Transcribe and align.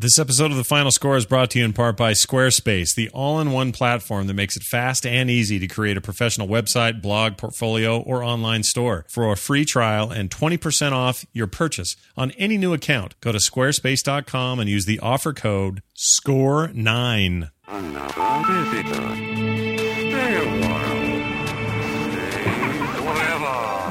This 0.00 0.18
episode 0.18 0.50
of 0.50 0.56
The 0.56 0.64
Final 0.64 0.90
Score 0.90 1.18
is 1.18 1.26
brought 1.26 1.50
to 1.50 1.58
you 1.58 1.64
in 1.66 1.74
part 1.74 1.98
by 1.98 2.12
Squarespace, 2.12 2.94
the 2.94 3.10
all 3.10 3.38
in 3.38 3.50
one 3.50 3.70
platform 3.70 4.28
that 4.28 4.32
makes 4.32 4.56
it 4.56 4.62
fast 4.62 5.04
and 5.04 5.28
easy 5.28 5.58
to 5.58 5.66
create 5.66 5.98
a 5.98 6.00
professional 6.00 6.48
website, 6.48 7.02
blog, 7.02 7.36
portfolio, 7.36 8.00
or 8.00 8.24
online 8.24 8.62
store. 8.62 9.04
For 9.10 9.30
a 9.30 9.36
free 9.36 9.66
trial 9.66 10.10
and 10.10 10.30
20% 10.30 10.92
off 10.92 11.26
your 11.34 11.48
purchase 11.48 11.96
on 12.16 12.30
any 12.38 12.56
new 12.56 12.72
account, 12.72 13.14
go 13.20 13.30
to 13.30 13.36
squarespace.com 13.36 14.58
and 14.58 14.70
use 14.70 14.86
the 14.86 15.00
offer 15.00 15.34
code 15.34 15.82
SCORE9. 15.98 17.50
Another 17.68 18.70
visitor. 18.70 19.30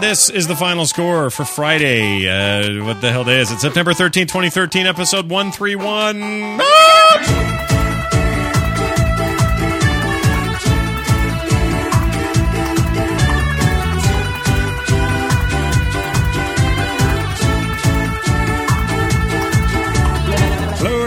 This 0.02 0.30
is 0.30 0.48
the 0.48 0.56
final 0.56 0.86
score 0.86 1.30
for 1.30 1.44
Friday. 1.44 2.28
Uh, 2.28 2.86
what 2.86 3.02
the 3.02 3.12
hell 3.12 3.26
day 3.26 3.40
is 3.42 3.52
it? 3.52 3.60
September 3.60 3.92
13th, 3.92 4.30
2013, 4.30 4.88
episode 4.88 5.30
131. 5.30 6.60
Ah! 6.62 7.50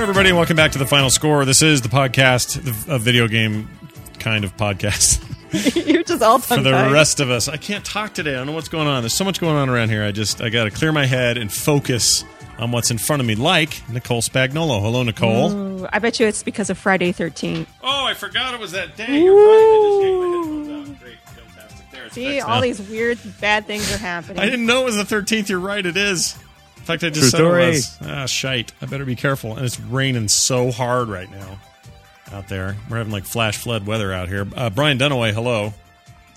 Everybody, 0.03 0.33
welcome 0.33 0.57
back 0.57 0.73
to 0.73 0.79
the 0.79 0.87
final 0.87 1.09
score. 1.09 1.47
This 1.47 1.63
is 1.63 1.81
the 1.81 1.89
podcast, 1.89 2.59
a 2.87 2.99
video 2.99 3.27
game 3.27 3.71
kind 4.19 4.45
of 4.45 4.55
podcast 4.59 5.25
You're 5.75 6.03
just 6.03 6.23
all 6.23 6.39
for 6.39 6.57
the 6.57 6.71
tied. 6.71 6.93
rest 6.93 7.21
of 7.21 7.31
us. 7.31 7.49
I 7.49 7.57
can't 7.57 7.85
talk 7.85 8.15
today. 8.15 8.33
I 8.33 8.39
don't 8.39 8.47
know 8.47 8.53
what's 8.53 8.69
going 8.69 8.87
on. 8.89 9.03
There's 9.03 9.15
so 9.15 9.25
much 9.25 9.41
going 9.41 9.57
on 9.57 9.69
around 9.69 9.91
here. 9.91 10.03
I 10.05 10.13
just 10.13 10.41
I 10.41 10.49
got 10.49 10.65
to 10.65 10.71
clear 10.71 10.93
my 10.93 11.07
head 11.07 11.37
and 11.39 11.53
focus 11.53 12.25
on 12.59 12.71
what's 12.73 12.91
in 12.91 12.99
front 12.99 13.21
of 13.21 13.27
me. 13.27 13.35
Like 13.35 13.89
Nicole 13.89 14.23
Spagnolo. 14.23 14.81
Hello, 14.81 15.03
Nicole. 15.03 15.53
Ooh, 15.53 15.89
I 15.93 15.99
bet 15.99 16.21
you 16.21 16.27
it's 16.27 16.43
because 16.43 16.71
of 16.71 16.79
Friday 16.79 17.13
13th. 17.13 17.67
Oh, 17.83 18.05
I 18.07 18.15
forgot 18.15 18.55
it 18.55 18.61
was 18.61 18.73
that 18.73 18.97
day. 18.97 19.23
You're 19.23 19.35
right. 19.35 19.43
I 19.43 19.89
just 19.89 20.03
yanked 20.03 20.21
my 20.21 20.29
headphones 20.29 20.89
out. 20.91 21.01
Great, 21.03 21.19
fantastic. 21.27 21.91
There, 21.91 22.05
it's 22.07 22.15
See, 22.15 22.25
fixed 22.27 22.49
all 22.49 22.55
now. 22.57 22.61
these 22.63 22.81
weird, 22.89 23.19
bad 23.41 23.67
things 23.67 23.93
are 23.93 23.99
happening. 23.99 24.39
I 24.39 24.45
didn't 24.47 24.67
know 24.67 24.83
it 24.83 24.85
was 24.87 24.97
the 24.97 25.05
13th. 25.05 25.49
You're 25.49 25.59
right. 25.61 25.85
It 25.85 25.97
is. 25.97 26.37
In 26.79 26.83
fact, 26.85 27.05
I 27.05 27.11
just 27.11 27.21
True 27.21 27.29
said 27.31 27.37
story. 27.39 27.65
it 27.65 27.69
was. 27.69 27.99
Ah, 28.03 28.27
shite. 28.27 28.73
I 28.81 28.87
better 28.87 29.05
be 29.05 29.17
careful. 29.17 29.57
And 29.57 29.65
it's 29.67 29.79
raining 29.79 30.29
so 30.29 30.71
hard 30.73 31.09
right 31.09 31.31
now 31.31 31.59
out 32.33 32.49
there. 32.49 32.77
We're 32.89 32.99
having 32.99 33.13
like 33.13 33.25
flash 33.25 33.59
flood 33.59 33.87
weather 33.87 34.13
out 34.13 34.29
here. 34.29 34.47
Uh, 34.57 34.71
Brian 34.71 34.99
Dunaway, 34.99 35.33
hello. 35.33 35.75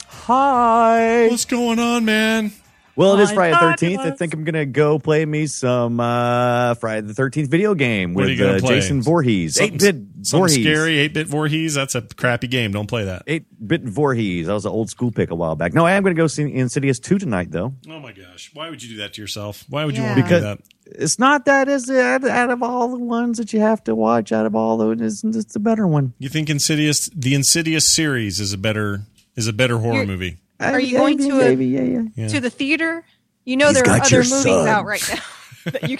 Hi. 0.07 1.27
What's 1.29 1.45
going 1.45 1.79
on, 1.79 2.05
man? 2.05 2.51
Well, 2.97 3.19
it 3.19 3.23
is 3.23 3.29
Hi, 3.29 3.35
Friday 3.35 3.51
the 3.51 3.57
hi, 3.57 3.75
13th. 3.75 3.99
I 3.99 4.11
think 4.11 4.33
I'm 4.33 4.45
going 4.45 4.53
to 4.53 4.65
go 4.65 4.99
play 4.99 5.25
me 5.25 5.47
some 5.47 5.99
uh, 5.99 6.75
Friday 6.75 7.05
the 7.05 7.13
13th 7.13 7.47
video 7.49 7.75
game 7.75 8.13
What 8.13 8.23
are 8.23 8.27
with 8.29 8.37
you 8.39 8.45
gonna 8.45 8.57
uh, 8.57 8.59
play? 8.61 8.75
Jason 8.75 9.01
Voorhees. 9.01 9.55
Something- 9.55 9.73
8 9.75 9.79
bit 9.81 9.95
Something 10.25 10.39
Voorhees. 10.39 10.63
scary, 10.65 10.97
8 10.99 11.13
bit 11.13 11.27
Voorhees. 11.27 11.73
That's 11.73 11.93
a 11.95 12.01
crappy 12.01 12.47
game. 12.47 12.71
Don't 12.71 12.87
play 12.87 13.03
that. 13.03 13.23
8 13.27 13.67
bit 13.67 13.83
Voorhees. 13.83 14.47
That 14.47 14.53
was 14.53 14.65
an 14.65 14.71
old 14.71 14.89
school 14.89 15.11
pick 15.11 15.29
a 15.29 15.35
while 15.35 15.55
back. 15.57 15.73
No, 15.73 15.85
I 15.85 15.91
am 15.91 16.03
going 16.03 16.15
to 16.15 16.19
go 16.21 16.27
see 16.27 16.43
Insidious 16.53 16.99
2 16.99 17.19
tonight, 17.19 17.51
though. 17.51 17.73
Oh 17.89 17.99
my 17.99 18.13
gosh. 18.13 18.49
Why 18.53 18.69
would 18.69 18.81
you 18.81 18.89
do 18.89 18.97
that 19.01 19.13
to 19.15 19.21
yourself? 19.21 19.65
Why 19.67 19.83
would 19.83 19.97
you 19.97 20.01
Yeah. 20.03 20.15
want 20.15 20.17
to 20.17 20.21
do 20.21 20.27
Because 20.27 20.43
that? 20.43 20.59
it's 20.85 21.19
not 21.19 21.45
that, 21.45 21.67
is 21.67 21.89
it? 21.89 21.99
Out 21.99 22.23
out 22.23 22.49
of 22.49 22.63
all 22.63 22.87
the 22.89 22.99
ones 22.99 23.37
that 23.39 23.51
you 23.51 23.59
have 23.59 23.83
to 23.83 23.93
watch, 23.95 24.31
out 24.31 24.45
of 24.45 24.55
all 24.55 24.77
those, 24.77 25.01
it's, 25.01 25.23
it's 25.35 25.53
the 25.53 25.59
better 25.59 25.85
one. 25.85 26.13
You 26.17 26.29
think 26.29 26.49
Insidious, 26.49 27.09
the 27.13 27.35
Insidious 27.35 27.93
series 27.93 28.39
is 28.39 28.53
a 28.53 28.57
better 28.57 29.01
is 29.35 29.47
a 29.47 29.53
better 29.53 29.79
horror 29.79 29.95
You're- 29.95 30.05
movie? 30.07 30.37
Are 30.59 30.79
you 30.79 30.97
going 30.97 31.17
to 31.19 31.39
a- 31.41 31.53
yeah, 31.53 31.81
yeah. 31.81 32.01
Yeah. 32.15 32.27
To 32.29 32.39
the 32.39 32.49
theater? 32.49 33.03
You 33.43 33.57
know 33.57 33.67
He's 33.67 33.75
there 33.81 33.83
are 33.93 33.99
other 34.01 34.17
movies 34.17 34.43
son. 34.43 34.67
out 34.67 34.85
right 34.85 35.03
now. 35.09 35.19
that 35.71 35.89
you, 35.89 35.97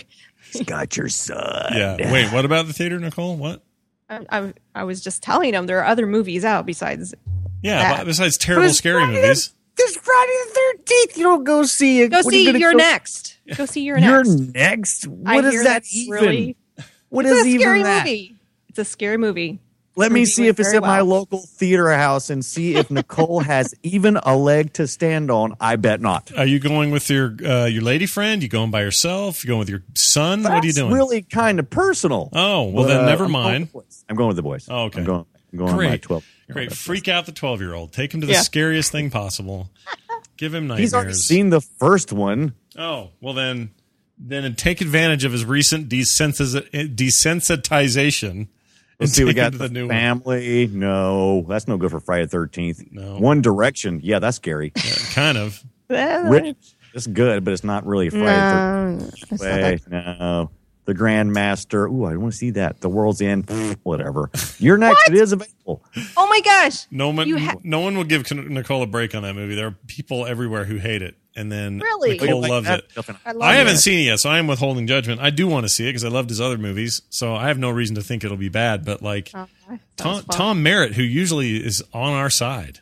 He's 0.51 0.63
got 0.63 0.95
your 0.97 1.09
son. 1.09 1.37
Yeah. 1.75 2.11
Wait, 2.11 2.31
what 2.31 2.45
about 2.45 2.67
the 2.67 2.73
theater, 2.73 2.99
Nicole? 2.99 3.35
What? 3.35 3.63
I, 4.09 4.25
I, 4.29 4.53
I 4.73 4.83
was 4.83 5.01
just 5.03 5.21
telling 5.23 5.53
him 5.53 5.65
there 5.65 5.79
are 5.79 5.85
other 5.85 6.05
movies 6.07 6.45
out 6.45 6.65
besides. 6.65 7.13
Yeah, 7.61 7.97
That. 7.97 8.05
besides 8.05 8.37
terrible 8.37 8.67
But 8.69 8.75
scary 8.75 9.03
Friday 9.03 9.21
movies. 9.21 9.51
This 9.75 9.97
Friday 9.97 10.31
the 10.53 10.77
13th. 11.11 11.17
You 11.17 11.23
don't 11.23 11.43
go 11.43 11.63
see 11.63 12.01
it. 12.01 12.09
Go 12.09 12.17
What 12.21 12.25
you 12.25 12.31
see 12.31 12.45
gonna 12.45 12.59
You're 12.59 12.71
go- 12.73 12.77
Next. 12.77 13.37
Go 13.57 13.65
see 13.65 13.81
You're 13.81 13.97
You're 13.97 14.23
Next. 14.23 14.53
next. 14.53 15.07
I 15.25 15.35
What 15.35 15.45
is 15.45 15.51
hear 15.53 15.63
that 15.63 15.69
that's 15.73 15.95
even? 15.95 16.11
really- 16.13 16.57
What 17.09 17.25
It's 17.25 17.39
is 17.39 17.45
a 17.45 17.49
even 17.49 17.61
scary 17.61 17.83
that? 17.83 18.05
movie. 18.05 18.35
It's 18.69 18.79
a 18.79 18.85
scary 18.85 19.17
movie. 19.17 19.59
Let 19.97 20.11
me 20.11 20.25
see 20.25 20.47
if 20.47 20.59
it's 20.59 20.69
very 20.69 20.77
at 20.77 20.83
my 20.83 20.99
local 21.01 21.39
theater 21.39 21.89
house 21.93 22.29
and 22.29 22.43
see 22.43 22.75
if 22.75 22.91
Nicole 22.91 23.39
has 23.39 23.73
even 23.83 24.17
a 24.17 24.35
leg 24.35 24.73
to 24.73 24.87
stand 24.87 25.31
on. 25.31 25.55
I 25.61 25.77
bet 25.77 26.01
not. 26.01 26.31
Are 26.37 26.45
you 26.45 26.59
going 26.59 26.91
with 26.91 27.09
your 27.09 27.35
uh, 27.45 27.65
your 27.65 27.81
lady 27.81 28.05
friend? 28.05 28.43
You 28.43 28.49
going 28.49 28.71
by 28.71 28.81
yourself? 28.81 29.43
You 29.43 29.47
going 29.49 29.59
with 29.59 29.69
your 29.69 29.83
son? 29.93 30.43
what 30.43 30.51
are 30.51 30.55
you 30.57 30.61
That's 30.63 30.75
doing? 30.75 30.93
really 30.93 31.21
kind 31.21 31.59
of 31.59 31.69
personal. 31.69 32.29
Oh, 32.33 32.63
well 32.63 32.83
But, 32.83 32.87
then 32.89 32.99
uh, 33.01 33.05
never 33.05 33.23
I'm 33.25 33.31
going 33.31 33.43
mind. 33.43 33.69
the. 33.73 33.83
I'm 34.09 34.15
going 34.17 34.27
with 34.27 34.35
the 34.37 34.43
boys. 34.43 34.67
Oh, 34.69 34.83
okay. 34.85 34.99
I'm 34.99 35.05
going. 35.05 35.25
I'm 35.53 35.57
going 35.59 35.75
with 35.77 35.83
my 35.85 35.89
Great. 35.91 36.01
twelve. 36.01 36.25
Great. 36.51 36.73
Freak 36.73 37.07
out 37.07 37.25
the 37.25 37.31
12 37.31 37.61
year 37.61 37.73
old. 37.73 37.91
Take 37.93 38.13
him 38.13 38.21
to 38.21 38.27
the 38.27 38.33
Yeah. 38.33 38.41
scariest 38.41 38.91
thing 38.91 39.09
possible. 39.09 39.69
Give 40.37 40.53
him 40.53 40.67
nightmares. 40.67 40.79
He's 40.81 40.93
already 40.93 41.13
seen 41.13 41.49
the 41.49 41.61
first 41.61 42.11
one. 42.13 42.53
Oh, 42.77 43.09
well 43.21 43.33
then 43.33 43.71
then 44.19 44.53
take 44.55 44.79
advantage 44.81 45.23
of 45.23 45.31
his 45.31 45.43
recent 45.45 45.89
desensiz- 45.89 46.69
desensitization. 46.95 48.47
Let's 48.99 49.13
see. 49.13 49.23
We 49.23 49.33
got 49.33 49.51
the, 49.51 49.59
the 49.59 49.69
new 49.69 49.87
one. 49.87 49.95
family. 49.95 50.67
No, 50.67 51.45
that's 51.47 51.67
no 51.67 51.77
good 51.77 51.91
for 51.91 51.99
Friday 51.99 52.27
Thirteenth. 52.27 52.83
No. 52.91 53.17
One 53.17 53.41
Direction. 53.41 53.99
Yeah, 54.03 54.19
that's 54.19 54.37
scary. 54.37 54.71
Kind 55.13 55.37
of. 55.37 55.63
Rich. 55.89 56.75
It's 56.93 57.07
good, 57.07 57.43
but 57.43 57.53
it's 57.53 57.63
not 57.63 57.85
really 57.85 58.09
Friday 58.09 58.25
No, 58.97 59.07
it's 59.11 59.31
not 59.31 59.39
Way, 59.41 59.79
no. 59.89 60.49
The 60.85 60.93
Grandmaster. 60.93 61.89
Ooh, 61.91 62.05
I 62.05 62.15
want 62.15 62.31
to 62.33 62.37
see 62.37 62.51
that. 62.51 62.79
The 62.79 62.87
World's 62.89 63.21
End. 63.21 63.49
Whatever. 63.83 64.29
You're 64.59 64.77
next. 64.77 65.09
It 65.09 65.15
is 65.15 65.33
available. 65.33 65.83
Oh 66.15 66.27
my 66.29 66.39
gosh. 66.41 66.85
No 66.91 67.09
one, 67.09 67.29
ha- 67.31 67.55
no 67.63 67.79
one 67.81 67.97
will 67.97 68.03
give 68.03 68.31
Nicole 68.31 68.83
a 68.83 68.87
break 68.87 69.13
on 69.13 69.23
that 69.23 69.33
movie. 69.33 69.55
There 69.55 69.67
are 69.67 69.75
people 69.87 70.25
everywhere 70.25 70.63
who 70.63 70.77
hate 70.77 71.01
it, 71.01 71.15
and 71.35 71.51
then 71.51 71.79
Really? 71.79 72.17
Nicole 72.17 72.41
Like 72.41 72.49
loves 72.51 72.67
that 72.67 72.79
it. 72.97 73.15
I 73.25 73.31
love 73.33 73.41
I 73.41 73.53
haven't 73.55 73.75
it. 73.75 73.77
seen 73.79 73.99
it 73.99 74.03
yet, 74.03 74.19
so 74.19 74.29
I 74.29 74.37
am 74.39 74.47
withholding 74.47 74.87
judgment. 74.87 75.21
I 75.21 75.29
do 75.29 75.47
want 75.47 75.65
to 75.65 75.69
see 75.69 75.83
it 75.85 75.89
because 75.89 76.03
I 76.05 76.09
loved 76.09 76.29
his 76.29 76.39
other 76.41 76.57
movies, 76.57 77.01
so 77.09 77.35
I 77.35 77.47
have 77.47 77.57
no 77.57 77.69
reason 77.69 77.95
to 77.95 78.01
think 78.01 78.23
it'll 78.23 78.37
be 78.37 78.49
bad. 78.49 78.85
But 78.85 79.01
like 79.01 79.31
Oh, 79.33 79.47
Tom. 79.97 80.23
Tom 80.31 80.63
Merritt, 80.63 80.93
who 80.93 81.03
usually 81.03 81.57
is 81.57 81.83
on 81.93 82.13
our 82.13 82.29
side, 82.29 82.79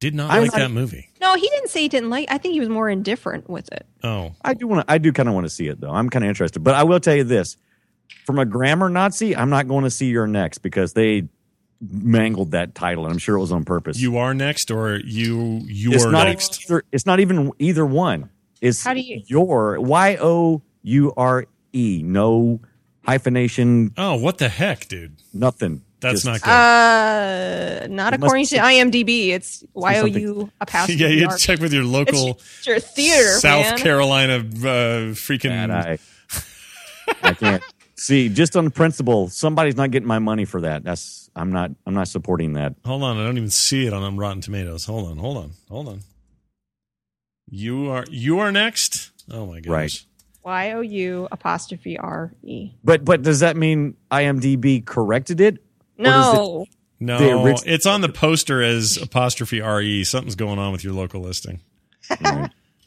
did 0.00 0.14
not 0.14 0.30
I'm 0.30 0.42
like 0.42 0.52
not- 0.52 0.58
that 0.60 0.70
movie. 0.70 1.08
No, 1.20 1.34
he 1.34 1.48
didn't 1.48 1.68
say 1.68 1.82
he 1.82 1.88
didn't 1.88 2.08
like. 2.10 2.30
I 2.30 2.38
think 2.38 2.54
he 2.54 2.60
was 2.60 2.68
more 2.70 2.88
indifferent 2.88 3.50
with 3.50 3.70
it. 3.72 3.86
Oh, 4.02 4.32
I 4.42 4.54
do 4.54 4.66
want 4.66 4.86
to. 4.86 4.92
I 4.92 4.98
do 4.98 5.12
kind 5.12 5.28
of 5.28 5.34
want 5.34 5.44
to 5.46 5.50
see 5.50 5.66
it 5.66 5.80
though. 5.80 5.90
I'm 5.90 6.08
kind 6.08 6.24
of 6.24 6.28
interested, 6.30 6.60
but 6.60 6.74
I 6.74 6.84
will 6.84 7.00
tell 7.00 7.14
you 7.14 7.24
this: 7.24 7.56
from 8.24 8.38
a 8.38 8.46
grammar 8.46 8.88
Nazi, 8.88 9.36
I'm 9.36 9.50
not 9.50 9.68
going 9.68 9.84
to 9.84 9.90
see 9.90 10.06
your 10.06 10.26
next 10.26 10.58
because 10.58 10.94
they 10.94 11.28
mangled 11.80 12.50
that 12.52 12.74
title, 12.74 13.04
and 13.04 13.12
I'm 13.12 13.18
sure 13.18 13.36
it 13.36 13.40
was 13.40 13.52
on 13.52 13.64
purpose. 13.64 14.00
you 14.00 14.18
are 14.18 14.34
next, 14.34 14.70
or 14.70 14.96
you 14.96 15.60
it's 15.64 15.70
you're 16.04 16.10
not 16.12 16.24
next. 16.24 16.64
Either, 16.64 16.84
it's 16.92 17.06
not 17.06 17.20
even 17.20 17.52
either 17.58 17.86
one. 17.86 18.28
It's 18.60 18.84
How 18.84 18.92
do 18.94 19.00
you- 19.00 19.22
your 19.26 19.80
Y 19.80 20.16
O 20.20 20.62
U 20.82 21.12
R 21.16 21.46
E. 21.72 22.02
No 22.04 22.60
hyphenation. 23.06 23.92
Oh, 23.96 24.16
what 24.16 24.38
the 24.38 24.48
heck, 24.48 24.88
dude? 24.88 25.16
Nothing. 25.32 25.82
That's 26.00 26.22
Just- 26.22 26.26
not 26.26 26.40
good. 26.42 26.50
Uh, 26.50 27.86
not 27.88 28.14
It 28.14 28.20
must 28.20 28.28
according 28.28 28.44
be 28.44 28.46
to 28.48 28.56
IMDb. 28.58 29.28
It's 29.30 29.64
Y 29.74 29.98
O 29.98 30.04
U 30.06 30.50
apostrophe. 30.60 31.00
yeah, 31.02 31.08
you 31.08 31.26
R. 31.28 31.36
check 31.36 31.60
with 31.60 31.72
your 31.72 31.84
local 31.84 32.30
It's 32.58 32.66
your 32.66 32.78
theater, 32.80 33.38
South 33.38 33.64
man. 33.64 33.78
Carolina 33.78 34.34
uh, 34.36 35.12
freaking. 35.14 35.50
And 35.50 35.72
I, 35.72 35.98
I 37.22 37.34
can't 37.34 37.62
see. 37.96 38.28
Just 38.30 38.56
on 38.56 38.70
principle, 38.70 39.28
somebody's 39.28 39.76
not 39.76 39.90
getting 39.90 40.08
my 40.08 40.18
money 40.18 40.44
for 40.46 40.62
that. 40.62 40.84
That's 40.84 41.19
I'm 41.36 41.52
not. 41.52 41.70
I'm 41.86 41.94
not 41.94 42.08
supporting 42.08 42.54
that. 42.54 42.74
Hold 42.84 43.02
on, 43.02 43.16
I 43.18 43.24
don't 43.24 43.36
even 43.36 43.50
see 43.50 43.86
it 43.86 43.92
on 43.92 44.02
um, 44.02 44.18
Rotten 44.18 44.40
Tomatoes. 44.40 44.84
Hold 44.84 45.10
on, 45.10 45.16
hold 45.18 45.36
on, 45.36 45.50
hold 45.68 45.88
on. 45.88 46.00
You 47.48 47.90
are 47.90 48.04
you 48.10 48.38
are 48.40 48.52
next. 48.52 49.10
Oh 49.30 49.46
my 49.46 49.60
gosh! 49.60 49.70
Right. 49.70 50.04
Y 50.42 50.72
O 50.72 50.80
U 50.80 51.28
apostrophe 51.30 51.98
R 51.98 52.32
E. 52.42 52.72
But 52.82 53.04
but 53.04 53.22
does 53.22 53.40
that 53.40 53.56
mean 53.56 53.96
IMDb 54.10 54.84
corrected 54.84 55.40
it? 55.40 55.62
No, 55.98 56.66
The 56.98 57.04
No, 57.04 57.40
orig- 57.42 57.58
it's 57.66 57.86
on 57.86 58.00
the 58.00 58.08
poster 58.08 58.62
as 58.62 58.96
apostrophe 58.96 59.60
re. 59.60 60.02
Something's 60.04 60.34
going 60.36 60.58
on 60.58 60.72
with 60.72 60.82
your 60.82 60.94
local 60.94 61.20
listing. 61.20 61.60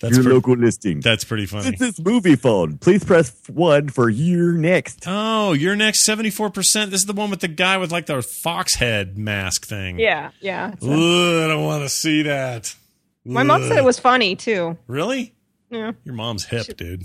That's 0.03 0.15
your 0.15 0.23
pre- 0.23 0.33
local 0.33 0.55
listing. 0.55 0.99
That's 0.99 1.23
pretty 1.23 1.45
funny. 1.45 1.69
It's 1.69 1.79
this 1.79 1.99
Moviefone. 1.99 2.79
Please 2.79 3.03
press 3.03 3.33
one 3.47 3.89
for 3.89 4.09
your 4.09 4.53
next. 4.53 5.03
Oh, 5.07 5.53
you're 5.53 5.75
next. 5.75 6.03
Seventy 6.03 6.29
four 6.29 6.49
percent. 6.49 6.91
This 6.91 7.01
is 7.01 7.05
the 7.07 7.13
one 7.13 7.29
with 7.29 7.39
the 7.39 7.47
guy 7.47 7.77
with 7.77 7.91
like 7.91 8.05
the 8.05 8.21
fox 8.21 8.75
head 8.75 9.17
mask 9.17 9.65
thing. 9.65 9.99
yeah, 9.99 10.31
yeah. 10.41 10.73
It's 10.73 10.85
a- 10.85 10.89
Ugh, 10.91 11.43
I 11.45 11.47
don't 11.47 11.63
want 11.65 11.83
to 11.83 11.89
see 11.89 12.23
that. 12.23 12.75
my 13.25 13.43
mom 13.43 13.63
said 13.67 13.77
it 13.77 13.83
was 13.83 13.99
funny 13.99 14.35
too. 14.35 14.77
Really? 14.87 15.33
Yeah. 15.69 15.93
Your 16.03 16.13
mom's 16.13 16.45
hip, 16.45 16.77
dude. 16.77 17.01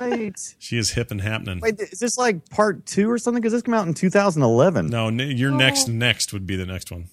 Wait, 0.00 0.34
She 0.58 0.76
is 0.78 0.90
hip 0.90 1.12
and 1.12 1.20
happening. 1.20 1.60
wait, 1.60 1.78
is 1.78 2.00
this 2.00 2.18
like 2.18 2.48
part 2.50 2.84
two 2.84 3.08
or 3.08 3.18
something? 3.18 3.40
Because 3.40 3.52
this 3.52 3.62
came 3.62 3.74
out 3.74 3.86
in 3.86 3.94
2011. 3.94 4.88
No, 4.88 5.06
n- 5.06 5.20
Oh. 5.20 5.24
your 5.24 5.52
next 5.52 5.88
oh. 5.88 5.92
next 5.92 6.32
would 6.32 6.44
be 6.44 6.56
the 6.56 6.66
next 6.66 6.90
one. 6.90 7.04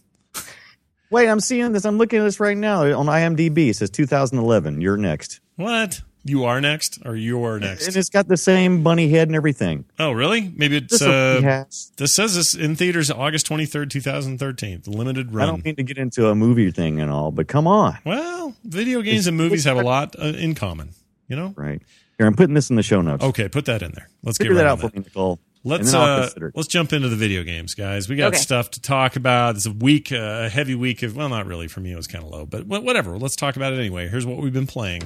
Wait, 1.10 1.28
I'm 1.30 1.40
seeing 1.40 1.72
this. 1.72 1.86
I'm 1.86 1.98
looking 1.98 2.20
at 2.20 2.24
this 2.24 2.40
right 2.40 2.58
now 2.58 2.82
on 2.98 3.06
IMDb. 3.06 3.70
It 3.70 3.76
says 3.76 3.90
2011. 3.90 4.82
You're 4.82 4.98
next. 4.98 5.40
What? 5.56 6.02
You 6.26 6.44
are 6.44 6.60
next, 6.60 7.00
or 7.06 7.16
you 7.16 7.42
are 7.46 7.58
next? 7.58 7.88
and 7.88 7.96
it's 7.96 8.10
got 8.10 8.28
the 8.28 8.36
same 8.36 8.84
bunny 8.84 9.08
head 9.08 9.30
and 9.30 9.36
everything. 9.36 9.86
Oh, 9.98 10.12
really? 10.12 10.52
Maybe 10.54 10.76
it's. 10.78 11.02
Uh, 11.02 11.64
this 11.96 12.14
says 12.16 12.36
this 12.36 12.54
in 12.54 12.76
theaters 12.76 13.10
August 13.10 13.46
twenty 13.46 13.66
third, 13.66 13.90
two 13.90 14.02
thousand 14.02 14.38
thirteen. 14.38 14.82
The 14.82 14.90
limited 14.92 15.34
run. 15.34 15.48
I 15.48 15.52
don't 15.52 15.64
mean 15.64 15.78
to 15.78 15.84
get 15.84 15.98
into 15.98 16.28
a 16.28 16.36
movie 16.36 16.70
thing 16.72 17.00
and 17.00 17.10
all, 17.10 17.32
but 17.32 17.48
come 17.48 17.66
on, 17.66 17.98
well, 18.06 18.54
video 18.66 19.02
games 19.02 19.20
It's- 19.20 19.28
and 19.28 19.38
movies 19.38 19.64
have 19.64 19.78
a 19.78 19.84
lot 19.84 20.16
uh, 20.20 20.26
in 20.26 20.54
common. 20.54 20.90
You 21.30 21.38
know. 21.38 21.54
right? 21.56 21.82
Here, 22.18 22.28
I'm 22.28 22.36
putting 22.36 22.56
this 22.56 22.70
in 22.70 22.76
the 22.76 22.84
show 22.84 23.00
notes. 23.02 23.24
Okay, 23.24 23.48
put 23.48 23.66
that 23.66 23.82
in 23.82 23.92
there. 23.94 24.10
Let's 24.24 24.38
figure 24.38 24.54
get 24.54 24.64
that 24.64 24.68
out 24.68 24.80
for 24.82 24.88
me, 24.88 25.04
Nicole. 25.06 25.40
Let's 25.64 25.92
and 25.94 26.02
then 26.02 26.02
I'll 26.02 26.24
uh, 26.24 26.50
let's 26.56 26.68
jump 26.70 26.94
into 26.94 27.10
the 27.10 27.16
video 27.16 27.44
games, 27.44 27.74
guys. 27.74 28.08
We 28.08 28.16
got 28.16 28.28
Okay. 28.34 28.38
stuff 28.38 28.72
to 28.72 28.82
talk 28.82 29.16
about. 29.16 29.56
It's 29.58 29.66
a 29.66 29.72
week, 29.72 30.12
uh, 30.12 30.44
a 30.46 30.50
heavy 30.50 30.76
week 30.76 31.04
of 31.04 31.16
well, 31.16 31.28
not 31.30 31.46
really 31.46 31.68
for 31.68 31.80
me. 31.82 31.92
It 31.92 31.96
was 31.98 32.08
kind 32.08 32.24
of 32.24 32.30
low, 32.30 32.46
but 32.46 32.66
whatever. 32.68 33.18
Let's 33.18 33.36
talk 33.36 33.56
about 33.58 33.74
it 33.74 33.80
anyway. 33.80 34.08
Here's 34.08 34.26
what 34.26 34.38
we've 34.38 34.54
been 34.54 34.68
playing. 34.68 35.02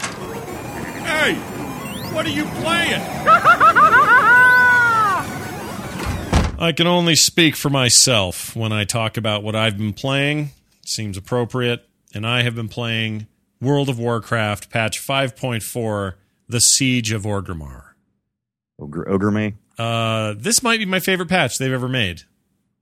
Hey, 0.00 1.34
what 2.14 2.24
are 2.26 2.30
you 2.30 2.44
playing? 2.44 3.02
I 6.60 6.72
can 6.76 6.86
only 6.88 7.14
speak 7.14 7.54
for 7.54 7.70
myself 7.70 8.56
when 8.56 8.72
I 8.72 8.84
talk 8.84 9.16
about 9.16 9.42
what 9.44 9.54
I've 9.54 9.78
been 9.78 9.92
playing. 9.92 10.50
It 10.82 10.88
Seems 10.88 11.16
appropriate, 11.16 11.86
and 12.14 12.26
I 12.26 12.42
have 12.42 12.54
been 12.56 12.68
playing 12.68 13.26
World 13.60 13.88
of 13.88 13.98
Warcraft 13.98 14.68
patch 14.70 14.98
5.4, 15.00 16.14
The 16.48 16.60
Siege 16.60 17.12
of 17.12 17.22
Orgrimmar. 17.22 17.90
Ogre, 18.80 19.08
Ogre 19.08 19.30
May. 19.30 19.54
Uh, 19.78 20.34
this 20.36 20.62
might 20.62 20.78
be 20.78 20.86
my 20.86 21.00
favorite 21.00 21.28
patch 21.28 21.58
they've 21.58 21.72
ever 21.72 21.88
made. 21.88 22.22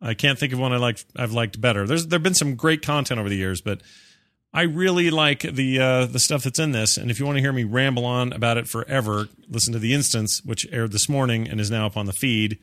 I 0.01 0.15
can't 0.15 0.39
think 0.39 0.53
of 0.53 0.59
one 0.59 0.73
I 0.73 0.77
like 0.77 1.05
I've 1.17 1.33
liked 1.33 1.61
better. 1.61 1.87
There's 1.87 2.07
there've 2.07 2.23
been 2.23 2.35
some 2.35 2.55
great 2.55 2.83
content 2.83 3.19
over 3.21 3.29
the 3.29 3.37
years, 3.37 3.61
but 3.61 3.83
I 4.53 4.63
really 4.63 5.11
like 5.11 5.41
the 5.41 5.79
uh, 5.81 6.07
the 6.07 6.19
stuff 6.19 6.45
that's 6.45 6.59
in 6.59 6.73
this. 6.73 6.97
And 6.97 7.11
if 7.11 7.19
you 7.19 7.27
want 7.27 7.37
to 7.37 7.43
hear 7.43 7.53
me 7.53 7.65
ramble 7.65 8.05
on 8.05 8.33
about 8.33 8.57
it 8.57 8.69
forever, 8.69 9.29
listen 9.49 9.73
to 9.73 9.79
the 9.79 9.95
instance 9.95 10.43
which 10.45 10.67
aired 10.73 10.93
this 10.93 11.09
morning 11.09 11.49
and 11.49 11.61
is 11.61 11.71
now 11.71 11.87
up 11.87 11.97
on 11.97 12.07
the 12.07 12.13
feed, 12.13 12.59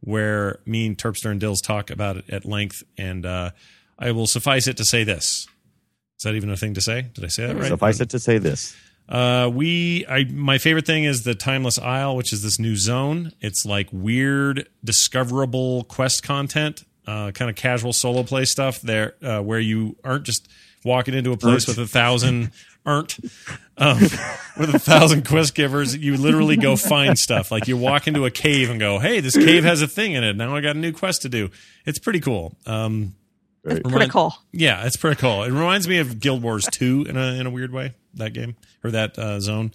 where 0.00 0.60
me 0.66 0.86
and 0.86 0.98
Terpster 0.98 1.30
and 1.30 1.40
Dills 1.40 1.60
talk 1.60 1.90
about 1.90 2.16
it 2.16 2.28
at 2.30 2.44
length. 2.44 2.82
And 2.96 3.24
uh, 3.24 3.50
I 3.98 4.12
will 4.12 4.26
suffice 4.26 4.66
it 4.66 4.76
to 4.78 4.84
say 4.84 5.04
this. 5.04 5.46
Is 6.18 6.24
that 6.24 6.34
even 6.34 6.50
a 6.50 6.56
thing 6.56 6.74
to 6.74 6.80
say? 6.80 7.06
Did 7.14 7.24
I 7.24 7.28
say 7.28 7.46
that 7.46 7.56
right? 7.56 7.68
Suffice 7.68 8.00
it 8.00 8.10
to 8.10 8.18
say 8.18 8.38
this. 8.38 8.76
Uh, 9.08 9.50
we, 9.52 10.04
I, 10.06 10.24
my 10.24 10.58
favorite 10.58 10.86
thing 10.86 11.04
is 11.04 11.24
the 11.24 11.34
Timeless 11.34 11.78
Isle, 11.78 12.14
which 12.16 12.32
is 12.32 12.42
this 12.42 12.58
new 12.58 12.76
zone. 12.76 13.32
It's 13.40 13.64
like 13.64 13.88
weird, 13.90 14.68
discoverable 14.84 15.84
quest 15.84 16.22
content, 16.22 16.84
uh, 17.06 17.30
kind 17.30 17.50
of 17.50 17.56
casual 17.56 17.92
solo 17.92 18.22
play 18.22 18.44
stuff 18.44 18.80
there, 18.82 19.14
uh, 19.22 19.40
where 19.40 19.60
you 19.60 19.96
aren't 20.04 20.24
just 20.24 20.46
walking 20.84 21.14
into 21.14 21.32
a 21.32 21.36
place 21.36 21.66
with 21.66 21.78
a 21.78 21.86
thousand, 21.86 22.50
aren't, 22.84 23.18
um, 23.78 23.98
with 24.58 24.74
a 24.74 24.78
thousand 24.78 25.26
quest 25.26 25.54
givers. 25.54 25.96
You 25.96 26.16
literally 26.18 26.56
go 26.56 26.76
find 26.76 27.18
stuff. 27.18 27.50
Like 27.50 27.66
you 27.66 27.76
walk 27.78 28.06
into 28.08 28.26
a 28.26 28.30
cave 28.30 28.68
and 28.68 28.78
go, 28.78 28.98
Hey, 28.98 29.20
this 29.20 29.36
cave 29.36 29.64
has 29.64 29.80
a 29.80 29.88
thing 29.88 30.12
in 30.12 30.22
it. 30.22 30.36
Now 30.36 30.54
I 30.54 30.60
got 30.60 30.76
a 30.76 30.78
new 30.78 30.92
quest 30.92 31.22
to 31.22 31.28
do. 31.30 31.50
It's 31.86 31.98
pretty 31.98 32.20
cool. 32.20 32.56
Um, 32.66 33.14
Right. 33.68 33.76
Remind- 33.84 33.92
Pretty 33.96 34.10
cool. 34.10 34.34
yeah, 34.52 34.86
it's 34.86 34.96
pretty 34.96 35.20
cool. 35.20 35.42
It 35.44 35.50
reminds 35.50 35.86
me 35.88 35.98
of 35.98 36.20
Guild 36.20 36.42
Wars 36.42 36.66
2 36.72 37.06
in 37.08 37.16
a 37.16 37.34
in 37.34 37.46
a 37.46 37.50
weird 37.50 37.72
way. 37.72 37.94
That 38.14 38.32
game 38.32 38.56
or 38.82 38.90
that 38.92 39.18
uh, 39.18 39.40
zone. 39.40 39.72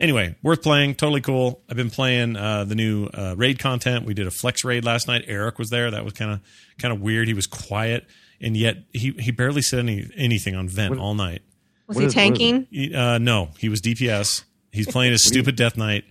Anyway, 0.00 0.34
worth 0.42 0.62
playing. 0.62 0.94
Totally 0.96 1.20
cool. 1.20 1.60
I've 1.70 1.76
been 1.76 1.90
playing 1.90 2.36
uh, 2.36 2.64
the 2.64 2.74
new 2.74 3.06
uh, 3.06 3.34
raid 3.36 3.58
content. 3.58 4.04
We 4.04 4.14
did 4.14 4.26
a 4.26 4.30
flex 4.30 4.64
raid 4.64 4.84
last 4.84 5.06
night. 5.06 5.24
Eric 5.28 5.58
was 5.58 5.70
there. 5.70 5.90
That 5.90 6.04
was 6.04 6.12
kind 6.14 6.30
of 6.32 6.40
kind 6.78 6.92
of 6.92 7.00
weird. 7.00 7.28
He 7.28 7.34
was 7.34 7.46
quiet 7.46 8.06
and 8.40 8.56
yet 8.56 8.78
he 8.92 9.12
he 9.18 9.30
barely 9.30 9.62
said 9.62 9.78
any 9.80 10.08
anything 10.16 10.54
on 10.56 10.68
vent 10.68 10.98
all 10.98 11.14
night. 11.14 11.42
Was 11.86 11.96
What 11.96 12.00
he 12.02 12.06
is- 12.06 12.14
what 12.16 12.22
is 12.24 12.30
it? 12.30 12.30
tanking? 12.38 12.66
He- 12.70 12.94
uh, 12.94 13.18
no, 13.18 13.50
he 13.58 13.68
was 13.68 13.80
DPS. 13.80 14.42
He's 14.72 14.86
playing 14.88 15.12
his 15.12 15.22
stupid 15.28 15.54
Death 15.56 15.76
Knight, 15.76 16.04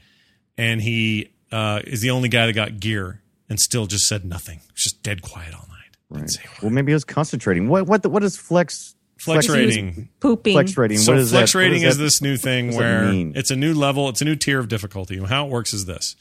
and 0.57 0.81
he 0.81 1.31
uh, 1.51 1.81
is 1.85 1.99
the 2.01 2.11
only 2.11 2.29
guy 2.29 2.45
that 2.45 2.53
got 2.53 2.79
gear 2.79 3.21
and 3.49 3.59
still 3.59 3.87
just 3.87 4.07
said 4.07 4.23
nothing. 4.23 4.61
Just 4.75 5.01
dead 5.03 5.21
quiet 5.21 5.53
all 5.53 5.65
night. 5.67 5.70
Didn't 6.13 6.29
say 6.29 6.41
a 6.43 6.49
word. 6.49 6.61
Well, 6.63 6.71
maybe 6.71 6.91
it 6.91 6.95
was 6.95 7.03
concentrating. 7.05 7.67
What 7.67 7.87
what 7.87 8.03
the, 8.03 8.09
what 8.09 8.23
is 8.23 8.37
flex 8.37 8.95
Flex 9.21 9.45
He 9.45 9.51
raiding. 9.51 10.09
Pooping. 10.19 10.53
flex 10.53 10.75
raiding? 10.75 10.97
So 10.97 11.11
what 11.11 11.19
is 11.21 11.29
flex 11.31 11.53
that? 11.53 11.59
Raiding 11.59 11.83
is 11.83 11.93
is 11.93 11.97
this 11.99 12.21
new 12.23 12.37
thing 12.37 12.73
what 12.73 12.81
does 12.81 13.01
that 13.01 13.13
where 13.13 13.31
it's 13.35 13.51
a 13.51 13.55
new 13.55 13.73
level, 13.75 14.09
it's 14.09 14.21
a 14.21 14.25
new 14.25 14.35
tier 14.35 14.57
of 14.59 14.67
difficulty. 14.67 15.23
How 15.23 15.45
it 15.45 15.51
works 15.51 15.73
is 15.73 15.85
this. 15.85 16.15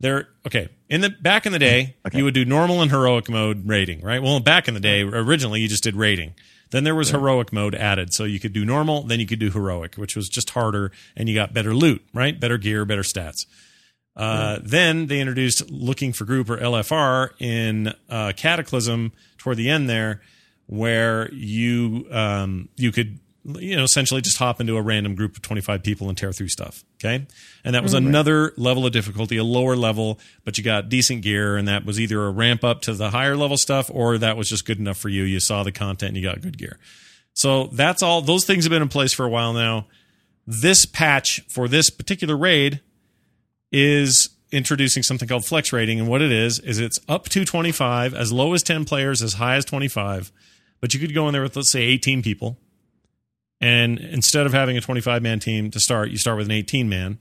There 0.00 0.28
okay, 0.46 0.68
in 0.90 1.00
the 1.00 1.08
back 1.08 1.46
in 1.46 1.52
the 1.52 1.58
day, 1.58 1.96
Okay. 2.06 2.18
you 2.18 2.24
would 2.24 2.34
do 2.34 2.44
normal 2.44 2.82
and 2.82 2.90
heroic 2.90 3.30
mode 3.30 3.66
raiding, 3.66 4.02
right? 4.02 4.22
Well, 4.22 4.38
back 4.40 4.68
in 4.68 4.74
the 4.74 4.80
day, 4.80 5.00
originally 5.00 5.62
you 5.62 5.68
just 5.68 5.82
did 5.82 5.96
raiding. 5.96 6.34
Then 6.72 6.84
there 6.84 6.94
was 6.94 7.10
heroic 7.10 7.52
mode 7.54 7.74
added. 7.74 8.12
So 8.12 8.24
you 8.24 8.38
could 8.38 8.52
do 8.52 8.64
normal, 8.66 9.04
then 9.04 9.18
you 9.20 9.26
could 9.26 9.38
do 9.38 9.50
heroic, 9.50 9.94
which 9.94 10.14
was 10.14 10.28
just 10.28 10.50
harder 10.50 10.92
and 11.16 11.28
you 11.30 11.34
got 11.34 11.54
better 11.54 11.74
loot, 11.74 12.04
right? 12.12 12.38
Better 12.38 12.58
gear, 12.58 12.84
better 12.84 13.02
stats. 13.02 13.46
Uh, 14.16 14.58
Then 14.62 15.06
they 15.06 15.20
introduced 15.20 15.70
looking 15.70 16.12
for 16.12 16.24
group 16.24 16.48
or 16.48 16.56
LFR 16.56 17.30
in 17.38 17.92
uh, 18.08 18.32
Cataclysm 18.36 19.12
toward 19.36 19.58
the 19.58 19.68
end 19.68 19.88
there, 19.90 20.22
where 20.66 21.30
you 21.32 22.06
um, 22.10 22.68
you 22.76 22.92
could 22.92 23.18
you 23.44 23.76
know 23.76 23.84
essentially 23.84 24.20
just 24.20 24.38
hop 24.38 24.60
into 24.60 24.76
a 24.76 24.82
random 24.82 25.14
group 25.14 25.36
of 25.36 25.42
25 25.42 25.82
people 25.82 26.08
and 26.08 26.16
tear 26.16 26.32
through 26.32 26.48
stuff. 26.48 26.82
Okay, 26.98 27.26
and 27.62 27.74
that 27.74 27.82
was 27.82 27.92
another 27.94 28.52
level 28.56 28.86
of 28.86 28.92
difficulty, 28.92 29.36
a 29.36 29.44
lower 29.44 29.76
level, 29.76 30.18
but 30.44 30.56
you 30.56 30.64
got 30.64 30.88
decent 30.88 31.22
gear, 31.22 31.56
and 31.56 31.68
that 31.68 31.84
was 31.84 32.00
either 32.00 32.24
a 32.24 32.30
ramp 32.30 32.64
up 32.64 32.80
to 32.82 32.94
the 32.94 33.10
higher 33.10 33.36
level 33.36 33.58
stuff 33.58 33.90
or 33.92 34.16
that 34.18 34.36
was 34.36 34.48
just 34.48 34.64
good 34.64 34.78
enough 34.78 34.96
for 34.96 35.10
you. 35.10 35.24
You 35.24 35.40
saw 35.40 35.62
the 35.62 35.72
content 35.72 36.08
and 36.08 36.16
you 36.16 36.22
got 36.22 36.40
good 36.40 36.56
gear. 36.56 36.78
So 37.34 37.66
that's 37.66 38.02
all. 38.02 38.22
Those 38.22 38.46
things 38.46 38.64
have 38.64 38.70
been 38.70 38.80
in 38.80 38.88
place 38.88 39.12
for 39.12 39.26
a 39.26 39.28
while 39.28 39.52
now. 39.52 39.86
This 40.46 40.86
patch 40.86 41.42
for 41.48 41.68
this 41.68 41.90
particular 41.90 42.34
raid 42.34 42.80
is 43.72 44.28
introducing 44.52 45.02
something 45.02 45.28
called 45.28 45.44
flex 45.44 45.72
raiding. 45.72 45.98
And 45.98 46.08
what 46.08 46.22
it 46.22 46.32
is 46.32 46.58
is 46.60 46.78
it's 46.78 46.98
up 47.08 47.28
to 47.30 47.44
25 47.44 48.14
as 48.14 48.32
low 48.32 48.54
as 48.54 48.62
10 48.62 48.84
players 48.84 49.22
as 49.22 49.34
high 49.34 49.56
as 49.56 49.64
25 49.64 50.32
but 50.80 50.94
you 50.94 51.00
could 51.00 51.14
go 51.14 51.26
in 51.26 51.32
there 51.32 51.42
with 51.42 51.56
let's 51.56 51.70
say 51.70 51.82
18 51.82 52.22
people. 52.22 52.58
And 53.60 53.98
instead 53.98 54.46
of 54.46 54.52
having 54.52 54.76
a 54.76 54.80
25 54.80 55.22
man 55.22 55.40
team 55.40 55.70
to 55.70 55.80
start 55.80 56.10
you 56.10 56.18
start 56.18 56.36
with 56.36 56.46
an 56.46 56.52
18 56.52 56.88
man 56.88 57.18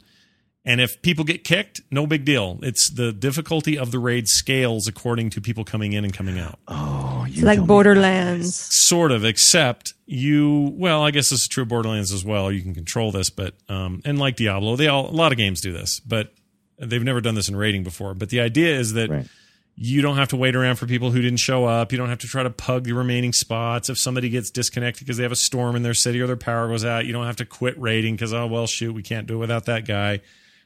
and 0.65 0.81
if 0.81 1.01
people 1.01 1.23
get 1.23 1.43
kicked 1.43 1.81
no 1.91 2.07
big 2.07 2.25
deal. 2.25 2.59
It's 2.63 2.89
the 2.89 3.11
difficulty 3.13 3.77
of 3.77 3.91
the 3.91 3.99
raid 3.99 4.27
scales 4.27 4.87
according 4.87 5.29
to 5.31 5.41
people 5.41 5.63
coming 5.63 5.93
in 5.93 6.03
and 6.03 6.13
coming 6.13 6.39
out. 6.39 6.57
Oh, 6.67 7.25
It's 7.27 7.37
you 7.37 7.45
like 7.45 7.65
Borderlands. 7.65 8.55
sort 8.55 9.11
of 9.11 9.23
except 9.23 9.93
you 10.07 10.71
well 10.75 11.01
i 11.01 11.09
guess 11.09 11.29
this 11.31 11.41
is 11.41 11.47
true 11.47 11.63
of 11.63 11.69
borderlands 11.69 12.11
as 12.11 12.23
well. 12.25 12.51
You 12.51 12.61
can 12.61 12.73
control 12.73 13.11
this 13.11 13.29
but 13.29 13.53
um 13.69 14.01
and 14.05 14.19
like 14.19 14.35
diablo 14.35 14.75
they 14.75 14.87
all 14.87 15.09
a 15.09 15.11
lot 15.15 15.31
of 15.31 15.37
games 15.37 15.61
do 15.61 15.71
this 15.71 15.99
but 15.99 16.33
they've 16.77 17.03
never 17.03 17.21
done 17.21 17.35
this 17.35 17.47
in 17.49 17.55
raiding 17.55 17.83
before. 17.83 18.13
But 18.13 18.29
the 18.29 18.41
idea 18.41 18.77
is 18.77 18.93
that 18.93 19.09
Right. 19.09 19.27
you 19.75 20.01
don't 20.01 20.17
have 20.17 20.27
to 20.29 20.35
wait 20.35 20.55
around 20.55 20.75
for 20.75 20.87
people 20.87 21.11
who 21.11 21.21
didn't 21.21 21.39
show 21.39 21.65
up. 21.65 21.91
You 21.91 21.97
don't 21.97 22.09
have 22.09 22.19
to 22.19 22.27
try 22.27 22.43
to 22.43 22.49
pug 22.49 22.83
the 22.83 22.93
remaining 22.93 23.31
spots. 23.33 23.89
If 23.89 23.97
somebody 23.97 24.29
gets 24.29 24.49
disconnected 24.51 25.05
because 25.05 25.17
they 25.17 25.23
have 25.23 25.31
a 25.31 25.37
storm 25.37 25.75
in 25.75 25.83
their 25.83 25.93
city 25.93 26.19
or 26.21 26.27
their 26.27 26.35
power 26.37 26.67
goes 26.67 26.83
out 26.85 27.05
you 27.05 27.13
don't 27.13 27.25
have 27.25 27.37
to 27.37 27.45
quit 27.45 27.79
raiding 27.79 28.15
because 28.15 28.33
oh 28.33 28.47
well 28.47 28.67
shoot 28.67 28.93
we 28.93 29.03
can't 29.03 29.25
do 29.27 29.35
it 29.35 29.37
without 29.37 29.65
that 29.65 29.85
guy 29.87 30.19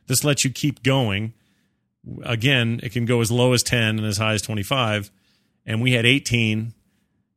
this 0.10 0.26
lets 0.26 0.44
you 0.44 0.50
keep 0.52 0.84
going 0.84 1.34
again 2.24 2.80
it 2.84 2.92
can 2.92 3.06
go 3.06 3.22
as 3.22 3.32
low 3.32 3.54
as 3.54 3.64
10 3.64 3.98
and 3.98 4.06
as 4.06 4.18
high 4.18 4.34
as 4.34 4.42
25 4.42 5.10
and 5.66 5.82
we 5.82 5.94
had 5.94 6.06
18 6.06 6.74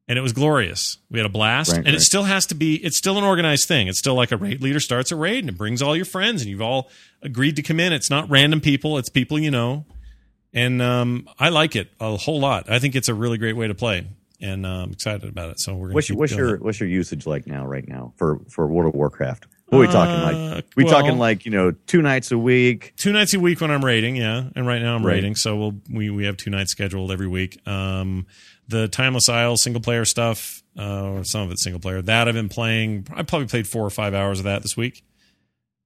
and 0.09 0.19
it 0.19 0.23
was 0.23 0.33
glorious. 0.33 0.99
We 1.11 1.19
had 1.21 1.27
a 1.27 1.31
blast, 1.31 1.73
Right, 1.73 1.87
and 1.87 1.95
it 1.95 2.01
still 2.01 2.25
has 2.25 2.47
to 2.47 2.55
be. 2.55 2.75
It's 2.75 2.97
still 2.97 3.19
an 3.19 3.25
organized 3.25 3.69
thing. 3.69 3.87
It's 3.87 3.99
still 3.99 4.15
like 4.15 4.33
a 4.33 4.37
raid 4.37 4.61
leader 4.61 4.81
starts 4.81 5.13
a 5.13 5.17
raid 5.17 5.39
and 5.39 5.49
it 5.49 5.57
brings 5.57 5.81
all 5.81 5.95
your 5.95 6.05
friends, 6.05 6.43
and 6.43 6.51
you've 6.51 6.61
all 6.61 6.91
agreed 7.23 7.57
to 7.57 7.63
come 7.63 7.79
in. 7.79 7.93
It's 7.93 8.11
not 8.11 8.29
random 8.29 8.61
people; 8.61 8.99
it's 8.99 9.09
people 9.09 9.39
you 9.39 9.51
know, 9.51 9.87
and 10.53 10.83
um, 10.83 11.29
I 11.39 11.49
like 11.51 11.77
it 11.77 11.89
a 12.01 12.17
whole 12.17 12.41
lot. 12.41 12.69
I 12.69 12.79
think 12.79 12.97
it's 12.97 13.09
a 13.09 13.15
really 13.15 13.39
great 13.39 13.57
way 13.57 13.69
to 13.69 13.75
play, 13.75 14.07
and 14.41 14.67
uh, 14.67 14.83
I'm 14.83 14.93
excited 14.93 15.27
about 15.27 15.51
it. 15.51 15.61
So 15.61 15.75
we're 15.75 15.87
gonna 15.87 15.95
What's 15.95 16.11
what's 16.11 16.33
your 16.35 16.57
it. 16.57 16.63
what's 16.63 16.81
your 16.81 16.89
usage 16.89 17.25
like 17.25 17.47
now? 17.47 17.65
Right 17.65 17.89
now 17.89 18.13
for 18.17 18.41
for 18.51 18.67
World 18.67 18.93
of 18.93 18.99
Warcraft. 18.99 19.47
What 19.73 19.79
are 19.79 19.81
we 19.81 19.87
talking 19.87 20.15
Uh, 20.15 20.55
like? 20.57 20.67
We 20.77 20.85
well- 20.85 20.93
talking 20.93 21.19
like 21.19 21.45
you 21.47 21.51
know 21.51 21.71
two 21.87 22.03
nights 22.03 22.31
a 22.31 22.37
week. 22.37 22.93
two 22.97 23.11
nights 23.13 23.33
a 23.33 23.41
week 23.41 23.61
when 23.63 23.71
I'm 23.71 23.83
raiding, 23.85 24.17
yeah. 24.17 24.45
And 24.55 24.67
right 24.67 24.83
now 24.83 24.95
I'm 24.95 25.05
Right. 25.05 25.15
raiding, 25.15 25.35
so 25.35 25.57
we'll 25.57 25.81
we 25.91 26.11
we 26.11 26.25
have 26.27 26.37
two 26.37 26.51
nights 26.51 26.73
scheduled 26.73 27.11
every 27.11 27.27
week. 27.27 27.59
Um, 27.67 28.27
the 28.69 28.87
Timeless 28.89 29.29
Isle 29.31 29.57
single 29.57 29.81
player 29.81 30.05
stuff, 30.05 30.63
uh, 30.79 31.03
or 31.11 31.25
some 31.25 31.41
of 31.43 31.51
it's 31.53 31.63
single 31.63 31.81
player. 31.81 32.03
That 32.03 32.29
I've 32.29 32.35
been 32.35 32.51
playing. 32.51 33.07
I 33.15 33.23
probably 33.23 33.49
played 33.49 33.67
four 33.67 33.85
or 33.87 33.91
five 33.91 34.13
hours 34.15 34.39
of 34.41 34.45
that 34.45 34.61
this 34.63 34.77
week. 34.77 35.05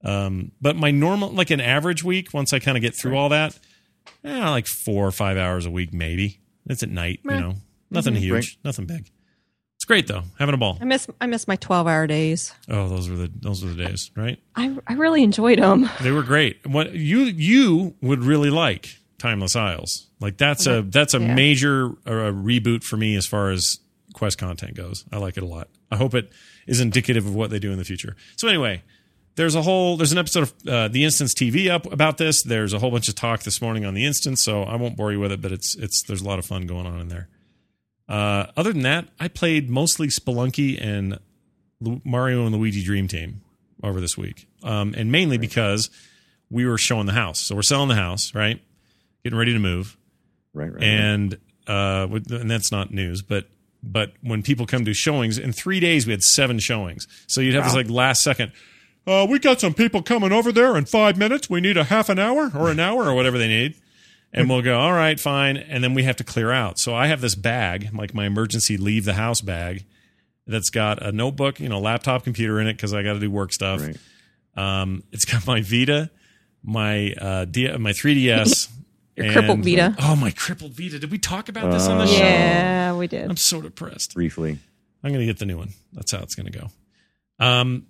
Um, 0.05 0.51
but 0.61 0.75
my 0.77 0.91
normal, 0.91 1.31
like 1.31 1.51
an 1.51 1.61
average 1.61 2.03
week, 2.05 2.35
once 2.35 2.53
I 2.53 2.59
kind 2.59 2.77
of 2.77 2.83
get 2.83 2.95
through 2.95 3.17
all 3.17 3.29
that, 3.31 3.59
eh, 4.25 4.49
like 4.51 4.67
four 4.67 5.07
or 5.07 5.11
five 5.13 5.37
hours 5.37 5.65
a 5.65 5.71
week, 5.71 5.93
maybe. 5.93 6.41
It's 6.69 6.83
at 6.83 6.91
night, 6.91 7.21
you 7.25 7.31
know, 7.31 7.55
nothing 7.91 8.15
huge, 8.17 8.33
Right. 8.33 8.47
nothing 8.65 8.87
big. 8.87 9.11
Great 9.87 10.07
though, 10.09 10.23
having 10.39 10.55
a 10.55 10.59
ball. 10.59 10.79
I 10.81 10.85
miss 10.85 11.07
I 11.21 11.27
miss 11.27 11.47
my 11.47 11.57
twelve 11.57 11.87
hour 11.87 12.07
days. 12.09 12.53
Oh, 12.69 12.89
those 12.89 13.09
were 13.09 13.17
the 13.17 13.31
those 13.41 13.65
were 13.65 13.71
the 13.73 13.85
days, 13.87 14.11
right? 14.17 14.39
I 14.57 14.77
I 14.87 14.95
really 14.95 15.23
enjoyed 15.23 15.59
them. 15.61 15.89
They 16.01 16.11
were 16.11 16.25
great. 16.25 16.67
What 16.67 16.93
you 16.93 17.21
you 17.21 17.95
would 18.03 18.25
really 18.25 18.51
like 18.51 18.99
Timeless 19.19 19.55
Isles. 19.55 20.09
Like 20.21 20.39
that's 20.39 20.67
a 20.67 20.83
that's 20.83 21.15
a 21.15 21.21
Yeah. 21.21 21.35
major 21.35 21.87
uh, 22.05 22.33
reboot 22.33 22.83
for 22.83 22.97
me 22.97 23.15
as 23.17 23.27
far 23.27 23.51
as 23.51 23.79
quest 24.13 24.39
content 24.39 24.75
goes. 24.75 25.05
I 25.13 25.19
like 25.19 25.37
it 25.37 25.43
a 25.43 25.47
lot. 25.47 25.69
I 25.91 25.97
hope 25.97 26.15
it 26.15 26.33
is 26.67 26.81
indicative 26.81 27.25
of 27.27 27.35
what 27.35 27.51
they 27.51 27.59
do 27.61 27.71
in 27.71 27.79
the 27.79 27.85
future. 27.85 28.17
So 28.35 28.49
anyway, 28.49 28.83
there's 29.37 29.55
a 29.55 29.63
whole 29.63 29.97
there's 29.97 30.11
an 30.13 30.19
episode 30.19 30.43
of 30.45 30.55
uh, 30.69 30.89
the 30.89 31.05
Instance 31.05 31.33
TV 31.33 31.71
up 31.71 31.91
about 31.93 32.19
this. 32.19 32.43
There's 32.43 32.73
a 32.73 32.81
whole 32.81 32.91
bunch 32.91 33.09
of 33.09 33.15
talk 33.15 33.45
this 33.45 33.63
morning 33.63 33.85
on 33.85 33.95
the 33.95 34.05
Instance, 34.05 34.43
so 34.43 34.65
I 34.65 34.75
won't 34.75 34.97
bore 34.97 35.13
you 35.13 35.21
with 35.21 35.31
it. 35.31 35.41
But 35.41 35.53
it's 35.53 35.77
it's 35.77 36.03
there's 36.09 36.23
a 36.23 36.27
lot 36.27 36.41
of 36.41 36.45
fun 36.45 36.67
going 36.67 36.87
on 36.87 36.99
in 37.01 37.07
there. 37.09 37.29
Uh, 38.09 38.47
other 38.57 38.73
than 38.73 38.83
that, 38.83 39.09
I 39.19 39.29
played 39.29 39.69
mostly 39.69 40.09
Spelunky 40.09 40.79
and 40.81 41.19
Lu- 41.81 42.01
Mario 42.05 42.47
and 42.47 42.55
Luigi 42.55 42.83
Dream 42.85 43.09
Team 43.09 43.41
over 43.83 44.01
this 44.01 44.17
week, 44.17 44.47
um, 44.63 44.95
and 44.97 45.11
mainly 45.11 45.39
because 45.39 45.91
we 46.51 46.65
were 46.67 46.79
showing 46.79 47.07
the 47.07 47.13
house. 47.13 47.41
So 47.41 47.55
we're 47.57 47.63
selling 47.63 47.89
the 47.89 47.97
house, 47.97 48.35
right? 48.35 48.61
Getting 49.25 49.39
ready 49.39 49.53
to 49.53 49.59
move 49.59 49.97
Right, 50.55 50.73
right. 50.73 50.83
and 50.83 51.37
uh, 51.67 52.07
and 52.31 52.51
that's 52.51 52.71
not 52.71 52.93
news, 52.93 53.23
but 53.23 53.49
but 53.83 54.13
when 54.23 54.43
people 54.43 54.67
come 54.67 54.85
to 54.85 54.95
showings 54.95 55.37
in 55.39 55.53
three 55.53 55.81
days, 55.81 56.07
we 56.07 56.13
had 56.13 56.23
seven 56.23 56.59
showings. 56.61 57.07
So 57.27 57.41
you'd 57.41 57.55
have 57.55 57.65
this 57.65 57.75
like 57.75 57.91
last 57.91 58.23
second. 58.23 58.53
Uh, 59.07 59.27
we 59.29 59.39
got 59.39 59.61
some 59.61 59.75
people 59.75 60.03
coming 60.03 60.33
over 60.33 60.51
there 60.53 60.77
in 60.77 60.85
five 60.85 61.17
minutes. 61.17 61.49
We 61.51 61.61
need 61.61 61.77
a 61.77 61.85
half 61.85 62.09
an 62.09 62.19
hour 62.19 62.51
or 62.55 62.71
an 62.71 62.81
hour 62.81 63.05
or 63.05 63.15
whatever 63.15 63.39
they 63.39 63.47
need. 63.49 63.77
And 64.33 64.51
we'll 64.51 64.63
go, 64.63 64.79
all 64.79 64.93
right, 64.93 65.19
fine. 65.19 65.57
And 65.57 65.83
then 65.83 65.95
we 65.95 66.03
have 66.03 66.17
to 66.17 66.25
clear 66.25 66.53
out. 66.53 66.79
So 66.79 66.95
I 66.95 67.07
have 67.07 67.23
this 67.23 67.35
bag, 67.35 67.89
like 67.95 68.13
my 68.13 68.27
emergency 68.27 68.77
leave 68.77 69.07
the 69.07 69.15
house 69.15 69.41
bag, 69.41 69.85
that's 70.47 70.69
got 70.69 71.03
a 71.03 71.11
notebook, 71.11 71.59
you 71.59 71.69
know, 71.69 71.81
laptop 71.81 72.25
computer 72.25 72.61
in 72.61 72.67
it 72.67 72.75
because 72.75 72.93
I 72.93 73.03
got 73.03 73.15
to 73.15 73.21
do 73.21 73.31
work 73.31 73.53
stuff. 73.53 73.81
Right. 73.81 73.97
Um, 74.55 75.05
it's 75.11 75.25
got 75.25 75.47
my 75.47 75.63
Vita, 75.63 76.11
my 76.63 77.13
uh, 77.13 77.45
D- 77.47 77.77
my 77.79 77.93
3DS, 77.93 78.69
Your 79.17 79.33
crippled 79.33 79.65
Vita. 79.65 79.97
Oh, 79.99 80.15
my 80.15 80.31
crippled 80.31 80.73
Vita. 80.73 80.99
Did 80.99 81.11
we 81.11 81.19
talk 81.19 81.49
about 81.49 81.73
this 81.73 81.89
on 81.89 81.99
the 81.99 82.07
show? 82.07 82.19
Yeah, 82.19 82.95
we 82.95 83.07
did. 83.07 83.29
I'm 83.31 83.39
so 83.39 83.63
depressed. 83.63 84.15
Briefly. 84.15 84.59
I'm 85.03 85.11
going 85.11 85.21
to 85.21 85.27
get 85.27 85.39
the 85.39 85.47
new 85.47 85.57
one. 85.57 85.71
That's 85.93 86.13
how 86.13 86.19
it's 86.19 86.35
going 86.35 86.53
to 86.53 86.59
go. 86.59 86.69
Um, 87.39 87.87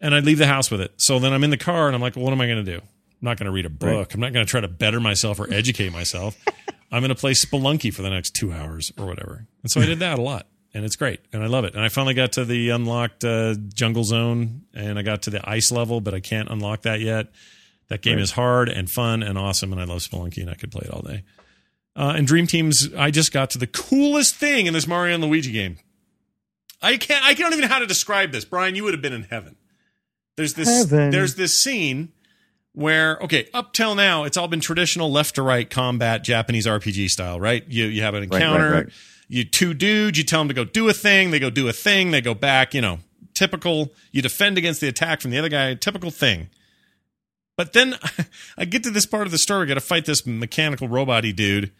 and 0.00 0.14
I 0.14 0.20
leave 0.20 0.38
the 0.38 0.46
house 0.46 0.70
with 0.70 0.80
it. 0.80 0.92
So 0.98 1.18
then 1.18 1.32
I'm 1.32 1.42
in 1.42 1.50
the 1.50 1.56
car 1.56 1.86
and 1.86 1.96
I'm 1.96 2.00
like, 2.00 2.14
well, 2.14 2.24
what 2.24 2.32
am 2.32 2.40
I 2.40 2.46
going 2.46 2.64
to 2.64 2.78
do? 2.78 2.84
I'm 3.20 3.24
not 3.26 3.36
going 3.38 3.46
to 3.46 3.50
read 3.52 3.66
a 3.66 3.70
book. 3.70 3.88
Right. 4.08 4.14
I'm 4.14 4.20
not 4.20 4.32
going 4.32 4.46
to 4.46 4.50
try 4.50 4.60
to 4.60 4.68
better 4.68 5.00
myself 5.00 5.40
or 5.40 5.52
educate 5.52 5.92
myself. 5.92 6.36
I'm 6.92 7.00
going 7.02 7.08
to 7.08 7.14
play 7.14 7.32
Spelunky 7.32 7.92
for 7.92 8.02
the 8.02 8.10
next 8.10 8.30
two 8.34 8.52
hours 8.52 8.92
or 8.98 9.06
whatever. 9.06 9.46
And 9.62 9.70
so 9.70 9.80
I 9.80 9.86
did 9.86 9.98
that 9.98 10.18
a 10.18 10.22
lot. 10.22 10.46
And 10.72 10.84
it's 10.84 10.96
great. 10.96 11.20
And 11.32 11.42
I 11.42 11.46
love 11.46 11.64
it. 11.64 11.74
And 11.74 11.82
I 11.82 11.88
finally 11.88 12.14
got 12.14 12.32
to 12.32 12.44
the 12.44 12.70
unlocked 12.70 13.24
uh, 13.24 13.54
jungle 13.74 14.04
zone 14.04 14.62
and 14.74 14.98
I 14.98 15.02
got 15.02 15.22
to 15.22 15.30
the 15.30 15.46
ice 15.48 15.72
level, 15.72 16.00
but 16.00 16.14
I 16.14 16.20
can't 16.20 16.48
unlock 16.48 16.82
that 16.82 17.00
yet. 17.00 17.28
That 17.88 18.02
game 18.02 18.16
Right. 18.16 18.22
is 18.22 18.32
hard 18.32 18.68
and 18.68 18.90
fun 18.90 19.22
and 19.22 19.36
awesome. 19.38 19.72
And 19.72 19.80
I 19.80 19.84
love 19.84 19.98
Spelunky 20.00 20.38
and 20.42 20.50
I 20.50 20.54
could 20.54 20.70
play 20.70 20.82
it 20.84 20.90
all 20.92 21.02
day. 21.02 21.24
Uh, 21.96 22.12
and 22.16 22.26
Dream 22.26 22.46
Teams, 22.46 22.88
I 22.96 23.10
just 23.10 23.32
got 23.32 23.50
to 23.50 23.58
the 23.58 23.66
coolest 23.66 24.36
thing 24.36 24.66
in 24.66 24.72
this 24.74 24.86
Mario 24.86 25.14
and 25.14 25.24
Luigi 25.24 25.50
game. 25.52 25.78
I 26.80 26.96
can't. 26.96 27.24
I 27.24 27.34
don't 27.34 27.52
even 27.52 27.62
know 27.62 27.68
how 27.74 27.80
to 27.80 27.86
describe 27.86 28.30
this. 28.30 28.44
Brian, 28.44 28.76
you 28.76 28.84
would 28.84 28.94
have 28.94 29.02
been 29.02 29.12
in 29.12 29.24
heaven. 29.24 29.56
There's 30.36 30.54
this. 30.54 30.68
Heaven. 30.68 31.10
There's 31.10 31.34
this 31.34 31.52
scene 31.58 32.12
where 32.78 33.18
okay, 33.24 33.48
up 33.52 33.72
till 33.72 33.96
now, 33.96 34.22
it's 34.22 34.36
all 34.36 34.46
been 34.46 34.60
traditional 34.60 35.10
left 35.10 35.34
to 35.34 35.42
right 35.42 35.68
combat 35.68 36.22
Japanese 36.22 36.64
RPG 36.64 37.08
style, 37.08 37.40
right? 37.40 37.64
You 37.66 37.86
you 37.86 38.02
have 38.02 38.14
an 38.14 38.28
right, 38.28 38.40
encounter. 38.40 38.70
right. 38.70 38.86
You 39.26 39.44
two 39.44 39.74
dudes. 39.74 40.16
You 40.16 40.22
tell 40.22 40.40
them 40.40 40.48
to 40.48 40.54
go 40.54 40.64
do 40.64 40.88
a 40.88 40.92
thing. 40.92 41.32
They 41.32 41.40
go 41.40 41.50
do 41.50 41.66
a 41.68 41.72
thing. 41.72 42.12
They 42.12 42.20
go 42.20 42.34
back. 42.34 42.74
You 42.74 42.80
know, 42.80 43.00
typical. 43.34 43.92
You 44.12 44.22
defend 44.22 44.58
against 44.58 44.80
the 44.80 44.86
attack 44.86 45.20
from 45.20 45.32
the 45.32 45.38
other 45.38 45.48
guy. 45.48 45.74
Typical 45.74 46.12
thing. 46.12 46.50
But 47.56 47.72
then 47.72 47.96
I 48.56 48.64
get 48.64 48.84
to 48.84 48.90
this 48.90 49.06
part 49.06 49.26
of 49.26 49.32
the 49.32 49.38
story. 49.38 49.66
Got 49.66 49.74
to 49.74 49.80
fight 49.80 50.04
this 50.04 50.24
mechanical 50.24 50.86
robot-y 50.86 51.32
dude. 51.32 51.72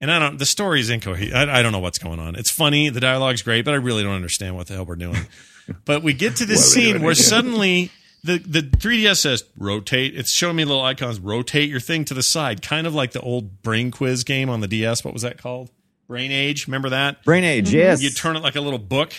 And 0.00 0.10
I 0.10 0.18
don't. 0.18 0.38
The 0.38 0.46
story 0.46 0.80
is 0.80 0.88
incoherent. 0.88 1.34
I, 1.34 1.58
I 1.58 1.62
don't 1.62 1.72
know 1.72 1.78
what's 1.78 1.98
going 1.98 2.20
on. 2.20 2.36
It's 2.36 2.50
funny. 2.50 2.88
The 2.88 3.00
dialogue's 3.00 3.42
great, 3.42 3.66
but 3.66 3.74
I 3.74 3.76
really 3.76 4.02
don't 4.02 4.14
understand 4.14 4.56
what 4.56 4.66
the 4.66 4.74
hell 4.74 4.86
we're 4.86 4.96
doing. 4.96 5.26
but 5.84 6.02
we 6.02 6.14
get 6.14 6.36
to 6.36 6.46
this 6.46 6.74
What 6.74 6.78
are 6.78 6.80
we 6.80 6.92
scene 6.92 7.02
where 7.02 7.14
suddenly 7.14 7.90
the 8.26 8.38
the 8.38 8.60
3ds 8.62 9.16
says 9.18 9.44
rotate. 9.58 10.16
It's 10.16 10.32
showing 10.32 10.56
me 10.56 10.64
little 10.64 10.82
icons. 10.82 11.18
Rotate 11.20 11.68
your 11.70 11.80
thing 11.80 12.04
to 12.06 12.14
the 12.14 12.22
side, 12.22 12.62
kind 12.62 12.86
of 12.86 12.94
like 12.94 13.12
the 13.12 13.20
old 13.20 13.62
brain 13.62 13.90
quiz 13.90 14.24
game 14.24 14.48
on 14.50 14.60
the 14.60 14.68
DS. 14.68 15.04
What 15.04 15.12
was 15.14 15.22
that 15.22 15.38
called? 15.38 15.70
Brain 16.08 16.30
Age. 16.30 16.66
Remember 16.66 16.90
that? 16.90 17.24
Brain 17.24 17.42
Age, 17.44 17.72
yes. 17.72 18.00
You 18.02 18.10
turn 18.10 18.36
it 18.36 18.42
like 18.42 18.54
a 18.56 18.60
little 18.60 18.78
book. 18.78 19.12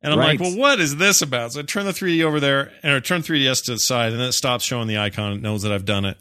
And 0.00 0.12
I'm 0.12 0.18
Right. 0.18 0.38
like, 0.38 0.40
well, 0.40 0.56
what 0.56 0.80
is 0.80 0.96
this 0.96 1.22
about? 1.22 1.52
So 1.54 1.60
I 1.60 1.62
turn 1.64 1.84
the 1.84 1.92
3D 1.92 2.22
over 2.22 2.38
there 2.40 2.72
and 2.84 2.92
I 2.94 3.00
turn 3.00 3.20
3DS 3.22 3.64
to 3.64 3.72
the 3.72 3.78
side 3.80 4.12
and 4.12 4.20
then 4.20 4.28
it 4.28 4.32
stops 4.32 4.64
showing 4.64 4.86
the 4.86 4.96
icon. 4.96 5.32
It 5.32 5.42
knows 5.42 5.62
that 5.62 5.72
I've 5.72 5.84
done 5.84 6.04
it. 6.04 6.16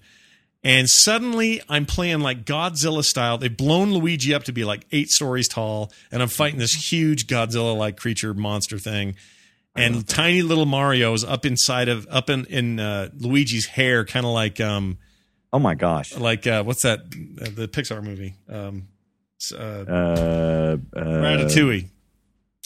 And 0.63 0.89
suddenly 0.89 1.61
I'm 1.69 1.85
playing 1.85 2.19
like 2.21 2.43
Godzilla 2.43 3.03
style. 3.05 3.37
They've 3.37 3.55
blown 3.55 3.93
Luigi 3.93 4.33
up 4.33 4.43
to 4.45 4.51
be 4.51 4.65
like 4.65 4.85
eight 4.91 5.11
stories 5.11 5.47
tall. 5.47 5.91
And 6.11 6.21
I'm 6.23 6.27
fighting 6.27 6.59
this 6.59 6.91
huge 6.91 7.27
Godzilla 7.27 7.77
like 7.77 7.95
creature 7.97 8.33
monster 8.33 8.79
thing. 8.79 9.15
And 9.77 10.07
tiny 10.07 10.41
little 10.41 10.65
Mario 10.65 11.13
is 11.13 11.23
up 11.23 11.45
inside 11.45 11.87
of, 11.89 12.07
up 12.09 12.29
in, 12.29 12.45
in 12.45 12.79
uh, 12.79 13.09
Luigi's 13.17 13.65
hair, 13.65 14.05
kind 14.05 14.25
of 14.25 14.31
like, 14.31 14.59
um, 14.59 14.97
oh 15.53 15.59
my 15.59 15.75
gosh. 15.75 16.15
like, 16.17 16.45
uh, 16.47 16.63
what's 16.63 16.81
that? 16.81 16.99
Uh, 17.01 17.49
the 17.53 17.67
Pixar 17.67 18.03
movie. 18.03 18.35
Um, 18.49 18.87
uh, 19.53 19.57
Uh, 19.57 20.77
uh, 20.95 20.99
Ratatouille. 20.99 21.89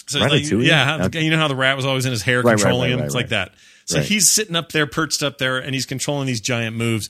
So 0.08 0.20
it's 0.20 0.32
like- 0.32 0.32
Ratatouille? 0.44 0.66
yeah, 0.66 1.06
Okay. 1.06 1.24
you 1.24 1.32
know 1.32 1.38
how 1.38 1.48
the 1.48 1.56
rat 1.56 1.76
was 1.76 1.86
always 1.86 2.06
in 2.06 2.12
his 2.12 2.22
hair 2.24 2.42
Right, 2.42 2.58
controlling 2.58 2.82
right, 2.82 2.92
him. 2.92 3.00
right, 3.00 3.06
it's 3.06 3.16
like 3.16 3.30
that. 3.30 3.54
So 3.86 4.00
he's 4.02 4.30
sitting 4.30 4.56
up 4.56 4.72
there, 4.72 4.88
perched 4.88 5.22
up 5.22 5.38
there, 5.38 5.58
and 5.58 5.74
he's 5.74 5.86
controlling 5.86 6.26
these 6.28 6.40
giant 6.40 6.78
moves. 6.78 7.10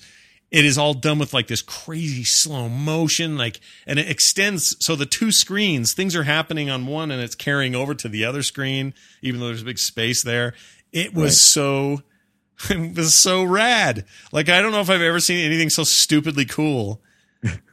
It 0.51 0.65
is 0.65 0.77
all 0.77 0.93
done 0.93 1.17
with 1.17 1.33
like 1.33 1.47
this 1.47 1.61
crazy 1.61 2.25
slow 2.25 2.67
motion, 2.67 3.37
like, 3.37 3.61
and 3.87 3.97
it 3.97 4.09
extends. 4.09 4.75
So 4.83 4.95
the 4.97 5.05
two 5.05 5.31
screens, 5.31 5.93
things 5.93 6.13
are 6.15 6.23
happening 6.23 6.69
on 6.69 6.85
one, 6.85 7.09
and 7.09 7.21
it's 7.21 7.35
carrying 7.35 7.73
over 7.73 7.95
to 7.95 8.09
the 8.09 8.25
other 8.25 8.43
screen, 8.43 8.93
even 9.21 9.39
though 9.39 9.47
there's 9.47 9.61
a 9.61 9.65
big 9.65 9.79
space 9.79 10.21
there. 10.23 10.53
It 10.91 11.13
was 11.13 11.23
Right. 11.23 11.31
so, 11.31 12.01
it 12.69 12.97
was 12.97 13.13
so 13.13 13.43
rad. 13.43 14.05
Like 14.33 14.49
I 14.49 14.61
don't 14.61 14.73
know 14.73 14.81
if 14.81 14.89
I've 14.89 15.01
ever 15.01 15.21
seen 15.21 15.45
anything 15.45 15.69
so 15.69 15.83
stupidly 15.85 16.45
cool 16.45 17.01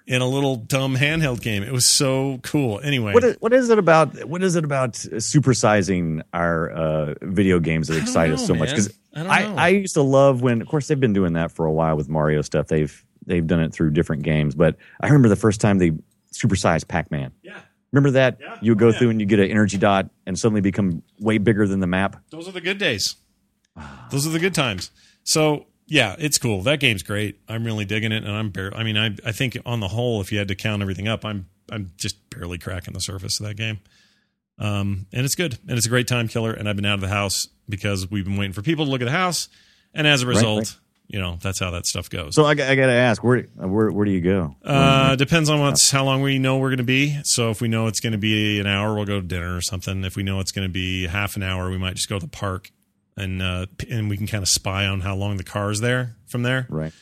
in 0.09 0.23
a 0.23 0.27
little 0.27 0.57
dumb 0.57 0.97
handheld 0.97 1.41
game. 1.43 1.63
It 1.63 1.73
was 1.73 1.85
so 1.87 2.41
cool. 2.43 2.81
Anyway, 2.83 3.13
What 3.13 3.23
is, 3.25 3.37
what 3.41 3.53
is 3.53 3.69
it 3.71 3.79
about? 3.79 4.25
What 4.27 4.43
is 4.43 4.57
it 4.57 4.65
about 4.65 4.95
supersizing 4.95 6.23
our 6.33 6.71
uh, 6.71 7.15
video 7.23 7.61
games 7.61 7.89
that 7.89 7.99
excite 8.01 8.31
us 8.31 8.41
know, 8.41 8.47
so 8.47 8.55
much? 8.55 8.71
Because 8.71 8.93
I 9.15 9.45
I. 9.45 9.55
I 9.65 9.69
used 9.69 9.95
to 9.95 10.03
love 10.03 10.43
when, 10.43 10.61
of 10.63 10.69
course, 10.69 10.89
they've 10.89 10.99
been 10.99 11.13
doing 11.13 11.35
that 11.35 11.53
for 11.53 11.67
a 11.67 11.73
while 11.73 11.97
with 11.97 12.09
Mario 12.09 12.43
stuff. 12.43 12.67
They've 12.69 13.05
they've 13.27 13.47
done 13.47 13.61
it 13.61 13.73
through 13.73 13.91
different 13.91 14.23
games, 14.23 14.55
but 14.55 14.77
I 15.01 15.07
remember 15.07 15.29
the 15.29 15.37
first 15.37 15.61
time 15.61 15.79
they 15.79 15.93
supersized 16.33 16.89
Pac 16.89 17.11
Man. 17.11 17.33
yeah. 17.43 17.61
Remember 17.93 18.11
that? 18.11 18.37
Yeah. 18.39 18.59
You 18.61 18.73
would 18.73 18.79
go 18.79 18.89
Oh, 18.89 18.91
yeah. 18.91 18.99
through 18.99 19.11
and 19.11 19.21
you 19.21 19.27
get 19.27 19.39
an 19.41 19.51
energy 19.51 19.79
dot 19.79 20.11
and 20.27 20.39
suddenly 20.39 20.61
become 20.61 21.03
way 21.21 21.39
bigger 21.39 21.67
than 21.67 21.81
the 21.81 21.87
map. 21.87 22.17
Those 22.29 22.47
are 22.47 22.53
the 22.53 22.61
good 22.61 22.77
days. 22.77 23.17
Those 24.11 24.27
are 24.27 24.31
the 24.31 24.39
good 24.39 24.55
times. 24.55 24.91
So 25.25 25.65
yeah, 25.89 26.15
it's 26.19 26.39
cool. 26.39 26.63
That 26.63 26.81
game's 26.81 27.03
great. 27.03 27.41
I'm 27.49 27.65
really 27.65 27.87
digging 27.87 28.13
it, 28.13 28.23
and 28.23 28.33
I'm 28.33 28.51
barely. 28.51 28.77
I 28.77 28.85
mean, 28.85 28.97
I 28.97 29.17
I 29.25 29.33
think 29.33 29.57
on 29.65 29.81
the 29.81 29.89
whole, 29.89 30.21
if 30.21 30.31
you 30.31 30.39
had 30.39 30.49
to 30.49 30.55
count 30.55 30.83
everything 30.83 31.09
up, 31.09 31.25
I'm 31.25 31.49
I'm 31.71 31.93
just 31.97 32.31
barely 32.31 32.59
cracking 32.59 32.95
the 32.95 33.01
surface 33.01 33.41
of 33.41 33.47
that 33.47 33.55
game. 33.55 33.81
Um, 34.59 35.07
and 35.13 35.25
it's 35.25 35.35
good, 35.35 35.59
and 35.67 35.77
it's 35.79 35.87
a 35.87 35.91
great 35.91 36.07
time 36.07 36.29
killer. 36.29 36.53
And 36.53 36.69
I've 36.69 36.77
been 36.77 36.85
out 36.85 36.95
of 36.95 37.01
the 37.01 37.09
house 37.09 37.49
because 37.69 38.11
we've 38.11 38.25
been 38.25 38.37
waiting 38.37 38.53
for 38.53 38.63
people 38.63 38.85
to 38.85 38.91
look 38.91 39.01
at 39.01 39.07
the 39.07 39.11
house, 39.11 39.49
and 39.95 40.07
as 40.07 40.23
a 40.23 40.27
result, 40.27 40.59
right. 40.59 40.77
you 41.07 41.21
know, 41.21 41.39
that's 41.41 41.59
how 41.59 41.71
that 41.71 41.87
stuff 41.87 42.11
goes. 42.11 42.35
So 42.35 42.45
I, 42.45 42.55
got- 42.55 42.69
I 42.69 42.75
got 42.75 42.87
to 42.87 42.93
ask, 42.93 43.25
where 43.25 43.43
where 43.55 43.91
where 43.91 44.05
do 44.05 44.11
you 44.11 44.21
go? 44.21 44.57
Uh, 44.63 45.17
depends 45.17 45.49
on 45.49 45.61
what's 45.61 45.91
how 45.91 46.05
long 46.05 46.21
we 46.21 46.39
know 46.39 46.59
we're 46.59 46.71
going 46.71 46.79
to 46.79 46.85
be. 46.85 47.19
So 47.25 47.51
if 47.51 47.63
we 47.63 47.69
know 47.69 47.87
it's 47.87 48.01
going 48.01 48.13
to 48.13 48.19
be 48.19 48.61
an 48.61 48.67
hour, 48.67 48.95
we'll 48.95 49.07
go 49.07 49.21
to 49.21 49.27
dinner 49.27 49.57
or 49.57 49.63
something. 49.63 50.05
If 50.05 50.17
we 50.17 50.23
know 50.23 50.41
it's 50.41 50.53
going 50.53 50.69
to 50.69 50.73
be 50.73 51.07
half 51.07 51.37
an 51.37 51.43
hour, 51.43 51.71
we 51.71 51.79
might 51.79 51.97
just 51.97 52.11
go 52.11 52.19
to 52.19 52.27
the 52.27 52.31
park 52.31 52.73
and 53.19 53.43
uh, 53.43 53.67
and 53.91 54.09
we 54.09 54.17
can 54.17 54.27
kind 54.27 54.43
of 54.43 54.49
spy 54.49 54.87
on 54.87 55.01
how 55.01 55.15
long 55.15 55.37
the 55.37 55.45
car 55.45 55.71
is 55.71 55.81
there 55.81 56.17
from 56.27 56.43
there, 56.43 56.67
right. 56.71 56.93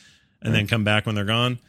and 0.41 0.53
then 0.53 0.67
come 0.67 0.83
back 0.83 1.05
when 1.05 1.15
they're 1.15 1.25
gone. 1.25 1.59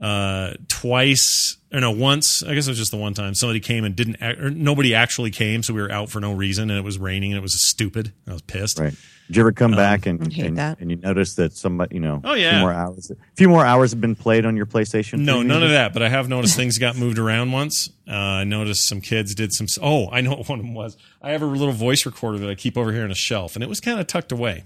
Uh, 0.00 0.52
twice 0.68 1.56
or 1.72 1.80
no, 1.80 1.90
once. 1.90 2.42
I 2.42 2.54
guess 2.54 2.66
it 2.66 2.70
was 2.70 2.78
just 2.78 2.90
the 2.90 2.98
one 2.98 3.14
time 3.14 3.34
somebody 3.34 3.60
came 3.60 3.84
and 3.84 3.96
didn't. 3.96 4.22
Or 4.22 4.50
nobody 4.50 4.94
actually 4.94 5.30
came, 5.30 5.62
so 5.62 5.74
we 5.74 5.80
were 5.80 5.90
out 5.90 6.10
for 6.10 6.20
no 6.20 6.32
reason, 6.32 6.70
and 6.70 6.78
it 6.78 6.84
was 6.84 6.98
raining, 6.98 7.32
and 7.32 7.38
it 7.38 7.42
was 7.42 7.58
stupid. 7.60 8.12
I 8.28 8.32
was 8.32 8.42
pissed. 8.42 8.78
Right. 8.78 8.94
Did 9.26 9.36
you 9.36 9.42
ever 9.42 9.52
come 9.52 9.72
back 9.72 10.06
and 10.06 10.20
and, 10.36 10.58
and 10.58 10.90
you 10.90 10.96
notice 10.96 11.34
that 11.34 11.52
somebody, 11.52 11.96
you 11.96 12.00
know, 12.00 12.20
Oh, 12.22 12.32
a 12.34 12.38
yeah. 12.38 12.50
few 12.52 12.60
more 12.60 12.72
hours, 12.72 13.10
a 13.10 13.16
few 13.36 13.48
more 13.48 13.66
hours 13.66 13.90
have 13.90 14.00
been 14.00 14.14
played 14.14 14.46
on 14.46 14.56
your 14.56 14.66
PlayStation? 14.66 15.20
No, 15.20 15.42
none 15.42 15.62
of 15.62 15.70
that. 15.70 15.92
But 15.92 16.02
I 16.02 16.08
have 16.08 16.28
noticed 16.28 16.56
things 16.56 16.78
got 16.78 16.96
moved 16.96 17.18
around 17.18 17.52
once. 17.52 17.90
Uh, 18.08 18.12
I 18.14 18.44
noticed 18.44 18.86
some 18.86 19.00
kids 19.00 19.34
did 19.34 19.52
some. 19.52 19.66
Oh, 19.82 20.08
I 20.10 20.20
know 20.20 20.30
what 20.30 20.48
one 20.48 20.60
of 20.60 20.64
them 20.64 20.74
was. 20.74 20.96
I 21.20 21.32
have 21.32 21.42
a 21.42 21.46
little 21.46 21.72
voice 21.72 22.06
recorder 22.06 22.38
that 22.38 22.50
I 22.50 22.54
keep 22.54 22.76
over 22.78 22.92
here 22.92 23.02
on 23.04 23.10
a 23.10 23.16
shelf, 23.16 23.56
and 23.56 23.62
it 23.64 23.68
was 23.68 23.80
kind 23.80 23.98
of 23.98 24.06
tucked 24.06 24.30
away. 24.32 24.64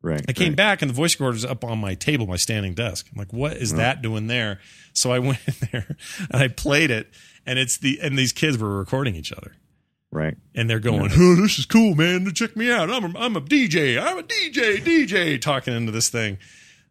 Right. 0.00 0.24
I 0.28 0.32
came 0.32 0.50
right. 0.50 0.56
back, 0.56 0.82
and 0.82 0.88
the 0.88 0.94
voice 0.94 1.14
recorder's 1.14 1.44
up 1.44 1.64
on 1.64 1.78
my 1.78 1.94
table, 1.94 2.28
my 2.28 2.36
standing 2.36 2.74
desk. 2.74 3.08
I'm 3.12 3.18
like, 3.18 3.32
"What 3.32 3.56
is 3.56 3.74
that 3.74 4.00
doing 4.00 4.28
there?" 4.28 4.60
So 4.92 5.10
I 5.10 5.18
went 5.18 5.38
in 5.46 5.54
there 5.72 5.96
and 6.30 6.40
I 6.42 6.46
played 6.46 6.92
it, 6.92 7.08
and 7.44 7.58
it's 7.58 7.78
the 7.78 7.98
and 8.00 8.16
these 8.16 8.32
kids 8.32 8.58
were 8.58 8.78
recording 8.78 9.16
each 9.16 9.32
other. 9.32 9.54
Right. 10.10 10.36
And 10.54 10.70
they're 10.70 10.80
going, 10.80 11.10
"Oh, 11.14 11.34
this 11.36 11.58
is 11.58 11.66
cool, 11.66 11.94
man! 11.94 12.32
Check 12.32 12.56
me 12.56 12.70
out. 12.70 12.90
I'm 12.90 13.14
a, 13.14 13.18
I'm 13.18 13.36
a 13.36 13.40
DJ. 13.40 14.02
I'm 14.02 14.18
a 14.18 14.22
DJ, 14.22 14.78
DJ." 14.82 15.40
Talking 15.40 15.74
into 15.74 15.92
this 15.92 16.08
thing, 16.08 16.38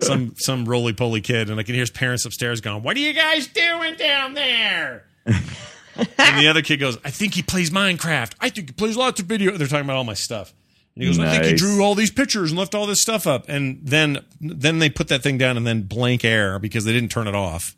some 0.02 0.36
some 0.38 0.66
roly 0.66 0.94
poly 0.94 1.22
kid, 1.22 1.50
and 1.50 1.60
I 1.60 1.64
can 1.64 1.74
hear 1.74 1.82
his 1.82 1.90
parents 1.90 2.26
upstairs 2.26 2.62
going, 2.62 2.84
"What 2.84 2.96
are 2.96 3.00
you 3.00 3.14
guys 3.14 3.48
doing 3.48 3.96
down 3.96 4.36
there?" 4.36 5.06
and 5.26 6.38
the 6.40 6.48
other 6.48 6.62
kid 6.62 6.78
goes, 6.78 7.00
"I 7.04 7.10
think 7.10 7.34
he 7.34 7.42
plays 7.42 7.72
Minecraft. 7.72 8.34
I 8.40 8.50
think 8.50 8.70
he 8.70 8.74
plays 8.74 8.96
lots 8.96 9.20
of 9.20 9.26
video." 9.26 9.58
They're 9.58 9.68
talking 9.68 9.86
about 9.86 9.98
all 9.98 10.04
my 10.04 10.14
stuff, 10.14 10.54
And 10.94 11.04
he 11.04 11.10
goes, 11.10 11.18
I 11.20 11.32
think 11.32 11.46
he 11.46 11.56
drew 11.56 11.84
all 11.84 11.96
these 11.96 12.12
pictures 12.12 12.52
and 12.52 12.60
left 12.60 12.76
all 12.76 12.86
this 12.86 13.00
stuff 13.02 13.26
up. 13.26 13.46
And 13.50 13.80
then 13.82 14.24
then 14.40 14.78
they 14.78 14.92
put 14.92 15.08
that 15.08 15.24
thing 15.24 15.40
down 15.40 15.58
and 15.58 15.66
then 15.66 15.82
blank 15.84 16.24
air 16.24 16.60
because 16.60 16.86
they 16.86 16.94
didn't 16.94 17.10
turn 17.10 17.28
it 17.28 17.34
off. 17.36 17.76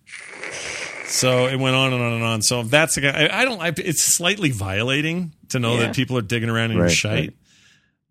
So 1.09 1.47
it 1.47 1.57
went 1.59 1.75
on 1.75 1.91
and 1.93 2.01
on 2.01 2.13
and 2.13 2.23
on. 2.23 2.41
So 2.41 2.63
that's 2.63 2.95
the 2.95 3.01
guy. 3.01 3.25
I, 3.27 3.41
I 3.41 3.45
don't. 3.45 3.61
I, 3.61 3.73
it's 3.77 4.01
slightly 4.01 4.51
violating 4.51 5.33
to 5.49 5.59
know 5.59 5.75
Yeah. 5.75 5.87
that 5.87 5.95
people 5.95 6.17
are 6.17 6.21
digging 6.21 6.49
around 6.49 6.71
in 6.71 6.77
your 6.77 6.89
Right. 7.03 7.33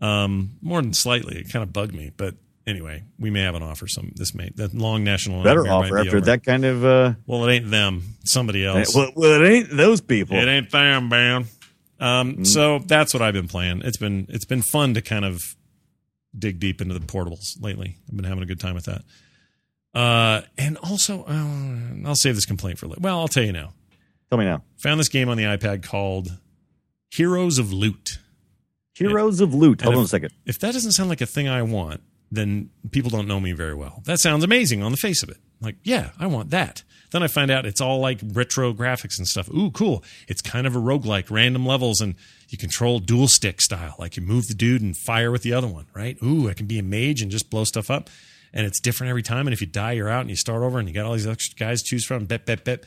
Um, 0.00 0.50
more 0.60 0.80
than 0.82 0.92
slightly, 0.92 1.38
it 1.38 1.52
kind 1.52 1.62
of 1.62 1.72
bugged 1.72 1.94
me. 1.94 2.10
But 2.16 2.34
anyway, 2.66 3.02
we 3.18 3.30
may 3.30 3.40
have 3.42 3.54
an 3.54 3.62
offer. 3.62 3.86
Some 3.88 4.12
this 4.14 4.34
may 4.34 4.50
that 4.56 4.74
long 4.74 5.02
national 5.04 5.42
Better 5.42 5.66
offer 5.66 5.94
be 5.94 6.00
after 6.00 6.16
over. 6.18 6.20
that 6.26 6.44
kind 6.44 6.64
of. 6.64 6.84
uh 6.84 7.14
Well, 7.26 7.44
it 7.48 7.52
ain't 7.52 7.70
them. 7.70 8.02
Somebody 8.24 8.64
else. 8.64 8.94
well, 8.94 9.10
well, 9.16 9.42
it 9.42 9.48
ain't 9.48 9.76
those 9.76 10.00
people. 10.00 10.36
It 10.36 10.46
ain't 10.48 10.70
them, 10.70 11.08
man. 11.08 11.46
Um, 12.00 12.36
Mm. 12.36 12.46
So 12.46 12.78
that's 12.80 13.12
what 13.12 13.22
I've 13.22 13.34
been 13.34 13.48
playing. 13.48 13.82
It's 13.84 13.96
been 13.96 14.26
it's 14.28 14.44
been 14.44 14.62
fun 14.62 14.94
to 14.94 15.02
kind 15.02 15.24
of 15.24 15.40
dig 16.38 16.60
deep 16.60 16.80
into 16.80 16.94
the 16.94 17.04
portables 17.04 17.60
lately. 17.60 17.96
I've 18.08 18.14
been 18.16 18.24
having 18.24 18.42
a 18.42 18.46
good 18.46 18.60
time 18.60 18.74
with 18.76 18.84
that. 18.84 19.02
Uh, 19.94 20.42
and 20.56 20.76
also, 20.78 21.24
uh, 21.24 22.06
I'll 22.08 22.14
save 22.14 22.34
this 22.34 22.46
complaint 22.46 22.78
for 22.78 22.86
later. 22.86 23.00
Well, 23.00 23.18
I'll 23.18 23.28
tell 23.28 23.42
you 23.44 23.52
now. 23.52 23.72
Tell 24.30 24.38
me 24.38 24.44
now. 24.44 24.62
Found 24.78 25.00
this 25.00 25.08
game 25.08 25.28
on 25.28 25.36
the 25.36 25.44
iPad 25.44 25.82
called 25.82 26.30
Heroes 27.10 27.58
of 27.58 27.72
Loot. 27.72 28.18
Heroes 28.94 29.40
of 29.40 29.54
Loot. 29.54 29.80
Hold 29.82 29.94
And 29.94 29.98
on 30.00 30.04
a 30.04 30.08
second. 30.08 30.32
If 30.44 30.58
that 30.60 30.72
doesn't 30.72 30.92
sound 30.92 31.08
like 31.08 31.20
a 31.20 31.26
thing 31.26 31.48
I 31.48 31.62
want, 31.62 32.02
then 32.30 32.70
people 32.90 33.10
don't 33.10 33.26
know 33.26 33.40
me 33.40 33.52
very 33.52 33.74
well. 33.74 34.02
That 34.04 34.18
sounds 34.18 34.44
amazing 34.44 34.82
on 34.82 34.90
the 34.90 34.98
face 34.98 35.22
of 35.22 35.30
it. 35.30 35.38
Like, 35.60 35.76
yeah, 35.82 36.10
I 36.18 36.26
want 36.26 36.50
that. 36.50 36.82
Then 37.10 37.22
I 37.22 37.26
find 37.26 37.50
out 37.50 37.64
it's 37.64 37.80
all 37.80 38.00
like 38.00 38.20
retro 38.22 38.74
graphics 38.74 39.16
and 39.18 39.26
stuff. 39.26 39.48
Ooh, 39.48 39.70
cool. 39.70 40.04
It's 40.28 40.42
kind 40.42 40.66
of 40.66 40.76
a 40.76 40.78
roguelike, 40.78 41.30
random 41.30 41.64
levels, 41.64 42.00
and 42.02 42.14
you 42.50 42.58
control 42.58 42.98
dual 42.98 43.28
stick 43.28 43.62
style. 43.62 43.94
Like 43.98 44.16
you 44.16 44.22
move 44.22 44.46
the 44.46 44.54
dude 44.54 44.82
and 44.82 44.94
fire 44.96 45.30
with 45.30 45.42
the 45.42 45.54
other 45.54 45.66
one, 45.66 45.86
right? 45.94 46.18
Ooh, 46.22 46.50
I 46.50 46.52
can 46.54 46.66
be 46.66 46.78
a 46.78 46.82
mage 46.82 47.22
and 47.22 47.30
just 47.30 47.48
blow 47.50 47.64
stuff 47.64 47.90
up. 47.90 48.10
And 48.58 48.66
it's 48.66 48.80
different 48.80 49.08
every 49.08 49.22
time. 49.22 49.46
And 49.46 49.54
if 49.54 49.60
you 49.60 49.68
die, 49.68 49.92
you're 49.92 50.08
out 50.08 50.22
and 50.22 50.30
you 50.30 50.34
start 50.34 50.64
over 50.64 50.80
and 50.80 50.88
you 50.88 50.92
got 50.92 51.06
all 51.06 51.12
these 51.12 51.28
extra 51.28 51.56
guys 51.56 51.80
to 51.80 51.88
choose 51.90 52.04
from. 52.04 52.24
Bet, 52.24 52.44
bet, 52.44 52.64
bet. 52.64 52.82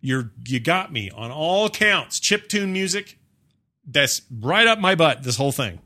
You're 0.00 0.30
you 0.46 0.60
got 0.60 0.92
me 0.92 1.10
on 1.10 1.32
all 1.32 1.68
counts. 1.68 2.20
Chip 2.20 2.48
tune 2.48 2.72
music. 2.72 3.18
That's 3.84 4.22
right 4.30 4.68
up 4.68 4.78
my 4.78 4.94
butt, 4.94 5.24
this 5.24 5.36
whole 5.36 5.52
thing. 5.52 5.80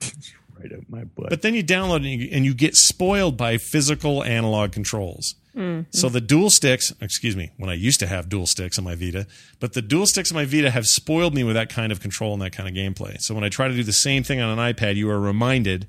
Right 0.56 0.72
up 0.72 0.84
my 0.88 1.04
butt. 1.04 1.28
But 1.28 1.42
then 1.42 1.52
you 1.52 1.64
download 1.64 1.96
and 1.96 2.06
you, 2.06 2.28
and 2.32 2.44
you 2.44 2.54
get 2.54 2.74
spoiled 2.74 3.36
by 3.36 3.58
physical 3.58 4.22
analog 4.24 4.72
controls. 4.72 5.34
Hmm. 5.52 5.80
So 5.90 6.08
the 6.08 6.22
dual 6.22 6.48
sticks, 6.48 6.92
excuse 7.02 7.36
me, 7.36 7.50
when 7.58 7.68
I 7.68 7.74
used 7.74 8.00
to 8.00 8.06
have 8.06 8.28
dual 8.30 8.46
sticks 8.46 8.78
on 8.78 8.84
my 8.84 8.94
Vita, 8.94 9.26
but 9.60 9.74
the 9.74 9.82
dual 9.82 10.06
sticks 10.06 10.30
on 10.30 10.36
my 10.36 10.46
Vita 10.46 10.70
have 10.70 10.86
spoiled 10.86 11.34
me 11.34 11.44
with 11.44 11.54
that 11.56 11.68
kind 11.68 11.92
of 11.92 12.00
control 12.00 12.32
and 12.32 12.40
that 12.40 12.52
kind 12.52 12.68
of 12.68 12.74
gameplay. 12.74 13.20
So 13.20 13.34
when 13.34 13.44
I 13.44 13.50
try 13.50 13.68
to 13.68 13.74
do 13.74 13.82
the 13.82 13.92
same 13.92 14.22
thing 14.22 14.40
on 14.40 14.58
an 14.58 14.74
iPad, 14.74 14.94
you 14.94 15.10
are 15.10 15.20
reminded 15.20 15.86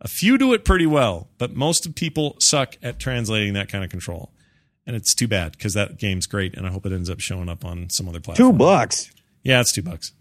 a 0.00 0.08
few 0.08 0.38
do 0.38 0.52
it 0.52 0.64
pretty 0.64 0.86
well, 0.86 1.28
but 1.38 1.54
most 1.54 1.86
of 1.86 1.94
people 1.94 2.36
suck 2.40 2.76
at 2.82 2.98
translating 2.98 3.54
that 3.54 3.68
kind 3.68 3.84
of 3.84 3.90
control. 3.90 4.30
And 4.86 4.94
it's 4.94 5.14
too 5.14 5.26
bad 5.26 5.52
because 5.52 5.74
that 5.74 5.98
game's 5.98 6.26
great, 6.26 6.56
and 6.56 6.66
I 6.66 6.70
hope 6.70 6.86
it 6.86 6.92
ends 6.92 7.10
up 7.10 7.18
showing 7.18 7.48
up 7.48 7.64
on 7.64 7.90
some 7.90 8.08
other 8.08 8.20
platform. 8.20 8.52
Two 8.52 8.56
bucks. 8.56 9.10
Yeah, 9.42 9.60
it's 9.60 9.72
two 9.72 9.82
bucks. 9.82 10.12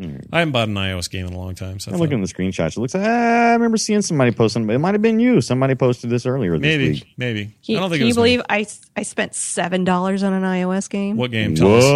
I 0.00 0.40
haven't 0.40 0.50
bought 0.50 0.66
an 0.66 0.74
iOS 0.74 1.08
game 1.08 1.24
in 1.24 1.32
a 1.32 1.38
long 1.38 1.54
time, 1.54 1.78
so 1.78 1.92
I 1.92 1.94
I'm 1.94 2.00
looking 2.00 2.20
at 2.20 2.28
the 2.28 2.34
screenshots. 2.34 2.76
It 2.76 2.80
looks 2.80 2.94
like 2.94 3.04
ah, 3.06 3.50
I 3.50 3.52
remember 3.52 3.76
seeing 3.76 4.02
somebody 4.02 4.32
posting. 4.32 4.68
It 4.68 4.78
might 4.78 4.92
have 4.94 5.02
been 5.02 5.20
you. 5.20 5.40
Somebody 5.40 5.76
posted 5.76 6.10
this 6.10 6.26
earlier 6.26 6.52
this 6.58 6.62
maybe, 6.62 6.88
week. 6.90 7.06
maybe. 7.16 7.56
Can, 7.64 7.76
I 7.76 7.80
don't 7.80 7.90
think 7.90 8.00
can 8.00 8.06
it 8.06 8.06
you 8.06 8.06
was 8.08 8.16
me. 8.16 8.20
believe 8.22 8.42
I 8.48 8.66
I 8.96 9.02
spent 9.04 9.36
seven 9.36 9.84
dollars 9.84 10.24
on 10.24 10.32
an 10.32 10.42
iOS 10.42 10.90
game? 10.90 11.16
What 11.16 11.30
game? 11.30 11.54
Tell 11.54 11.76
us. 11.76 11.84
What? 11.84 11.90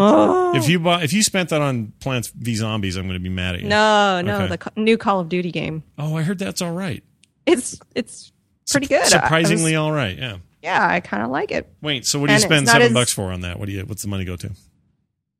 Oh. 0.00 0.52
If 0.56 0.68
you 0.68 0.80
bought, 0.80 1.04
if 1.04 1.12
you 1.12 1.22
spent 1.22 1.50
that 1.50 1.60
on 1.62 1.92
Plants 2.00 2.28
v 2.36 2.56
Zombies, 2.56 2.96
I'm 2.96 3.04
going 3.06 3.14
to 3.18 3.22
be 3.22 3.28
mad 3.28 3.54
at 3.54 3.60
you. 3.62 3.68
No, 3.68 4.20
no, 4.20 4.36
Okay. 4.36 4.46
the 4.48 4.58
co- 4.58 4.70
new 4.76 4.98
Call 4.98 5.20
of 5.20 5.28
Duty 5.28 5.52
game. 5.52 5.84
Oh, 5.96 6.16
I 6.16 6.22
heard 6.22 6.40
that's 6.40 6.60
all 6.60 6.72
right. 6.72 7.04
It's 7.46 7.78
it's 7.94 8.32
pretty 8.68 8.88
good. 8.88 8.96
I- 8.96 8.98
I 8.98 9.02
was- 9.04 9.10
Surprisingly, 9.12 9.76
all 9.76 9.92
right. 9.92 10.18
Yeah. 10.18 10.38
yeah, 10.60 10.84
I 10.90 10.98
kind 10.98 11.22
of 11.22 11.30
like 11.30 11.52
it. 11.52 11.72
Wait. 11.80 12.04
So, 12.04 12.18
what 12.18 12.26
do 12.26 12.32
you 12.32 12.34
And 12.34 12.42
it's 12.42 12.52
spend 12.52 12.66
seven 12.68 12.88
as- 12.88 12.92
bucks 12.94 13.12
for 13.12 13.30
on 13.30 13.42
that? 13.42 13.60
What 13.60 13.66
do 13.66 13.72
you? 13.72 13.82
What's 13.84 14.02
the 14.02 14.08
money 14.08 14.24
go 14.24 14.34
to? 14.34 14.50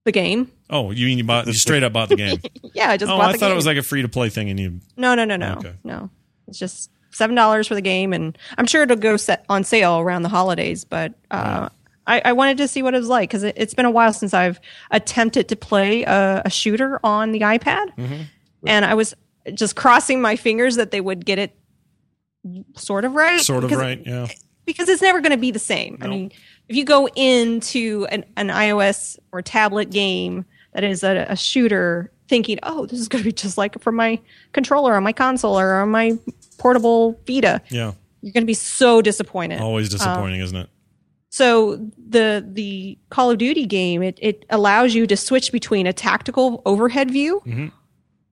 The 0.05 0.13
game. 0.13 0.51
Oh, 0.69 0.91
you 0.91 1.07
mean 1.07 1.19
you 1.19 1.25
bought? 1.25 1.47
You 1.47 1.53
straight 1.55 1.83
up 1.83 1.93
bought 1.95 2.09
the 2.11 2.17
game? 2.17 2.39
Yeah, 2.75 2.91
I 2.91 2.97
just 2.97 3.11
oh, 3.11 3.17
I 3.21 3.33
thought 3.33 3.41
game. 3.41 3.53
it 3.53 3.55
was 3.55 3.67
like 3.67 3.77
a 3.77 3.83
free 3.83 4.03
to 4.03 4.09
play 4.09 4.29
thing, 4.29 4.51
and 4.51 4.59
you. 4.61 4.81
no, 4.97 5.15
no, 5.15 5.25
no, 5.25 5.37
no, 5.37 5.55
Okay. 5.59 5.73
no. 5.85 6.11
It's 6.49 6.59
just 6.59 6.91
seven 7.13 7.35
dollars 7.37 7.69
for 7.69 7.75
the 7.75 7.81
game, 7.81 8.13
and 8.13 8.37
I'm 8.59 8.67
sure 8.67 8.83
it'll 8.83 8.97
go 8.97 9.17
set 9.17 9.45
on 9.49 9.63
sale 9.65 9.99
around 9.99 10.23
the 10.23 10.29
holidays. 10.29 10.85
But 10.85 11.15
uh, 11.31 11.69
I, 12.07 12.21
I 12.25 12.33
wanted 12.33 12.59
to 12.59 12.69
see 12.69 12.83
what 12.83 12.93
it 12.95 12.99
was 12.99 13.09
like 13.09 13.31
because 13.31 13.45
it, 13.45 13.55
it's 13.57 13.73
been 13.75 13.87
a 13.87 13.91
while 13.91 14.13
since 14.13 14.35
I've 14.35 14.61
attempted 14.91 15.49
to 15.51 15.57
play 15.57 16.03
a, 16.03 16.43
a 16.45 16.51
shooter 16.51 16.99
on 17.05 17.33
the 17.33 17.41
iPad, 17.41 17.95
Mm-hmm. 17.97 18.23
and 18.67 18.85
I 18.85 18.95
was 18.95 19.15
just 19.55 19.77
crossing 19.77 20.21
my 20.21 20.37
fingers 20.37 20.77
that 20.77 20.91
they 20.91 21.01
would 21.01 21.25
get 21.25 21.39
it 21.39 21.57
sort 22.77 23.05
of 23.05 23.13
right. 23.15 23.41
Sort 23.41 23.65
of 23.65 23.71
right. 23.73 24.03
Yeah. 24.05 24.27
because 24.67 24.89
it's 24.89 25.03
never 25.03 25.21
going 25.21 25.33
to 25.33 25.39
be 25.39 25.51
the 25.51 25.59
same. 25.59 25.99
I 26.03 26.09
mean, 26.09 26.33
if 26.69 26.77
you 26.77 26.85
go 26.85 27.09
into 27.15 28.07
an, 28.11 28.25
an 28.37 28.49
iOS 28.49 29.19
or 29.33 29.43
tablet 29.43 29.91
game 29.91 30.45
that 30.73 30.85
is 30.85 31.03
a, 31.05 31.27
a 31.29 31.37
shooter, 31.37 32.11
thinking, 32.29 32.59
"Oh, 32.63 32.87
this 32.87 32.99
is 33.01 33.09
going 33.09 33.23
to 33.23 33.29
be 33.29 33.33
just 33.33 33.59
like 33.59 33.81
for 33.81 33.93
my 33.93 34.19
controller 34.53 34.95
on 34.95 35.03
my 35.03 35.13
console 35.13 35.59
or 35.59 35.75
on 35.77 35.91
my 35.91 36.19
portable 36.59 37.21
Vita," 37.27 37.61
Yeah. 37.71 37.93
you're 38.23 38.33
going 38.33 38.43
to 38.43 38.47
be 38.47 38.55
so 38.55 39.03
disappointed. 39.03 39.61
Always 39.61 39.89
disappointing, 39.89 40.41
isn't 40.41 40.57
it? 40.57 40.69
So 41.31 41.77
the 42.09 42.45
the 42.49 42.97
Call 43.11 43.31
of 43.31 43.39
Duty 43.39 43.67
game 43.67 44.03
it 44.03 44.19
it 44.23 44.45
allows 44.51 44.95
you 44.95 45.07
to 45.09 45.17
switch 45.17 45.51
between 45.53 45.87
a 45.87 45.93
tactical 45.93 46.63
overhead 46.65 47.11
view, 47.11 47.43
Mhm. 47.47 47.73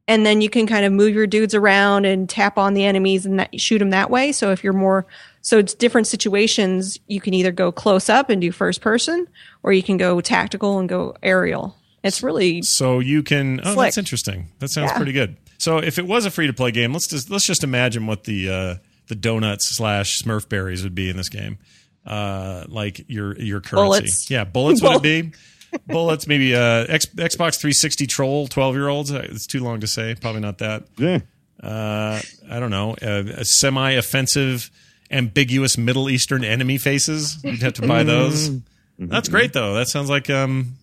and 0.09 0.25
then 0.25 0.41
you 0.41 0.49
can 0.49 0.67
kind 0.67 0.85
of 0.87 0.93
move 0.93 1.15
your 1.15 1.27
dudes 1.27 1.55
around 1.55 2.05
and 2.07 2.29
tap 2.29 2.59
on 2.59 2.75
the 2.75 2.85
enemies 2.85 3.27
and 3.27 3.41
that, 3.41 3.61
shoot 3.61 3.79
them 3.81 3.91
that 3.91 4.09
way. 4.09 4.31
So 4.33 4.53
if 4.53 4.63
you're 4.65 4.73
more 4.73 5.07
so 5.43 5.59
it's 5.59 5.75
different 5.75 6.07
situations. 6.07 6.99
You 7.07 7.21
can 7.21 7.35
either 7.35 7.53
go 7.53 7.71
close 7.71 8.09
up 8.09 8.31
and 8.31 8.41
do 8.41 8.51
first 8.53 8.81
person, 8.81 9.27
or 9.63 9.73
you 9.73 9.83
can 9.83 9.97
go 9.99 10.21
tactical 10.21 10.79
and 10.79 10.89
go 10.89 11.15
aerial. 11.23 11.77
It's 12.03 12.23
really 12.23 12.63
So 12.63 12.99
you 12.99 13.23
can. 13.23 13.61
Oh, 13.63 13.75
that's 13.75 13.99
interesting. 13.99 14.49
That 14.59 14.69
sounds 14.71 14.91
Yeah. 14.91 14.97
pretty 14.97 15.13
good. 15.13 15.37
So 15.59 15.79
if 15.79 15.99
it 15.99 16.07
was 16.07 16.27
a 16.27 16.31
free 16.31 16.49
to 16.49 16.53
play 16.53 16.71
game, 16.73 16.93
let's 16.93 17.07
just 17.09 17.31
let's 17.31 17.47
just 17.47 17.63
imagine 17.63 18.07
what 18.07 18.25
the 18.25 18.51
uh, 18.51 18.75
the 19.09 19.15
donuts 19.15 19.69
slash 19.77 20.21
Smurf 20.21 20.49
berries 20.49 20.83
would 20.83 20.95
be 20.95 21.09
in 21.11 21.17
this 21.17 21.29
game. 21.29 21.59
Uh, 22.05 22.65
like 22.69 23.05
your 23.09 23.39
your 23.39 23.61
currency. 23.61 24.01
Bullets. 24.01 24.31
Yeah, 24.31 24.43
bullets 24.45 24.83
would 24.83 24.97
it 24.97 25.03
be? 25.03 25.33
bullets, 25.87 26.27
maybe 26.27 26.55
uh, 26.55 26.87
X, 26.89 27.07
Xbox 27.07 27.61
360 27.61 28.07
troll, 28.09 28.49
twelve 28.49 28.75
year 28.75 28.89
olds. 28.89 29.13
It's 29.13 29.47
too 29.47 29.61
long 29.61 29.79
to 29.81 29.87
say. 29.87 30.17
Probably 30.21 30.41
not 30.41 30.59
that. 30.59 30.85
Yeah. 30.99 31.21
Uh, 31.63 32.21
I 32.51 32.59
don't 32.59 32.71
know. 32.73 32.97
Uh, 33.01 33.23
a 33.37 33.45
semi 33.45 33.93
offensive, 33.93 34.69
ambiguous 35.13 35.77
Middle 35.79 36.09
Eastern 36.11 36.43
enemy 36.45 36.79
faces. 36.79 37.43
You'd 37.45 37.63
have 37.63 37.75
to 37.75 37.87
buy 37.87 38.03
those. 38.03 38.51
That's 38.99 39.29
great 39.29 39.53
though. 39.53 39.75
That 39.75 39.89
sounds 39.89 40.09
like 40.11 40.31
um. 40.31 40.75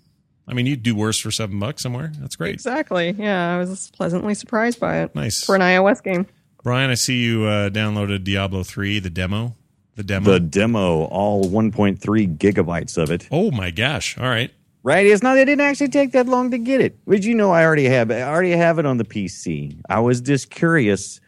I 0.48 0.54
mean, 0.54 0.66
you'd 0.66 0.82
do 0.82 0.96
worse 0.96 1.20
for 1.20 1.30
seven 1.30 1.60
bucks 1.60 1.84
somewhere. 1.84 2.12
That's 2.20 2.36
great. 2.36 2.56
exactly 2.56 3.12
yeah. 3.12 3.54
I 3.54 3.60
was 3.60 3.92
pleasantly 3.96 4.34
surprised 4.34 4.80
by 4.80 5.04
it 5.04 5.14
Nice. 5.14 5.44
for 5.44 5.54
an 5.56 5.62
iOS 5.62 6.02
game. 6.02 6.26
Brian, 6.64 6.90
I 6.90 6.96
see 6.96 7.18
you 7.24 7.44
uh, 7.44 7.70
downloaded 7.70 8.24
Diablo 8.24 8.64
3, 8.64 8.98
the 9.00 9.12
demo. 9.12 9.56
The 9.96 10.02
demo. 10.04 10.32
The 10.32 10.40
demo, 10.40 11.04
all 11.04 11.44
1.3 11.44 12.00
gigabytes 12.38 12.98
of 12.98 13.12
it. 13.12 13.28
oh 13.32 13.52
my 13.52 13.70
gosh. 13.70 14.18
All 14.18 14.28
right. 14.28 14.52
Right? 14.82 15.06
It's 15.06 15.22
not. 15.22 15.38
It 15.38 15.46
didn't 15.46 15.62
actually 15.62 15.90
take 15.90 16.14
that 16.14 16.26
long 16.26 16.50
to 16.52 16.58
get 16.58 16.82
it. 16.82 16.98
But 17.06 17.24
you 17.24 17.36
know, 17.36 17.52
I 17.52 17.64
already 17.64 17.86
have. 17.86 18.10
I 18.10 18.24
already 18.24 18.52
have 18.52 18.80
it 18.80 18.86
on 18.88 18.98
the 18.98 19.04
PC. 19.04 19.78
I 19.90 20.00
was 20.00 20.20
just 20.20 20.50
curious. 20.50 21.20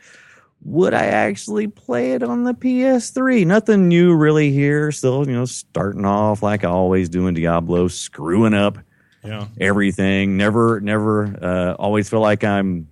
Would 0.64 0.94
I 0.94 1.06
actually 1.06 1.68
play 1.68 2.14
it 2.14 2.22
on 2.24 2.44
the 2.44 2.54
PS3? 2.54 3.46
Nothing 3.48 3.88
new 3.88 4.14
really 4.16 4.52
here. 4.52 4.92
Still, 4.92 5.28
you 5.28 5.34
know, 5.34 5.46
starting 5.46 6.06
off 6.06 6.44
like 6.44 6.64
I 6.64 6.70
always 6.70 7.10
do 7.10 7.26
in 7.28 7.34
Diablo, 7.34 7.88
screwing 7.88 8.54
up 8.54 8.78
Yeah. 9.26 9.48
everything. 9.60 10.38
Never, 10.38 10.80
never. 10.80 11.36
Uh, 11.42 11.74
always 11.82 12.10
feel 12.10 12.20
like 12.22 12.44
I'm 12.44 12.88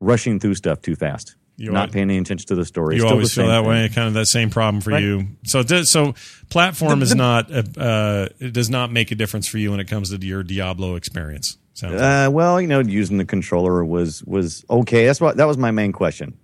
rushing 0.00 0.38
through 0.40 0.56
stuff 0.56 0.82
too 0.82 0.94
fast. 0.94 1.36
You 1.56 1.72
not 1.72 1.78
always- 1.80 1.92
paying 1.92 2.10
any 2.10 2.18
attention 2.18 2.46
to 2.48 2.54
the 2.54 2.64
story. 2.64 2.96
You 2.96 3.00
Still 3.02 3.12
always 3.12 3.34
feel 3.34 3.46
that 3.48 3.60
thing. 3.60 3.68
way, 3.68 3.88
kind 3.94 4.08
of 4.08 4.14
that 4.14 4.26
same 4.26 4.48
problem 4.50 4.80
for 4.82 4.90
Right. 4.90 5.02
you. 5.02 5.26
So, 5.44 5.60
it 5.60 5.68
does- 5.68 5.90
so 5.90 6.14
platform 6.50 7.02
is 7.02 7.14
not, 7.14 7.50
uh, 7.52 7.62
uh, 7.80 8.28
it 8.38 8.52
does 8.54 8.70
not 8.70 8.92
make 8.92 9.10
a 9.10 9.14
difference 9.14 9.46
for 9.46 9.58
you 9.58 9.70
when 9.70 9.80
it 9.80 9.86
comes 9.88 10.10
to 10.10 10.26
your 10.26 10.42
Diablo 10.42 10.96
experience. 10.96 11.56
Sounds 11.74 11.94
like. 11.94 12.02
Uh, 12.02 12.30
well, 12.30 12.60
you 12.60 12.66
know, 12.66 12.80
using 12.80 13.16
the 13.18 13.24
controller 13.26 13.82
was 13.84 14.22
was 14.24 14.64
okay. 14.70 15.06
That's 15.06 15.20
what 15.20 15.36
that 15.38 15.46
was 15.46 15.56
my 15.58 15.70
main 15.70 15.92
question. 15.92 16.34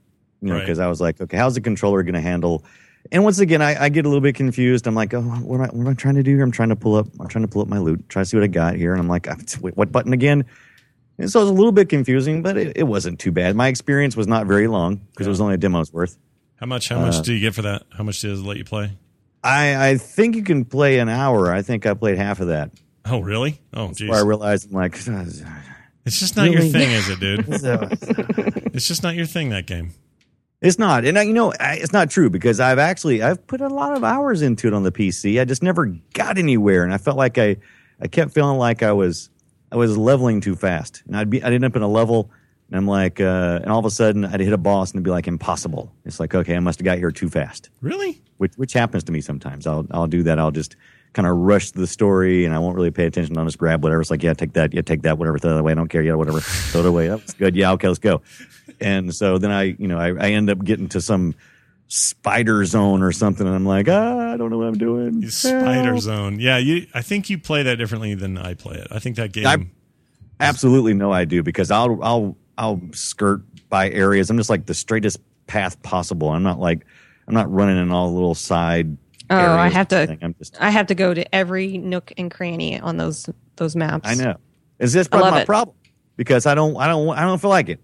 You 0.47 0.53
know, 0.53 0.59
Right. 0.59 0.65
because 0.65 0.79
I 0.79 0.87
was 0.87 1.01
like, 1.01 1.21
okay, 1.21 1.37
how's 1.37 1.55
the 1.55 1.61
controller 1.61 2.03
going 2.03 2.15
to 2.15 2.21
handle? 2.21 2.65
And 3.13 3.23
once 3.23 3.39
again, 3.39 3.63
I, 3.63 3.85
I 3.85 3.89
get 3.89 4.05
a 4.05 4.09
little 4.09 4.21
bit 4.21 4.35
confused. 4.35 4.87
I'm 4.87 4.95
like, 4.95 5.15
oh, 5.15 5.21
what 5.21 5.57
am, 5.57 5.61
I, 5.63 5.67
what 5.67 5.81
am 5.81 5.89
I 5.89 5.95
trying 5.95 6.17
to 6.17 6.23
do 6.23 6.35
here? 6.35 6.43
I'm 6.43 6.51
trying 6.51 6.71
to 6.71 6.77
pull 6.77 6.97
up. 6.97 7.07
I'm 7.21 7.29
trying 7.29 7.45
to 7.45 7.49
pull 7.51 7.63
up 7.63 7.69
my 7.69 7.79
loot, 7.79 8.09
try 8.09 8.23
to 8.23 8.27
see 8.27 8.37
what 8.37 8.45
I 8.45 8.49
got 8.49 8.75
here, 8.75 8.93
and 8.93 9.01
I'm 9.01 9.09
like, 9.09 9.29
wait, 9.61 9.77
what 9.77 9.93
button 9.93 10.13
again? 10.13 10.45
And 11.19 11.31
so 11.31 11.41
it 11.41 11.45
was 11.45 11.51
a 11.51 11.55
little 11.55 11.73
bit 11.73 11.89
confusing, 11.89 12.43
but 12.43 12.57
it, 12.57 12.77
it 12.77 12.83
wasn't 12.83 13.19
too 13.21 13.33
bad. 13.33 13.57
My 13.57 13.69
experience 13.69 14.17
was 14.17 14.27
not 14.27 14.47
very 14.47 14.67
long 14.69 14.97
because 14.97 15.27
it 15.27 15.31
was 15.31 15.41
only 15.41 15.55
a 15.55 15.59
demo's 15.59 15.93
worth. 15.93 16.19
How 16.57 16.67
much, 16.67 16.89
how 16.89 16.99
uh, 16.99 17.07
much 17.07 17.23
do 17.23 17.33
you 17.33 17.41
get 17.41 17.55
for 17.55 17.63
that? 17.63 17.85
How 17.91 18.03
much 18.05 18.21
does 18.21 18.41
it 18.41 18.45
let 18.45 18.57
you 18.57 18.65
play? 18.65 18.91
I, 19.43 19.91
I 19.91 19.97
think 19.99 20.35
you 20.35 20.43
can 20.43 20.65
play 20.65 20.99
an 20.99 21.09
hour. 21.09 21.53
I 21.53 21.63
think 21.63 21.87
I 21.87 21.95
played 21.95 22.19
half 22.19 22.41
of 22.41 22.49
that. 22.49 22.71
Oh, 23.05 23.21
really? 23.21 23.61
Oh, 23.73 23.93
geez. 23.93 24.09
Where 24.11 24.19
I 24.19 24.23
realized 24.23 24.67
I'm 24.69 24.73
like, 24.73 24.97
It's 24.97 26.21
just 26.21 26.37
not 26.37 26.51
your 26.51 26.63
thing, 26.63 26.91
is 26.91 27.09
it, 27.09 27.21
dude? 27.21 27.47
It's 28.75 28.87
just 28.87 29.03
not 29.03 29.15
your 29.15 29.27
thing. 29.27 29.51
That 29.51 29.67
game. 29.67 29.93
It's 30.67 30.79
not, 30.79 31.05
and 31.05 31.19
I, 31.19 31.23
you 31.23 31.33
know, 31.33 31.53
I, 31.61 31.77
it's 31.77 31.93
not 31.93 32.11
true 32.11 32.31
because 32.31 32.61
I've 32.61 32.79
actually 32.79 33.23
I've 33.23 33.47
put 33.47 33.61
a 33.61 33.69
lot 33.69 33.97
of 33.97 34.05
hours 34.05 34.43
into 34.43 34.67
it 34.67 34.75
on 34.75 34.83
the 34.83 34.93
PC. 34.93 35.41
I 35.41 35.45
just 35.45 35.63
never 35.63 35.87
got 36.15 36.39
anywhere, 36.39 36.85
and 36.85 36.93
I 36.93 36.99
felt 36.99 37.17
like 37.17 37.39
I 37.39 37.57
I 38.01 38.09
kept 38.09 38.33
feeling 38.33 38.59
like 38.59 38.83
I 38.83 38.93
was 38.93 39.31
I 39.71 39.77
was 39.77 39.97
leveling 39.97 40.41
too 40.41 40.57
fast, 40.57 41.03
and 41.07 41.17
I'd 41.17 41.31
be 41.31 41.43
I'd 41.43 41.53
end 41.53 41.65
up 41.65 41.77
in 41.77 41.83
a 41.83 41.89
level, 41.89 42.31
and 42.69 42.77
I'm 42.77 42.87
like, 42.87 43.21
uh, 43.21 43.61
and 43.63 43.71
all 43.71 43.79
of 43.79 43.85
a 43.85 43.91
sudden 43.91 44.25
I'd 44.25 44.41
hit 44.41 44.53
a 44.53 44.59
boss, 44.59 44.91
and 44.91 44.97
it'd 44.97 45.05
be 45.05 45.11
like 45.11 45.29
impossible. 45.29 45.93
It's 46.05 46.21
like, 46.21 46.35
okay, 46.35 46.57
I 46.57 46.61
must 46.61 46.79
have 46.81 46.85
got 46.85 46.99
here 46.99 47.11
too 47.11 47.29
fast. 47.29 47.71
Really? 47.81 48.23
which 48.39 48.55
which 48.57 48.73
happens 48.73 49.05
to 49.05 49.13
me 49.13 49.21
sometimes. 49.21 49.67
I'll 49.67 49.87
I'll 49.91 50.07
do 50.07 50.23
that. 50.25 50.39
I'll 50.39 50.51
just 50.51 50.77
kind 51.13 51.27
of 51.27 51.37
rush 51.37 51.71
the 51.71 51.87
story 51.87 52.45
and 52.45 52.55
I 52.55 52.59
won't 52.59 52.77
really 52.77 52.91
pay 52.91 53.07
attention. 53.07 53.39
I'll 53.39 53.45
just 53.47 53.59
grab 53.59 53.83
whatever. 53.83 54.01
It's 54.01 54.11
like, 54.11 54.23
yeah, 54.23 54.35
take 54.35 54.53
that. 54.53 54.75
Yeah, 54.75 54.83
take 54.83 55.03
that. 55.03 55.17
Whatever. 55.19 55.39
Throw 55.39 55.57
it 55.57 55.61
away. 55.61 55.73
I 55.73 55.75
don't 55.75 55.89
care. 55.89 56.03
Yeah, 56.03 56.15
whatever. 56.15 56.41
Throw 56.73 56.81
it 56.81 56.87
away. 56.87 57.09
That's 57.09 57.33
good. 57.35 57.57
Yeah, 57.57 57.73
okay, 57.73 57.89
let's 57.89 57.99
go. 57.99 58.21
And 58.81 59.15
so 59.15 59.39
then 59.39 59.51
I, 59.51 59.63
you 59.79 59.89
know, 59.89 59.99
I, 59.99 60.09
I 60.09 60.31
end 60.33 60.51
up 60.51 60.63
getting 60.63 60.89
to 60.91 61.01
some 61.01 61.35
spider 61.89 62.65
zone 62.65 63.03
or 63.03 63.13
something, 63.13 63.47
and 63.47 63.55
I'm 63.55 63.65
like, 63.65 63.89
ah, 63.89 64.33
I 64.33 64.37
don't 64.37 64.51
know 64.51 64.59
what 64.59 64.67
I'm 64.69 64.77
doing. 64.79 65.23
You 65.23 65.31
Spider 65.31 65.93
Help. 65.93 66.01
Zone. 66.01 66.41
Yeah, 66.41 66.59
you. 66.59 66.87
I 66.93 67.01
think 67.03 67.31
you 67.31 67.39
play 67.39 67.63
that 67.63 67.77
differently 67.77 68.15
than 68.15 68.37
I 68.37 68.55
play 68.55 68.77
it. 68.77 68.89
I 68.91 68.99
think 68.99 69.17
that 69.17 69.33
game. 69.33 69.47
I- 69.47 69.67
Absolutely 70.39 70.93
no, 70.93 71.13
I 71.13 71.25
do 71.25 71.43
because 71.43 71.71
I'll 71.71 71.99
I'll 72.03 72.37
I'll 72.59 72.79
skirt 72.93 73.41
by 73.71 73.89
areas. 73.89 74.29
I'm 74.29 74.37
just 74.37 74.51
like 74.51 74.67
the 74.67 74.75
straightest 74.75 75.19
path 75.47 75.81
possible. 75.83 76.29
I'm 76.29 76.43
not 76.43 76.59
like 76.61 76.85
I'm 77.27 77.33
not 77.33 77.51
running 77.51 77.79
in 77.79 77.91
all 77.91 78.13
little 78.13 78.35
side. 78.35 78.99
Oh, 79.29 79.37
I 79.37 79.69
have 79.69 79.89
to- 79.89 80.19
I'm 80.23 80.35
just 80.39 80.61
I 80.61 80.71
have 80.71 80.87
to 80.89 80.95
go 80.95 81.13
to 81.13 81.35
every 81.35 81.79
nook 81.79 82.13
and 82.17 82.31
cranny 82.31 82.79
on 82.81 82.97
those 82.97 83.29
those 83.57 83.75
maps. 83.75 84.09
I 84.09 84.15
know. 84.15 84.37
Is 84.79 84.93
this 84.93 85.09
I 85.11 85.17
part 85.19 85.25
of 85.25 85.31
my 85.33 85.41
it. 85.43 85.47
problem? 85.47 85.77
Because 86.17 86.47
I 86.47 86.55
don't, 86.55 86.77
I 86.77 86.87
don't, 86.89 87.09
I 87.11 87.23
don't 87.23 87.39
feel 87.41 87.51
like 87.51 87.69
it. 87.69 87.81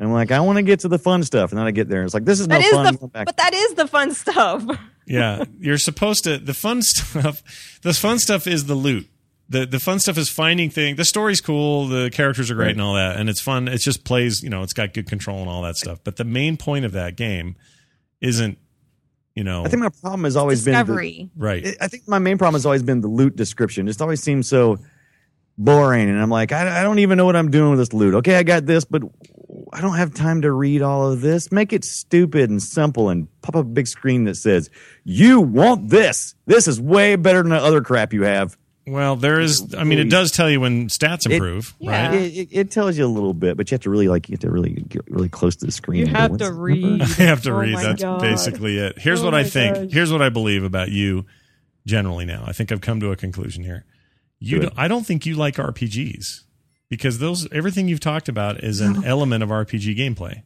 I'm 0.00 0.12
like, 0.12 0.30
I 0.30 0.38
want 0.40 0.56
to 0.58 0.62
get 0.62 0.80
to 0.80 0.88
the 0.88 0.98
fun 0.98 1.24
stuff, 1.24 1.50
and 1.50 1.58
then 1.58 1.66
I 1.66 1.72
get 1.72 1.88
there, 1.88 1.98
and 2.00 2.06
it's 2.06 2.14
like, 2.14 2.24
this 2.24 2.38
is 2.38 2.46
no 2.46 2.56
That 2.56 2.64
is 2.64 2.70
fun. 2.72 2.98
the 3.00 3.08
back. 3.08 3.26
but 3.26 3.36
that 3.36 3.52
is 3.52 3.74
the 3.74 3.86
fun 3.88 4.14
stuff. 4.14 4.64
yeah, 5.06 5.44
you're 5.58 5.78
supposed 5.78 6.22
to. 6.24 6.38
The 6.38 6.54
fun 6.54 6.82
stuff. 6.82 7.42
The 7.82 7.92
fun 7.92 8.18
stuff 8.20 8.46
is 8.46 8.66
the 8.66 8.76
loot. 8.76 9.08
The 9.48 9.66
the 9.66 9.80
fun 9.80 9.98
stuff 9.98 10.16
is 10.18 10.28
finding 10.28 10.70
things. 10.70 10.96
The 10.98 11.04
story's 11.04 11.40
cool. 11.40 11.88
The 11.88 12.10
characters 12.12 12.48
are 12.50 12.54
great 12.54 12.72
and 12.72 12.80
all 12.82 12.94
that, 12.94 13.16
and 13.16 13.28
it's 13.28 13.40
fun. 13.40 13.66
It 13.66 13.78
just 13.78 14.04
plays. 14.04 14.42
You 14.42 14.50
know, 14.50 14.62
it's 14.62 14.72
got 14.72 14.94
good 14.94 15.08
control 15.08 15.40
and 15.40 15.48
all 15.48 15.62
that 15.62 15.76
stuff. 15.76 15.98
But 16.04 16.14
the 16.16 16.24
main 16.24 16.56
point 16.56 16.84
of 16.84 16.92
that 16.92 17.16
game 17.16 17.56
isn't. 18.20 18.58
You 19.38 19.44
know, 19.44 19.64
I 19.64 19.68
think 19.68 19.80
my 19.80 19.88
problem 19.88 20.24
has 20.24 20.34
always 20.34 20.64
been. 20.64 20.74
The, 20.84 21.30
right. 21.36 21.76
I 21.80 21.86
think 21.86 22.08
my 22.08 22.18
main 22.18 22.38
problem 22.38 22.54
has 22.56 22.66
always 22.66 22.82
been 22.82 23.02
the 23.02 23.06
loot 23.06 23.36
description. 23.36 23.86
It 23.86 24.00
always 24.00 24.20
seems 24.20 24.48
so 24.48 24.78
boring, 25.56 26.10
and 26.10 26.20
I'm 26.20 26.28
like, 26.28 26.50
I, 26.50 26.80
I 26.80 26.82
don't 26.82 26.98
even 26.98 27.18
know 27.18 27.24
what 27.24 27.36
I'm 27.36 27.48
doing 27.48 27.70
with 27.70 27.78
this 27.78 27.92
loot. 27.92 28.14
Okay, 28.16 28.34
I 28.34 28.42
got 28.42 28.66
this, 28.66 28.84
but 28.84 29.04
I 29.72 29.80
don't 29.80 29.94
have 29.94 30.12
time 30.12 30.42
to 30.42 30.50
read 30.50 30.82
all 30.82 31.12
of 31.12 31.20
this. 31.20 31.52
Make 31.52 31.72
it 31.72 31.84
stupid 31.84 32.50
and 32.50 32.60
simple, 32.60 33.10
and 33.10 33.28
pop 33.42 33.54
up 33.54 33.64
a 33.64 33.68
big 33.68 33.86
screen 33.86 34.24
that 34.24 34.34
says, 34.34 34.70
"You 35.04 35.40
want 35.40 35.88
this? 35.88 36.34
This 36.46 36.66
is 36.66 36.80
way 36.80 37.14
better 37.14 37.40
than 37.40 37.50
the 37.50 37.62
other 37.62 37.80
crap 37.80 38.12
you 38.12 38.24
have." 38.24 38.58
Well, 38.92 39.16
there 39.16 39.40
is. 39.40 39.74
I 39.76 39.84
mean, 39.84 39.98
it 39.98 40.10
does 40.10 40.30
tell 40.32 40.48
you 40.50 40.60
when 40.60 40.88
stats 40.88 41.26
It- 41.26 41.32
improve, 41.32 41.74
Yeah. 41.78 42.08
right? 42.08 42.14
It, 42.22 42.34
it, 42.36 42.48
it 42.52 42.70
tells 42.70 42.96
you 42.98 43.04
a 43.04 43.08
little 43.08 43.34
bit, 43.34 43.56
but 43.56 43.70
you 43.70 43.74
have 43.74 43.82
to 43.82 43.90
really 43.90 44.08
like 44.08 44.28
you 44.28 44.34
have 44.34 44.40
to 44.40 44.50
really 44.50 44.70
get 44.70 45.02
really 45.10 45.28
close 45.28 45.56
to 45.56 45.66
the 45.66 45.72
screen. 45.72 46.06
You 46.06 46.12
have 46.14 46.36
to 46.38 46.52
read. 46.52 47.02
I 47.02 47.04
have 47.24 47.42
to 47.42 47.50
Oh 47.52 47.58
read. 47.58 47.76
That's 47.76 48.02
God. 48.02 48.20
basically 48.20 48.78
it. 48.78 48.98
Here's 48.98 49.20
Oh 49.22 49.24
what 49.26 49.34
I 49.34 49.44
think. 49.44 49.74
gosh. 49.76 49.86
Here's 49.92 50.12
what 50.12 50.22
I 50.22 50.28
believe 50.28 50.62
about 50.64 50.90
you 50.90 51.26
generally 51.86 52.24
now. 52.24 52.44
I 52.46 52.52
think 52.52 52.70
I've 52.72 52.80
come 52.80 53.00
to 53.00 53.10
a 53.12 53.16
conclusion 53.16 53.64
here. 53.64 53.84
You, 54.40 54.58
Good. 54.60 54.62
don't, 54.68 54.78
I 54.78 54.88
don't 54.88 55.04
think 55.06 55.26
you 55.26 55.34
like 55.34 55.56
RPGs 55.56 56.42
because 56.88 57.18
those 57.18 57.50
everything 57.52 57.88
you've 57.88 57.98
talked 58.00 58.28
about 58.28 58.62
is 58.62 58.80
an 58.80 59.04
element 59.04 59.42
of 59.42 59.48
RPG 59.50 59.96
gameplay. 59.98 60.42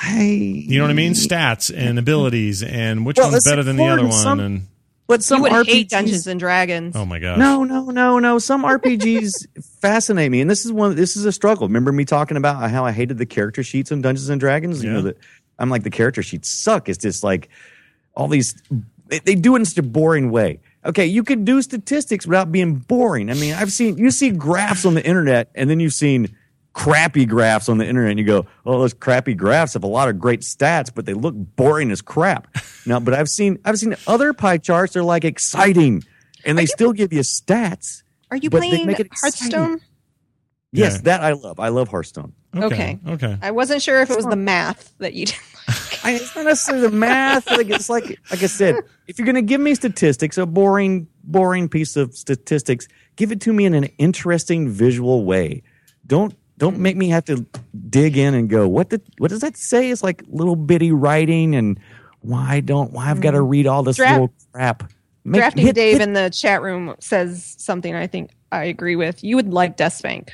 I 0.00 0.22
You 0.22 0.78
know 0.78 0.84
what 0.84 0.90
I 0.90 0.94
mean? 0.94 1.12
Stats 1.14 1.74
and 1.76 1.98
abilities 1.98 2.62
and 2.62 3.04
which 3.04 3.16
Well, 3.18 3.30
one's 3.32 3.44
better 3.44 3.62
than 3.64 3.76
the 3.76 3.82
other 3.84 4.02
important. 4.02 4.10
one. 4.12 4.22
Some- 4.22 4.40
and 4.40 4.66
But 5.08 5.20
You 5.20 5.22
some 5.24 5.42
would 5.42 5.52
RPGs, 5.52 5.66
hate 5.66 5.88
Dungeons 5.88 6.26
and 6.26 6.38
Dragons. 6.38 6.94
oh 6.94 7.04
my 7.06 7.18
god! 7.18 7.38
No, 7.38 7.64
no, 7.64 7.86
no, 7.86 8.18
no. 8.18 8.38
Some 8.38 8.62
RPGs 8.62 9.64
fascinate 9.80 10.30
me, 10.30 10.40
and 10.42 10.50
this 10.50 10.64
is 10.66 10.70
one. 10.72 10.94
This 10.96 11.16
is 11.16 11.24
a 11.24 11.32
struggle. 11.32 11.66
Remember 11.66 11.90
me 11.92 12.04
talking 12.04 12.36
about 12.36 12.70
how 12.70 12.84
I 12.84 12.92
hated 12.92 13.16
the 13.18 13.24
character 13.26 13.62
sheets 13.62 13.90
on 13.90 14.02
Dungeons 14.02 14.28
and 14.28 14.38
Dragons? 14.38 14.84
You 14.84 14.90
Yeah. 14.90 14.96
know 14.96 15.02
that 15.02 15.16
I'm 15.58 15.70
like 15.70 15.82
the 15.82 15.90
character 15.90 16.22
sheets 16.22 16.50
suck. 16.50 16.88
It's 16.90 16.98
just 16.98 17.24
like 17.24 17.48
all 18.14 18.28
these. 18.28 18.54
They, 19.06 19.20
they 19.20 19.34
do 19.34 19.54
it 19.56 19.60
in 19.60 19.64
such 19.64 19.78
a 19.78 19.82
boring 19.82 20.30
way. 20.30 20.60
Okay, 20.84 21.06
you 21.06 21.24
could 21.24 21.46
do 21.46 21.62
statistics 21.62 22.26
without 22.26 22.52
being 22.52 22.74
boring. 22.74 23.30
I 23.30 23.34
mean, 23.34 23.54
I've 23.54 23.72
seen 23.72 23.96
you 23.96 24.10
see 24.10 24.30
graphs 24.30 24.84
on 24.84 24.92
the 24.92 25.04
internet, 25.04 25.50
and 25.54 25.70
then 25.70 25.80
you've 25.80 25.94
seen 25.94 26.36
crappy 26.72 27.26
graphs 27.26 27.68
on 27.68 27.78
the 27.78 27.86
internet, 27.86 28.10
and 28.12 28.18
you 28.18 28.24
go, 28.24 28.46
"Oh, 28.64 28.78
those 28.80 28.94
crappy 28.94 29.34
graphs 29.34 29.74
have 29.74 29.82
a 29.84 29.88
lot 29.88 30.08
of 30.08 30.18
great 30.18 30.40
stats, 30.40 30.90
but 30.94 31.06
they 31.06 31.14
look 31.14 31.34
boring 31.36 31.90
as 31.90 32.00
crap." 32.02 32.48
Now, 32.86 33.00
but 33.00 33.14
I've 33.14 33.28
seen 33.28 33.58
I've 33.64 33.78
seen 33.78 33.96
other 34.06 34.32
pie 34.32 34.58
charts. 34.58 34.92
They're 34.94 35.02
like 35.02 35.24
exciting, 35.24 36.04
and 36.44 36.56
they 36.58 36.66
still 36.66 36.92
give 36.92 37.12
you 37.12 37.20
stats. 37.20 38.02
Are 38.30 38.36
you 38.36 38.50
playing 38.50 38.86
make 38.86 39.00
it 39.00 39.06
exciting. 39.06 39.50
Hearthstone? 39.52 39.80
Yes, 40.70 40.96
Yeah. 40.96 41.00
that 41.04 41.20
I 41.22 41.32
love. 41.32 41.58
I 41.58 41.68
love 41.68 41.88
Hearthstone. 41.88 42.34
okay, 42.54 42.98
okay. 43.06 43.38
I 43.40 43.50
wasn't 43.52 43.82
sure 43.82 44.00
if 44.02 44.10
it 44.10 44.16
was 44.16 44.26
the 44.26 44.36
math 44.36 44.92
that 44.98 45.14
you 45.14 45.26
didn't 45.26 45.40
like. 45.66 45.76
I, 46.04 46.12
it's 46.12 46.36
not 46.36 46.44
necessarily 46.44 46.86
the 46.88 46.94
math. 46.94 47.50
Like 47.50 47.70
it's 47.70 47.88
like 47.88 48.04
like 48.30 48.42
I 48.42 48.46
said, 48.46 48.76
if 49.06 49.18
you're 49.18 49.24
going 49.26 49.34
to 49.36 49.42
give 49.42 49.60
me 49.60 49.74
statistics, 49.74 50.36
a 50.38 50.44
boring 50.46 51.08
boring 51.24 51.68
piece 51.68 51.96
of 51.96 52.14
statistics, 52.14 52.86
give 53.16 53.32
it 53.32 53.40
to 53.42 53.52
me 53.52 53.64
in 53.64 53.74
an 53.74 53.84
interesting 53.98 54.68
visual 54.68 55.24
way. 55.24 55.62
Don't 56.06 56.34
don't 56.58 56.78
make 56.78 56.96
me 56.96 57.08
have 57.08 57.24
to 57.26 57.46
dig 57.88 58.18
in 58.18 58.34
and 58.34 58.50
go, 58.50 58.68
what 58.68 58.90
did 58.90 59.02
what 59.18 59.30
does 59.30 59.40
that 59.40 59.56
say? 59.56 59.90
It's 59.90 60.02
like 60.02 60.22
little 60.28 60.56
bitty 60.56 60.92
writing, 60.92 61.54
and 61.54 61.80
why 62.20 62.60
don't 62.60 62.92
why 62.92 63.10
I've 63.10 63.20
got 63.20 63.30
to 63.30 63.38
mm. 63.38 63.48
read 63.48 63.66
all 63.66 63.82
this 63.82 63.96
Draft- 63.96 64.12
little 64.12 64.32
crap. 64.52 64.92
Make- 65.24 65.40
Drafting 65.40 65.66
hit- 65.66 65.74
Dave 65.74 65.98
hit- 65.98 66.02
in 66.02 66.12
the 66.12 66.30
chat 66.30 66.60
room 66.62 66.94
says 67.00 67.54
something 67.58 67.94
I 67.94 68.06
think 68.06 68.30
I 68.52 68.64
agree 68.64 68.96
with. 68.96 69.22
You 69.24 69.36
would 69.36 69.52
like 69.52 69.76
Deathspank. 69.76 70.30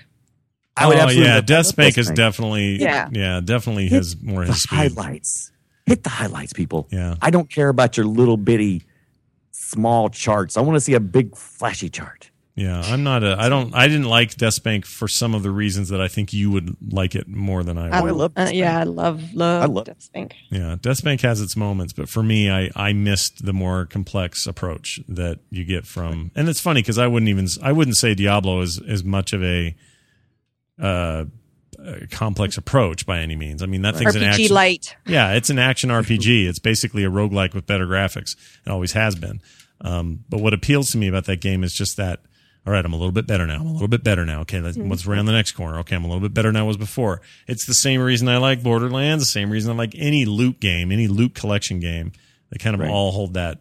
I 0.76 0.88
would 0.88 0.96
oh 0.96 1.00
absolutely 1.00 1.28
yeah, 1.28 1.37
love- 1.37 1.44
Deathspank 1.44 1.98
is 1.98 2.10
definitely 2.10 2.80
Yeah. 2.80 3.08
yeah, 3.12 3.40
definitely 3.44 3.88
Hit 3.88 3.98
his 3.98 4.20
more 4.20 4.44
the 4.44 4.52
his 4.52 4.64
highlights. 4.64 5.52
Hit 5.87 6.02
the 6.02 6.10
highlights, 6.10 6.52
people. 6.52 6.88
Yeah. 6.90 7.16
I 7.20 7.30
don't 7.30 7.50
care 7.50 7.68
about 7.68 7.96
your 7.96 8.06
little 8.06 8.38
bitty 8.38 8.84
small 9.50 10.08
charts. 10.08 10.56
I 10.56 10.62
want 10.62 10.76
to 10.76 10.80
see 10.80 10.94
a 10.94 11.00
big 11.00 11.37
flashy 11.37 11.90
chart. 11.90 12.30
Yeah, 12.56 12.80
I'm 12.82 13.02
not 13.02 13.24
a. 13.24 13.34
I 13.36 13.48
don't. 13.48 13.74
I 13.74 13.88
didn't 13.88 14.06
like 14.06 14.30
Deathspank 14.36 14.84
for 14.84 15.08
some 15.08 15.34
of 15.34 15.42
the 15.42 15.50
reasons 15.50 15.88
that 15.88 16.00
I 16.00 16.06
think 16.06 16.32
you 16.32 16.52
would 16.52 16.76
like 16.92 17.16
it 17.16 17.26
more 17.26 17.64
than 17.64 17.76
I 17.76 18.00
would. 18.00 18.10
I 18.10 18.12
love 18.12 18.32
uh, 18.36 18.50
yeah, 18.52 18.78
I 18.78 18.84
love 18.84 19.34
love, 19.34 19.62
I 19.62 19.66
love- 19.66 19.86
Deathspank. 19.86 20.34
Yeah, 20.50 20.76
Bank 21.02 21.20
has 21.22 21.40
its 21.40 21.56
moments, 21.56 21.92
but 21.92 22.08
for 22.08 22.22
me, 22.22 22.48
I 22.48 22.70
I 22.76 22.92
missed 22.92 23.44
the 23.44 23.52
more 23.52 23.86
complex 23.86 24.46
approach 24.46 25.00
that 25.08 25.40
you 25.50 25.64
get 25.64 25.84
from. 25.84 26.30
And 26.36 26.48
it's 26.48 26.60
funny 26.60 26.80
because 26.80 26.96
I 26.96 27.08
wouldn't 27.08 27.28
even 27.28 27.48
I 27.60 27.72
wouldn't 27.72 27.96
say 27.96 28.14
Diablo 28.14 28.60
is 28.60 28.80
as 28.88 29.02
much 29.02 29.32
of 29.32 29.42
a 29.42 29.74
uh, 30.80 31.24
a 31.84 32.06
complex 32.06 32.56
approach 32.56 33.04
by 33.04 33.18
any 33.18 33.34
means. 33.34 33.64
I 33.64 33.66
mean 33.66 33.82
that 33.82 33.96
thing's 33.96 34.14
an 34.14 34.22
RPG 34.22 34.28
action. 34.28 34.54
light. 34.54 34.96
Yeah, 35.08 35.32
it's 35.32 35.50
an 35.50 35.58
action 35.58 35.90
RPG. 35.90 36.46
It's 36.48 36.60
basically 36.60 37.02
a 37.02 37.10
roguelike 37.10 37.52
with 37.52 37.66
better 37.66 37.86
graphics. 37.88 38.36
It 38.64 38.70
always 38.70 38.92
has 38.92 39.16
been. 39.16 39.42
Um, 39.80 40.20
but 40.28 40.40
what 40.40 40.54
appeals 40.54 40.90
to 40.92 40.98
me 40.98 41.08
about 41.08 41.24
that 41.24 41.40
game 41.40 41.64
is 41.64 41.74
just 41.74 41.96
that. 41.96 42.20
All 42.66 42.72
right, 42.72 42.85
I'm 42.85 42.92
a 42.94 42.96
little 42.96 43.12
bit 43.12 43.27
better 43.27 43.46
now. 43.46 43.61
I'm 43.61 43.66
a 43.66 43.72
little 43.72 43.88
bit 43.88 44.03
better 44.03 44.24
now. 44.24 44.40
Okay, 44.40 44.61
let's, 44.61 44.79
what's 44.79 45.07
around 45.07 45.27
the 45.27 45.33
next 45.33 45.53
corner? 45.53 45.79
Okay, 45.81 45.96
I'm 45.96 46.05
a 46.05 46.07
little 46.07 46.22
bit 46.22 46.33
better 46.33 46.50
now 46.50 46.61
than 46.61 46.64
I 46.64 46.66
was 46.66 46.79
before. 46.79 47.20
It's 47.46 47.66
the 47.66 47.74
same 47.74 48.00
reason 48.00 48.27
I 48.29 48.38
like 48.38 48.62
Borderlands. 48.62 49.22
The 49.22 49.31
same 49.31 49.50
reason 49.50 49.70
I 49.70 49.74
like 49.74 49.94
any 49.96 50.24
loot 50.24 50.61
game, 50.61 50.90
any 50.90 51.07
loot 51.07 51.35
collection 51.35 51.79
game. 51.79 52.12
They 52.50 52.57
kind 52.57 52.74
of 52.74 52.81
Right. 52.81 52.90
all 52.90 53.12
hold 53.12 53.35
that. 53.35 53.61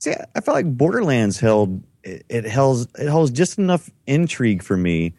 See, 0.00 0.12
I 0.12 0.40
felt 0.40 0.54
like 0.56 0.76
Borderlands 0.76 1.40
held 1.40 1.82
it, 2.02 2.26
it 2.28 2.50
holds 2.50 2.88
it 2.98 3.08
holds 3.08 3.30
just 3.30 3.58
enough 3.58 3.88
intrigue 4.06 4.62
for 4.62 4.76
me, 4.76 5.14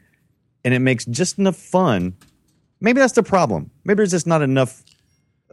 and 0.63 0.73
it 0.73 0.79
makes 0.79 1.05
just 1.05 1.39
enough 1.39 1.55
fun. 1.55 2.13
Maybe 2.81 2.99
that's 2.99 3.13
the 3.13 3.23
problem. 3.23 3.71
Maybe 3.85 3.97
there's 3.97 4.11
just 4.11 4.27
not 4.27 4.41
enough 4.41 4.83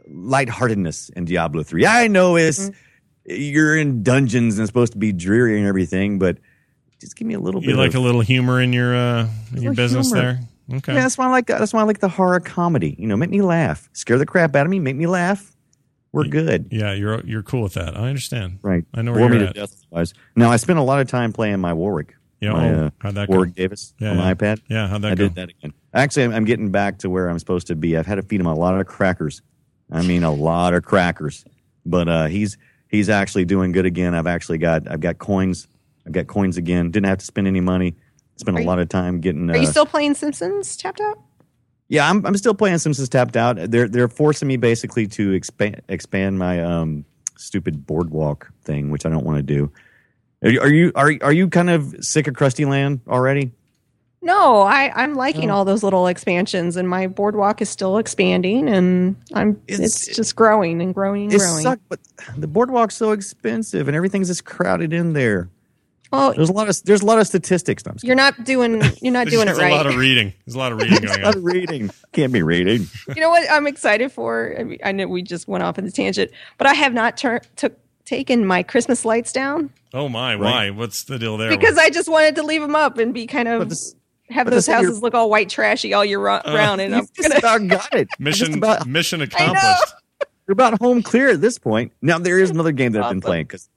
lightheartedness 0.07 1.09
in 1.09 1.25
Diablo 1.25 1.63
three. 1.63 1.85
I 1.85 2.07
know 2.07 2.35
it's 2.35 2.69
mm-hmm. 2.69 3.35
you're 3.41 3.77
in 3.77 4.03
dungeons 4.03 4.55
and 4.57 4.63
it's 4.63 4.69
supposed 4.69 4.93
to 4.93 4.99
be 4.99 5.13
dreary 5.13 5.57
and 5.57 5.67
everything, 5.67 6.19
but 6.19 6.37
just 7.01 7.15
give 7.17 7.27
me 7.27 7.33
a 7.33 7.39
little 7.39 7.59
bit 7.61 7.69
You 7.69 7.75
bit. 7.75 7.79
like 7.81 7.89
of, 7.89 7.95
a 7.95 7.99
little 7.99 8.21
humor 8.21 8.61
in 8.61 8.71
your 8.73 8.95
uh, 8.95 9.27
in 9.55 9.61
your 9.61 9.73
business 9.73 10.07
humor. 10.07 10.39
there. 10.69 10.77
Okay. 10.77 10.93
Yeah, 10.93 11.01
that's 11.01 11.17
why 11.17 11.25
I 11.25 11.29
like 11.29 11.47
that's 11.47 11.73
why 11.73 11.81
I 11.81 11.83
like 11.83 11.99
the 11.99 12.07
horror 12.09 12.39
comedy. 12.39 12.95
You 12.97 13.07
know, 13.07 13.17
make 13.17 13.29
me 13.29 13.41
laugh, 13.41 13.89
scare 13.93 14.17
the 14.17 14.25
crap 14.25 14.55
out 14.55 14.65
of 14.65 14.69
me, 14.69 14.79
make 14.79 14.95
me 14.95 15.07
laugh. 15.07 15.53
We're 16.13 16.25
good. 16.25 16.67
Yeah, 16.71 16.93
you're 16.93 17.21
you're 17.25 17.43
cool 17.43 17.63
with 17.63 17.73
that. 17.75 17.97
I 17.97 18.07
understand. 18.07 18.59
Right. 18.61 18.85
I 18.93 19.01
know 19.01 19.11
where 19.13 19.27
Bore 19.29 19.37
you're 19.37 19.47
at. 19.47 19.55
death. 19.55 19.83
Now 20.35 20.51
I 20.51 20.57
spent 20.57 20.79
a 20.79 20.81
lot 20.83 20.99
of 21.01 21.07
time 21.09 21.33
playing 21.33 21.59
my 21.59 21.73
Warwick. 21.73 22.15
Yeah. 22.41 22.53
my, 22.53 22.69
oh, 22.73 22.85
uh, 22.85 22.89
how'd 22.99 23.15
that 23.15 23.27
go? 23.27 23.35
Warwick 23.35 23.53
Davis 23.55 23.93
Yeah, 23.99 24.11
on 24.11 24.17
yeah. 24.17 24.33
iPad. 24.33 24.61
Yeah, 24.67 24.87
how'd 24.87 25.03
that 25.03 25.11
I 25.11 25.15
go? 25.15 25.23
did 25.25 25.35
that 25.35 25.49
again. 25.49 25.73
Actually, 25.93 26.23
I'm, 26.25 26.33
I'm 26.33 26.45
getting 26.45 26.71
back 26.71 26.97
to 26.99 27.09
where 27.09 27.29
I'm 27.29 27.37
supposed 27.39 27.67
to 27.67 27.75
be. 27.75 27.95
I've 27.95 28.07
had 28.07 28.15
to 28.15 28.23
feed 28.23 28.39
him 28.39 28.47
a 28.47 28.55
lot 28.55 28.79
of 28.79 28.87
crackers. 28.87 29.41
I 29.91 30.01
mean, 30.01 30.23
a 30.23 30.31
lot 30.33 30.73
of 30.73 30.83
crackers. 30.83 31.45
But 31.85 32.07
uh, 32.09 32.25
he's 32.27 32.57
he's 32.89 33.09
actually 33.09 33.45
doing 33.45 33.71
good 33.71 33.85
again. 33.85 34.15
I've 34.15 34.27
actually 34.27 34.57
got 34.57 34.89
I've 34.91 35.01
got 35.01 35.17
coins. 35.17 35.67
I've 36.05 36.11
got 36.13 36.27
coins 36.27 36.57
again. 36.57 36.91
Didn't 36.91 37.07
have 37.07 37.19
to 37.19 37.25
spend 37.25 37.47
any 37.47 37.61
money. 37.61 37.95
spent 38.37 38.57
Are 38.57 38.59
a 38.59 38.63
you- 38.63 38.67
lot 38.67 38.79
of 38.79 38.89
time 38.89 39.19
getting. 39.21 39.49
Uh, 39.49 39.53
Are 39.53 39.57
you 39.57 39.67
still 39.67 39.85
playing 39.85 40.13
Simpsons 40.15 40.75
tapped 40.75 40.99
out? 41.01 41.19
yeah, 41.89 42.09
I'm 42.09 42.25
I'm 42.25 42.37
still 42.37 42.53
playing 42.53 42.77
Simpsons 42.79 43.09
Tapped 43.09 43.35
Out. 43.37 43.57
They're 43.69 43.87
they're 43.89 44.07
forcing 44.07 44.47
me 44.47 44.57
basically 44.57 45.07
to 45.07 45.33
expand 45.33 45.81
expand 45.89 46.39
my 46.39 46.63
um 46.63 47.05
stupid 47.37 47.85
boardwalk 47.85 48.51
thing, 48.63 48.89
which 48.91 49.05
I 49.05 49.09
don't 49.09 49.25
want 49.25 49.37
to 49.37 49.43
do. 49.43 49.71
Are 50.43 50.49
you 50.49 50.61
are 50.61 50.69
you 50.69 50.91
are, 50.95 51.11
are 51.21 51.33
you 51.33 51.49
kind 51.49 51.69
of 51.69 51.93
sick 51.99 52.27
of 52.27 52.33
Krusty 52.33 52.65
Land 52.67 53.01
already? 53.07 53.51
No, 54.23 54.61
I, 54.61 54.91
I'm 54.95 55.15
liking 55.15 55.49
Oh. 55.49 55.55
all 55.55 55.65
those 55.65 55.81
little 55.83 56.05
expansions, 56.05 56.77
and 56.77 56.87
my 56.87 57.07
boardwalk 57.07 57.59
is 57.59 57.69
still 57.69 57.97
expanding, 57.97 58.69
and 58.69 59.15
I'm 59.33 59.59
It's- 59.67 60.07
it's, 60.07 60.15
just 60.15 60.35
growing 60.35 60.79
and 60.81 60.93
growing 60.93 61.23
and 61.25 61.33
It 61.33 61.39
growing. 61.39 61.63
sucks, 61.63 61.81
but 61.89 61.99
the 62.37 62.47
boardwalk's 62.47 62.95
so 62.95 63.11
expensive 63.13 63.87
and 63.87 63.97
everything's 63.97 64.27
just 64.27 64.45
crowded 64.45 64.93
in 64.93 65.13
there. 65.13 65.49
Well, 66.11 66.33
There's 66.33 66.49
a 66.49 66.53
lot 66.53 66.67
of 66.69 66.83
there's 66.83 67.01
a 67.01 67.05
lot 67.05 67.19
of 67.19 67.27
statistics. 67.27 67.85
No, 67.85 67.91
I'm 67.91 67.95
just 67.95 68.05
you're 68.05 68.15
not 68.15 68.43
doing 68.43 68.81
you're 69.01 69.13
not 69.13 69.25
There's 69.27 69.33
doing 69.35 69.47
it 69.47 69.51
just 69.51 69.61
a 69.61 69.69
lot 69.69 69.87
of 69.87 69.95
reading. 69.95 70.33
There's 70.45 70.55
a 70.55 70.59
lot 70.59 70.71
of 70.71 70.79
reading 70.79 70.93
kidding. 70.99 71.07
going 71.09 71.21
a 71.21 71.25
lot 71.25 71.35
on. 71.35 71.37
of 71.39 71.43
reading. 71.45 71.89
Can't 72.11 72.33
be 72.33 72.43
reading. 72.43 72.87
you 73.15 73.21
know 73.21 73.29
what 73.29 73.49
I'm 73.49 73.65
excited 73.67 74.11
for? 74.11 74.55
I, 74.59 74.63
mean, 74.63 74.79
I 74.83 74.91
know 74.91 75.07
we 75.07 75.21
just 75.21 75.47
went 75.47 75.63
off 75.63 75.77
in 75.77 75.85
the 75.85 75.91
tangent, 75.91 76.31
but 76.57 76.67
I 76.67 76.73
have 76.73 76.93
not 76.93 77.17
tur- 77.17 77.41
took 77.55 77.77
taken 78.05 78.45
my 78.45 78.61
Christmas 78.63 79.05
lights 79.05 79.31
down 79.31 79.69
Oh 79.93 80.09
my, 80.09 80.35
why? 80.35 80.69
What's 80.71 81.03
the 81.05 81.17
deal 81.19 81.37
there? 81.37 81.49
because 81.49 81.77
I 81.77 81.89
just 81.89 82.09
wanted 82.09 82.35
to 82.35 82.43
leave 82.43 82.61
them 82.61 82.75
up 82.75 82.97
and 82.97 83.13
be 83.13 83.25
kind 83.27 83.47
of 83.47 83.69
this- 83.69 83.95
have 84.29 84.49
those 84.49 84.65
houses 84.67 85.01
look 85.01 85.13
all 85.13 85.29
white 85.29 85.49
trashy 85.49 85.93
all 85.93 86.03
year 86.05 86.19
ro- 86.19 86.35
uh, 86.45 86.53
round, 86.53 86.79
and 86.81 86.93
I'm 86.95 87.01
You've 87.01 87.13
just 87.13 87.29
gonna. 87.29 87.39
about 87.39 87.67
got 87.69 87.93
it. 87.93 88.07
mission 88.19 88.53
about, 88.53 88.85
mission 88.87 89.21
accomplished. 89.21 89.93
you're 90.47 90.53
about 90.53 90.79
home 90.79 91.03
clear 91.03 91.29
at 91.29 91.41
this 91.41 91.57
point. 91.57 91.91
Now 92.01 92.17
there 92.17 92.39
is 92.39 92.49
another 92.49 92.71
game 92.71 92.93
that 92.93 93.03
I've 93.03 93.11
been 93.11 93.19
playing 93.21 93.43
because 93.45 93.67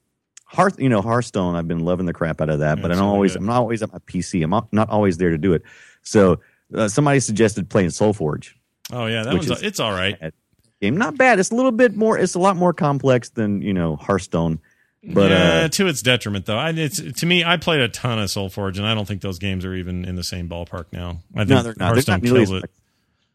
Hearth, 0.55 0.79
you 0.79 0.89
know, 0.89 1.03
Hearthstone. 1.03 1.55
I've 1.57 1.69
been 1.69 1.81
loving 1.85 2.07
the 2.07 2.13
crap 2.13 2.41
out 2.41 2.49
of 2.49 2.61
that, 2.61 2.81
but 2.81 2.91
I'm 2.93 3.03
always 3.03 3.33
good. 3.33 3.41
I'm 3.41 3.47
not 3.47 3.57
always 3.59 3.83
at 3.83 3.93
my 3.93 3.99
PC. 4.01 4.43
I'm 4.45 4.51
not- 4.73 4.89
always 4.91 5.17
there 5.19 5.31
to 5.31 5.39
do 5.39 5.53
it. 5.53 5.63
So 6.03 6.41
uh, 6.75 6.89
somebody 6.89 7.21
suggested 7.21 7.69
playing 7.69 7.89
SolForge. 7.91 8.53
Oh 8.93 9.07
yeah, 9.07 9.23
that 9.25 9.35
is- 9.35 9.63
it's 9.63 9.81
all 9.81 9.93
right. 9.93 10.33
Game 10.81 10.97
not 10.97 11.17
bad. 11.17 11.39
It's 11.39 11.51
a 11.51 11.55
little 11.55 11.73
bit 11.73 11.97
more. 11.97 12.19
It's 12.19 12.35
a 12.35 12.39
lot 12.39 12.57
more 12.57 12.73
complex 12.73 13.31
than 13.31 13.63
you 13.63 13.73
know 13.75 13.97
Hearthstone. 13.97 14.61
But 15.07 15.31
yeah, 15.31 15.37
uh, 15.65 15.69
to 15.69 15.87
its 15.87 16.01
detriment, 16.01 16.47
though. 16.47 16.57
I, 16.57 16.71
it's 16.71 17.01
to 17.21 17.27
me, 17.27 17.45
I 17.45 17.59
played 17.59 17.81
a 17.81 17.89
ton 17.89 18.19
of 18.19 18.29
SolForge, 18.31 18.79
and 18.79 18.87
I 18.87 18.95
don't 18.95 19.07
think 19.07 19.21
those 19.21 19.39
games 19.39 19.65
are 19.65 19.75
even 19.75 20.05
in 20.07 20.15
the 20.17 20.25
same 20.25 20.49
ballpark 20.49 20.87
now. 20.93 21.21
I 21.35 21.41
think 21.41 21.51
no, 21.51 21.63
they're 21.63 21.75
not. 21.79 21.95
They're 21.95 22.05
not 22.09 22.23
nearly 22.23 22.43
as 22.43 22.49
kills 22.49 22.59
it. 22.59 22.63
much, 22.63 22.71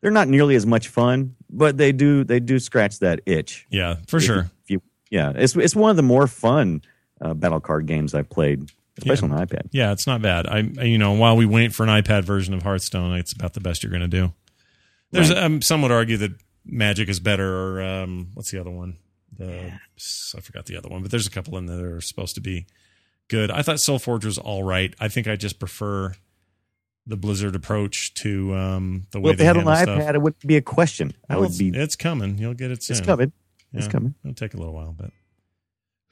they're 0.02 0.12
not 0.12 0.28
nearly 0.30 0.56
as 0.56 0.66
much 0.66 0.88
fun, 0.88 1.36
but 1.50 1.78
they 1.78 1.92
do 1.92 2.24
they 2.24 2.40
do 2.40 2.58
scratch 2.60 3.00
that 3.00 3.22
itch. 3.28 3.68
Yeah, 3.70 3.98
for 4.08 4.18
If 4.18 4.24
you- 4.24 4.28
sure. 4.28 4.52
If 4.64 4.70
you, 4.72 4.82
yeah, 5.12 5.34
it's 5.36 5.56
it's 5.56 5.76
one 5.76 5.90
of 5.92 5.96
the 5.96 6.04
more 6.04 6.26
fun 6.28 6.82
uh, 7.22 7.34
battle 7.34 7.60
card 7.60 7.86
games 7.86 8.14
I've 8.14 8.30
played, 8.30 8.72
especially 8.98 9.30
on 9.32 9.46
iPad. 9.48 9.68
Yeah, 9.72 9.92
it's 9.92 10.08
not 10.08 10.22
bad. 10.22 10.48
I, 10.48 10.60
you 10.84 10.98
know, 10.98 11.14
while 11.14 11.36
we 11.38 11.46
wait 11.46 11.74
for 11.74 11.84
an 11.84 11.90
iPad 11.90 12.24
version 12.24 12.54
of 12.54 12.64
Hearthstone, 12.64 13.14
it's 13.18 13.34
about 13.34 13.54
the 13.54 13.60
best 13.62 13.84
you're 13.84 13.90
going 13.92 14.02
to 14.02 14.08
do. 14.08 14.34
There's, 15.12 15.30
Right. 15.30 15.44
um, 15.44 15.62
some 15.62 15.82
would 15.82 15.92
argue 15.92 16.18
that 16.18 16.32
Magic 16.66 17.10
is 17.10 17.20
better, 17.20 17.78
or 17.78 17.82
um, 17.82 18.30
what's 18.36 18.52
the 18.52 18.60
other 18.60 18.70
one? 18.72 18.98
The 19.38 19.72
I 20.36 20.42
forgot 20.42 20.66
the 20.66 20.76
other 20.78 20.90
one, 20.90 21.02
but 21.02 21.12
there's 21.12 21.26
a 21.28 21.32
couple 21.32 21.58
in 21.58 21.66
there 21.66 21.78
that 21.78 21.86
are 21.86 22.02
supposed 22.02 22.36
to 22.36 22.42
be 22.42 22.66
good. 23.28 23.50
I 23.52 23.62
thought 23.62 23.78
SolForge 23.78 24.26
was 24.26 24.38
all 24.38 24.64
right. 24.64 24.94
I 25.00 25.08
think 25.08 25.28
I 25.28 25.36
just 25.36 25.60
prefer 25.60 26.14
the 27.08 27.16
Blizzard 27.16 27.56
approach 27.56 28.14
to 28.16 28.54
um, 28.56 29.08
the 29.12 29.20
way 29.20 29.24
Well, 29.24 29.32
if 29.34 29.38
they 29.40 29.46
had 29.46 29.58
on 29.58 29.66
handle 29.66 29.74
the 29.96 30.02
stuff. 30.02 30.08
iPad, 30.10 30.16
it 30.16 30.22
wouldn't 30.22 30.46
be 30.46 30.58
a 30.58 30.62
question. 30.62 31.14
I 31.30 31.38
would 31.38 31.50
it's, 31.50 31.58
be. 31.58 31.70
it's 31.70 31.96
coming. 31.96 32.38
You'll 32.38 32.54
get 32.54 32.70
it 32.72 32.84
soon. 32.84 32.98
It's 32.98 33.06
coming. 33.06 33.32
Yeah. 33.72 33.80
It's 33.80 33.88
coming. 33.88 34.14
It'll 34.24 34.36
take 34.36 34.54
a 34.54 34.58
little 34.58 34.74
while, 34.74 34.94
but 34.98 35.12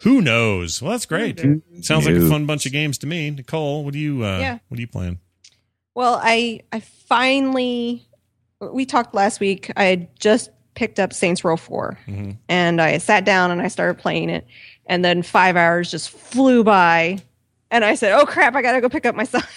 who 0.01 0.21
knows? 0.21 0.81
Well, 0.81 0.91
that's 0.91 1.05
great. 1.05 1.39
Who 1.39 1.62
Sounds 1.81 2.05
like 2.05 2.15
a 2.15 2.29
fun 2.29 2.45
bunch 2.45 2.65
of 2.65 2.71
games 2.71 2.97
to 2.99 3.07
me. 3.07 3.29
Nicole, 3.31 3.83
what 3.83 3.93
do 3.93 3.99
you? 3.99 4.23
Uh, 4.23 4.39
Yeah. 4.39 4.60
What 4.67 4.77
are 4.77 4.81
you 4.81 4.88
playing? 4.88 5.19
Well, 5.95 6.19
I 6.21 6.62
I 6.71 6.79
finally 6.81 8.05
we 8.60 8.86
talked 8.86 9.13
last 9.15 9.39
week. 9.39 9.71
I 9.75 9.86
had 9.86 10.19
just 10.19 10.51
picked 10.75 10.99
up 10.99 11.12
Saints 11.13 11.43
Row 11.43 11.57
4 11.57 11.97
hmm 12.05 12.31
and 12.47 12.79
I 12.79 12.99
sat 12.99 13.25
down 13.25 13.49
and 13.49 13.62
I 13.62 13.67
started 13.67 13.97
playing 13.99 14.29
it, 14.29 14.45
and 14.86 15.03
then 15.03 15.23
five 15.23 15.55
hours 15.55 15.89
just 15.89 16.12
flew 16.12 16.63
by, 16.63 17.17
and 17.71 17.83
I 17.83 17.95
said, 17.95 18.13
"Oh 18.13 18.25
crap! 18.27 18.55
I 18.55 18.62
gotta 18.62 18.79
go 18.81 18.89
pick 18.89 19.05
up 19.05 19.15
my 19.15 19.23
son." 19.25 19.43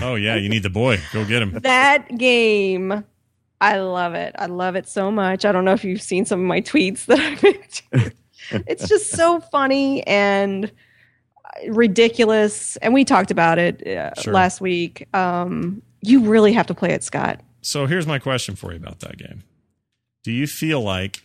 Oh 0.00 0.14
yeah, 0.14 0.36
you 0.36 0.48
need 0.48 0.62
the 0.62 0.70
boy. 0.70 1.00
Go 1.12 1.24
get 1.24 1.42
him. 1.42 1.50
that 1.62 2.16
game, 2.16 3.04
I 3.60 3.78
love 3.80 4.14
it. 4.14 4.36
I 4.38 4.46
love 4.46 4.76
it 4.76 4.88
so 4.88 5.10
much. 5.10 5.44
I 5.44 5.50
don't 5.50 5.64
know 5.64 5.72
if 5.72 5.82
you've 5.82 6.00
seen 6.00 6.24
some 6.24 6.38
of 6.40 6.46
my 6.46 6.60
tweets 6.60 7.06
that 7.06 7.18
I've 7.18 7.40
been. 7.92 8.12
it's 8.50 8.88
just 8.88 9.10
so 9.10 9.40
funny 9.40 10.02
and 10.06 10.70
ridiculous, 11.68 12.76
and 12.78 12.94
we 12.94 13.04
talked 13.04 13.30
about 13.30 13.58
it 13.58 13.86
uh, 13.86 14.14
Sure. 14.20 14.32
last 14.32 14.60
week. 14.60 15.06
Um, 15.14 15.82
you 16.02 16.20
really 16.20 16.52
have 16.52 16.66
to 16.68 16.74
play 16.74 16.90
it, 16.90 17.02
Scott. 17.04 17.40
So 17.62 17.86
here's 17.86 18.06
my 18.06 18.18
question 18.18 18.56
for 18.56 18.72
you 18.72 18.78
about 18.78 19.00
that 19.00 19.18
game. 19.18 19.42
Do 20.24 20.32
you 20.32 20.46
feel 20.46 20.80
like? 20.80 21.22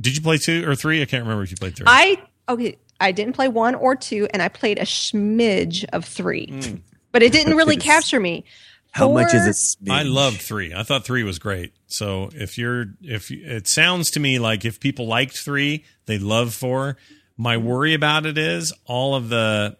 Did 0.00 0.14
you 0.16 0.22
play 0.22 0.38
two 0.38 0.68
or 0.68 0.74
three? 0.74 1.02
I 1.02 1.04
can't 1.04 1.22
remember 1.22 1.42
if 1.42 1.50
you 1.50 1.56
played 1.56 1.76
three. 1.76 1.86
I 1.88 2.22
okay. 2.48 2.76
I 3.00 3.12
didn't 3.12 3.32
play 3.34 3.48
one 3.48 3.74
or 3.74 3.96
two, 3.96 4.28
and 4.32 4.42
I 4.42 4.48
played 4.48 4.78
a 4.78 4.82
smidge 4.82 5.84
of 5.92 6.04
three, 6.04 6.46
Mm. 6.48 6.80
but 7.12 7.22
it 7.22 7.32
didn't 7.32 7.56
really 7.56 7.76
capture 7.92 8.20
me. 8.20 8.44
How 8.92 9.10
much 9.12 9.32
is 9.34 9.42
Four- 9.42 9.48
it? 9.50 9.54
smidge? 9.90 9.92
I 9.92 10.02
loved 10.02 10.40
three. 10.40 10.74
I 10.74 10.82
thought 10.82 11.04
three 11.04 11.22
was 11.22 11.38
great. 11.38 11.72
So 11.86 12.30
if 12.34 12.58
you're 12.58 12.86
if 13.02 13.30
you- 13.30 13.44
it 13.44 13.68
sounds 13.68 14.10
to 14.12 14.20
me 14.20 14.38
like 14.38 14.64
if 14.64 14.80
people 14.80 15.06
liked 15.06 15.36
three, 15.36 15.84
they 16.06 16.18
love 16.18 16.54
four. 16.54 16.96
My 17.36 17.56
worry 17.56 17.94
about 17.94 18.26
it 18.26 18.36
is 18.36 18.72
all 18.86 19.14
of 19.14 19.28
the 19.28 19.76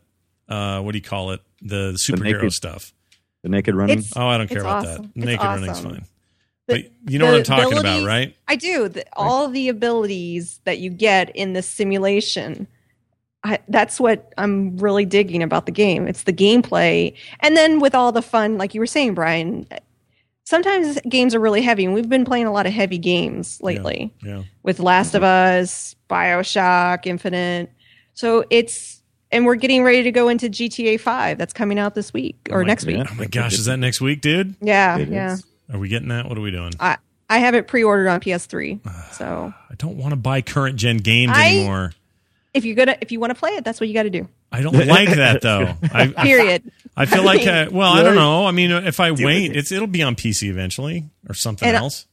uh, 0.48 0.80
what 0.80 0.92
do 0.92 0.98
you 0.98 1.02
call 1.04 1.30
it? 1.32 1.40
The 1.62 1.92
superhero 1.94 2.34
naked- 2.40 2.52
stuff. 2.52 2.92
the 3.42 3.48
naked 3.48 3.74
running. 3.74 3.98
It's- 3.98 4.12
Oh, 4.16 4.26
I 4.26 4.38
don't 4.38 4.48
care 4.48 4.60
about 4.60 4.86
awesome. 4.86 5.02
that. 5.02 5.10
It's 5.16 5.26
Naked 5.26 5.44
running's 5.44 5.68
awesome. 5.70 5.90
fine. 5.90 6.04
The- 6.68 6.82
But 6.82 7.12
you 7.12 7.18
know 7.18 7.26
what 7.26 7.34
I'm 7.36 7.42
talking 7.42 7.78
about, 7.78 8.06
right? 8.06 8.34
I 8.48 8.56
do. 8.56 8.88
The, 8.88 9.04
all 9.14 9.48
the 9.48 9.68
abilities 9.68 10.60
that 10.64 10.78
you 10.78 10.90
get 10.90 11.34
in 11.34 11.52
this 11.52 11.66
simulation. 11.68 12.66
I, 13.42 13.58
that's 13.68 13.98
what 13.98 14.32
I'm 14.36 14.76
really 14.76 15.04
digging 15.06 15.42
about 15.42 15.64
the 15.66 15.72
game. 15.72 16.06
It's 16.06 16.24
the 16.24 16.32
gameplay, 16.32 17.14
and 17.40 17.56
then 17.56 17.80
with 17.80 17.94
all 17.94 18.12
the 18.12 18.22
fun, 18.22 18.58
like 18.58 18.74
you 18.74 18.80
were 18.80 18.86
saying, 18.86 19.14
Brian. 19.14 19.66
Sometimes 20.44 20.98
games 21.08 21.32
are 21.34 21.38
really 21.40 21.62
heavy, 21.62 21.84
and 21.84 21.94
we've 21.94 22.08
been 22.08 22.24
playing 22.24 22.46
a 22.46 22.52
lot 22.52 22.66
of 22.66 22.72
heavy 22.72 22.98
games 22.98 23.60
lately 23.62 24.12
Yeah. 24.20 24.42
with 24.64 24.80
Last 24.80 25.14
of 25.14 25.22
Us, 25.22 25.94
Bioshock, 26.08 27.06
Infinite. 27.06 27.70
So 28.14 28.44
it's 28.50 29.00
and 29.30 29.46
we're 29.46 29.54
getting 29.54 29.84
ready 29.84 30.02
to 30.02 30.10
go 30.10 30.28
into 30.28 30.48
GTA 30.48 30.98
Five. 30.98 31.38
That's 31.38 31.52
coming 31.52 31.78
out 31.78 31.94
this 31.94 32.12
week 32.12 32.36
oh 32.50 32.54
or 32.56 32.60
my- 32.62 32.66
next 32.66 32.84
week. 32.84 32.96
yeah. 32.96 33.04
Oh 33.08 33.14
my 33.14 33.26
gosh, 33.26 33.52
is 33.54 33.66
that 33.66 33.76
next 33.76 34.00
week, 34.00 34.22
dude? 34.22 34.56
Yeah, 34.60 34.98
It 34.98 35.08
yeah. 35.08 35.34
is. 35.34 35.46
Are 35.72 35.78
we 35.78 35.88
getting 35.88 36.08
that? 36.08 36.28
What 36.28 36.36
are 36.36 36.40
we 36.40 36.50
doing? 36.50 36.72
I 36.80 36.96
I 37.28 37.38
have 37.38 37.54
it 37.54 37.68
pre-ordered 37.68 38.08
on 38.08 38.18
PS3. 38.20 38.80
Ah, 38.84 39.08
so 39.12 39.54
I 39.70 39.74
don't 39.76 39.96
want 39.98 40.10
to 40.10 40.16
buy 40.16 40.42
current 40.42 40.74
gen 40.76 40.96
games 40.96 41.30
I- 41.32 41.50
anymore. 41.58 41.92
If 42.54 42.64
you're 42.64 42.76
gonna 42.76 42.96
if 43.00 43.12
you 43.12 43.20
want 43.20 43.30
to 43.32 43.38
play 43.38 43.50
it, 43.52 43.64
that's 43.64 43.80
what 43.80 43.88
you 43.88 43.94
got 43.94 44.04
to 44.04 44.10
do. 44.10 44.28
I 44.52 44.62
don't 44.62 44.74
like 44.86 45.08
that 45.10 45.42
though. 45.42 45.74
I, 45.92 46.12
I, 46.16 46.24
Period. 46.24 46.70
I 46.96 47.06
feel 47.06 47.24
like, 47.24 47.46
I 47.46 47.66
uh, 47.66 47.70
well, 47.70 47.92
I 47.92 48.02
don't 48.02 48.16
know. 48.16 48.46
I 48.46 48.50
mean, 48.50 48.70
if 48.70 48.98
I 49.00 49.12
wait, 49.12 49.52
it. 49.52 49.56
it's 49.56 49.72
it'll 49.72 49.86
be 49.86 50.02
on 50.02 50.16
PC 50.16 50.48
eventually 50.48 51.08
or 51.28 51.34
something 51.34 51.66
And- 51.68 51.76
else. 51.76 52.06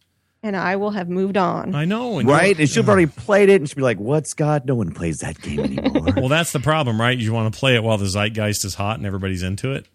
and 0.44 0.56
I 0.56 0.76
will 0.76 0.92
have 0.92 1.10
moved 1.10 1.36
on. 1.36 1.74
I 1.76 1.86
know, 1.86 2.20
and 2.20 2.30
right? 2.30 2.58
And 2.58 2.70
she'll 2.70 2.84
have 2.84 2.90
already 2.90 3.08
played 3.08 3.50
it, 3.50 3.56
and 3.56 3.68
she'll 3.68 3.78
be 3.78 3.82
like, 3.82 4.00
"What, 4.00 4.28
Scott? 4.28 4.66
No 4.66 4.76
one 4.76 4.92
plays 4.94 5.20
that 5.20 5.42
game 5.42 5.60
anymore." 5.60 6.14
Well, 6.18 6.30
that's 6.30 6.52
the 6.52 6.60
problem, 6.60 7.00
right? 7.02 7.18
You 7.18 7.34
want 7.34 7.54
to 7.54 7.60
play 7.60 7.76
it 7.76 7.84
while 7.84 7.98
the 7.98 8.06
zeitgeist 8.08 8.64
is 8.66 8.76
hot 8.76 8.98
and 8.98 9.06
everybody's 9.06 9.44
into 9.44 9.74
it. 9.74 9.86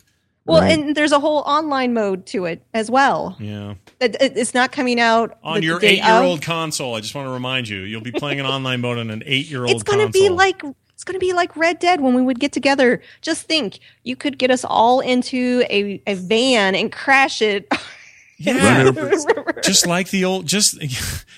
Well, 0.52 0.60
Right. 0.62 0.78
and 0.78 0.94
there's 0.94 1.12
a 1.12 1.18
whole 1.20 1.38
online 1.40 1.92
mode 1.94 2.26
to 2.26 2.44
it 2.44 2.64
as 2.74 2.90
well. 2.90 3.36
Yeah. 3.40 3.74
It, 4.00 4.16
it- 4.20 4.36
it's 4.36 4.54
not 4.54 4.70
coming 4.72 5.00
out 5.00 5.38
On 5.42 5.60
the 5.60 5.66
your 5.66 5.78
day 5.80 5.94
eight-year-old 5.98 6.38
of. 6.40 6.44
console, 6.44 6.94
I 6.94 7.00
just 7.00 7.14
want 7.14 7.26
to 7.26 7.32
remind 7.32 7.68
you, 7.68 7.80
you'll 7.80 8.00
be 8.02 8.12
playing 8.12 8.40
an 8.40 8.46
online 8.54 8.80
mode 8.80 8.98
on 8.98 9.10
an 9.10 9.22
eight-year-old. 9.26 9.70
It's 9.70 9.82
going 9.82 10.04
to 10.06 10.12
be 10.12 10.28
like 10.28 10.62
it's 10.94 11.04
going 11.04 11.14
to 11.18 11.24
be 11.26 11.32
like 11.32 11.56
Red 11.56 11.80
Dead 11.80 12.00
when 12.00 12.14
we 12.14 12.22
would 12.22 12.38
get 12.38 12.52
together. 12.52 13.02
Just 13.22 13.48
think, 13.48 13.80
you 14.04 14.14
could 14.14 14.38
get 14.38 14.52
us 14.52 14.64
all 14.64 15.00
into 15.00 15.64
a, 15.68 16.00
a 16.06 16.14
van 16.14 16.76
and 16.76 16.92
crash 16.92 17.42
it. 17.42 17.66
yeah, 18.38 18.90
just 19.64 19.86
like 19.86 20.10
the 20.10 20.24
old. 20.24 20.46
Just 20.46 20.78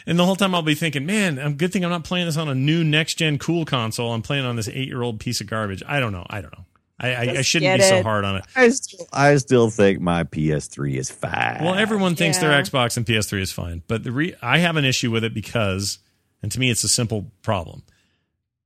and 0.07 0.19
the 0.19 0.25
whole 0.27 0.37
time 0.37 0.55
I'll 0.55 0.61
be 0.63 0.75
thinking, 0.75 1.07
man, 1.07 1.39
I'm 1.39 1.55
good 1.55 1.73
thing 1.73 1.83
I'm 1.85 1.91
not 1.91 2.05
playing 2.05 2.27
this 2.27 2.37
on 2.37 2.49
a 2.49 2.55
new 2.55 2.85
next-gen 2.85 3.39
cool 3.39 3.65
console. 3.65 4.13
I'm 4.13 4.21
playing 4.23 4.45
on 4.45 4.57
this 4.57 4.69
eight-year-old 4.69 5.19
piece 5.21 5.41
of 5.41 5.47
garbage. 5.47 5.83
I 5.87 5.99
don't 6.01 6.13
know. 6.13 6.27
I 6.29 6.41
don't 6.43 6.53
know. 6.57 6.65
I, 7.05 7.13
I, 7.15 7.21
I 7.39 7.43
shouldn't 7.43 7.79
get 7.79 7.79
be 7.79 7.85
so 7.97 8.03
hard 8.03 8.25
on 8.25 8.37
it. 8.37 8.45
I 8.57 8.69
still, 8.71 9.07
I 9.13 9.37
still 9.37 9.71
think 9.71 10.01
my 10.01 10.25
PS3 10.25 10.95
is 10.97 11.11
fine. 11.11 11.59
Well, 11.63 11.75
everyone 11.75 12.15
thinks 12.17 12.39
their 12.39 12.51
Xbox 12.51 12.97
and 12.97 13.05
PS3 13.07 13.41
is 13.41 13.53
fine, 13.53 13.83
but 13.89 14.05
the 14.05 14.13
re- 14.13 14.35
I 14.43 14.59
have 14.59 14.77
an 14.77 14.85
issue 14.85 15.11
with 15.11 15.25
it 15.25 15.35
because, 15.35 15.99
and 16.43 16.51
to 16.53 16.59
me, 16.61 16.71
it's 16.71 16.85
a 16.85 16.89
simple 16.89 17.31
problem. 17.43 17.83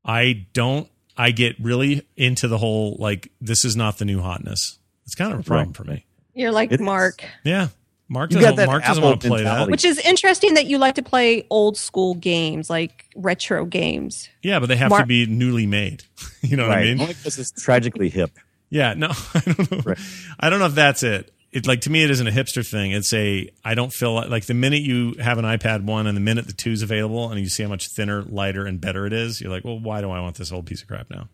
I 0.05 0.47
don't. 0.53 0.89
I 1.17 1.33
get 1.33 1.57
really 1.61 2.07
into 2.17 2.47
the 2.49 2.59
whole 2.59 2.97
like 3.01 3.33
this 3.41 3.65
is 3.65 3.75
not 3.77 3.99
the 3.99 4.05
new 4.05 4.21
hotness. 4.21 4.79
It's 5.05 5.15
kind 5.17 5.33
of 5.33 5.41
a 5.41 5.43
problem 5.43 5.69
Right. 5.71 5.77
for 5.77 5.85
me. 5.85 6.05
You're 6.35 6.53
like 6.53 6.71
It 6.71 6.81
is. 6.81 6.85
Mark. 6.85 7.25
Yeah, 7.43 7.69
Mark 8.09 8.33
You 8.33 8.39
doesn't. 8.39 8.57
that 8.57 8.67
Mark 8.67 8.85
doesn't 8.85 9.05
want 9.05 9.21
to 9.21 9.29
play 9.29 9.39
that. 9.39 9.45
mentality. 9.45 9.71
Which 9.71 9.85
is 9.85 9.99
interesting 9.99 10.55
that 10.55 10.67
you 10.67 10.79
like 10.79 10.95
to 10.95 11.03
play 11.03 11.47
old 11.51 11.77
school 11.77 12.15
games, 12.15 12.71
like 12.71 13.05
retro 13.15 13.67
games. 13.67 14.29
Yeah, 14.43 14.61
but 14.61 14.67
they 14.67 14.77
have 14.77 14.97
to 14.97 15.07
be 15.07 15.27
newly 15.27 15.67
made. 15.67 16.05
you 16.43 16.57
know 16.57 16.69
what 16.69 16.79
I 16.79 16.85
mean? 16.85 17.01
Only 17.01 17.15
because 17.15 17.39
it's 17.39 17.51
tragically 17.53 18.09
hip. 18.09 18.31
Yeah, 18.71 18.95
no, 18.95 19.09
I 19.35 19.41
don't 19.41 19.71
know. 19.73 19.81
Right. 19.85 19.99
I 20.41 20.51
don't 20.51 20.59
know 20.59 20.67
if 20.67 20.75
that's 20.75 21.03
it. 21.03 21.33
It 21.51 21.67
like 21.67 21.83
to 21.83 21.91
me, 21.91 22.05
it 22.05 22.11
isn't 22.11 22.27
a 22.27 22.31
hipster 22.31 22.67
thing. 22.69 22.93
It's 22.93 23.13
a 23.13 23.49
I 23.65 23.75
don't 23.75 23.93
feel 23.93 24.15
like, 24.15 24.29
like 24.29 24.47
the 24.47 24.55
minute 24.55 24.83
you 24.83 25.15
have 25.15 25.39
an 25.39 25.45
iPad 25.47 25.85
one 25.85 26.07
and 26.07 26.17
the 26.17 26.21
minute 26.21 26.47
the 26.47 26.53
two's 26.53 26.83
available 26.83 27.31
and 27.31 27.41
you 27.41 27.49
see 27.49 27.63
how 27.63 27.69
much 27.71 27.89
thinner, 27.89 28.23
lighter, 28.23 28.67
and 28.67 28.81
better 28.81 29.07
it 29.07 29.13
is, 29.15 29.41
you're 29.41 29.51
like, 29.51 29.65
well, 29.65 29.79
why 29.79 30.01
do 30.03 30.11
I 30.11 30.21
want 30.21 30.37
this 30.37 30.53
old 30.53 30.67
piece 30.67 30.83
of 30.83 30.89
crap 30.89 31.09
now? 31.11 31.29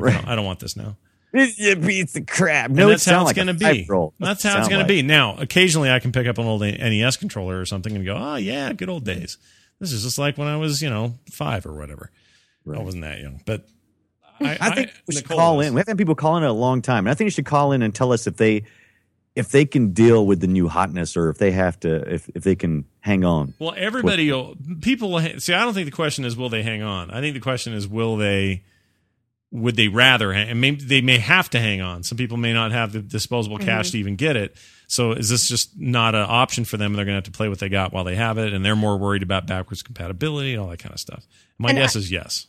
I, 0.00 0.12
don't, 0.12 0.28
I 0.28 0.36
don't 0.36 0.44
want 0.44 0.60
this 0.60 0.76
now. 0.76 0.96
It's 1.32 1.60
a 1.60 1.76
piece 1.76 2.16
of 2.16 2.26
crap. 2.26 2.66
And 2.66 2.76
No, 2.76 2.88
that's 2.88 3.06
it 3.06 3.10
how 3.12 3.20
it's 3.20 3.26
like 3.28 3.36
going 3.36 3.48
to 3.48 3.54
be. 3.54 3.64
five-year-old. 3.64 4.14
That's 4.18 4.42
how 4.42 4.58
it's 4.58 4.68
going 4.68 4.78
like- 4.80 4.88
to 4.88 4.92
be. 4.94 5.02
Now, 5.02 5.36
occasionally 5.38 5.90
I 5.90 5.98
can 6.00 6.10
pick 6.12 6.26
up 6.26 6.38
an 6.38 6.46
old 6.46 6.62
NES 6.62 7.16
controller 7.18 7.60
or 7.60 7.66
something 7.66 7.94
and 7.94 8.04
go, 8.04 8.16
oh 8.16 8.36
yeah, 8.36 8.72
good 8.72 8.88
old 8.88 9.04
days. 9.04 9.38
This 9.78 9.92
is 9.92 10.02
just 10.02 10.18
like 10.18 10.36
when 10.38 10.48
I 10.48 10.56
was, 10.56 10.82
you 10.82 10.90
know, 10.90 11.14
five 11.30 11.64
or 11.66 11.72
whatever. 11.74 12.10
I 12.72 12.78
wasn't 12.78 13.02
that 13.04 13.20
young, 13.20 13.40
but 13.46 13.66
I, 14.40 14.56
I 14.60 14.74
think 14.74 14.90
we 15.08 15.14
should 15.14 15.24
Nicole 15.24 15.36
call 15.38 15.56
was. 15.56 15.66
in. 15.68 15.74
We 15.74 15.80
haven't 15.80 15.92
had 15.92 15.98
people 15.98 16.14
call 16.14 16.36
in 16.36 16.42
in 16.44 16.48
a 16.48 16.52
long 16.52 16.82
time, 16.82 17.06
and 17.06 17.10
I 17.10 17.14
think 17.14 17.26
you 17.26 17.30
should 17.30 17.46
call 17.46 17.72
in 17.72 17.82
and 17.82 17.94
tell 17.94 18.12
us 18.12 18.26
if 18.26 18.36
they 18.36 18.64
if 19.34 19.50
they 19.50 19.64
can 19.64 19.92
deal 19.92 20.26
with 20.26 20.40
the 20.40 20.46
new 20.46 20.68
hotness 20.68 21.16
or 21.16 21.30
if 21.30 21.38
they 21.38 21.50
have 21.52 21.80
to 21.80 22.14
if 22.14 22.28
if 22.34 22.42
they 22.44 22.54
can 22.54 22.84
hang 23.00 23.24
on. 23.24 23.54
Well, 23.58 23.74
everybody, 23.76 24.30
will, 24.30 24.56
people 24.82 25.10
will 25.12 25.20
ha- 25.20 25.38
see. 25.38 25.52
I 25.54 25.64
don't 25.64 25.74
think 25.74 25.86
the 25.86 25.90
question 25.96 26.24
is 26.24 26.36
will 26.36 26.48
they 26.48 26.62
hang 26.62 26.82
on. 26.82 27.10
I 27.10 27.20
think 27.20 27.34
the 27.34 27.40
question 27.40 27.72
is 27.72 27.88
will 27.88 28.16
they, 28.16 28.62
would 29.52 29.76
they 29.76 29.88
rather, 29.88 30.32
hang, 30.32 30.50
and 30.50 30.60
maybe 30.60 30.84
they 30.84 31.00
may 31.00 31.18
have 31.18 31.50
to 31.50 31.60
hang 31.60 31.80
on. 31.80 32.02
Some 32.02 32.16
people 32.16 32.36
may 32.36 32.52
not 32.52 32.72
have 32.72 32.92
the 32.92 33.00
disposable 33.00 33.58
cash 33.58 33.88
mm-hmm. 33.88 33.92
to 33.92 33.98
even 33.98 34.16
get 34.16 34.36
it. 34.36 34.56
So 34.86 35.12
is 35.12 35.28
this 35.28 35.48
just 35.48 35.78
not 35.78 36.14
an 36.14 36.26
option 36.28 36.64
for 36.64 36.76
them? 36.76 36.92
They're 36.94 37.04
going 37.04 37.14
to 37.14 37.18
have 37.18 37.24
to 37.24 37.30
play 37.30 37.48
what 37.48 37.58
they 37.58 37.68
got 37.68 37.92
while 37.92 38.04
they 38.04 38.16
have 38.16 38.38
it, 38.38 38.52
and 38.52 38.64
they're 38.64 38.76
more 38.76 38.96
worried 38.96 39.22
about 39.22 39.46
backwards 39.46 39.82
compatibility 39.82 40.52
and 40.54 40.62
all 40.62 40.68
that 40.68 40.78
kind 40.78 40.92
of 40.92 41.00
stuff. 41.00 41.26
My 41.58 41.70
And 41.70 41.78
guess 41.78 41.96
I- 41.96 41.98
is 42.00 42.10
yes. 42.10 42.46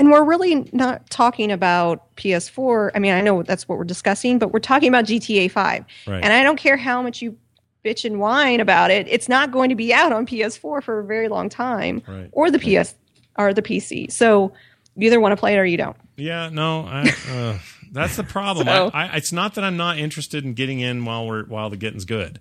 And 0.00 0.12
we're 0.12 0.22
really 0.22 0.68
not 0.72 1.10
talking 1.10 1.50
about 1.50 2.14
PS4. 2.14 2.92
I 2.94 3.00
mean, 3.00 3.12
I 3.12 3.20
know 3.20 3.42
that's 3.42 3.68
what 3.68 3.78
we're 3.78 3.84
discussing, 3.84 4.38
but 4.38 4.52
we're 4.52 4.60
talking 4.60 4.88
about 4.88 5.06
GTA 5.06 5.50
5. 5.50 5.84
Right. 6.06 6.22
And 6.22 6.32
I 6.32 6.44
don't 6.44 6.56
care 6.56 6.76
how 6.76 7.02
much 7.02 7.20
you 7.20 7.36
bitch 7.84 8.04
and 8.04 8.20
whine 8.20 8.60
about 8.60 8.90
it, 8.90 9.08
it's 9.08 9.28
not 9.28 9.50
going 9.50 9.70
to 9.70 9.74
be 9.74 9.92
out 9.92 10.12
on 10.12 10.26
PS4 10.26 10.82
for 10.82 11.00
a 11.00 11.04
very 11.04 11.28
long 11.28 11.48
time 11.48 12.02
Right. 12.06 12.28
or 12.32 12.50
the 12.50 12.58
PS 12.58 12.94
or 13.36 13.52
the 13.54 13.62
PC. 13.62 14.10
So 14.12 14.52
you 14.96 15.06
either 15.06 15.20
want 15.20 15.32
to 15.32 15.36
play 15.36 15.54
it 15.54 15.58
or 15.58 15.64
you 15.64 15.76
don't. 15.76 15.96
Yeah, 16.18 16.50
no, 16.52 16.82
I, 16.82 17.12
uh, 17.30 17.58
that's 17.92 18.16
the 18.16 18.24
problem. 18.24 18.66
So- 18.66 18.90
I, 18.92 19.06
I, 19.06 19.16
it's 19.16 19.32
not 19.32 19.54
that 19.54 19.64
I'm 19.64 19.76
not 19.76 19.98
interested 19.98 20.44
in 20.44 20.52
getting 20.54 20.80
in 20.80 21.04
while 21.04 21.26
we're 21.26 21.44
while 21.44 21.70
the 21.70 21.76
getting's 21.76 22.04
good, 22.04 22.40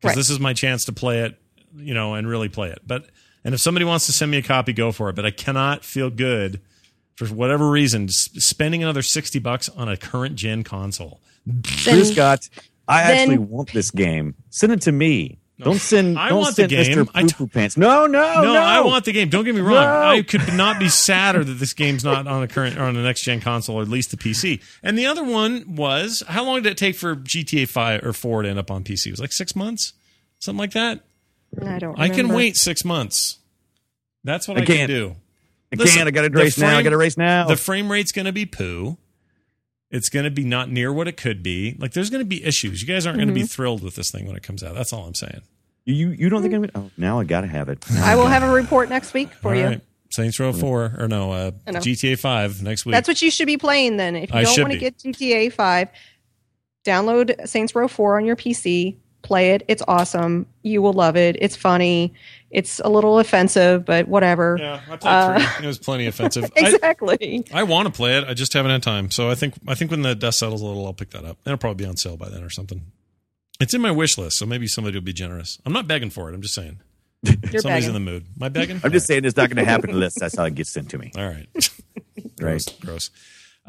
because 0.00 0.10
Right. 0.10 0.16
this 0.16 0.30
is 0.30 0.40
my 0.40 0.52
chance 0.54 0.84
to 0.86 0.92
play 0.92 1.20
it, 1.20 1.38
you 1.76 1.94
know, 1.94 2.14
and 2.14 2.26
really 2.28 2.48
play 2.48 2.70
it. 2.70 2.80
But 2.86 3.06
and 3.44 3.54
if 3.54 3.60
somebody 3.60 3.84
wants 3.84 4.06
to 4.06 4.12
send 4.12 4.30
me 4.30 4.38
a 4.38 4.42
copy, 4.42 4.72
go 4.72 4.90
for 4.92 5.08
it. 5.10 5.16
But 5.16 5.26
I 5.26 5.30
cannot 5.30 5.84
feel 5.84 6.10
good 6.10 6.60
for 7.16 7.26
whatever 7.26 7.70
reason 7.70 8.08
spending 8.08 8.82
another 8.82 9.02
sixty 9.02 9.38
bucks 9.38 9.68
on 9.68 9.88
a 9.88 9.96
current 9.96 10.36
gen 10.36 10.64
console. 10.64 11.20
Then- 11.46 12.04
Scott, 12.06 12.48
I 12.88 13.02
then- 13.06 13.18
actually 13.18 13.38
want 13.38 13.72
this 13.72 13.90
game. 13.90 14.34
Send 14.50 14.72
it 14.72 14.80
to 14.82 14.92
me. 14.92 15.38
Don't 15.64 15.78
send. 15.78 16.18
I 16.18 16.28
don't 16.30 16.40
want 16.40 16.56
the 16.56 16.66
game. 16.66 16.84
Mr. 16.84 17.08
I 17.14 17.22
Poo 17.22 17.28
t- 17.28 17.34
Poo 17.34 17.46
Pants. 17.46 17.76
No, 17.76 18.06
no, 18.06 18.34
no, 18.34 18.54
no. 18.54 18.62
I 18.62 18.80
want 18.80 19.04
the 19.04 19.12
game. 19.12 19.28
Don't 19.28 19.44
get 19.44 19.54
me 19.54 19.60
wrong. 19.60 19.74
No. 19.74 20.08
I 20.08 20.22
could 20.22 20.54
not 20.54 20.78
be 20.78 20.88
sadder 20.88 21.44
that 21.44 21.54
this 21.54 21.72
game's 21.72 22.04
not 22.04 22.26
on 22.26 22.40
the 22.40 22.48
current 22.48 22.78
or 22.78 22.82
on 22.82 22.94
the 22.94 23.02
next 23.02 23.22
gen 23.22 23.40
console, 23.40 23.76
or 23.76 23.82
at 23.82 23.88
least 23.88 24.10
the 24.10 24.16
PC. 24.16 24.62
And 24.82 24.98
the 24.98 25.06
other 25.06 25.24
one 25.24 25.76
was 25.76 26.22
how 26.28 26.44
long 26.44 26.62
did 26.62 26.72
it 26.72 26.78
take 26.78 26.96
for 26.96 27.16
GTA 27.16 27.68
five 27.68 28.04
or 28.04 28.12
four 28.12 28.42
to 28.42 28.48
end 28.48 28.58
up 28.58 28.70
on 28.70 28.84
PC? 28.84 29.06
It 29.08 29.12
was 29.12 29.20
like 29.20 29.32
six 29.32 29.54
months, 29.54 29.92
something 30.38 30.58
like 30.58 30.72
that. 30.72 31.00
I 31.62 31.78
don't 31.78 31.98
I 31.98 32.08
can 32.08 32.28
wait 32.28 32.56
six 32.56 32.84
months. 32.84 33.38
That's 34.24 34.46
what 34.46 34.58
I, 34.58 34.62
I 34.62 34.64
can 34.64 34.88
do. 34.88 35.16
I 35.72 35.76
Listen, 35.76 35.98
can't. 35.98 36.08
I 36.08 36.10
got 36.10 36.22
to 36.22 36.28
the 36.28 36.38
race 36.38 36.58
now. 36.58 36.76
I 36.76 36.82
got 36.82 36.90
to 36.90 36.96
race 36.96 37.16
now. 37.16 37.46
The 37.46 37.56
frame 37.56 37.90
rate's 37.90 38.12
going 38.12 38.26
to 38.26 38.32
be 38.32 38.46
poo. 38.46 38.98
It's 39.90 40.08
going 40.08 40.24
to 40.24 40.30
be 40.30 40.44
not 40.44 40.70
near 40.70 40.92
what 40.92 41.08
it 41.08 41.16
could 41.16 41.42
be. 41.42 41.76
Like 41.78 41.92
there's 41.92 42.10
going 42.10 42.22
to 42.22 42.28
be 42.28 42.44
issues. 42.44 42.80
You 42.80 42.88
guys 42.88 43.06
aren't 43.06 43.18
going 43.18 43.28
to 43.28 43.34
be 43.34 43.40
mm-hmm. 43.40 43.46
thrilled 43.46 43.82
with 43.82 43.96
this 43.96 44.10
thing 44.10 44.26
when 44.26 44.36
it 44.36 44.42
comes 44.42 44.62
out. 44.62 44.74
That's 44.74 44.92
all 44.92 45.04
I'm 45.04 45.14
saying. 45.14 45.42
you 45.84 46.10
you 46.10 46.28
don't 46.28 46.42
think 46.42 46.54
mm. 46.54 46.56
I'm? 46.56 46.66
gonna- 46.66 46.86
Oh, 46.86 46.90
now 46.96 47.18
I 47.18 47.24
got 47.24 47.40
to 47.40 47.48
have 47.48 47.68
it. 47.68 47.84
I 47.92 48.14
will 48.16 48.28
have 48.28 48.42
a 48.42 48.50
report 48.50 48.88
next 48.88 49.14
week 49.14 49.32
for 49.32 49.50
All 49.50 49.56
you. 49.56 49.66
right. 49.66 49.80
Saints 50.10 50.40
Row 50.40 50.52
mm. 50.52 50.60
4 50.60 50.96
or 50.98 51.08
no, 51.08 51.32
uh, 51.32 51.50
GTA 51.66 52.18
5 52.18 52.62
next 52.62 52.84
week. 52.84 52.92
That's 52.92 53.06
what 53.06 53.22
you 53.22 53.30
should 53.30 53.46
be 53.46 53.56
playing 53.56 53.96
then. 53.96 54.16
If 54.16 54.30
you 54.32 54.40
I 54.40 54.42
don't 54.42 54.60
want 54.60 54.72
to 54.72 54.78
get 54.78 54.98
GTA 54.98 55.52
5, 55.52 55.88
download 56.84 57.48
Saints 57.48 57.74
Row 57.74 57.86
4 57.86 58.16
on 58.18 58.24
your 58.24 58.36
PC, 58.36 58.96
play 59.22 59.52
it. 59.52 59.62
It's 59.68 59.82
awesome. 59.86 60.46
You 60.62 60.82
will 60.82 60.92
love 60.92 61.16
it. 61.16 61.36
It's 61.40 61.56
funny. 61.56 62.12
It's 62.50 62.80
a 62.80 62.88
little 62.88 63.18
offensive, 63.20 63.84
but 63.84 64.08
whatever. 64.08 64.56
yeah, 64.58 64.80
I 64.90 64.96
played 64.96 65.10
Uh, 65.12 65.38
three. 65.38 65.64
It 65.64 65.68
was 65.68 65.78
plenty 65.78 66.06
offensive. 66.06 66.50
Exactly. 66.56 67.44
I 67.54 67.62
want 67.62 67.86
to 67.86 67.92
play 67.92 68.18
it. 68.18 68.24
I 68.26 68.34
just 68.34 68.52
haven't 68.52 68.72
had 68.72 68.82
time. 68.82 69.10
So 69.10 69.30
I 69.30 69.34
think 69.36 69.54
I 69.68 69.74
think 69.74 69.90
when 69.90 70.02
the 70.02 70.14
dust 70.14 70.38
settles 70.40 70.60
a 70.60 70.66
little, 70.66 70.84
I'll 70.86 70.92
pick 70.92 71.10
that 71.10 71.24
up. 71.24 71.38
It'll 71.46 71.56
probably 71.58 71.84
be 71.84 71.88
on 71.88 71.96
sale 71.96 72.16
by 72.16 72.28
then 72.28 72.42
or 72.42 72.50
something. 72.50 72.82
It's 73.60 73.74
in 73.74 73.80
my 73.80 73.90
wish 73.90 74.16
list, 74.18 74.38
so 74.38 74.46
maybe 74.46 74.66
somebody 74.66 74.96
will 74.96 75.04
be 75.04 75.12
generous. 75.12 75.58
I'm 75.64 75.72
not 75.72 75.86
begging 75.86 76.10
for 76.10 76.30
it. 76.30 76.34
I'm 76.34 76.42
just 76.42 76.54
saying. 76.54 76.80
You're 77.22 77.34
Somebody's 77.34 77.62
begging. 77.62 77.88
in 77.88 77.92
the 77.92 78.00
mood. 78.00 78.24
Am 78.38 78.42
I 78.42 78.48
begging? 78.48 78.80
I'm 78.82 78.90
just 78.92 79.06
saying 79.06 79.26
it's 79.26 79.36
not 79.36 79.50
going 79.50 79.62
to 79.64 79.70
happen 79.70 79.90
unless 79.90 80.18
that's 80.18 80.34
how 80.36 80.44
it 80.44 80.54
gets 80.54 80.70
sent 80.70 80.88
to 80.90 80.98
me. 80.98 81.12
All 81.16 81.26
right. 81.28 81.46
gross. 82.38 82.64
Gross. 82.80 83.10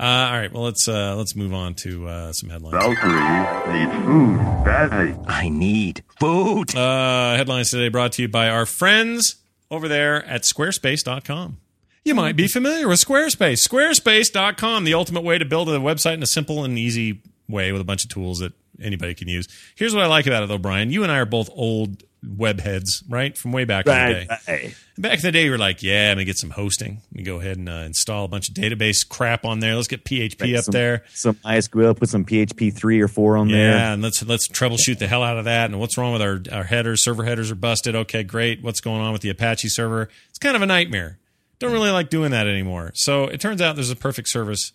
Uh, 0.02 0.30
all 0.32 0.40
right. 0.40 0.52
Well, 0.52 0.64
let's 0.64 0.88
uh, 0.88 1.16
let's 1.16 1.36
move 1.36 1.54
on 1.54 1.76
to 1.76 2.08
uh, 2.08 2.34
some 2.34 2.50
headlines. 2.50 2.74
Valkyrie 2.74 3.78
needs 3.78 4.06
food 4.06 4.38
badly. 4.66 5.16
I 5.28 5.48
need 5.50 6.04
food. 6.20 6.76
Uh, 6.76 7.36
headlines 7.38 7.70
today 7.70 7.90
brought 7.90 8.14
to 8.14 8.24
you 8.24 8.28
by 8.28 8.50
our 8.50 8.66
friends 8.66 9.36
over 9.70 9.88
there 9.88 10.26
at 10.26 10.42
squarespace.com. 10.42 11.58
You 12.04 12.16
might 12.16 12.36
be 12.36 12.48
familiar 12.48 12.88
with 12.88 13.00
Squarespace. 13.00 13.68
Squarespace.com, 13.68 14.86
the 14.86 14.96
ultimate 14.96 15.24
way 15.24 15.38
to 15.38 15.46
build 15.46 15.70
a 15.70 15.78
website 15.78 16.16
in 16.16 16.24
a 16.24 16.28
simple 16.28 16.64
and 16.64 16.80
easy 16.80 17.22
way 17.48 17.72
with 17.72 17.80
a 17.80 17.86
bunch 17.86 18.04
of 18.04 18.10
tools 18.10 18.40
that 18.40 18.54
anybody 18.82 19.14
can 19.14 19.28
use. 19.28 19.48
Here's 19.76 19.94
what 19.94 20.04
I 20.04 20.08
like 20.08 20.26
about 20.26 20.42
it, 20.42 20.50
though, 20.50 20.58
Brian. 20.58 20.92
You 20.92 21.04
and 21.04 21.12
I 21.12 21.20
are 21.20 21.26
both 21.26 21.52
old 21.54 22.04
web 22.24 22.60
heads, 22.60 23.04
right? 23.10 23.36
From 23.38 23.52
way 23.52 23.66
back 23.66 23.88
in 23.88 23.92
the 23.92 24.14
day. 24.14 24.28
Right. 24.48 24.76
Back 24.98 25.16
in 25.16 25.22
the 25.22 25.32
day, 25.32 25.46
you 25.46 25.52
were 25.52 25.58
like, 25.58 25.82
yeah, 25.82 26.10
let 26.10 26.18
me 26.18 26.26
get 26.26 26.38
some 26.38 26.52
hosting. 26.52 27.02
Let 27.12 27.18
me 27.18 27.24
go 27.24 27.40
ahead 27.40 27.58
and 27.58 27.68
uh, 27.68 27.84
install 27.86 28.26
a 28.26 28.28
bunch 28.28 28.50
of 28.50 28.56
database 28.56 29.08
crap 29.08 29.46
on 29.46 29.60
there. 29.60 29.76
Let's 29.76 29.88
get 29.88 30.04
PHP 30.04 30.56
up 30.56 30.66
some, 30.66 30.72
there. 30.72 31.04
Some 31.14 31.36
MySQL, 31.36 31.98
put 31.98 32.10
some 32.10 32.24
PHP 32.24 32.74
three 32.74 33.02
or 33.02 33.08
four 33.08 33.38
on 33.38 33.50
Yeah, 33.50 33.58
there. 33.58 33.76
Yeah, 33.76 33.94
and 33.94 34.04
let's 34.04 34.24
let's 34.24 34.48
troubleshoot 34.48 35.00
the 35.00 35.08
hell 35.08 35.24
out 35.24 35.38
of 35.38 35.46
that. 35.46 35.72
And 35.72 35.80
what's 35.80 35.98
wrong 35.98 36.14
with 36.14 36.22
our 36.22 36.42
our 36.52 36.64
headers? 36.64 37.04
Server 37.04 37.24
headers 37.24 37.50
are 37.50 37.56
busted. 37.56 37.96
Okay, 37.96 38.24
great. 38.24 38.62
What's 38.62 38.82
going 38.82 39.02
on 39.02 39.14
with 39.14 39.22
the 39.22 39.30
Apache 39.30 39.70
server? 39.70 40.10
It's 40.30 40.40
kind 40.40 40.56
of 40.56 40.62
a 40.62 40.68
nightmare. 40.68 41.18
Don't 41.58 41.72
really 41.72 41.92
like 41.92 42.10
doing 42.10 42.32
that 42.32 42.48
anymore. 42.48 42.92
So 42.94 43.26
it 43.26 43.40
turns 43.40 43.62
out 43.62 43.76
there's 43.76 43.92
a 43.92 43.96
perfect 43.96 44.30
service 44.30 44.74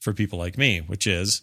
for 0.00 0.12
people 0.12 0.38
like 0.38 0.56
me, 0.56 0.78
which 0.80 1.06
is 1.06 1.42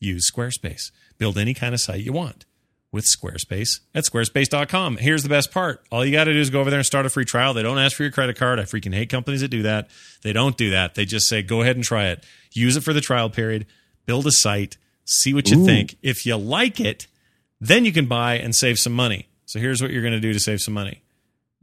use 0.00 0.30
Squarespace. 0.30 0.90
Build 1.18 1.38
any 1.38 1.54
kind 1.54 1.74
of 1.74 1.80
site 1.80 2.00
you 2.00 2.12
want 2.12 2.44
with 2.92 3.06
Squarespace 3.06 3.80
at 3.94 4.04
squarespace.com. 4.04 4.98
Here's 4.98 5.22
the 5.22 5.28
best 5.28 5.50
part. 5.50 5.82
All 5.90 6.04
you 6.04 6.12
got 6.12 6.24
to 6.24 6.32
do 6.32 6.38
is 6.38 6.50
go 6.50 6.60
over 6.60 6.70
there 6.70 6.78
and 6.78 6.86
start 6.86 7.06
a 7.06 7.10
free 7.10 7.24
trial. 7.24 7.54
They 7.54 7.62
don't 7.62 7.78
ask 7.78 7.96
for 7.96 8.02
your 8.02 8.12
credit 8.12 8.36
card. 8.36 8.60
I 8.60 8.64
freaking 8.64 8.94
hate 8.94 9.08
companies 9.08 9.40
that 9.40 9.48
do 9.48 9.62
that. 9.62 9.88
They 10.22 10.32
don't 10.32 10.56
do 10.56 10.70
that. 10.70 10.94
They 10.94 11.06
just 11.06 11.26
say, 11.26 11.42
go 11.42 11.62
ahead 11.62 11.76
and 11.76 11.84
try 11.84 12.08
it. 12.08 12.24
Use 12.52 12.76
it 12.76 12.82
for 12.82 12.92
the 12.92 13.00
trial 13.00 13.30
period. 13.30 13.66
Build 14.04 14.26
a 14.26 14.32
site. 14.32 14.76
See 15.04 15.34
what 15.34 15.50
you 15.50 15.64
think. 15.64 15.96
If 16.02 16.26
you 16.26 16.36
like 16.36 16.78
it, 16.80 17.06
then 17.60 17.84
you 17.84 17.92
can 17.92 18.06
buy 18.06 18.34
and 18.34 18.54
save 18.54 18.78
some 18.78 18.92
money. 18.92 19.28
So 19.46 19.58
here's 19.58 19.80
what 19.82 19.90
you're 19.90 20.02
going 20.02 20.14
to 20.14 20.20
do 20.20 20.32
to 20.32 20.40
save 20.40 20.60
some 20.60 20.74
money. 20.74 21.02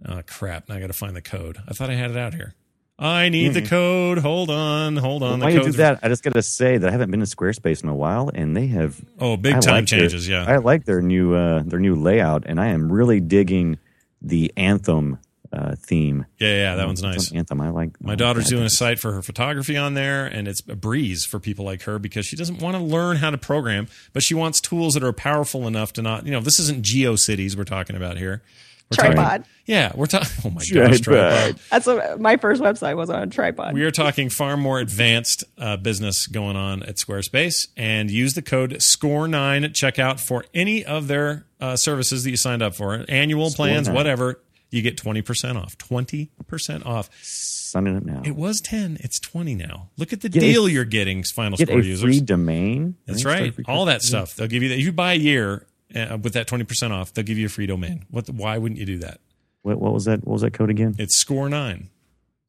Oh, 0.06 0.22
crap. 0.26 0.68
Now 0.68 0.76
I 0.76 0.80
got 0.80 0.88
to 0.88 0.94
find 0.94 1.15
the 1.15 1.22
code. 1.22 1.58
I 1.68 1.74
thought 1.74 1.89
I 1.89 1.94
had 1.94 2.12
it 2.12 2.18
out 2.18 2.34
here. 2.34 2.56
I 2.99 3.29
need 3.29 3.53
the 3.53 3.62
code. 3.62 4.17
Hold 4.17 4.49
on. 4.49 4.97
Hold 4.97 5.23
on. 5.23 5.39
Why 5.39 5.51
the 5.51 5.59
you 5.59 5.63
do 5.63 5.71
that? 5.73 5.99
I 6.03 6.09
just 6.09 6.21
got 6.21 6.33
to 6.33 6.41
say 6.41 6.77
that 6.77 6.88
I 6.88 6.91
haven't 6.91 7.12
been 7.12 7.21
to 7.21 7.25
Squarespace 7.25 7.81
in 7.81 7.88
a 7.89 7.95
while, 7.95 8.29
and 8.33 8.57
they 8.57 8.67
have 8.67 8.99
Oh, 9.19 9.38
big 9.38 9.55
I 9.55 9.59
time 9.62 9.73
like 9.75 9.88
their- 9.89 9.99
changes. 9.99 10.27
yeah. 10.27 10.43
I 10.45 10.57
like 10.57 10.83
their 10.85 11.01
new 11.01 11.33
uh, 11.33 11.63
their 11.65 11.79
new 11.79 11.95
layout, 11.95 12.43
and 12.45 12.59
I 12.59 12.67
am 12.67 12.91
really 12.91 13.19
digging 13.21 13.77
the 14.21 14.51
Anthem 14.57 15.17
uh, 15.51 15.75
theme. 15.75 16.25
yeah, 16.39 16.53
yeah. 16.55 16.75
That 16.75 16.85
one's 16.88 17.01
nice. 17.01 17.31
Anthem. 17.31 17.59
I 17.62 17.69
like. 17.69 17.99
My 18.01 18.12
I 18.12 18.15
daughter's 18.15 18.49
doing 18.49 18.63
a 18.65 18.69
site 18.69 18.99
for 18.99 19.13
her 19.13 19.21
photography 19.21 19.77
on 19.77 19.93
there, 19.93 20.25
and 20.27 20.47
it's 20.47 20.62
a 20.67 20.75
breeze 20.75 21.25
for 21.25 21.39
people 21.39 21.63
like 21.65 21.83
her 21.83 21.97
because 21.99 22.25
she 22.27 22.35
doesn't 22.35 22.59
want 22.59 22.75
to 22.75 22.83
learn 22.83 23.17
how 23.17 23.29
to 23.31 23.38
program, 23.38 23.88
but 24.13 24.21
she 24.23 24.33
wants 24.35 24.59
tools 24.59 24.93
that 24.93 25.03
are 25.03 25.13
powerful 25.13 25.65
enough 25.67 25.93
to 25.93 26.01
not, 26.03 26.25
you 26.25 26.31
know, 26.31 26.41
this 26.41 26.59
isn't 26.59 26.83
GeoCities 26.85 27.55
we're 27.57 27.63
talking 27.63 27.95
about 27.95 28.17
here. 28.17 28.43
We're 28.91 28.95
talking- 28.95 29.12
Tripod. 29.13 29.45
yeah, 29.65 29.91
we're 29.95 30.06
talking. 30.08 30.28
Oh 30.45 30.49
my 30.49 30.62
gosh, 30.62 30.99
Tripod. 31.02 31.04
tripod. 31.04 31.60
That's 31.69 31.86
what 31.86 32.19
my 32.19 32.38
first 32.38 32.62
website 32.62 32.95
was 32.97 33.10
on 33.10 33.21
a 33.21 33.28
tripod. 33.28 33.73
We 33.73 33.83
are 33.83 33.92
talking 33.92 34.29
far 34.29 34.58
more 34.58 34.79
advanced 34.79 35.44
uh, 35.58 35.77
business 35.77 36.25
going 36.27 36.56
on 36.56 36.81
at 36.83 36.96
Squarespace, 36.96 37.67
and 37.77 38.10
use 38.10 38.33
the 38.33 38.42
code 38.42 38.71
SCORE9 38.75 39.63
at 39.65 39.73
checkout 39.73 40.19
for 40.19 40.44
any 40.54 40.83
of 40.85 41.08
their 41.08 41.46
uh, 41.62 41.75
services 41.75 42.23
that 42.23 42.31
you 42.31 42.37
signed 42.37 42.62
up 42.63 42.73
for, 42.75 43.06
annual 43.10 43.52
plans, 43.52 43.87
SCORE9. 43.90 43.94
whatever. 43.94 44.40
You 44.71 44.83
get 44.83 44.98
twenty 44.98 45.23
percent 45.23 45.58
off. 45.58 45.77
Twenty 45.79 46.29
percent 46.48 46.85
off. 46.85 47.10
Signing 47.23 47.98
up 47.98 48.04
now. 48.04 48.21
It 48.23 48.35
was 48.35 48.62
ten. 48.62 48.98
It's 49.02 49.19
twenty 49.19 49.56
now. 49.56 49.90
Look 49.98 50.13
at 50.13 50.21
the 50.21 50.29
Get 50.29 50.44
a- 50.44 50.46
deal 50.46 50.69
you're 50.69 50.85
getting, 50.85 51.23
Final 51.23 51.58
Get 51.58 51.69
Score 51.69 51.79
a 51.79 51.83
users. 51.83 52.04
free 52.04 52.21
domain. 52.21 52.96
That's 53.08 53.25
right. 53.25 53.52
All 53.65 53.85
that 53.85 54.04
stuff. 54.04 54.35
They'll 54.35 54.48
give 54.48 54.62
you 54.62 54.69
that. 54.69 54.75
If 54.77 54.81
you 54.85 54.92
buy 54.92 55.13
a 55.13 55.17
year 55.17 55.65
Uh, 55.96 56.17
with 56.21 56.33
that 56.33 56.48
twenty 56.48 56.63
percent 56.65 56.94
off, 56.94 57.13
they'll 57.13 57.25
give 57.25 57.37
you 57.37 57.48
a 57.48 57.50
free 57.50 57.65
domain. 57.65 58.06
What? 58.12 58.25
The, 58.27 58.31
why 58.33 58.58
wouldn't 58.58 58.79
you 58.79 58.85
do 58.85 59.00
that? 59.00 59.19
What, 59.63 59.79
what 59.79 59.94
was 59.94 60.06
that? 60.06 60.19
What 60.25 60.33
was 60.33 60.42
that 60.44 60.54
code 60.54 60.69
again? 60.69 60.96
It's 61.00 61.15
Score 61.17 61.50
Nine. 61.50 61.90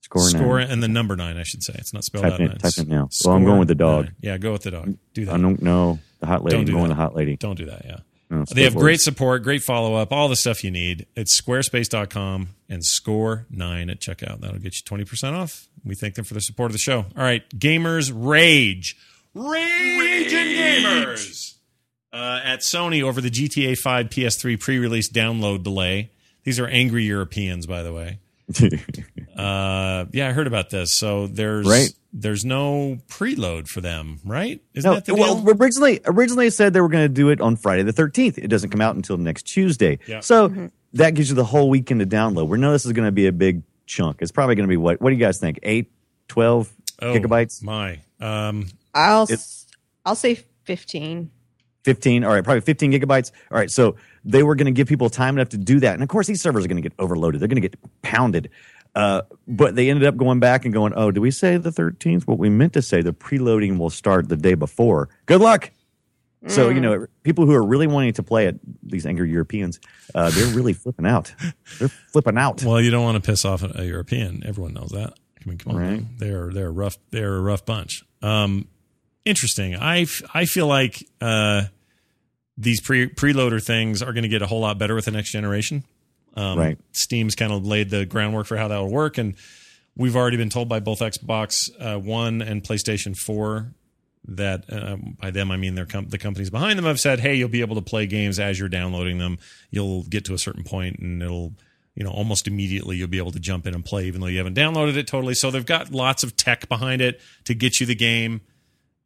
Score, 0.03 0.23
Score 0.29 0.59
nine. 0.61 0.71
and 0.71 0.83
the 0.83 0.89
number 0.89 1.15
nine, 1.15 1.37
I 1.37 1.43
should 1.45 1.63
say. 1.63 1.75
It's 1.77 1.93
not 1.93 2.05
spelled 2.05 2.25
Type 2.25 2.33
out. 2.35 2.41
in- 2.41 2.47
nine. 2.49 2.59
type 2.59 2.79
in 2.79 2.89
now. 2.89 3.09
Score 3.11 3.31
Well, 3.33 3.37
I'm 3.39 3.45
going 3.45 3.59
with 3.59 3.69
the 3.69 3.75
dog. 3.75 4.07
nine. 4.07 4.15
Yeah, 4.21 4.39
go 4.39 4.53
with 4.53 4.63
the 4.63 4.71
dog. 4.73 4.95
Do 5.15 5.25
that. 5.27 5.35
I 5.35 5.39
don't 5.39 5.63
know 5.63 5.99
the 6.21 6.27
hot 6.27 6.43
lady. 6.43 6.55
Don't 6.57 6.61
I'm 6.61 6.67
do 6.67 6.73
going 6.73 6.83
that. 6.85 6.89
with 6.91 6.97
the 6.97 7.03
hot 7.03 7.15
lady. 7.17 7.37
Don't 7.37 7.57
do 7.57 7.67
that. 7.67 7.83
Yeah. 7.85 7.97
No, 8.31 8.45
They 8.45 8.63
have 8.63 8.75
great 8.77 9.01
support, 9.01 9.43
great 9.43 9.63
follow 9.63 9.95
up, 9.97 10.13
all 10.13 10.29
the 10.29 10.37
stuff 10.37 10.63
you 10.65 10.71
need. 10.71 11.07
It's 11.17 11.39
squarespace.com 11.41 12.49
and 12.69 12.85
score 12.85 13.47
nine 13.51 13.91
at 13.91 14.01
checkout. 14.01 14.41
That'll 14.41 14.59
get 14.61 14.75
you 14.77 14.83
20% 14.85 15.33
off. 15.33 15.69
We 15.85 15.95
thank 15.97 16.15
them 16.15 16.25
for 16.25 16.35
the 16.35 16.41
support 16.41 16.67
of 16.71 16.73
the 16.75 16.79
show. 16.79 16.99
All 17.17 17.23
right. 17.25 17.43
Gamers 17.59 18.13
Rage. 18.15 18.97
Rage, 19.35 20.33
and 20.33 20.85
Gamers. 20.85 21.55
Uh, 22.13 22.41
at 22.43 22.61
Sony 22.61 23.03
over 23.03 23.21
the 23.21 23.31
GTA 23.31 23.79
5 23.79 24.07
PS3 24.11 24.59
pre 24.59 24.79
release 24.79 25.09
download 25.09 25.63
delay. 25.63 26.11
These 26.43 26.59
are 26.59 26.67
angry 26.67 27.05
Europeans, 27.05 27.67
by 27.67 27.83
the 27.83 27.93
way. 27.93 28.19
Uh, 29.37 30.05
yeah, 30.13 30.29
I 30.29 30.33
heard 30.33 30.47
about 30.47 30.69
this. 30.69 30.93
So 30.93 31.27
there's 31.27 31.67
Right. 31.67 31.91
there's 32.13 32.45
no 32.45 32.99
preload 33.09 33.69
for 33.69 33.81
them, 33.81 34.19
right? 34.25 34.61
Isn't 34.75 34.87
No, 34.91 34.97
that 34.97 35.07
the 35.07 35.15
well, 35.15 35.43
originally, 35.49 36.01
originally 36.05 36.51
said 36.51 36.75
they 36.75 36.81
were 36.83 36.89
going 36.91 37.05
to 37.05 37.09
do 37.15 37.31
it 37.31 37.41
on 37.41 37.57
Friday 37.57 37.83
the 37.85 37.93
13th. 37.93 38.37
It 38.37 38.49
doesn't 38.49 38.69
come 38.69 38.83
out 38.83 38.97
until 38.97 39.17
next 39.17 39.45
Tuesday. 39.45 39.99
Yeah. 40.07 40.21
So 40.21 40.69
that 40.93 41.15
gives 41.15 41.31
you 41.31 41.37
the 41.37 41.45
whole 41.45 41.71
weekend 41.71 42.01
to 42.01 42.07
download. 42.07 42.49
We 42.49 42.59
know 42.59 42.73
this 42.73 42.85
is 42.85 42.93
going 42.93 43.07
to 43.07 43.13
be 43.13 43.29
a 43.29 43.33
big 43.33 43.63
chunk. 43.87 44.19
It's 44.21 44.33
probably 44.33 44.57
going 44.57 44.69
to 44.69 44.73
be 44.73 44.77
what? 44.77 45.01
What 45.01 45.09
do 45.09 45.17
you 45.17 45.25
guys 45.25 45.39
think? 45.39 45.59
8, 45.63 45.91
12 46.29 46.71
Oh, 47.01 47.15
gigabytes? 47.15 47.63
My. 47.63 48.01
Um, 48.21 48.67
I'll 48.93 49.23
It- 49.23 49.33
s- 49.35 49.67
I'll 50.05 50.17
say 50.17 50.39
fifteen. 50.65 51.31
15 51.85 52.25
all 52.25 52.33
right 52.33 52.45
probably 52.45 52.61
15 52.61 52.93
gigabytes 52.93 53.33
all 53.51 53.59
right 53.59 53.71
so 53.71 53.97
they 54.25 54.43
were 54.43 54.55
going 54.55 54.67
to 54.67 54.73
give 54.73 54.87
people 54.87 55.09
time 55.09 55.37
enough 55.39 55.49
to 55.51 55.57
do 55.57 55.81
that 55.81 55.95
and 55.95 56.03
of 56.03 56.09
course 56.09 56.27
these 56.27 56.41
servers 56.43 56.65
are 56.65 56.69
going 56.69 56.83
to 56.83 56.89
get 56.89 56.93
overloaded 56.99 57.41
they're 57.41 57.49
going 57.49 57.61
to 57.63 57.67
get 57.69 57.79
pounded 58.03 58.51
uh, 58.97 59.23
but 59.47 59.77
they 59.77 59.89
ended 59.89 60.05
up 60.07 60.17
going 60.17 60.41
back 60.41 60.65
and 60.65 60.75
going 60.75 60.93
oh 60.97 61.11
do 61.11 61.21
we 61.21 61.31
say 61.31 61.57
the 61.57 61.71
13th 61.71 62.27
what 62.27 62.39
we 62.39 62.49
meant 62.51 62.73
to 62.73 62.83
say 62.83 63.01
the 63.03 63.13
preloading 63.13 63.79
will 63.79 63.91
start 63.91 64.29
the 64.29 64.37
day 64.37 64.55
before 64.55 65.09
good 65.27 65.41
luck 65.41 65.71
so 66.47 66.71
you 66.71 66.81
know 66.81 67.07
people 67.23 67.45
who 67.45 67.53
are 67.55 67.63
really 67.63 67.87
wanting 67.87 68.15
to 68.15 68.23
play 68.23 68.47
it 68.47 68.59
these 68.83 69.05
angry 69.05 69.31
europeans 69.31 69.79
uh, 70.15 70.31
they're 70.31 70.55
really 70.55 70.73
flipping 70.73 71.07
out 71.07 71.33
they're 71.79 71.89
flipping 71.89 72.39
out 72.39 72.63
well, 72.65 72.81
you 72.81 72.91
don't 72.91 73.05
want 73.05 73.23
to 73.23 73.31
piss 73.31 73.45
off 73.45 73.63
a 73.63 73.85
European. 73.85 74.43
Everyone 74.47 74.73
knows 74.73 74.89
that. 74.91 75.13
I 75.39 75.49
mean, 75.49 75.59
come 75.59 75.77
on, 75.77 75.79
Right. 75.81 76.19
they're 76.19 76.51
they're 76.51 76.69
a 76.69 76.71
rough. 76.73 76.97
They're 77.11 77.37
a 77.37 77.41
rough 77.43 77.65
bunch. 77.67 78.05
Um, 78.23 78.69
interesting. 79.31 79.77
I, 79.77 80.07
I 80.35 80.45
feel 80.45 80.67
like 80.67 81.07
uh, 81.21 81.63
these 82.59 82.81
pre 82.81 83.09
preloader 83.09 83.65
things 83.65 84.03
are 84.03 84.13
going 84.13 84.25
to 84.25 84.29
get 84.29 84.43
a 84.43 84.47
whole 84.47 84.61
lot 84.61 84.79
better 84.79 84.95
with 84.95 85.07
the 85.07 85.11
next 85.11 85.31
generation. 85.31 85.85
Um, 86.37 86.59
Right. 86.59 86.79
Steam's 86.93 87.35
kind 87.35 87.53
of 87.53 87.67
laid 87.67 87.91
the 87.91 88.05
groundwork 88.05 88.47
for 88.47 88.57
how 88.57 88.69
that 88.69 88.79
will 88.79 88.91
work, 88.93 89.19
and 89.19 89.35
we've 89.97 90.15
already 90.17 90.37
been 90.37 90.51
told 90.51 90.69
by 90.69 90.81
both 90.81 91.01
Xbox 91.01 91.71
uh, 91.81 91.99
One 91.99 92.43
and 92.43 92.63
PlayStation 92.63 93.17
Four 93.17 93.73
that 94.29 94.71
uh, 94.71 94.97
by 95.19 95.31
them 95.31 95.51
I 95.51 95.57
mean 95.57 95.75
their 95.75 95.87
com- 95.87 96.09
the 96.09 96.19
companies 96.19 96.51
behind 96.51 96.79
them 96.79 96.85
have 96.85 97.01
said, 97.01 97.21
hey, 97.21 97.35
you'll 97.35 97.49
be 97.49 97.63
able 97.63 97.77
to 97.77 97.83
play 97.83 98.07
games 98.07 98.39
as 98.39 98.59
you're 98.59 98.69
downloading 98.69 99.19
them. 99.19 99.39
You'll 99.71 100.03
get 100.05 100.27
to 100.27 100.35
a 100.35 100.39
certain 100.39 100.63
point, 100.63 100.99
and 100.99 101.23
it'll 101.23 101.55
you 101.95 102.05
know 102.05 102.11
almost 102.11 102.47
immediately 102.47 102.97
you'll 102.97 103.09
be 103.09 103.19
able 103.19 103.33
to 103.33 103.41
jump 103.41 103.67
in 103.67 103.75
and 103.75 103.85
play, 103.85 104.05
even 104.05 104.21
though 104.21 104.27
you 104.29 104.39
haven't 104.39 104.57
downloaded 104.57 104.97
it 104.97 105.07
totally. 105.07 105.35
So 105.35 105.51
they've 105.51 105.67
got 105.67 105.91
lots 105.91 106.23
of 106.23 106.37
tech 106.37 106.69
behind 106.69 107.01
it 107.03 107.21
to 107.45 107.55
get 107.55 107.81
you 107.81 107.87
the 107.87 107.95
game 107.97 108.43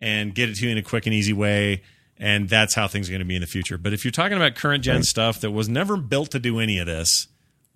and 0.00 0.34
get 0.34 0.48
it 0.50 0.56
to 0.56 0.66
you 0.66 0.72
in 0.72 0.78
a 0.78 0.82
quick 0.82 1.06
and 1.06 1.14
easy 1.14 1.32
way. 1.32 1.82
And 2.16 2.48
that's 2.48 2.74
how 2.74 2.86
things 2.86 3.08
are 3.08 3.12
going 3.12 3.20
to 3.20 3.24
be 3.26 3.34
in 3.34 3.40
the 3.40 3.46
future. 3.46 3.76
But 3.76 3.92
if 3.92 4.04
you're 4.04 4.12
talking 4.12 4.36
about 4.36 4.54
current 4.54 4.84
gen 4.84 5.02
stuff 5.02 5.40
that 5.40 5.50
was 5.50 5.68
never 5.68 5.96
built 5.96 6.30
to 6.30 6.38
do 6.38 6.60
any 6.60 6.78
of 6.78 6.86
this, 6.86 7.26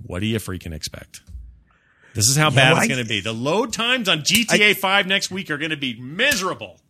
what 0.07 0.21
do 0.21 0.27
you 0.27 0.39
freaking 0.39 0.73
expect? 0.73 1.23
This 2.15 2.29
is 2.29 2.37
how 2.37 2.51
bad 2.51 2.73
well, 2.73 2.77
it's 2.83 2.85
I- 2.85 2.89
going 2.89 3.03
to 3.03 3.09
be. 3.09 3.21
The 3.21 3.33
load 3.33 3.73
times 3.73 4.09
on 4.09 4.21
GTA 4.21 4.77
5 4.77 5.07
next 5.07 5.31
week 5.31 5.51
are 5.51 5.59
going 5.59 5.71
to 5.71 5.77
be 5.77 5.99
miserable. 6.01 6.81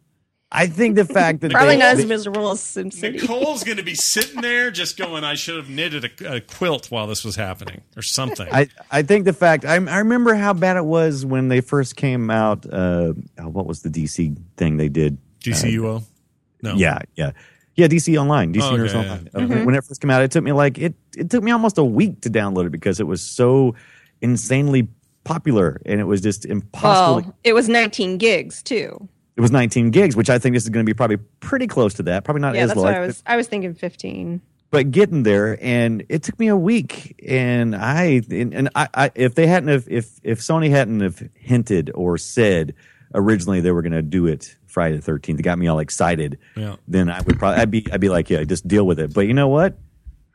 I 0.51 0.67
think 0.67 0.97
the 0.97 1.05
fact 1.05 1.41
that 1.41 1.51
Probably 1.51 1.75
they, 1.75 1.81
not 1.81 1.99
as 1.99 2.07
miserable 2.07 2.51
as 2.51 2.61
SimCity. 2.61 3.21
Nicole's 3.21 3.65
going 3.65 3.77
to 3.77 3.83
be 3.83 3.95
sitting 4.15 4.41
there 4.41 4.71
just 4.71 4.97
going, 4.97 5.23
I 5.25 5.35
should 5.35 5.57
have 5.57 5.69
knitted 5.69 6.11
a, 6.23 6.37
a 6.37 6.41
quilt 6.41 6.91
while 6.91 7.07
this 7.07 7.25
was 7.25 7.37
happening 7.37 7.83
or 7.97 8.03
something. 8.03 8.49
I, 8.51 8.69
I 8.91 9.03
think 9.03 9.25
the 9.27 9.33
fact 9.35 9.65
I, 9.67 9.75
I 9.75 9.99
remember 9.99 10.35
how 10.35 10.55
bad 10.55 10.77
it 10.79 10.85
was 10.85 11.27
when 11.27 11.49
they 11.49 11.61
first 11.61 11.97
came 11.97 12.31
out. 12.31 12.65
Uh, 12.65 13.13
oh, 13.39 13.49
what 13.49 13.67
was 13.67 13.83
the 13.83 13.91
DC 13.91 14.37
thing 14.57 14.77
they 14.79 14.89
did? 14.89 15.19
DCUO? 15.41 16.03
No. 16.63 16.75
Yeah, 16.75 16.99
yeah, 17.15 17.33
yeah. 17.77 17.87
DC 17.87 18.19
Online, 18.21 18.53
DC 18.53 18.63
Oh, 18.63 18.71
Universe 18.73 18.95
okay, 18.95 19.09
Online. 19.35 19.61
Uh, 19.61 19.65
When 19.65 19.75
it 19.75 19.85
first 19.85 20.01
came 20.01 20.11
out, 20.11 20.23
it 20.23 20.31
took 20.31 20.43
me 20.45 20.53
like 20.53 20.79
it. 20.79 20.95
It 21.17 21.31
took 21.31 21.43
me 21.45 21.51
almost 21.53 21.79
a 21.79 21.85
week 21.85 22.23
to 22.23 22.31
download 22.31 22.67
it 22.67 22.73
because 22.73 23.01
it 23.01 23.07
was 23.07 23.21
so 23.21 23.75
insanely 24.23 24.89
popular, 25.25 25.81
and 25.87 26.01
it 26.01 26.05
was 26.05 26.21
just 26.21 26.47
impossible. 26.47 27.21
to- 27.23 27.27
Well, 27.29 27.39
it 27.45 27.53
was 27.53 27.69
19 27.69 28.17
gigs 28.19 28.63
too. 28.63 29.09
It 29.39 29.41
was 29.41 29.53
19 29.53 29.93
gigs, 29.93 30.17
which 30.17 30.29
I 30.29 30.39
think 30.41 30.55
this 30.55 30.65
is 30.65 30.69
going 30.69 30.85
to 30.85 30.91
be 30.91 30.95
probably 30.95 31.19
pretty 31.39 31.69
close 31.69 31.95
to 31.95 32.03
that. 32.03 32.25
Probably 32.25 32.43
not 32.43 32.57
Yeah, 32.57 32.63
as 32.63 32.69
that's 32.71 32.77
low, 32.79 32.83
what 32.85 32.95
I 32.95 33.01
was. 33.01 33.23
I 33.25 33.37
was 33.37 33.47
thinking 33.47 33.73
15. 33.73 34.41
but 34.71 34.91
getting 34.91 35.23
there, 35.23 35.57
and 35.63 36.05
it 36.09 36.25
took 36.25 36.39
me 36.41 36.49
a 36.49 36.57
week. 36.57 37.23
And 37.27 37.75
I 37.77 38.21
and, 38.31 38.53
and 38.53 38.69
I, 38.75 38.89
I 38.93 39.11
if 39.15 39.35
they 39.37 39.47
hadn't 39.47 39.69
have 39.69 39.87
if 39.89 40.19
if 40.25 40.41
Sony 40.41 40.71
hadn't 40.71 41.01
have 41.01 41.23
hinted 41.35 41.91
or 41.95 42.19
said 42.19 42.75
originally 43.15 43.61
they 43.61 43.71
were 43.71 43.81
going 43.83 43.93
to 43.93 44.03
do 44.03 44.27
it 44.27 44.57
Friday 44.67 44.99
the 44.99 45.13
13th, 45.13 45.39
it 45.39 45.43
got 45.43 45.59
me 45.59 45.69
all 45.69 45.79
excited. 45.79 46.39
Yeah. 46.57 46.77
then 46.89 47.09
I 47.09 47.21
would 47.23 47.39
probably 47.39 47.61
I'd 47.63 47.71
be 47.71 47.87
I'd 47.93 48.01
be 48.01 48.09
like, 48.11 48.29
yeah, 48.29 48.43
just 48.45 48.67
deal 48.69 48.87
with 48.87 48.99
it. 48.99 49.15
But 49.15 49.23
you 49.29 49.35
know 49.35 49.49
what? 49.49 49.79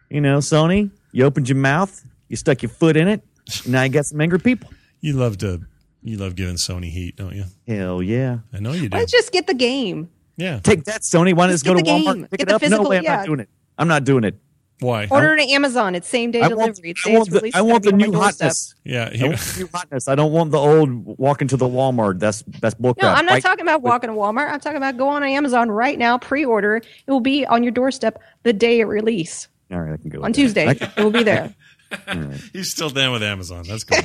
You 0.09 0.21
know, 0.21 0.37
Sony, 0.39 0.91
you 1.11 1.25
opened 1.25 1.49
your 1.49 1.57
mouth, 1.57 2.05
you 2.29 2.37
stuck 2.37 2.61
your 2.63 2.69
foot 2.69 2.95
in 2.95 3.07
it. 3.09 3.21
Now 3.67 3.83
you 3.83 3.89
got 3.89 4.05
some 4.05 4.21
angry 4.21 4.39
people. 4.39 4.69
You 5.01 5.13
love 5.13 5.37
to, 5.39 5.61
you 6.03 6.17
love 6.17 6.35
giving 6.35 6.55
Sony 6.55 6.89
heat, 6.89 7.15
don't 7.15 7.35
you? 7.35 7.45
Hell 7.67 8.01
yeah! 8.03 8.39
I 8.53 8.59
know 8.59 8.73
you 8.73 8.89
do. 8.89 8.97
Let's 8.97 9.11
just 9.11 9.31
get 9.31 9.47
the 9.47 9.53
game. 9.53 10.09
Yeah. 10.37 10.59
Take 10.59 10.83
that, 10.85 11.01
Sony. 11.01 11.33
Why 11.33 11.45
don't 11.47 11.49
you 11.49 11.53
Just 11.53 11.65
just 11.65 11.65
go 11.65 11.73
to 11.75 11.81
Walmart, 11.83 12.13
game. 12.15 12.27
pick 12.27 12.39
Get 12.39 12.41
it 12.41 12.47
the 12.47 12.55
up? 12.55 12.61
physical- 12.61 12.83
no 12.85 12.89
way, 12.89 12.97
I'm 12.97 13.03
yeah. 13.03 13.15
not 13.17 13.25
doing 13.25 13.39
it. 13.39 13.49
I'm 13.77 13.87
not 13.87 14.03
doing 14.03 14.23
it. 14.23 14.35
Why? 14.79 15.07
Order 15.09 15.35
it 15.35 15.43
at 15.43 15.49
Amazon. 15.49 15.95
It's 15.95 16.09
same 16.09 16.31
day 16.31 16.41
I 16.41 16.49
delivery. 16.49 16.65
want, 16.73 16.79
It's 16.83 17.07
I 17.07 17.11
want 17.13 17.29
the. 17.29 17.51
I 17.53 17.61
want 17.61 17.83
the 17.83 17.91
gotta 17.91 17.97
be 17.97 18.03
on 18.05 18.11
new 18.11 18.17
hotness. 18.19 18.75
Yeah. 18.83 19.03
I 19.13 19.27
want 19.27 19.37
the 19.39 19.59
new 19.59 19.69
hotness. 19.73 20.07
I 20.07 20.15
don't 20.15 20.31
want 20.33 20.51
the 20.51 20.57
old 20.57 20.89
walking 21.19 21.47
to 21.49 21.55
the 21.57 21.67
Walmart. 21.67 22.19
That's 22.19 22.43
that's 22.59 22.75
bullcrap. 22.75 23.01
No, 23.03 23.09
I'm 23.09 23.25
not 23.25 23.33
Right? 23.33 23.43
talking 23.43 23.61
about 23.61 23.81
walking 23.83 24.09
to 24.09 24.15
Walmart. 24.15 24.51
I'm 24.51 24.59
talking 24.59 24.77
about 24.77 24.97
go 24.97 25.07
on 25.07 25.23
Amazon 25.23 25.69
right 25.69 25.97
now, 25.97 26.17
pre-order. 26.17 26.77
It 26.77 27.11
will 27.11 27.21
be 27.21 27.45
on 27.45 27.63
your 27.63 27.71
doorstep 27.71 28.19
the 28.41 28.51
day 28.51 28.79
it 28.81 28.85
release 28.85 29.47
All 29.71 29.79
right, 29.79 29.93
I 29.93 29.97
can 29.97 30.09
go 30.09 30.23
on. 30.23 30.33
Tuesday. 30.33 30.67
I 30.67 30.71
It 30.71 30.97
will 30.97 31.11
be 31.11 31.23
there. 31.23 31.53
he's 32.53 32.71
still 32.71 32.89
down 32.89 33.11
with 33.11 33.23
Amazon. 33.23 33.63
That's 33.67 33.83
cool. 33.83 33.99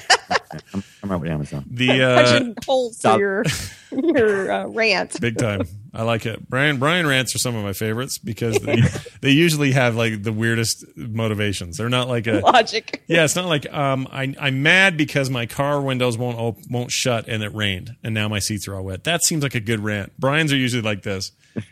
I'm, 0.74 0.82
I'm 1.02 1.10
right 1.10 1.20
with 1.20 1.30
Amazon. 1.30 1.64
The 1.70 2.02
uh, 2.02 2.22
Punching 2.24 2.54
holes 2.64 2.96
stop. 2.96 3.14
for 3.14 3.20
your 3.20 3.44
your 3.90 4.52
uh, 4.52 4.66
rant. 4.68 5.20
big 5.20 5.38
time. 5.38 5.62
I 5.94 6.02
like 6.02 6.26
it. 6.26 6.48
Brian 6.48 6.78
Brian 6.78 7.06
rants 7.06 7.34
are 7.34 7.38
some 7.38 7.54
of 7.56 7.64
my 7.64 7.72
favorites 7.72 8.18
because 8.18 8.58
they, 8.62 8.82
they 9.22 9.30
usually 9.30 9.72
have 9.72 9.96
like 9.96 10.22
the 10.22 10.32
weirdest 10.32 10.84
motivations. 10.96 11.76
They're 11.78 11.88
not 11.88 12.08
like 12.08 12.26
a 12.26 12.40
Logic. 12.44 13.02
yeah. 13.08 13.24
It's 13.24 13.36
not 13.36 13.46
like 13.46 13.72
um 13.72 14.06
I 14.12 14.34
I'm 14.38 14.62
mad 14.62 14.96
because 14.96 15.30
my 15.30 15.46
car 15.46 15.80
windows 15.80 16.18
won't 16.18 16.38
op- 16.38 16.58
won't 16.70 16.90
shut 16.90 17.26
and 17.28 17.42
it 17.42 17.54
rained 17.54 17.96
and 18.02 18.14
now 18.14 18.28
my 18.28 18.38
seats 18.38 18.68
are 18.68 18.74
all 18.74 18.84
wet. 18.84 19.04
That 19.04 19.22
seems 19.22 19.42
like 19.42 19.54
a 19.54 19.60
good 19.60 19.80
rant. 19.80 20.12
Brian's 20.18 20.52
are 20.52 20.56
usually 20.56 20.82
like 20.82 21.02
this. 21.02 21.32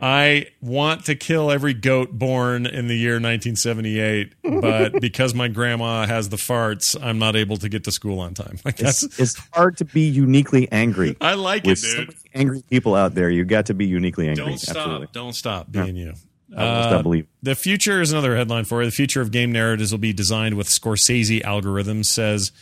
I 0.00 0.48
want 0.60 1.06
to 1.06 1.14
kill 1.14 1.50
every 1.50 1.72
goat 1.72 2.12
born 2.12 2.66
in 2.66 2.88
the 2.88 2.96
year 2.96 3.14
1978, 3.14 4.34
but 4.42 5.00
because 5.00 5.34
my 5.34 5.48
grandma 5.48 6.06
has 6.06 6.28
the 6.28 6.36
farts, 6.36 6.96
I'm 7.00 7.18
not 7.18 7.36
able 7.36 7.56
to 7.58 7.68
get 7.68 7.84
to 7.84 7.92
school 7.92 8.20
on 8.20 8.34
time. 8.34 8.58
Like 8.64 8.80
It's, 8.80 9.00
that's 9.00 9.18
it's 9.20 9.48
hard 9.54 9.78
to 9.78 9.84
be 9.86 10.02
uniquely 10.02 10.70
angry. 10.70 11.16
I 11.20 11.34
like 11.34 11.66
it, 11.66 11.78
dude. 11.80 12.14
Many 12.34 12.40
angry 12.42 12.62
people 12.70 12.94
out 12.94 13.14
there, 13.14 13.30
you 13.30 13.44
got 13.44 13.66
to 13.66 13.74
be 13.74 13.86
uniquely 13.86 14.28
angry. 14.28 14.44
Don't 14.44 14.58
stop. 14.58 14.76
Absolutely. 14.76 15.08
Don't 15.12 15.32
stop 15.32 15.70
being 15.70 15.96
you. 15.96 16.14
I 16.56 16.64
will 16.64 16.82
stop 16.84 17.02
believing. 17.02 17.28
The 17.42 17.54
future 17.54 18.00
is 18.00 18.12
another 18.12 18.36
headline 18.36 18.64
for 18.64 18.80
you. 18.82 18.86
The 18.88 18.94
future 18.94 19.20
of 19.20 19.30
game 19.32 19.50
narratives 19.52 19.90
will 19.92 19.98
be 19.98 20.12
designed 20.12 20.56
with 20.56 20.68
Scorsese 20.68 21.42
algorithms, 21.42 22.06
says 22.06 22.52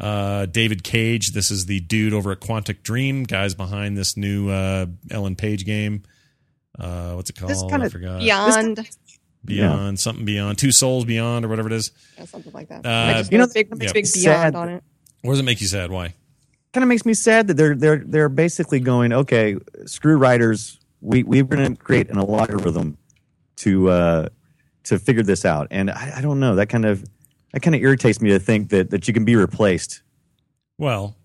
uh, 0.00 0.46
David 0.46 0.82
Cage. 0.82 1.32
This 1.32 1.50
is 1.50 1.66
the 1.66 1.80
dude 1.80 2.12
over 2.12 2.32
at 2.32 2.40
Quantic 2.40 2.82
Dream, 2.82 3.24
guys 3.24 3.54
behind 3.54 3.96
this 3.96 4.16
new 4.16 4.48
uh, 4.50 4.86
Ellen 5.10 5.36
Page 5.36 5.64
game. 5.64 6.02
Uh, 6.78 7.12
what's 7.12 7.30
it 7.30 7.36
called? 7.36 7.50
This 7.50 7.62
kinda- 7.62 7.86
I 7.86 7.88
forgot. 7.88 8.20
Beyond 8.20 8.88
Beyond 9.44 10.00
something 10.00 10.24
beyond 10.24 10.58
two 10.58 10.72
souls 10.72 11.04
beyond 11.04 11.44
or 11.44 11.48
whatever 11.48 11.68
it 11.68 11.74
is. 11.74 11.92
or 12.18 12.26
something 12.26 12.52
like 12.52 12.68
that. 12.68 12.84
Uh, 12.84 13.22
you 13.30 13.38
know 13.38 13.44
know, 13.44 13.50
big, 13.54 13.68
yeah. 13.80 13.92
big 13.92 14.06
Sad. 14.06 14.52
beyond 14.52 14.56
on 14.56 14.68
it. 14.76 14.84
What 15.22 15.32
does 15.34 15.40
it 15.40 15.44
make 15.44 15.60
you 15.60 15.68
sad? 15.68 15.90
Why? 15.92 16.14
Kind 16.76 16.82
of 16.82 16.88
makes 16.88 17.06
me 17.06 17.14
sad 17.14 17.46
that 17.46 17.54
they're 17.54 17.74
they're 17.74 18.02
they're 18.04 18.28
basically 18.28 18.80
going 18.80 19.10
okay 19.10 19.56
screw 19.86 20.18
writers 20.18 20.78
we 21.00 21.22
we're 21.22 21.42
going 21.42 21.74
to 21.74 21.82
create 21.82 22.10
an 22.10 22.18
algorithm 22.18 22.98
to 23.56 23.88
uh 23.88 24.28
to 24.84 24.98
figure 24.98 25.22
this 25.22 25.46
out 25.46 25.68
and 25.70 25.90
I, 25.90 26.16
I 26.16 26.20
don't 26.20 26.38
know 26.38 26.56
that 26.56 26.68
kind 26.68 26.84
of 26.84 27.02
that 27.54 27.60
kind 27.60 27.74
of 27.74 27.80
irritates 27.80 28.20
me 28.20 28.28
to 28.28 28.38
think 28.38 28.68
that 28.68 28.90
that 28.90 29.08
you 29.08 29.14
can 29.14 29.24
be 29.24 29.36
replaced 29.36 30.02
Well, 30.76 31.16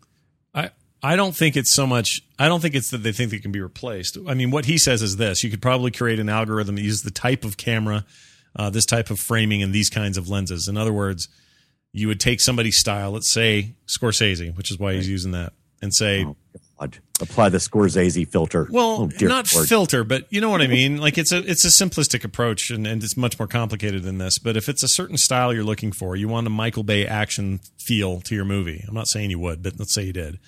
I 0.53 0.69
I 1.03 1.17
don't 1.17 1.35
think 1.35 1.57
it's 1.57 1.73
so 1.73 1.85
much. 1.85 2.21
I 2.39 2.47
don't 2.47 2.61
think 2.61 2.73
it's 2.73 2.89
that 2.91 2.99
they 2.99 3.11
think 3.11 3.31
they 3.31 3.39
can 3.39 3.51
be 3.51 3.59
replaced. 3.59 4.17
I 4.25 4.33
mean, 4.33 4.51
what 4.51 4.65
he 4.65 4.77
says 4.77 5.01
is 5.01 5.17
this: 5.17 5.43
you 5.43 5.49
could 5.49 5.61
probably 5.61 5.91
create 5.91 6.19
an 6.19 6.29
algorithm 6.29 6.75
that 6.75 6.81
uses 6.81 7.01
the 7.01 7.11
type 7.11 7.43
of 7.43 7.57
camera, 7.57 8.05
uh, 8.55 8.69
this 8.69 8.85
type 8.85 9.09
of 9.09 9.19
framing, 9.19 9.61
and 9.61 9.73
these 9.73 9.89
kinds 9.89 10.17
of 10.17 10.29
lenses. 10.29 10.69
In 10.69 10.77
other 10.77 10.93
words, 10.93 11.27
you 11.93 12.07
would 12.07 12.19
take 12.19 12.39
somebody's 12.39 12.77
style, 12.77 13.11
let's 13.11 13.29
say 13.31 13.73
Scorsese, 13.87 14.55
which 14.55 14.71
is 14.71 14.79
why 14.79 14.93
he's 14.93 15.09
using 15.09 15.31
that, 15.31 15.53
and 15.81 15.93
say, 15.93 16.23
Oh, 16.25 16.35
God. 16.79 16.97
Apply 17.19 17.49
the 17.49 17.59
Scorsese 17.59 18.27
filter. 18.27 18.67
well, 18.71 19.01
Oh, 19.01 19.09
not 19.27 19.53
Lord. 19.53 19.67
filter, 19.69 20.03
but 20.03 20.25
you 20.31 20.41
know 20.41 20.49
what 20.49 20.61
I 20.61 20.67
mean. 20.79 20.97
Like 20.97 21.19
it's 21.19 21.31
a 21.31 21.37
it's 21.37 21.63
a 21.63 21.67
simplistic 21.67 22.23
approach, 22.23 22.71
and, 22.71 22.87
and 22.87 23.03
it's 23.03 23.15
much 23.15 23.37
more 23.37 23.47
complicated 23.47 24.01
than 24.01 24.17
this. 24.17 24.39
But 24.39 24.57
if 24.57 24.67
it's 24.67 24.81
a 24.81 24.87
certain 24.87 25.17
style 25.17 25.53
you're 25.53 25.63
looking 25.63 25.91
for, 25.91 26.15
you 26.15 26.27
want 26.27 26.47
a 26.47 26.49
Michael 26.49 26.81
Bay 26.81 27.05
action 27.05 27.59
feel 27.77 28.21
to 28.21 28.33
your 28.33 28.45
movie. 28.45 28.83
I'm 28.87 28.95
not 28.95 29.07
saying 29.07 29.29
you 29.29 29.37
would, 29.37 29.61
but 29.61 29.77
let's 29.77 29.93
say 29.93 30.01
you 30.03 30.13
did. 30.13 30.39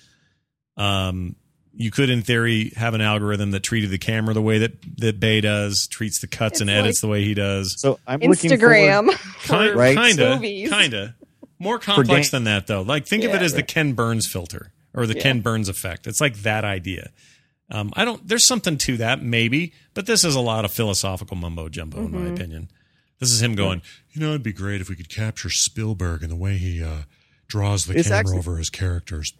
Um, 0.76 1.36
you 1.76 1.90
could, 1.90 2.10
in 2.10 2.22
theory, 2.22 2.72
have 2.76 2.94
an 2.94 3.00
algorithm 3.00 3.50
that 3.52 3.60
treated 3.62 3.90
the 3.90 3.98
camera 3.98 4.34
the 4.34 4.42
way 4.42 4.58
that 4.58 4.72
that 4.98 5.20
Bay 5.20 5.40
does, 5.40 5.86
treats 5.88 6.20
the 6.20 6.26
cuts 6.26 6.60
and 6.60 6.68
It's 6.70 6.76
edits 6.78 7.00
the 7.00 7.08
way 7.08 7.22
he 7.24 7.34
does. 7.34 7.80
So 7.80 7.98
I'm 8.06 8.20
looking 8.20 8.50
Instagram. 8.50 9.10
Kind, 9.44 9.70
for 9.72 9.76
Right. 9.76 9.96
kinda, 9.96 10.34
movies. 10.34 10.70
kinda. 10.70 11.14
More 11.58 11.78
complex 11.78 12.30
Dan- 12.30 12.44
than 12.44 12.52
that, 12.52 12.66
though. 12.66 12.82
Like, 12.82 13.06
think 13.06 13.24
of 13.24 13.32
it 13.34 13.42
as 13.42 13.54
the. 13.54 13.62
Ken 13.62 13.92
Burns 13.92 14.26
filter 14.26 14.72
or 14.92 15.06
the 15.06 15.14
Ken 15.14 15.40
Burns 15.40 15.68
effect. 15.68 16.06
It's 16.06 16.20
like 16.20 16.36
that 16.38 16.64
idea. 16.64 17.10
Um, 17.70 17.92
I 17.96 18.04
don't. 18.04 18.26
There's 18.26 18.46
something 18.46 18.76
to 18.78 18.96
that, 18.98 19.22
maybe, 19.22 19.72
but 19.94 20.06
this 20.06 20.24
is 20.24 20.34
a 20.34 20.40
lot 20.40 20.64
of 20.64 20.72
philosophical 20.72 21.36
mumbo 21.36 21.68
jumbo, 21.68 21.98
in 22.00 22.08
Mm-hmm. 22.08 22.24
my 22.24 22.30
opinion. 22.32 22.70
This 23.20 23.30
is 23.32 23.40
him 23.40 23.54
going. 23.54 23.80
You 24.12 24.20
know, 24.20 24.30
it'd 24.30 24.42
be 24.42 24.52
great 24.52 24.80
if 24.80 24.88
we 24.90 24.96
could 24.96 25.08
capture 25.08 25.48
Spielberg 25.48 26.22
and 26.22 26.30
the 26.30 26.36
way 26.36 26.58
he 26.58 26.82
uh, 26.82 27.02
draws 27.46 27.86
the 27.86 27.96
It's 27.96 28.08
camera 28.08 28.18
actually- 28.20 28.38
over 28.38 28.56
his 28.58 28.68
characters. 28.70 29.32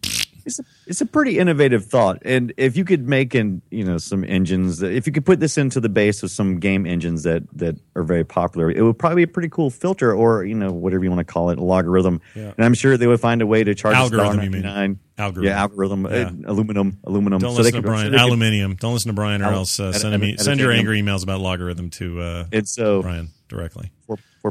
It's 0.45 0.59
a, 0.59 0.63
it's 0.87 1.01
a 1.01 1.05
pretty 1.05 1.39
innovative 1.39 1.85
thought 1.85 2.19
and 2.23 2.53
if 2.57 2.77
you 2.77 2.85
could 2.85 3.07
make 3.07 3.33
in 3.33 3.61
you 3.71 3.83
know 3.83 3.97
some 3.97 4.23
engines 4.23 4.77
that 4.79 4.91
if 4.93 5.07
you 5.07 5.13
could 5.13 5.25
put 5.25 5.39
this 5.39 5.57
into 5.57 5.79
the 5.79 5.89
base 5.89 6.21
of 6.23 6.29
some 6.31 6.59
game 6.59 6.85
engines 6.85 7.23
that 7.23 7.43
that 7.57 7.75
are 7.95 8.03
very 8.03 8.23
popular 8.23 8.69
it 8.71 8.81
would 8.81 8.97
probably 8.99 9.17
be 9.25 9.29
a 9.29 9.33
pretty 9.33 9.49
cool 9.49 9.69
filter 9.69 10.13
or 10.13 10.43
you 10.45 10.53
know 10.55 10.71
whatever 10.71 11.03
you 11.03 11.09
want 11.09 11.19
to 11.25 11.31
call 11.31 11.49
it 11.49 11.57
a 11.57 11.63
logarithm 11.63 12.21
Yeah. 12.35 12.53
and 12.55 12.65
i'm 12.65 12.73
sure 12.73 12.95
they 12.97 13.07
would 13.07 13.19
find 13.19 13.41
a 13.41 13.47
way 13.47 13.63
to 13.63 13.73
charge 13.75 13.95
Algorithm, 13.95 14.41
you 14.43 14.51
mean. 14.51 14.63
$1.99. 14.63 14.97
Algorithm. 15.17 15.43
yeah 15.49 15.61
algorithm 15.61 16.05
Yeah. 16.05 16.11
uh, 16.11 16.31
aluminum 16.51 16.99
aluminum 17.05 17.39
Don't 17.39 17.51
So 17.55 17.61
listen 17.63 17.81
to 17.81 17.87
so 17.87 17.91
Brian. 17.91 18.11
could- 18.11 18.19
Aluminium. 18.19 18.75
Don't 18.75 18.93
listen 18.93 19.09
to 19.09 19.13
Brian, 19.15 19.41
or 19.41 19.51
else 19.53 19.79
uh, 19.79 19.93
send 19.93 20.21
me 20.21 20.35
send 20.37 20.59
your 20.59 20.71
angry 20.71 21.01
emails 21.01 21.23
about 21.23 21.39
logarithm 21.41 21.89
to 21.91 22.19
uh, 22.21 22.45
and 22.51 22.67
so 22.67 23.01
Brian 23.01 23.29
directly. 23.47 23.91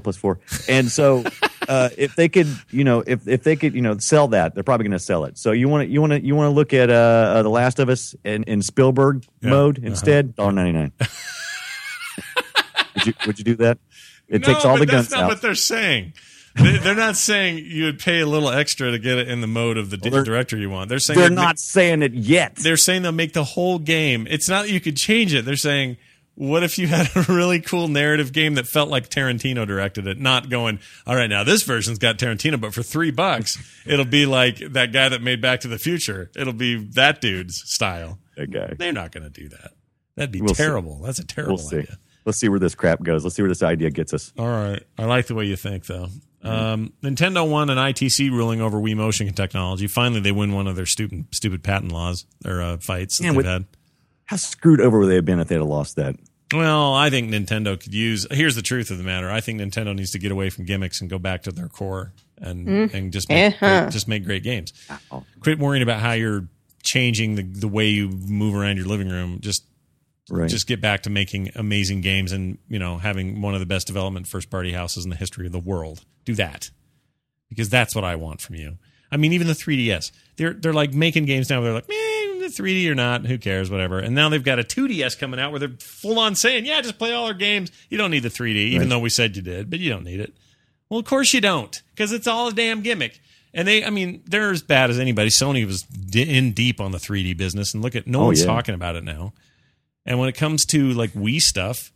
Four, 0.01 0.13
four 0.13 0.35
plus. 0.37 0.69
And 0.69 0.91
so, 0.91 1.25
uh, 1.69 1.89
if 1.97 2.15
they 2.17 2.29
could, 2.29 2.47
you 2.71 2.85
know, 2.85 3.03
if 3.07 3.27
if 3.29 3.43
they 3.45 3.57
could, 3.57 3.75
you 3.75 3.83
know, 3.83 3.99
sell 3.99 4.29
that, 4.29 4.55
they're 4.55 4.65
probably 4.65 4.85
going 4.85 4.93
to 4.99 5.05
sell 5.05 5.25
it. 5.25 5.39
So 5.39 5.53
you 5.53 5.69
want 5.69 5.87
to 5.87 5.93
you 5.93 6.01
want 6.01 6.13
to 6.13 6.25
you 6.25 6.35
want 6.35 6.47
to 6.51 6.55
look 6.55 6.73
at 6.75 6.91
uh, 6.91 6.93
uh, 6.95 7.43
the 7.43 7.49
Last 7.51 7.79
of 7.79 7.89
Us 7.89 8.15
in, 8.25 8.43
in 8.45 8.63
Spielberg 8.63 9.25
Yeah. 9.41 9.51
mode 9.51 9.79
Uh-huh. 9.79 9.87
instead, 9.89 10.35
dollar 10.37 10.53
ninety 10.53 10.73
nine. 10.73 10.93
would 12.95 13.07
you 13.07 13.13
would 13.27 13.39
you 13.39 13.45
do 13.45 13.55
that? 13.57 13.79
It 14.29 14.41
no, 14.47 14.53
takes 14.55 14.65
all 14.65 14.77
the 14.79 14.87
that's 14.87 15.09
guns 15.09 15.11
not 15.11 15.23
out. 15.25 15.29
what 15.29 15.43
they're 15.43 15.55
saying. 15.55 16.15
They- 16.57 16.79
They're 16.79 16.95
not 16.95 17.17
saying 17.17 17.65
you 17.67 17.87
would 17.87 17.99
pay 17.99 18.21
a 18.21 18.27
little 18.27 18.49
extra 18.49 18.93
to 18.93 18.99
get 19.01 19.19
it 19.19 19.29
in 19.29 19.41
the 19.41 19.47
mode 19.49 19.77
of 19.77 19.91
the 19.91 19.97
they're- 19.97 20.23
director 20.23 20.57
you 20.57 20.71
want. 20.71 20.89
They're 20.89 21.01
saying 21.01 21.19
They're 21.19 21.29
not 21.29 21.49
make- 21.55 21.59
saying 21.59 22.03
it 22.03 22.15
yet. 22.15 22.55
they're 22.57 22.77
saying 22.77 23.03
they'll 23.03 23.11
make 23.13 23.33
the 23.33 23.43
whole 23.43 23.81
game. 23.81 24.29
It's 24.31 24.49
not 24.49 24.67
that 24.67 24.71
you 24.71 24.81
could 24.81 24.97
change 24.97 25.35
it. 25.35 25.45
They're 25.45 25.57
saying, 25.57 25.97
what 26.37 26.63
if 26.63 26.79
you 26.79 26.87
had 26.89 27.09
a 27.15 27.23
really 27.33 27.61
cool 27.61 27.89
narrative 27.89 28.33
game 28.33 28.55
that 28.55 28.67
felt 28.67 28.89
like 28.89 29.09
Tarantino 29.09 29.67
directed 29.67 30.07
it? 30.07 30.19
Not 30.19 30.49
going, 30.51 30.81
all 31.07 31.15
right, 31.17 31.29
now 31.29 31.45
this 31.45 31.63
version's 31.63 31.99
got 31.99 32.19
Tarantino, 32.19 32.61
but 32.61 32.75
for 32.75 32.83
three 32.83 33.11
bucks, 33.11 33.59
it'll 33.87 34.05
be 34.05 34.27
like 34.27 34.59
that 34.73 34.93
guy 34.93 35.09
that 35.09 35.23
made 35.23 35.41
Back 35.41 35.61
to 35.61 35.69
the 35.69 35.79
Future. 35.79 36.31
It'll 36.37 36.53
be 36.53 36.77
that 36.95 37.21
dude's 37.21 37.63
style. 37.67 38.19
That 38.37 38.51
guy. 38.51 38.75
They're 38.77 38.93
not 38.93 39.13
going 39.13 39.25
to 39.25 39.31
do 39.31 39.49
that. 39.51 39.73
That'd 40.17 40.33
be 40.33 40.41
We'll 40.41 40.55
see. 40.55 40.63
terrible. 40.63 40.99
That's 41.03 41.19
a 41.19 41.27
terrible 41.27 41.57
We'll 41.57 41.65
see. 41.65 41.79
idea. 41.79 41.99
Let's 42.25 42.39
see 42.39 42.49
where 42.49 42.59
this 42.59 42.75
crap 42.75 43.03
goes. 43.03 43.23
Let's 43.23 43.37
see 43.37 43.43
where 43.43 43.49
this 43.51 43.63
idea 43.63 43.91
gets 43.91 44.15
us. 44.15 44.33
All 44.39 44.47
right. 44.49 44.83
I 44.99 45.05
like 45.05 45.27
the 45.27 45.35
way 45.35 45.45
you 45.45 45.57
think, 45.57 45.87
though. 45.87 46.09
Um, 46.43 46.93
Nintendo 47.03 47.49
won 47.49 47.71
an 47.71 47.79
ITC 47.79 48.31
ruling 48.31 48.61
over 48.61 48.79
Wii 48.79 48.95
Motion 48.97 49.33
technology. 49.35 49.87
Finally, 49.87 50.21
they 50.21 50.33
win 50.33 50.53
one 50.53 50.67
of 50.67 50.77
their 50.77 50.85
stupid, 50.87 51.27
stupid 51.33 51.63
patent 51.63 51.93
laws 51.93 52.27
or 52.45 52.61
uh, 52.61 52.77
fights 52.79 53.19
that 53.19 53.25
Man, 53.25 53.33
they've 53.33 53.37
with- 53.39 53.47
had. 53.47 53.65
How 54.27 54.37
screwed 54.37 54.81
over 54.81 54.99
would 54.99 55.07
they 55.09 55.17
have 55.17 55.25
been 55.25 55.41
if 55.41 55.49
they'd 55.49 55.57
have 55.57 55.67
lost 55.67 55.97
that? 55.97 56.17
Well, 56.53 56.95
I 56.95 57.11
think 57.11 57.31
Nintendo 57.31 57.79
could 57.81 57.93
use. 57.95 58.27
Here's 58.31 58.55
the 58.55 58.63
truth 58.63 58.91
of 58.91 58.99
the 58.99 59.05
matter. 59.05 59.31
I 59.31 59.41
think 59.41 59.61
Nintendo 59.61 59.95
needs 59.95 60.13
to 60.13 60.19
get 60.19 60.31
away 60.31 60.51
from 60.51 60.65
gimmicks 60.67 61.01
and 61.01 61.11
go 61.11 61.19
back 61.19 61.43
to 61.45 61.53
their 61.53 61.69
core 61.69 62.13
and 62.39 62.69
and 62.95 63.13
just 63.13 63.29
make 63.29 63.55
Uh-huh. 63.55 63.81
great, 63.83 63.93
just 63.93 64.09
make 64.09 64.25
great 64.25 64.43
games. 64.43 64.73
Quit 65.41 65.59
worrying 65.59 65.83
about 65.83 66.01
how 66.01 66.13
you're 66.13 66.49
changing 66.83 67.35
the 67.37 67.43
the 67.43 67.69
way 67.69 67.89
you 67.89 68.09
move 68.09 68.55
around 68.55 68.77
your 68.77 68.87
living 68.87 69.09
room. 69.09 69.39
Just 69.41 69.65
Right. 70.31 70.49
just 70.49 70.67
get 70.67 70.81
back 70.81 71.03
to 71.03 71.11
making 71.11 71.51
amazing 71.55 72.01
games 72.01 72.33
and 72.33 72.57
you 72.69 72.79
know 72.79 72.97
having 72.99 73.43
one 73.43 73.53
of 73.55 73.61
the 73.61 73.67
best 73.67 73.87
development 73.87 74.27
first 74.27 74.49
party 74.49 74.73
houses 74.73 75.05
in 75.05 75.11
the 75.11 75.17
history 75.17 75.45
of 75.47 75.53
the 75.53 75.59
world. 75.59 76.05
Do 76.25 76.35
that 76.37 76.71
because 77.51 77.69
that's 77.69 77.95
what 77.95 78.05
I 78.05 78.17
want 78.17 78.41
from 78.41 78.55
you. 78.55 78.79
I 79.11 79.17
mean, 79.19 79.33
even 79.35 79.47
the 79.49 79.53
3DS, 79.55 80.13
they're 80.37 80.55
they're 80.55 80.73
like 80.73 80.95
making 80.95 81.25
games 81.27 81.51
now. 81.51 81.61
They're 81.61 81.73
like, 81.75 81.89
man, 81.89 82.24
the 82.49 82.63
3D 82.63 82.89
or 82.89 82.95
not, 82.95 83.27
who 83.27 83.39
cares, 83.39 83.71
whatever. 83.71 83.99
And 83.99 84.15
now 84.15 84.29
they've 84.29 84.43
got 84.43 84.59
a 84.59 84.63
2DS 84.65 85.19
coming 85.19 85.39
out 85.41 85.51
where 85.51 85.61
they're 85.61 85.77
full 85.81 86.19
on 86.19 86.35
saying, 86.35 86.65
yeah, 86.67 86.81
just 86.81 86.99
play 86.99 87.13
all 87.13 87.27
our 87.27 87.35
games. 87.35 87.71
You 87.91 87.99
don't 87.99 88.11
need 88.11 88.23
the 88.23 88.29
3D, 88.31 88.57
even 88.57 88.81
Right. 88.83 88.89
though 88.91 88.99
we 89.01 89.11
said 89.11 89.37
you 89.37 89.43
did, 89.43 89.71
but 89.71 89.79
you 89.81 89.91
don't 89.91 90.05
need 90.05 90.21
it. 90.21 90.35
Well, 90.89 91.01
of 91.01 91.07
course 91.07 91.33
you 91.35 91.41
don't, 91.41 91.81
because 91.95 92.13
it's 92.13 92.27
all 92.27 92.49
a 92.49 92.53
damn 92.53 92.83
gimmick. 92.83 93.21
And 93.53 93.67
they, 93.69 93.85
I 93.85 93.91
mean, 93.91 94.23
they're 94.27 94.51
as 94.51 94.63
bad 94.63 94.91
as 94.91 94.99
anybody. 94.99 95.31
Sony 95.31 95.65
was 95.67 95.87
in 96.15 96.53
deep 96.53 96.81
on 96.81 96.91
the 96.93 96.99
3D 96.99 97.37
business, 97.37 97.73
and 97.73 97.83
look 97.83 97.95
at 97.97 98.07
no 98.07 98.23
Oh, 98.23 98.25
one's 98.27 98.41
yeah. 98.41 98.47
talking 98.47 98.75
about 98.75 98.97
it 98.97 99.05
now. 99.05 99.33
And 100.05 100.19
when 100.19 100.29
it 100.29 100.37
comes 100.37 100.67
to 100.67 100.93
like 100.93 101.13
Wii 101.13 101.41
stuff, 101.41 101.93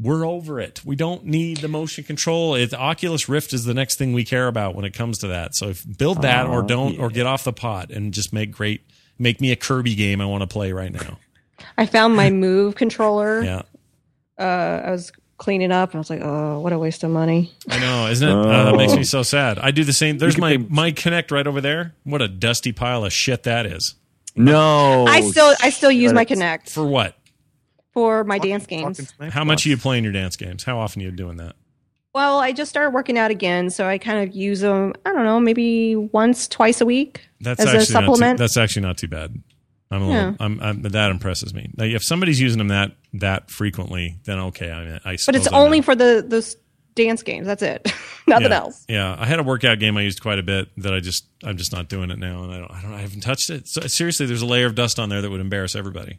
we're 0.00 0.24
over 0.26 0.60
it. 0.60 0.84
We 0.84 0.94
don't 0.94 1.24
need 1.24 1.56
the 1.58 1.68
motion 1.68 2.04
control. 2.04 2.54
It, 2.54 2.72
Oculus 2.74 3.28
Rift 3.28 3.52
is 3.52 3.64
the 3.64 3.74
next 3.74 3.96
thing 3.98 4.12
we 4.12 4.24
care 4.24 4.46
about 4.46 4.74
when 4.76 4.84
it 4.84 4.92
comes 4.94 5.18
to 5.18 5.28
that. 5.28 5.54
So 5.56 5.70
if 5.70 5.84
build 5.98 6.22
that 6.22 6.46
or 6.46 6.62
don't 6.62 6.98
or 7.00 7.08
get 7.10 7.26
off 7.26 7.42
the 7.44 7.52
pot 7.52 7.90
and 7.90 8.12
just 8.14 8.32
make 8.32 8.52
great 8.52 8.82
make 9.18 9.40
me 9.40 9.50
a 9.52 9.56
Kirby 9.56 9.94
game 9.94 10.20
I 10.20 10.26
want 10.26 10.42
to 10.42 10.46
play 10.46 10.72
right 10.72 10.92
now. 10.92 11.18
I 11.76 11.86
found 11.86 12.14
my 12.16 12.30
Move 12.30 12.74
controller. 12.76 13.42
Yeah. 13.44 13.62
Uh, 14.38 14.82
I 14.86 14.90
was 14.92 15.10
cleaning 15.38 15.72
up, 15.72 15.90
and 15.90 15.96
I 15.96 15.98
was 15.98 16.10
like, 16.10 16.20
"Oh, 16.22 16.60
what 16.60 16.72
a 16.72 16.78
waste 16.78 17.02
of 17.02 17.10
money." 17.10 17.52
I 17.68 17.80
know, 17.80 18.06
isn't 18.08 18.28
it? 18.28 18.32
Uh, 18.32 18.64
that 18.70 18.76
makes 18.76 18.92
Oh. 18.92 18.96
me 18.96 19.02
so 19.04 19.22
sad. 19.24 19.58
I 19.58 19.72
do 19.72 19.82
the 19.82 19.92
same. 19.92 20.18
There's 20.18 20.38
my 20.38 20.50
think- 20.56 20.70
my 20.70 20.92
Kinect 20.92 21.32
right 21.32 21.46
over 21.46 21.60
there. 21.60 21.94
What 22.04 22.22
a 22.22 22.28
dusty 22.28 22.70
pile 22.72 23.04
of 23.04 23.12
shit 23.12 23.42
that 23.44 23.66
is. 23.66 23.96
No. 24.36 25.06
I 25.06 25.22
still, 25.22 25.54
I 25.60 25.70
still 25.70 25.90
use 25.90 26.12
my 26.12 26.20
Oh, 26.20 26.24
shut 26.24 26.30
it. 26.30 26.38
Kinect 26.38 26.70
For 26.70 26.84
what? 26.86 27.16
for 27.92 28.22
my 28.22 28.38
dance 28.38 28.66
games. 28.66 29.12
How 29.30 29.42
much 29.42 29.66
are 29.66 29.70
you 29.70 29.76
playing 29.76 30.04
your 30.04 30.12
dance 30.12 30.36
games? 30.36 30.62
How 30.62 30.78
often 30.78 31.02
are 31.02 31.06
you 31.06 31.10
doing 31.10 31.38
that? 31.38 31.56
Well, 32.18 32.40
I 32.40 32.50
just 32.50 32.68
started 32.68 32.90
working 32.90 33.16
out 33.16 33.30
again, 33.30 33.70
so 33.70 33.86
I 33.86 33.96
kind 33.96 34.28
of 34.28 34.34
use 34.34 34.58
them. 34.58 34.92
I 35.06 35.12
don't 35.12 35.24
know, 35.24 35.38
maybe 35.38 35.94
once, 35.94 36.48
twice 36.48 36.80
a 36.80 36.84
week 36.84 37.20
That's 37.40 37.60
as 37.60 37.66
a 37.66 37.68
actually 37.68 37.78
not 37.78 38.00
too, 38.00 38.06
supplement. 38.06 38.38
that's 38.40 38.56
actually 38.56 38.82
not 38.82 38.98
too 38.98 39.06
bad. 39.06 39.40
I'm 39.92 40.02
a 40.02 40.04
little, 40.04 40.22
Yeah. 40.22 40.32
I'm, 40.40 40.60
I'm, 40.60 40.82
that 40.82 41.12
impresses 41.12 41.54
me. 41.54 41.70
Like, 41.76 41.92
if 41.92 42.02
somebody's 42.02 42.40
using 42.40 42.58
them 42.58 42.68
that 42.68 42.96
that 43.12 43.52
frequently, 43.52 44.16
then 44.24 44.40
okay. 44.50 44.68
I 44.68 44.84
mean, 44.84 45.00
I 45.04 45.16
but 45.26 45.36
it's 45.36 45.46
I'm 45.46 45.54
only 45.54 45.78
not. 45.78 45.84
for 45.84 45.94
the 45.94 46.24
those 46.26 46.56
dance 46.96 47.22
games. 47.22 47.46
That's 47.46 47.62
it. 47.62 47.88
Nothing 48.26 48.50
yeah. 48.50 48.56
else. 48.56 48.84
Yeah, 48.88 49.16
I 49.16 49.24
had 49.24 49.38
a 49.38 49.44
workout 49.44 49.78
game 49.78 49.96
I 49.96 50.02
used 50.02 50.20
quite 50.20 50.40
a 50.40 50.42
bit 50.42 50.70
that 50.78 50.92
I 50.92 50.98
just 50.98 51.24
I'm 51.44 51.56
just 51.56 51.72
not 51.72 51.88
doing 51.88 52.10
it 52.10 52.18
now, 52.18 52.42
and 52.42 52.52
I 52.52 52.58
don't 52.58 52.70
I 52.72 52.82
don't 52.82 52.94
I 52.94 53.00
haven't 53.00 53.20
touched 53.20 53.48
it. 53.48 53.68
So 53.68 53.82
seriously, 53.82 54.26
there's 54.26 54.42
a 54.42 54.46
layer 54.46 54.66
of 54.66 54.74
dust 54.74 54.98
on 54.98 55.08
there 55.08 55.22
that 55.22 55.30
would 55.30 55.40
embarrass 55.40 55.76
everybody. 55.76 56.18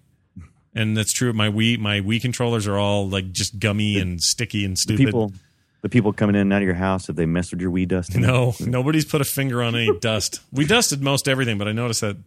And 0.73 0.95
that's 0.95 1.11
true. 1.11 1.33
My 1.33 1.49
Wii 1.49 1.77
my 1.77 1.99
Wii 1.99 2.21
controllers 2.21 2.67
are 2.67 2.77
all 2.77 3.09
like 3.09 3.33
just 3.33 3.59
gummy 3.59 3.99
and 3.99 4.21
sticky 4.21 4.63
and 4.63 4.79
stupid. 4.79 5.05
people 5.05 5.33
the 5.81 5.89
people 5.89 6.11
coming 6.13 6.35
in 6.35 6.41
and 6.41 6.53
out 6.53 6.61
of 6.61 6.65
your 6.65 6.75
house 6.75 7.07
have 7.07 7.15
they 7.15 7.25
messed 7.25 7.51
with 7.51 7.61
your 7.61 7.71
weed 7.71 7.89
dust? 7.89 8.15
No, 8.15 8.53
nobody's 8.59 9.05
put 9.05 9.21
a 9.21 9.25
finger 9.25 9.61
on 9.63 9.75
any 9.75 9.97
dust. 10.01 10.41
We 10.51 10.65
dusted 10.65 11.01
most 11.01 11.27
everything, 11.27 11.57
but 11.57 11.67
I 11.67 11.71
noticed 11.71 12.01
that 12.01 12.17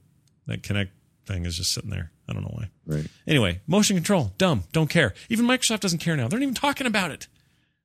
that 0.47 0.63
Kinect 0.63 0.89
thing 1.27 1.47
is 1.47 1.57
just 1.57 1.73
sitting 1.73 1.91
there. 1.91 2.11
I 2.29 2.33
don't 2.33 2.43
know 2.43 2.55
why. 2.55 2.71
Right. 2.87 3.07
Anyway, 3.27 3.61
motion 3.67 3.97
control, 3.97 4.33
dumb, 4.39 4.65
don't 4.73 4.89
care. 4.89 5.15
Even 5.29 5.47
Microsoft 5.47 5.81
doesn't 5.81 5.99
care 5.99 6.17
now. 6.17 6.29
They're 6.29 6.39
not 6.39 6.45
even 6.45 6.55
talking 6.55 6.87
about 6.87 7.11
it. 7.11 7.29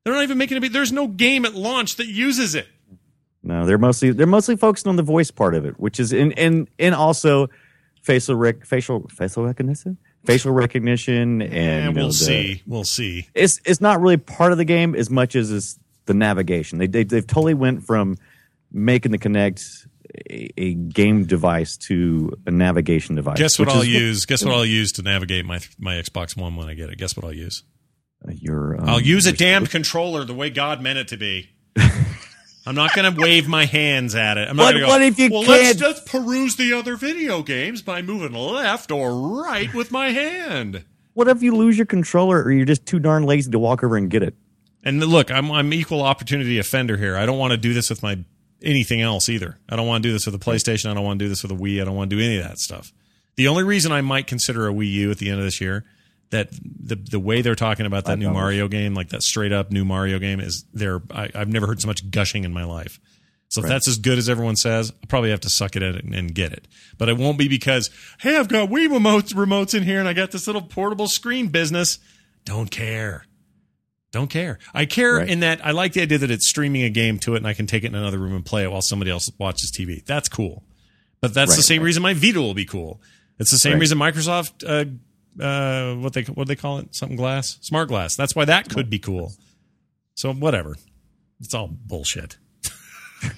They're 0.04 0.14
not 0.14 0.22
even 0.22 0.38
making 0.38 0.56
it. 0.56 0.60
Be, 0.60 0.68
there's 0.68 0.92
no 0.92 1.06
game 1.06 1.44
at 1.44 1.54
launch 1.54 1.96
that 1.96 2.06
uses 2.06 2.54
it. 2.54 2.66
No, 3.42 3.66
they're 3.66 3.78
mostly 3.78 4.10
they're 4.10 4.26
mostly 4.26 4.56
focused 4.56 4.86
on 4.86 4.96
the 4.96 5.02
voice 5.02 5.30
part 5.30 5.54
of 5.54 5.64
it, 5.64 5.78
which 5.78 6.00
is 6.00 6.12
in 6.12 6.32
and 6.32 6.68
and 6.78 6.94
also 6.94 7.48
facial 8.02 8.34
rec 8.34 8.64
facial 8.64 9.06
facial 9.08 9.44
recognition 9.44 9.98
facial 10.32 10.52
recognition 10.52 11.42
and 11.42 11.52
And 11.52 11.84
you 11.86 11.92
know, 11.92 12.00
we'll 12.00 12.08
the- 12.08 12.14
see. 12.14 12.62
We'll 12.66 12.84
see. 12.84 13.28
It's 13.34 13.60
it's 13.64 13.80
not 13.80 14.00
really 14.00 14.16
part 14.18 14.52
of 14.52 14.58
the 14.58 14.64
game 14.64 14.94
as 14.94 15.10
much 15.10 15.34
as 15.34 15.50
it's 15.50 15.78
the 16.06 16.14
navigation. 16.14 16.78
They, 16.78 16.86
they 16.86 17.04
they've 17.04 17.26
totally 17.26 17.54
went 17.54 17.84
from 17.84 18.16
making 18.70 19.12
the 19.12 19.18
Kinect 19.18 19.86
a, 20.30 20.48
a 20.60 20.74
game 20.74 21.24
device 21.24 21.76
to 21.88 22.32
a 22.46 22.50
navigation 22.50 23.14
device. 23.16 23.38
Guess 23.38 23.58
what 23.58 23.68
I'll 23.68 23.84
use? 23.84 24.24
Guess 24.26 24.44
what 24.44 24.54
I'll 24.56 24.64
use 24.64 24.92
to 24.92 25.02
navigate 25.02 25.44
my 25.44 25.60
my 25.78 25.94
Xbox 25.94 26.36
One 26.36 26.56
when 26.56 26.68
I 26.68 26.74
get 26.74 26.90
it? 26.90 26.98
Guess 26.98 27.16
what 27.16 27.24
I'll 27.24 27.32
use? 27.32 27.62
Your 28.28 28.80
um, 28.80 28.88
I'll 28.88 29.00
use 29.00 29.26
a 29.26 29.30
your- 29.30 29.36
damned 29.36 29.70
controller 29.70 30.24
the 30.24 30.34
way 30.34 30.50
God 30.50 30.80
meant 30.82 30.98
it 30.98 31.08
to 31.08 31.16
be. 31.16 31.50
I'm 32.68 32.74
not 32.74 32.94
going 32.94 33.12
to 33.14 33.20
wave 33.20 33.48
my 33.48 33.64
hands 33.64 34.14
at 34.14 34.36
it. 34.36 34.48
I'm 34.48 34.56
not 34.56 34.64
What- 34.64 34.72
gonna 34.72 34.84
go, 34.84 34.88
what 34.88 35.02
if 35.02 35.18
you 35.18 35.30
well, 35.30 35.44
can't- 35.44 35.62
let's 35.62 35.78
just 35.78 36.06
peruse 36.06 36.56
the 36.56 36.72
other 36.74 36.96
video 36.96 37.42
games 37.42 37.80
by 37.82 38.02
moving 38.02 38.32
left 38.34 38.90
or 38.90 39.42
right 39.42 39.72
with 39.72 39.90
my 39.90 40.10
hand. 40.10 40.84
What 41.14 41.28
if 41.28 41.42
you 41.42 41.56
lose 41.56 41.76
your 41.76 41.86
controller 41.86 42.42
or 42.42 42.52
you're 42.52 42.64
just 42.66 42.84
too 42.86 42.98
darn 42.98 43.24
lazy 43.24 43.50
to 43.50 43.58
walk 43.58 43.82
over 43.82 43.96
and 43.96 44.10
get 44.10 44.22
it? 44.22 44.34
And 44.84 45.04
look, 45.04 45.30
I'm 45.30 45.50
I'm 45.50 45.72
equal 45.72 46.02
opportunity 46.02 46.58
offender 46.58 46.96
here. 46.96 47.16
I 47.16 47.26
don't 47.26 47.38
want 47.38 47.50
to 47.52 47.56
do 47.56 47.72
this 47.74 47.90
with 47.90 48.02
my 48.02 48.18
anything 48.62 49.00
else 49.00 49.28
either. 49.28 49.58
I 49.68 49.74
don't 49.76 49.86
want 49.86 50.02
to 50.02 50.08
do 50.08 50.12
this 50.12 50.26
with 50.26 50.34
a 50.34 50.38
PlayStation. 50.38 50.90
I 50.90 50.94
don't 50.94 51.04
want 51.04 51.18
to 51.18 51.24
do 51.24 51.28
this 51.28 51.42
with 51.42 51.50
a 51.52 51.56
Wii. 51.56 51.80
I 51.80 51.84
don't 51.84 51.96
want 51.96 52.10
to 52.10 52.16
do 52.16 52.22
any 52.22 52.36
of 52.38 52.44
that 52.44 52.58
stuff. 52.58 52.92
The 53.36 53.48
only 53.48 53.64
reason 53.64 53.92
I 53.92 54.00
might 54.02 54.26
consider 54.26 54.68
a 54.68 54.72
Wii 54.72 54.90
U 54.92 55.10
at 55.10 55.18
the 55.18 55.30
end 55.30 55.38
of 55.38 55.44
this 55.44 55.60
year 55.60 55.84
that 56.30 56.50
the 56.52 56.96
the 56.96 57.18
way 57.20 57.40
they're 57.42 57.54
talking 57.54 57.86
about 57.86 58.04
that 58.06 58.18
new 58.18 58.28
$5. 58.28 58.32
Mario 58.32 58.68
game, 58.68 58.94
like 58.94 59.08
that 59.10 59.22
straight 59.22 59.52
up 59.52 59.70
new 59.70 59.84
Mario 59.84 60.18
game, 60.18 60.40
is 60.40 60.64
there. 60.72 61.00
I've 61.10 61.48
never 61.48 61.66
heard 61.66 61.80
so 61.80 61.86
much 61.86 62.10
gushing 62.10 62.44
in 62.44 62.52
my 62.52 62.64
life. 62.64 63.00
So 63.50 63.62
if 63.62 63.66
that's 63.68 63.88
as 63.88 63.96
good 63.96 64.18
as 64.18 64.28
everyone 64.28 64.56
says, 64.56 64.90
I'll 64.90 65.06
probably 65.08 65.30
have 65.30 65.40
to 65.40 65.48
suck 65.48 65.74
it 65.74 65.82
in 65.82 65.94
and, 65.94 66.14
and 66.14 66.34
get 66.34 66.52
it. 66.52 66.68
But 66.98 67.08
it 67.08 67.16
won't 67.16 67.38
be 67.38 67.48
because 67.48 67.88
hey, 68.20 68.36
I've 68.36 68.48
got 68.48 68.68
Wii 68.68 68.88
remotes 68.88 69.32
remotes 69.32 69.74
in 69.74 69.84
here 69.84 69.98
and 70.00 70.06
I 70.08 70.12
got 70.12 70.32
this 70.32 70.46
little 70.46 70.60
portable 70.62 71.08
screen 71.08 71.48
business. 71.48 71.98
Don't 72.44 72.70
care. 72.70 73.24
Don't 74.12 74.28
care. 74.28 74.58
I 74.74 74.84
care 74.86 75.16
Right. 75.16 75.28
in 75.28 75.40
that 75.40 75.64
I 75.64 75.70
like 75.70 75.92
the 75.94 76.02
idea 76.02 76.18
that 76.18 76.30
it's 76.30 76.46
streaming 76.48 76.82
a 76.82 76.90
game 76.90 77.18
to 77.20 77.34
it 77.34 77.38
and 77.38 77.46
I 77.46 77.54
can 77.54 77.66
take 77.66 77.84
it 77.84 77.88
in 77.88 77.94
another 77.94 78.18
room 78.18 78.34
and 78.34 78.44
play 78.44 78.64
it 78.64 78.70
while 78.70 78.82
somebody 78.82 79.10
else 79.10 79.30
watches 79.38 79.70
TV. 79.70 80.04
That's 80.04 80.28
cool. 80.28 80.62
But 81.20 81.32
that's 81.34 81.56
the 81.56 81.62
same 81.62 81.80
right. 81.82 81.86
reason 81.86 82.02
my 82.02 82.14
Vita 82.14 82.40
will 82.40 82.54
be 82.54 82.64
cool. 82.66 83.00
It's 83.38 83.50
the 83.50 83.58
same 83.58 83.74
Right. 83.74 83.80
reason 83.80 83.98
Microsoft, 83.98 84.64
uh, 84.66 84.90
uh, 85.40 85.94
what 85.94 86.12
they 86.12 86.22
what 86.22 86.46
do 86.46 86.54
they 86.54 86.56
call 86.56 86.78
it, 86.78 86.94
something 86.94 87.16
glass, 87.16 87.58
smart 87.60 87.88
glass. 87.88 88.16
That's 88.16 88.34
why 88.34 88.44
that 88.44 88.68
could 88.68 88.90
be 88.90 88.98
cool. 88.98 89.32
So 90.14 90.32
whatever, 90.32 90.76
it's 91.40 91.54
all 91.54 91.68
bullshit. 91.68 92.38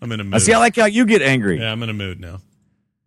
I'm 0.00 0.12
in 0.12 0.20
a 0.20 0.24
mood. 0.24 0.34
I 0.34 0.38
see. 0.38 0.52
I 0.52 0.58
like 0.58 0.76
how 0.76 0.86
you 0.86 1.06
get 1.06 1.22
angry. 1.22 1.58
Yeah, 1.60 1.72
I'm 1.72 1.82
in 1.82 1.90
a 1.90 1.94
mood 1.94 2.20
now. 2.20 2.40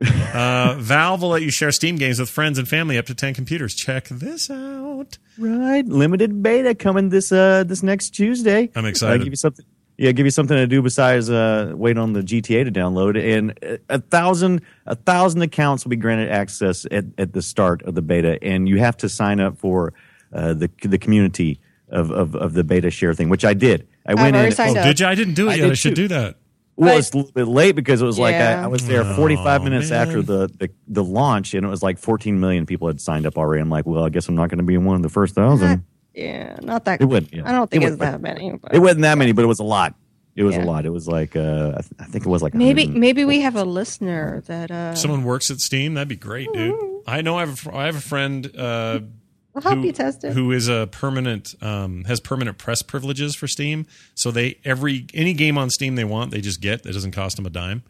Uh, 0.36 0.76
Valve 0.80 1.22
will 1.22 1.30
let 1.30 1.42
you 1.44 1.50
share 1.50 1.72
Steam 1.72 1.96
games 1.96 2.20
with 2.20 2.30
friends 2.30 2.60
and 2.60 2.68
family 2.68 2.98
up 2.98 3.06
to 3.06 3.16
10 3.16 3.34
computers. 3.34 3.74
Check 3.74 4.10
this 4.10 4.50
out. 4.50 5.18
Right, 5.38 5.86
limited 5.86 6.44
beta 6.44 6.76
coming 6.76 7.08
this 7.08 7.32
uh 7.32 7.64
this 7.64 7.82
next 7.82 8.10
Tuesday. 8.10 8.70
I'm 8.76 8.86
excited. 8.86 9.22
Uh, 9.22 9.24
give 9.24 9.32
you 9.32 9.38
something. 9.38 9.66
Yeah, 9.98 10.12
give 10.12 10.26
you 10.26 10.30
something 10.32 10.58
to 10.58 10.68
do 10.68 10.82
besides 10.82 11.30
uh, 11.30 11.72
wait 11.76 11.98
on 11.98 12.12
the 12.14 12.22
GTA 12.22 12.66
to 12.66 12.72
download, 12.72 13.18
and 13.18 13.58
a- 13.62 13.80
a 13.96 14.00
thousand 14.00 14.62
a 14.86 14.96
thousand 14.96 15.42
accounts 15.42 15.86
will 15.86 15.92
be 15.92 15.96
granted 15.96 16.30
access 16.32 16.86
at, 16.92 17.06
at 17.18 17.32
the 17.34 17.42
start 17.42 17.82
of 17.84 17.96
the 17.96 18.02
beta, 18.02 18.38
and 18.44 18.68
you 18.68 18.78
have 18.80 18.98
to 18.98 19.08
sign 19.10 19.40
up 19.40 19.58
for 19.58 19.94
uh, 20.34 20.54
the 20.54 20.70
the 20.84 20.98
community 20.98 21.62
of, 21.90 22.12
of 22.12 22.36
of 22.36 22.54
the 22.54 22.64
beta 22.66 22.90
share 22.92 23.14
thing, 23.14 23.30
which 23.30 23.46
I 23.46 23.54
did. 23.54 23.88
I 24.06 24.12
I've 24.12 24.18
went 24.20 24.36
already 24.36 24.48
in. 24.50 24.56
signed 24.56 24.78
Oh, 24.78 24.82
up. 24.82 24.86
did 24.88 25.00
you? 25.00 25.06
I 25.08 25.16
didn't 25.16 25.36
do 25.36 25.48
it 25.48 25.52
I 25.54 25.56
yet. 25.56 25.72
I 25.72 25.74
should 25.76 25.96
too. 25.96 26.04
do 26.04 26.08
that. 26.10 26.36
Well, 26.78 26.98
it's 26.98 27.12
a 27.14 27.16
little 27.16 27.32
bit 27.32 27.48
late 27.48 27.74
because 27.74 28.02
it 28.02 28.06
was 28.06 28.20
like 28.20 28.36
I, 28.36 28.64
I 28.64 28.68
was 28.68 28.86
there 28.86 29.06
45 29.16 29.64
minutes 29.64 29.92
man. 29.92 30.08
after 30.08 30.22
the, 30.22 30.48
the 30.60 30.70
the 30.90 31.06
launch, 31.06 31.54
and 31.54 31.66
it 31.66 31.70
was 31.70 31.82
like 31.82 31.98
14 31.98 32.38
million 32.38 32.66
people 32.66 32.90
had 32.90 33.00
signed 33.00 33.26
up 33.26 33.38
already. 33.38 33.62
I'm 33.62 33.70
like, 33.70 33.86
well, 33.86 34.04
I 34.04 34.10
guess 34.10 34.28
I'm 34.28 34.36
not 34.36 34.50
going 34.50 34.58
to 34.58 34.66
be 34.66 34.76
in 34.76 34.84
one 34.84 34.98
of 34.98 35.02
the 35.02 35.08
first 35.10 35.36
thousand. 35.36 35.86
Yeah, 36.16 36.58
not 36.62 36.86
that. 36.86 37.02
It 37.02 37.06
wouldn't. 37.06 37.34
Yeah. 37.34 37.44
I 37.48 37.52
don't 37.52 37.70
think 37.70 37.84
it 37.84 37.88
it's 37.88 37.92
would- 37.94 38.00
that 38.00 38.22
many. 38.22 38.52
But 38.62 38.74
It 38.74 38.80
wasn't 38.80 39.02
that 39.02 39.18
many, 39.18 39.32
but 39.34 39.44
it 39.44 39.48
was 39.48 39.60
a 39.60 39.64
lot. 39.64 39.96
It 40.36 40.44
was 40.44 40.56
Yeah. 40.56 40.64
a 40.64 40.66
lot. 40.66 40.86
It 40.86 40.90
was 40.90 41.08
like 41.08 41.36
uh, 41.36 41.74
I, 41.78 41.82
th- 41.82 41.94
I 42.00 42.06
think 42.06 42.26
it 42.26 42.30
was 42.30 42.42
like 42.42 42.54
maybe 42.54 42.88
maybe 42.88 43.24
we 43.26 43.40
have 43.42 43.56
a 43.56 43.64
listener 43.64 44.42
that 44.48 44.70
uh, 44.72 44.94
Someone 44.96 45.24
works 45.24 45.50
at 45.52 45.60
Steam. 45.60 45.94
That'd 45.94 46.08
be 46.10 46.16
great, 46.18 46.50
dude. 46.54 46.76
I 47.08 47.22
know 47.22 47.38
I 47.38 47.42
have 47.42 47.54
a, 47.54 47.56
fr- 47.56 47.72
I 47.74 47.86
have 47.86 47.96
a 47.96 48.02
friend 48.02 48.46
uh, 48.58 49.00
will 49.54 49.62
help 49.62 49.76
who, 49.78 49.86
you 49.86 49.92
test 49.94 50.26
it. 50.26 50.34
who 50.34 50.52
is 50.52 50.68
a 50.68 50.88
permanent 50.92 51.56
um, 51.62 52.04
has 52.04 52.20
permanent 52.20 52.58
press 52.58 52.82
privileges 52.82 53.34
for 53.36 53.48
Steam. 53.48 53.86
So 54.14 54.30
they 54.32 54.58
every 54.66 55.06
any 55.14 55.34
game 55.34 55.58
on 55.58 55.70
Steam 55.70 55.96
they 55.96 56.04
want, 56.04 56.32
they 56.32 56.42
just 56.42 56.60
get. 56.60 56.86
It 56.86 56.92
doesn't 56.92 57.12
cost 57.12 57.38
them 57.38 57.46
a 57.46 57.50
dime. 57.50 57.84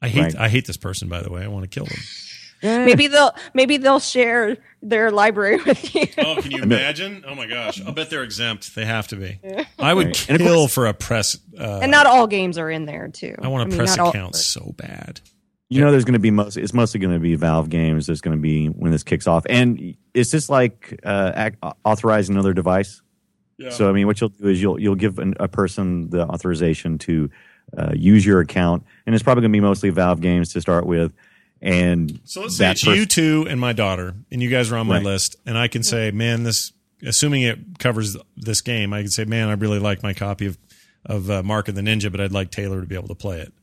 I 0.00 0.08
hate 0.08 0.22
Right. 0.22 0.36
I 0.38 0.48
hate 0.48 0.66
this 0.66 0.76
person 0.76 1.08
by 1.08 1.22
the 1.22 1.30
way. 1.32 1.42
I 1.42 1.48
want 1.48 1.64
to 1.64 1.68
kill 1.68 1.86
them. 1.86 1.98
maybe 2.62 3.06
they'll 3.06 3.32
maybe 3.54 3.76
they'll 3.76 4.00
share 4.00 4.56
their 4.82 5.10
library 5.10 5.56
with 5.66 5.94
you. 5.94 6.06
Oh, 6.18 6.36
can 6.40 6.50
you 6.50 6.62
imagine? 6.62 7.24
Oh 7.26 7.34
my 7.34 7.46
gosh! 7.46 7.80
I'll 7.84 7.92
bet 7.92 8.10
they're 8.10 8.22
exempt. 8.24 8.74
They 8.74 8.84
have 8.86 9.08
to 9.08 9.16
be. 9.16 9.38
I 9.78 9.92
would 9.94 10.06
Right. 10.08 10.16
Kill 10.38 10.38
course- 10.38 10.74
for 10.74 10.86
a 10.86 10.94
press. 10.94 11.36
Uh, 11.58 11.80
and 11.82 11.90
not 11.90 12.06
all 12.06 12.26
games 12.26 12.58
are 12.58 12.70
in 12.70 12.86
there 12.86 13.08
too. 13.08 13.34
I 13.40 13.48
want 13.48 13.64
a 13.64 13.66
mean, 13.68 13.76
press 13.78 13.96
not 13.96 14.02
all- 14.04 14.10
account 14.10 14.36
so 14.36 14.74
bad. 14.76 15.20
You 15.72 15.80
know, 15.80 15.92
there's 15.92 16.04
going 16.04 16.14
to 16.14 16.18
be 16.18 16.32
most. 16.32 16.56
It's 16.56 16.74
mostly 16.74 16.98
going 16.98 17.14
to 17.14 17.20
be 17.20 17.36
Valve 17.36 17.70
games. 17.70 18.06
There's 18.06 18.20
going 18.20 18.36
to 18.36 18.42
be 18.42 18.66
when 18.66 18.90
this 18.90 19.04
kicks 19.04 19.28
off, 19.28 19.44
and 19.48 19.94
it's 20.14 20.32
just 20.32 20.50
like 20.50 20.98
uh, 21.04 21.30
act, 21.32 21.62
authorize 21.84 22.28
another 22.28 22.52
device. 22.52 23.02
So 23.68 23.88
I 23.88 23.92
mean, 23.92 24.06
what 24.06 24.18
you'll 24.20 24.30
do 24.30 24.48
is 24.48 24.60
you'll 24.60 24.80
you'll 24.80 24.94
give 24.96 25.18
an, 25.20 25.34
a 25.38 25.46
person 25.46 26.08
the 26.10 26.22
authorization 26.26 26.96
to 27.00 27.30
uh, 27.78 27.92
use 27.94 28.24
your 28.26 28.40
account, 28.40 28.84
and 29.06 29.14
it's 29.14 29.22
probably 29.22 29.42
going 29.42 29.52
to 29.52 29.56
be 29.56 29.60
mostly 29.60 29.90
Valve 29.90 30.20
games 30.20 30.52
to 30.54 30.60
start 30.60 30.86
with. 30.86 31.12
And 31.62 32.20
So 32.24 32.42
let's 32.42 32.56
say 32.56 32.70
it's 32.70 32.82
person- 32.84 32.98
you 32.98 33.06
two 33.06 33.46
and 33.48 33.60
my 33.60 33.72
daughter, 33.72 34.14
and 34.30 34.42
you 34.42 34.48
guys 34.48 34.70
are 34.72 34.76
on 34.76 34.86
my 34.86 34.96
Right. 34.96 35.04
list, 35.04 35.36
and 35.46 35.58
I 35.58 35.68
can 35.68 35.82
say, 35.82 36.10
man, 36.10 36.42
this, 36.44 36.72
assuming 37.04 37.42
it 37.42 37.78
covers 37.78 38.16
this 38.36 38.60
game, 38.62 38.92
I 38.92 39.02
can 39.02 39.10
say, 39.10 39.24
man, 39.24 39.48
I 39.48 39.52
really 39.52 39.78
like 39.78 40.02
my 40.02 40.12
copy 40.14 40.46
of 40.46 40.58
of 41.06 41.30
uh, 41.30 41.42
Mark 41.42 41.66
of 41.68 41.74
the 41.74 41.80
Ninja, 41.80 42.12
but 42.12 42.20
I'd 42.20 42.30
like 42.30 42.50
Taylor 42.50 42.82
to 42.82 42.86
be 42.86 42.94
able 42.94 43.08
to 43.08 43.14
play 43.14 43.40
it. 43.40 43.54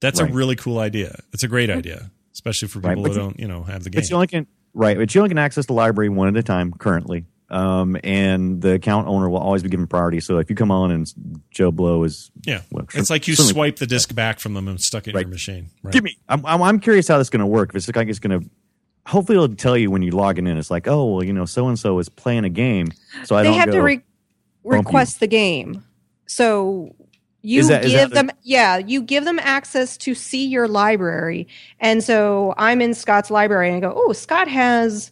That's 0.00 0.20
Right. 0.20 0.28
a 0.28 0.34
really 0.34 0.56
cool 0.56 0.80
idea. 0.80 1.20
It's 1.32 1.44
a 1.44 1.48
great 1.48 1.70
idea, 1.70 2.10
especially 2.32 2.66
for 2.66 2.80
people 2.80 3.04
but 3.04 3.12
who 3.12 3.16
don't, 3.16 3.38
you 3.38 3.46
know, 3.46 3.62
have 3.62 3.84
the 3.84 3.90
game. 3.90 4.00
But 4.00 4.10
you 4.10 4.16
only 4.16 4.26
can 4.26 4.48
right, 4.74 4.96
but 4.98 5.14
you 5.14 5.20
only 5.20 5.28
can 5.28 5.38
access 5.38 5.66
the 5.66 5.72
library 5.72 6.08
one 6.08 6.26
at 6.26 6.36
a 6.36 6.42
time 6.42 6.72
currently. 6.72 7.26
Um, 7.50 7.96
and 8.04 8.62
the 8.62 8.74
account 8.74 9.08
owner 9.08 9.28
will 9.28 9.38
always 9.40 9.62
be 9.64 9.68
given 9.68 9.86
priority. 9.88 10.20
So 10.20 10.38
if 10.38 10.48
you 10.50 10.54
come 10.54 10.70
on 10.70 10.90
and 10.92 11.12
Joe 11.50 11.72
Blow 11.72 12.04
is 12.04 12.30
yeah, 12.46 12.62
well, 12.70 12.86
it's 12.94 13.10
like 13.10 13.26
you 13.26 13.34
swipe 13.34 13.76
the 13.76 13.86
disc 13.86 14.14
back 14.14 14.38
from 14.38 14.54
them 14.54 14.68
and 14.68 14.80
stuck 14.80 15.08
it 15.08 15.14
in 15.16 15.20
your 15.20 15.28
machine. 15.28 15.66
Right. 15.82 15.92
give 15.92 16.04
me. 16.04 16.16
I'm, 16.28 16.46
I'm, 16.46 16.62
I'm 16.62 16.78
curious 16.80 17.08
how 17.08 17.18
this 17.18 17.26
is 17.26 17.30
going 17.30 17.40
to 17.40 17.46
work. 17.46 17.70
If 17.70 17.76
it's 17.76 17.96
like 17.96 18.08
it's 18.08 18.20
going 18.20 18.40
to, 18.40 18.48
hopefully 19.06 19.36
it'll 19.36 19.56
tell 19.56 19.76
you 19.76 19.90
when 19.90 20.02
you're 20.02 20.14
logging 20.14 20.46
in. 20.46 20.56
It's 20.58 20.70
like, 20.70 20.86
oh, 20.86 21.14
well, 21.14 21.24
you 21.24 21.32
know, 21.32 21.44
so 21.44 21.66
and 21.66 21.76
so 21.76 21.98
is 21.98 22.08
playing 22.08 22.44
a 22.44 22.50
game, 22.50 22.88
so 23.24 23.34
I 23.34 23.42
they 23.42 23.48
don't 23.48 23.58
have 23.58 23.66
go. 23.70 23.72
to 23.72 23.82
re- 23.82 23.96
bump 23.96 24.04
you. 24.64 24.70
request 24.72 25.18
the 25.18 25.26
game. 25.26 25.84
So 26.26 26.94
you 27.42 27.60
Is 27.60 27.68
that- 27.68 27.84
is 27.84 27.90
give 27.90 28.00
that 28.00 28.08
the- 28.10 28.14
them 28.14 28.30
yeah, 28.44 28.76
you 28.78 29.02
give 29.02 29.24
them 29.24 29.40
access 29.40 29.96
to 29.96 30.14
see 30.14 30.46
your 30.46 30.68
library. 30.68 31.48
And 31.80 32.04
so 32.04 32.54
I'm 32.56 32.80
in 32.80 32.94
Scott's 32.94 33.30
library 33.30 33.68
and 33.68 33.76
I 33.78 33.80
go, 33.80 33.92
"Oh, 33.96 34.12
Scott 34.12 34.46
has 34.46 35.10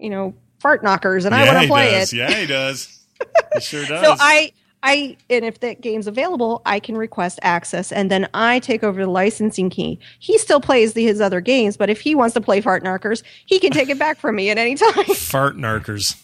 you 0.00 0.10
know, 0.10 0.34
fart 0.64 0.82
knockers 0.82 1.26
and 1.26 1.34
I 1.34 1.44
want 1.44 1.62
to 1.62 1.68
play 1.68 1.90
does. 1.90 2.12
it." 2.12 2.16
Yeah, 2.16 2.34
he 2.40 2.46
does. 2.46 3.04
he 3.52 3.60
sure 3.60 3.84
does. 3.86 4.02
So 4.02 4.16
I 4.18 4.50
I 4.82 5.18
and 5.28 5.44
if 5.44 5.60
that 5.60 5.82
game's 5.82 6.06
available, 6.06 6.62
I 6.64 6.80
can 6.80 6.96
request 6.96 7.38
access 7.42 7.92
and 7.92 8.10
then 8.10 8.28
I 8.32 8.60
take 8.60 8.82
over 8.82 9.04
the 9.04 9.10
licensing 9.10 9.68
key. 9.68 9.98
He 10.20 10.38
still 10.38 10.60
plays 10.60 10.94
the, 10.94 11.04
his 11.04 11.20
other 11.20 11.42
games, 11.42 11.76
but 11.76 11.90
if 11.90 12.00
he 12.00 12.14
wants 12.14 12.32
to 12.34 12.40
play 12.40 12.62
Fart 12.62 12.82
Knockers, 12.82 13.22
he 13.44 13.58
can 13.58 13.72
take 13.72 13.90
it 13.90 13.98
back 13.98 14.18
from 14.18 14.36
me 14.36 14.48
at 14.48 14.56
any 14.56 14.74
time. 14.74 15.04
Fart 15.14 15.56
narkers. 15.56 16.23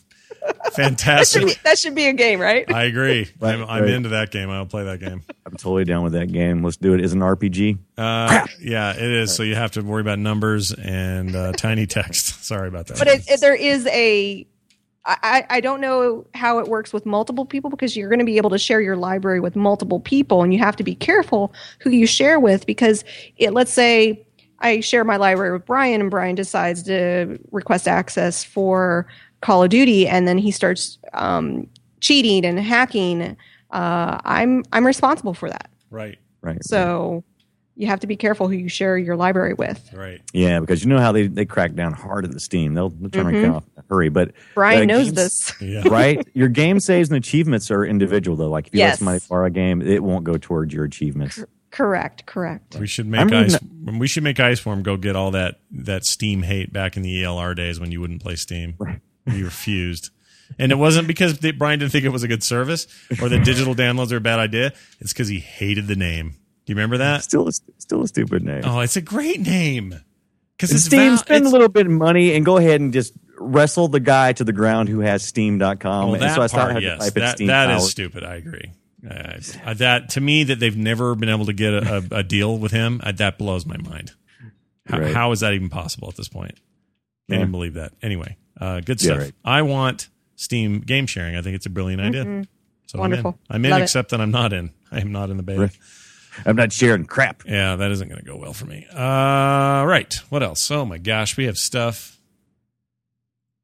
That, 0.62 0.74
should 0.74 0.84
Fantastic. 0.84 1.46
be, 1.46 1.54
that 1.64 1.78
should 1.78 1.94
be 1.94 2.06
a 2.06 2.12
game, 2.12 2.40
right? 2.40 2.70
I 2.72 2.84
agree. 2.84 3.28
Right, 3.40 3.54
I'm, 3.54 3.64
I'm 3.64 3.82
right. 3.82 3.90
into 3.90 4.10
that 4.10 4.30
game. 4.30 4.50
I'll 4.50 4.66
play 4.66 4.84
that 4.84 5.00
game. 5.00 5.22
I'm 5.46 5.52
totally 5.52 5.84
down 5.84 6.04
with 6.04 6.12
that 6.12 6.30
game. 6.30 6.62
Let's 6.62 6.76
do 6.76 6.92
it 6.92 7.00
as 7.00 7.14
an 7.14 7.20
RPG. 7.20 7.78
Uh, 7.96 8.46
yeah, 8.60 8.92
it 8.92 9.00
is. 9.02 9.34
So 9.34 9.42
you 9.42 9.54
have 9.54 9.70
to 9.72 9.82
worry 9.82 10.02
about 10.02 10.18
numbers 10.18 10.72
and 10.72 11.34
uh, 11.34 11.52
tiny 11.52 11.86
text. 11.86 12.44
Sorry 12.44 12.68
about 12.68 12.86
that. 12.88 12.98
but 12.98 13.08
it, 13.08 13.28
it, 13.28 13.40
there 13.40 13.54
is 13.54 13.86
a 13.86 14.46
I, 15.06 15.16
I 15.22 15.56
I 15.56 15.60
don't 15.60 15.80
know 15.80 16.26
how 16.34 16.58
it 16.58 16.68
works 16.68 16.92
with 16.92 17.06
multiple 17.06 17.46
people 17.46 17.70
because 17.70 17.96
you're 17.96 18.10
going 18.10 18.18
to 18.18 18.24
be 18.24 18.36
able 18.36 18.50
to 18.50 18.58
share 18.58 18.80
your 18.80 18.96
library 18.96 19.40
with 19.40 19.56
multiple 19.56 20.00
people 20.00 20.42
and 20.42 20.52
you 20.52 20.58
have 20.58 20.76
to 20.76 20.84
be 20.84 20.94
careful 20.94 21.54
who 21.80 21.90
you 21.90 22.06
share 22.06 22.38
with 22.38 22.66
because 22.66 23.04
it 23.38 23.52
let's 23.52 23.72
say 23.72 24.26
I 24.58 24.80
share 24.80 25.04
my 25.04 25.16
library 25.16 25.52
with 25.52 25.64
Brian 25.64 26.00
and 26.00 26.10
Brian 26.10 26.34
decides 26.34 26.82
to 26.84 27.38
request 27.50 27.88
access 27.88 28.44
for 28.44 29.06
Call 29.40 29.62
of 29.62 29.70
Duty 29.70 30.06
and 30.08 30.26
then 30.28 30.38
he 30.38 30.50
starts 30.50 30.98
um, 31.14 31.66
cheating 32.00 32.44
and 32.44 32.58
hacking 32.58 33.36
uh, 33.70 34.18
I'm 34.24 34.64
I'm 34.72 34.86
responsible 34.86 35.34
for 35.34 35.48
that 35.48 35.70
right, 35.90 36.18
Right. 36.42 36.62
so 36.64 37.24
you 37.76 37.86
have 37.86 38.00
to 38.00 38.06
be 38.06 38.16
careful 38.16 38.46
who 38.48 38.54
you 38.54 38.68
share 38.68 38.98
your 38.98 39.16
library 39.16 39.54
with 39.54 39.88
right. 39.94 40.20
Yeah, 40.34 40.60
because 40.60 40.82
you 40.84 40.90
know 40.90 40.98
how 40.98 41.12
they, 41.12 41.28
they 41.28 41.46
crack 41.46 41.74
down 41.74 41.94
hard 41.94 42.26
at 42.26 42.32
the 42.32 42.40
Steam. 42.40 42.74
They'll, 42.74 42.90
they'll 42.90 43.08
turn 43.08 43.32
Mhm. 43.32 43.44
it 43.44 43.48
off 43.48 43.64
in 43.74 43.82
a 43.82 43.84
hurry. 43.88 44.08
But 44.10 44.32
Brian 44.54 44.82
uh, 44.90 44.94
knows 44.94 45.04
games- 45.12 45.16
this 45.16 45.52
Yeah. 45.62 45.82
right? 45.88 46.26
Your 46.34 46.48
game 46.48 46.78
saves 46.80 47.08
and 47.08 47.16
achievements 47.16 47.70
are 47.70 47.84
individual 47.84 48.36
though. 48.36 48.50
Like 48.50 48.66
if 48.66 48.74
you 48.74 48.80
let 48.80 48.86
Yes. 48.88 48.98
somebody 48.98 49.20
borrow 49.28 49.46
a 49.46 49.50
game, 49.50 49.80
it 49.80 50.02
won't 50.02 50.24
go 50.24 50.36
towards 50.36 50.74
your 50.74 50.84
achievements. 50.84 51.42
correct 51.70 52.26
correct 52.26 52.76
We 52.80 52.86
should 52.88 53.06
I'm 53.06 53.12
make 53.12 53.30
reading 53.30 53.54
ice. 53.54 53.58
We 53.98 54.08
should 54.08 54.24
make 54.24 54.36
Iceworm 54.38 54.82
go 54.82 54.96
get 54.96 55.14
all 55.16 55.30
that 55.30 55.60
that 55.70 56.04
Steam 56.04 56.42
hate 56.42 56.72
back 56.72 56.96
in 56.96 57.02
the 57.02 57.22
ELR 57.22 57.54
days 57.54 57.78
when 57.80 57.92
you 57.92 58.00
wouldn't 58.00 58.20
play 58.20 58.34
Steam. 58.36 58.74
Right. 58.78 58.98
You 59.36 59.44
refused, 59.44 60.10
and 60.58 60.72
it 60.72 60.76
wasn't 60.76 61.06
because 61.08 61.38
Brian 61.56 61.78
didn't 61.78 61.92
think 61.92 62.04
it 62.04 62.10
was 62.10 62.22
a 62.22 62.28
good 62.28 62.42
service 62.42 62.86
or 63.22 63.28
that 63.28 63.44
digital 63.44 63.74
downloads 63.74 64.12
are 64.12 64.16
a 64.16 64.20
bad 64.20 64.38
idea. 64.38 64.72
It's 65.00 65.12
because 65.12 65.28
he 65.28 65.38
hated 65.38 65.86
the 65.86 65.96
name. 65.96 66.30
Do 66.66 66.72
you 66.72 66.74
remember 66.76 66.98
that? 66.98 67.22
Still, 67.24 67.48
a, 67.48 67.52
still 67.78 68.02
a 68.02 68.08
stupid 68.08 68.44
name. 68.44 68.62
Oh, 68.64 68.80
it's 68.80 68.96
a 68.96 69.00
great 69.00 69.40
name. 69.40 69.94
Because 70.56 70.70
And 70.70 70.76
it's 70.76 70.84
Steam, 70.86 71.08
val- 71.10 71.18
spend 71.18 71.46
a 71.46 71.48
little 71.48 71.68
bit 71.68 71.86
of 71.86 71.92
money 71.92 72.34
and 72.34 72.44
go 72.44 72.56
ahead 72.58 72.80
and 72.80 72.92
just 72.92 73.12
wrestle 73.38 73.88
the 73.88 74.00
guy 74.00 74.32
to 74.34 74.44
the 74.44 74.52
ground 74.52 74.88
who 74.90 75.00
has 75.00 75.22
Steam.com. 75.24 76.04
Well, 76.06 76.14
and 76.14 76.22
that 76.22 76.34
so 76.34 76.42
I 76.42 76.46
started 76.48 76.72
part, 76.74 76.82
having 76.82 76.88
yes, 76.88 76.98
to 76.98 77.04
type 77.10 77.16
in 77.16 77.22
that, 77.22 77.36
Steam 77.36 77.46
that 77.48 77.70
is 77.70 77.90
stupid. 77.90 78.24
I 78.24 78.34
agree. 78.36 78.72
Uh, 79.08 79.72
that 79.74 80.10
to 80.10 80.20
me, 80.20 80.44
that 80.44 80.60
they've 80.60 80.76
never 80.76 81.14
been 81.14 81.30
able 81.30 81.46
to 81.46 81.54
get 81.54 81.72
a, 81.72 81.96
a, 82.12 82.16
a 82.18 82.22
deal 82.22 82.58
with 82.58 82.70
him, 82.72 83.00
uh, 83.02 83.12
that 83.12 83.38
blows 83.38 83.64
my 83.64 83.78
mind. 83.78 84.12
How, 84.86 84.98
Right. 84.98 85.14
how 85.14 85.32
is 85.32 85.40
that 85.40 85.54
even 85.54 85.70
possible 85.70 86.08
at 86.08 86.16
this 86.16 86.28
point? 86.28 86.56
Can't 86.56 86.60
Yeah. 87.28 87.36
even 87.38 87.50
believe 87.52 87.74
that. 87.74 87.92
Anyway, 88.02 88.36
uh, 88.60 88.80
good 88.80 89.02
Yeah, 89.02 89.12
stuff. 89.14 89.18
right. 89.18 89.34
I 89.44 89.62
want 89.62 90.08
Steam 90.36 90.80
game 90.80 91.06
sharing. 91.06 91.36
I 91.36 91.42
think 91.42 91.56
it's 91.56 91.66
a 91.66 91.70
brilliant 91.70 92.02
idea. 92.02 92.22
So 92.22 92.28
I'm 92.28 92.34
in. 92.36 92.44
Mm-hmm. 92.46 92.98
Wonderful. 92.98 93.38
I'm 93.48 93.64
in, 93.64 93.70
Love 93.70 93.80
it. 93.80 93.84
except 93.84 94.10
that 94.10 94.20
I'm 94.20 94.30
not 94.30 94.52
in. 94.52 94.70
I 94.92 95.00
am 95.00 95.12
not 95.12 95.30
in 95.30 95.36
the 95.36 95.42
beta. 95.42 95.60
Right. 95.60 95.78
I'm 96.46 96.56
not 96.56 96.72
sharing 96.72 97.04
crap. 97.06 97.42
Yeah, 97.46 97.76
that 97.76 97.90
isn't 97.90 98.08
going 98.08 98.20
to 98.20 98.24
go 98.26 98.36
well 98.36 98.52
for 98.52 98.64
me. 98.66 98.86
Uh, 98.92 99.84
right. 99.86 100.12
What 100.30 100.42
else? 100.42 100.70
Oh 100.70 100.84
my 100.84 100.98
gosh, 100.98 101.36
we 101.36 101.44
have 101.46 101.56
stuff. 101.58 102.16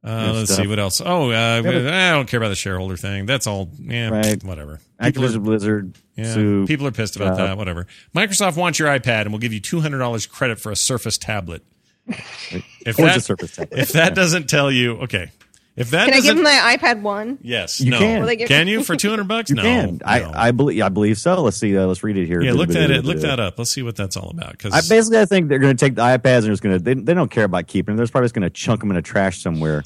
Uh, 0.05 0.33
let's 0.35 0.53
stuff. 0.53 0.63
see 0.65 0.69
what 0.69 0.79
else. 0.79 1.01
Oh, 1.05 1.27
uh, 1.27 1.31
Yeah, 1.31 1.63
but- 1.63 1.87
I 1.89 2.11
don't 2.13 2.29
care 2.29 2.39
about 2.39 2.51
the 2.51 2.55
shareholder 2.55 2.97
thing. 2.97 3.27
That's 3.27 3.47
all. 3.49 3.71
Yeah, 3.81 4.11
Right. 4.11 4.43
whatever. 4.45 4.79
People 5.03 5.25
are- 5.25 5.29
Activision 5.29 5.43
Blizzard. 5.45 5.95
Yeah, 6.17 6.33
Sue. 6.35 6.67
people 6.67 6.87
are 6.87 6.93
pissed 6.93 7.17
about 7.17 7.33
uh, 7.33 7.47
that. 7.47 7.57
Whatever. 7.57 7.87
Microsoft 8.15 8.57
wants 8.57 8.79
your 8.79 8.89
iPad 8.89 9.23
and 9.23 9.33
will 9.33 9.41
give 9.41 9.53
you 9.53 9.61
two 9.61 9.81
hundred 9.81 9.99
dollars 9.99 10.27
credit 10.27 10.61
for 10.61 10.71
a 10.71 10.77
Surface 10.77 11.19
tablet. 11.19 11.65
If 12.09 12.99
Or 12.99 13.03
that, 13.07 13.15
the 13.17 13.21
Surface 13.21 13.57
tablet. 13.57 13.79
if 13.79 13.93
that 13.93 14.15
doesn't 14.15 14.49
tell 14.49 14.71
you, 14.71 14.99
okay. 15.03 15.31
If 15.75 15.91
that 15.91 16.07
Can 16.07 16.15
I 16.15 16.21
give 16.21 16.39
him 16.39 16.45
the 16.45 16.49
iPad 16.51 17.03
one? 17.03 17.37
yes, 17.43 17.81
You 17.83 17.91
no. 17.91 17.99
can. 17.99 18.21
Will 18.21 18.27
they 18.29 18.37
give- 18.37 18.49
can 18.49 18.67
you 18.67 18.83
for 18.85 18.97
two 18.97 19.11
hundred 19.11 19.29
bucks? 19.29 19.51
You 19.51 19.57
no, 19.57 19.63
can. 19.63 19.95
no. 19.97 20.07
I, 20.07 20.49
I 20.49 20.51
believe. 20.53 20.81
I 20.83 20.89
believe 20.89 21.19
so. 21.19 21.43
Let's 21.43 21.59
see. 21.59 21.77
Uh, 21.77 21.85
let's 21.87 22.03
read 22.03 22.17
it 22.17 22.27
here. 22.27 22.41
yeah, 22.41 22.53
look 22.53 22.71
that 22.71 22.91
it. 22.91 23.05
Look 23.05 23.19
that 23.19 23.39
up. 23.41 23.59
Let's 23.59 23.73
see 23.73 23.83
what 23.83 23.95
that's 23.95 24.17
all 24.17 24.31
about. 24.31 24.53
Because 24.53 24.73
I 24.73 24.77
Because 24.79 24.89
basically, 24.89 25.19
I 25.21 25.25
think 25.27 25.49
they're 25.51 25.59
going 25.59 25.77
to 25.77 25.85
take 25.85 25.95
the 25.97 26.01
iPads 26.03 26.39
and 26.39 26.47
just 26.47 26.63
going 26.63 26.79
to. 26.79 26.83
They, 26.83 26.95
they 26.95 27.13
don't 27.13 27.31
care 27.31 27.45
about 27.45 27.67
keeping 27.67 27.95
them. 27.95 27.97
They're 27.99 28.11
probably 28.11 28.25
just 28.27 28.35
going 28.35 28.45
to 28.45 28.51
chunk 28.51 28.81
them 28.81 28.91
in 28.91 28.97
a 28.97 29.03
trash 29.03 29.43
somewhere. 29.43 29.85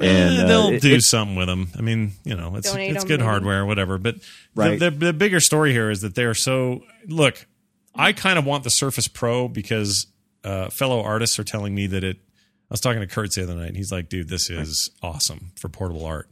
And 0.00 0.40
uh, 0.42 0.46
they'll 0.46 0.68
it- 0.70 0.80
do 0.82 0.94
it- 0.94 1.02
something 1.02 1.36
with 1.36 1.48
them. 1.48 1.68
I 1.76 1.82
mean, 1.82 2.12
you 2.24 2.34
know, 2.34 2.56
it's 2.56 2.74
it's 2.74 3.04
good 3.04 3.20
maybe. 3.20 3.24
hardware, 3.24 3.66
whatever. 3.66 3.98
But 3.98 4.16
Right. 4.54 4.78
the, 4.78 4.90
the 4.90 5.06
the 5.06 5.12
bigger 5.12 5.40
story 5.40 5.72
here 5.72 5.90
is 5.90 6.00
that 6.00 6.14
they're 6.14 6.32
so 6.34 6.82
look. 7.08 7.46
I 7.94 8.12
kind 8.14 8.38
of 8.38 8.46
want 8.46 8.64
the 8.64 8.70
Surface 8.70 9.08
Pro 9.08 9.48
because 9.48 10.06
uh, 10.46 10.70
fellow 10.70 11.02
artists 11.02 11.38
are 11.38 11.44
telling 11.44 11.74
me 11.74 11.86
that 11.88 12.04
it. 12.04 12.16
I 12.16 12.74
was 12.74 12.80
talking 12.80 13.00
to 13.00 13.06
Kurt 13.06 13.32
the 13.32 13.42
other 13.44 13.54
night. 13.54 13.68
And 13.68 13.76
he's 13.76 13.92
like, 13.92 14.08
"Dude, 14.08 14.28
this 14.28 14.50
is 14.50 14.90
awesome 15.02 15.52
for 15.56 15.68
portable 15.68 16.04
art." 16.04 16.28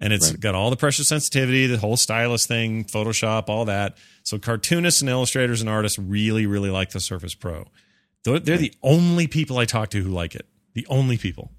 And 0.00 0.12
it's 0.12 0.30
Right. 0.30 0.40
got 0.40 0.54
all 0.54 0.70
the 0.70 0.76
pressure 0.76 1.02
sensitivity, 1.04 1.66
the 1.66 1.78
whole 1.78 1.96
stylus 1.96 2.46
thing, 2.46 2.84
Photoshop, 2.84 3.48
all 3.48 3.64
that. 3.64 3.96
So 4.22 4.38
cartoonists 4.38 5.00
and 5.00 5.10
illustrators 5.10 5.60
and 5.60 5.68
artists 5.68 5.98
really, 5.98 6.46
really 6.46 6.70
like 6.70 6.90
the 6.90 7.00
Surface 7.00 7.34
Pro. 7.34 7.66
They're, 8.24 8.38
they're 8.38 8.58
the 8.58 8.74
only 8.82 9.26
people 9.26 9.58
I 9.58 9.64
talk 9.64 9.90
to 9.90 10.02
who 10.02 10.10
like 10.10 10.34
it. 10.36 10.46
The 10.74 10.86
only 10.88 11.16
people. 11.18 11.50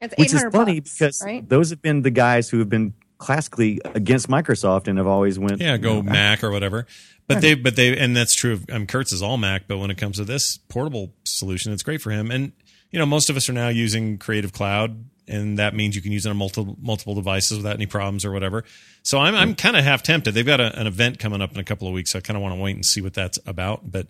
It's 0.00 0.14
which 0.16 0.32
is 0.32 0.44
funny 0.52 0.80
bucks, 0.80 0.98
because 0.98 1.22
right? 1.24 1.48
those 1.48 1.70
have 1.70 1.82
been 1.82 2.02
the 2.02 2.10
guys 2.10 2.48
who 2.48 2.58
have 2.60 2.68
been 2.68 2.94
classically 3.20 3.80
against 3.84 4.28
Microsoft 4.28 4.88
and 4.88 4.98
have 4.98 5.06
always 5.06 5.38
went. 5.38 5.60
Yeah, 5.60 5.74
you 5.74 5.78
go 5.78 6.00
know, 6.00 6.10
Mac 6.10 6.42
or 6.42 6.50
whatever. 6.50 6.86
But 7.28 7.42
they, 7.42 7.54
but 7.54 7.76
they, 7.76 7.96
and 7.96 8.16
that's 8.16 8.34
true. 8.34 8.54
Of, 8.54 8.64
um, 8.72 8.86
Kurtz 8.88 9.12
is 9.12 9.22
all 9.22 9.36
Mac, 9.36 9.68
but 9.68 9.78
when 9.78 9.92
it 9.92 9.98
comes 9.98 10.16
to 10.16 10.24
this 10.24 10.56
portable 10.56 11.14
solution, 11.24 11.72
it's 11.72 11.84
great 11.84 12.02
for 12.02 12.10
him. 12.10 12.32
And 12.32 12.50
you 12.90 12.98
know, 12.98 13.06
most 13.06 13.30
of 13.30 13.36
us 13.36 13.48
are 13.48 13.52
now 13.52 13.68
using 13.68 14.18
Creative 14.18 14.52
Cloud, 14.52 15.04
and 15.28 15.60
that 15.60 15.74
means 15.76 15.94
you 15.94 16.02
can 16.02 16.10
use 16.10 16.26
it 16.26 16.30
on 16.30 16.36
multiple 16.36 16.76
multiple 16.80 17.14
devices 17.14 17.58
without 17.58 17.76
any 17.76 17.86
problems 17.86 18.24
or 18.24 18.32
whatever. 18.32 18.64
So 19.04 19.18
I'm 19.18 19.36
I'm 19.36 19.54
kind 19.54 19.76
of 19.76 19.84
half 19.84 20.02
tempted. 20.02 20.32
They've 20.32 20.44
got 20.44 20.60
a, 20.60 20.76
an 20.76 20.88
event 20.88 21.20
coming 21.20 21.40
up 21.40 21.52
in 21.52 21.58
a 21.58 21.64
couple 21.64 21.86
of 21.86 21.94
weeks. 21.94 22.10
So 22.10 22.18
I 22.18 22.22
kind 22.22 22.36
of 22.36 22.42
want 22.42 22.56
to 22.56 22.60
wait 22.60 22.74
and 22.74 22.84
see 22.84 23.00
what 23.00 23.14
that's 23.14 23.38
about. 23.46 23.92
But 23.92 24.08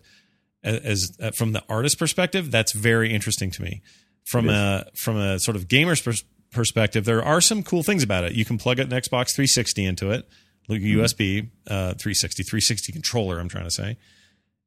as, 0.64 1.16
as 1.20 1.36
from 1.36 1.52
the 1.52 1.62
artist 1.68 1.98
perspective, 1.98 2.50
that's 2.50 2.72
very 2.72 3.12
interesting 3.12 3.50
to 3.50 3.62
me. 3.62 3.82
From 4.24 4.48
a 4.48 4.86
from 4.94 5.18
a 5.18 5.38
sort 5.40 5.56
of 5.56 5.68
gamer's 5.68 6.00
pers- 6.00 6.24
perspective, 6.52 7.04
there 7.04 7.24
are 7.24 7.40
some 7.40 7.62
cool 7.62 7.82
things 7.82 8.02
about 8.02 8.24
it. 8.24 8.32
You 8.32 8.44
can 8.44 8.58
plug 8.58 8.78
an 8.78 8.88
Xbox 8.88 9.34
360 9.34 9.84
into 9.84 10.10
it, 10.10 10.28
like 10.68 10.80
a 10.80 10.84
USB 10.84 11.48
uh, 11.68 11.94
360 11.94 12.42
360 12.42 12.92
controller. 12.92 13.38
I'm 13.38 13.48
trying 13.48 13.64
to 13.64 13.70
say, 13.70 13.96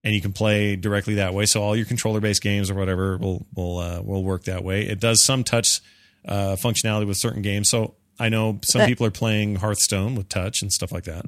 and 0.03 0.13
you 0.15 0.21
can 0.21 0.33
play 0.33 0.75
directly 0.75 1.15
that 1.15 1.33
way. 1.33 1.45
So 1.45 1.61
all 1.61 1.75
your 1.75 1.85
controller 1.85 2.19
based 2.19 2.41
games 2.41 2.69
or 2.69 2.75
whatever 2.75 3.17
will 3.17 3.45
will 3.55 3.77
uh, 3.79 4.01
will 4.01 4.23
work 4.23 4.43
that 4.45 4.63
way. 4.63 4.81
It 4.87 4.99
does 4.99 5.23
some 5.23 5.43
touch 5.43 5.81
uh, 6.27 6.55
functionality 6.55 7.05
with 7.07 7.17
certain 7.17 7.41
games. 7.41 7.69
So 7.69 7.95
I 8.19 8.29
know 8.29 8.59
some 8.63 8.79
That- 8.79 8.87
people 8.87 9.05
are 9.07 9.11
playing 9.11 9.55
Hearthstone 9.55 10.15
with 10.15 10.29
touch 10.29 10.61
and 10.61 10.71
stuff 10.71 10.91
like 10.91 11.05
that. 11.05 11.23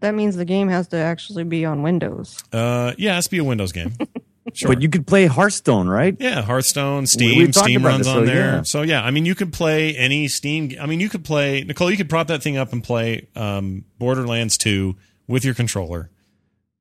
That 0.00 0.14
means 0.14 0.36
the 0.36 0.44
game 0.44 0.68
has 0.68 0.88
to 0.88 0.96
actually 0.96 1.44
be 1.44 1.64
on 1.64 1.82
Windows. 1.82 2.42
Uh, 2.52 2.92
yeah, 2.98 3.12
it 3.12 3.14
has 3.16 3.24
to 3.26 3.30
be 3.30 3.38
a 3.38 3.44
Windows 3.44 3.72
game. 3.72 3.92
Sure. 4.54 4.72
But 4.72 4.82
you 4.82 4.88
could 4.88 5.06
play 5.06 5.26
Hearthstone, 5.26 5.88
right? 5.88 6.16
Yeah, 6.18 6.42
Hearthstone, 6.42 7.06
Steam, 7.06 7.50
talked 7.52 7.64
Steam 7.66 7.84
runs 7.84 8.06
this, 8.06 8.08
on 8.08 8.22
so 8.22 8.24
there. 8.26 8.36
yeah. 8.56 8.62
So 8.62 8.82
yeah, 8.82 9.02
I 9.02 9.10
mean, 9.10 9.24
you 9.26 9.34
could 9.34 9.52
play 9.52 9.96
any 9.96 10.28
Steam. 10.28 10.72
I 10.80 10.86
mean, 10.86 11.00
you 11.00 11.08
could 11.08 11.24
play 11.24 11.62
Nicole. 11.62 11.90
You 11.90 11.96
could 11.96 12.08
prop 12.08 12.28
that 12.28 12.42
thing 12.42 12.56
up 12.56 12.72
and 12.72 12.82
play 12.82 13.28
um, 13.36 13.84
Borderlands 13.98 14.56
Two 14.56 14.96
with 15.26 15.44
your 15.44 15.54
controller, 15.54 16.10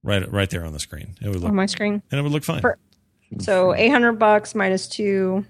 right, 0.03 0.29
right 0.31 0.49
there 0.49 0.63
on 0.65 0.73
the 0.73 0.79
screen. 0.79 1.15
It 1.21 1.27
would 1.29 1.39
look, 1.41 1.49
on 1.49 1.55
my 1.55 1.65
screen. 1.65 2.01
and 2.11 2.19
it 2.19 2.23
would 2.23 2.31
look 2.31 2.43
fine. 2.43 2.61
For- 2.61 2.77
So 3.39 3.75
800 3.75 4.13
bucks 4.13 4.55
minus 4.55 4.87
two. 4.87 5.45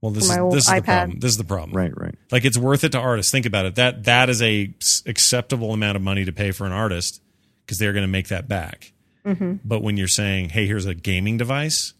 well, 0.00 0.10
this 0.12 0.24
is 0.24 0.36
this 0.52 0.66
is 0.68 0.74
the 0.74 0.82
problem. 0.82 1.20
This 1.20 1.30
is 1.30 1.36
the 1.38 1.44
problem. 1.44 1.76
Right, 1.76 1.96
right. 1.96 2.14
Like 2.32 2.44
it's 2.44 2.58
worth 2.58 2.82
it 2.84 2.92
to 2.92 2.98
artists. 2.98 3.30
Think 3.30 3.46
about 3.46 3.66
it. 3.66 3.76
That 3.76 4.04
that 4.04 4.28
is 4.28 4.42
a 4.42 4.74
acceptable 5.06 5.72
amount 5.72 5.96
of 5.96 6.02
money 6.02 6.24
to 6.24 6.32
pay 6.32 6.50
for 6.50 6.66
an 6.66 6.72
artist 6.72 7.20
because 7.64 7.78
they're 7.78 7.92
going 7.92 8.02
to 8.04 8.08
make 8.10 8.28
that 8.28 8.48
back. 8.48 8.92
Mm-hmm. 9.26 9.54
But 9.64 9.82
when 9.82 9.96
you're 9.96 10.08
saying, 10.08 10.50
"Hey, 10.50 10.66
here's 10.66 10.86
a 10.86 10.94
gaming 10.94 11.36
device," 11.36 11.94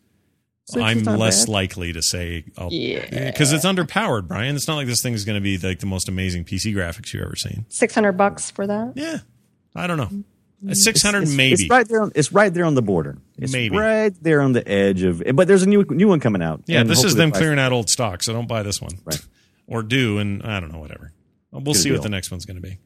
Six 0.69 0.83
I'm 0.83 1.03
less 1.05 1.47
bad. 1.47 1.53
likely 1.53 1.93
to 1.93 2.03
say, 2.03 2.45
I'll, 2.59 2.73
Yeah. 2.73 3.31
because 3.31 3.53
it's 3.53 3.65
underpowered, 3.65 4.27
Brian. 4.27 4.57
It's 4.57 4.67
not 4.67 4.75
like 4.77 4.87
this 4.89 5.01
thing 5.01 5.15
is 5.15 5.25
going 5.25 5.37
to 5.37 5.41
be 5.41 5.59
like 5.59 5.79
the 5.79 5.87
most 5.87 6.09
amazing 6.09 6.45
PC 6.45 6.75
graphics 6.75 7.13
you've 7.13 7.23
ever 7.23 7.37
seen. 7.37 7.67
600 7.69 8.13
bucks 8.13 8.51
for 8.51 8.67
that. 8.67 8.93
Yeah, 8.97 9.19
I 9.75 9.87
don't 9.87 9.97
know. 9.97 10.11
Six 10.73 11.03
hundred 11.03 11.25
It's, 11.25 11.33
maybe. 11.37 11.53
It's 11.53 11.71
right 11.71 11.87
there. 11.87 12.01
On, 12.03 12.11
it's 12.15 12.33
right 12.33 12.53
there 12.53 12.65
on 12.65 12.75
the 12.75 12.83
border. 12.83 13.19
It's 13.37 13.53
Maybe. 13.53 13.77
right 13.77 14.13
there 14.23 14.41
on 14.41 14.53
the 14.53 14.67
edge 14.67 15.03
of. 15.03 15.23
But 15.35 15.47
there's 15.49 15.63
a 15.63 15.69
new 15.69 15.85
new 15.91 16.09
one 16.09 16.19
coming 16.19 16.43
out. 16.43 16.63
yeah, 16.67 16.83
this 16.83 17.05
is 17.05 17.15
them 17.15 17.31
clearing 17.31 17.59
out 17.59 17.73
old 17.73 17.91
stock, 17.91 18.23
so 18.23 18.33
don't 18.33 18.49
buy 18.49 18.63
this 18.63 18.81
one. 18.81 18.93
Right. 19.05 19.21
or 19.69 19.83
do, 19.83 20.19
and 20.19 20.43
I 20.43 20.59
don't 20.59 20.73
know, 20.73 20.79
whatever. 20.79 21.13
We'll 21.53 21.61
Get 21.61 21.77
a 21.77 21.79
see 21.79 21.93
what 21.93 22.03
the 22.03 22.09
next 22.09 22.31
one's 22.31 22.47
going 22.47 22.57
to 22.57 22.63
be. 22.63 22.79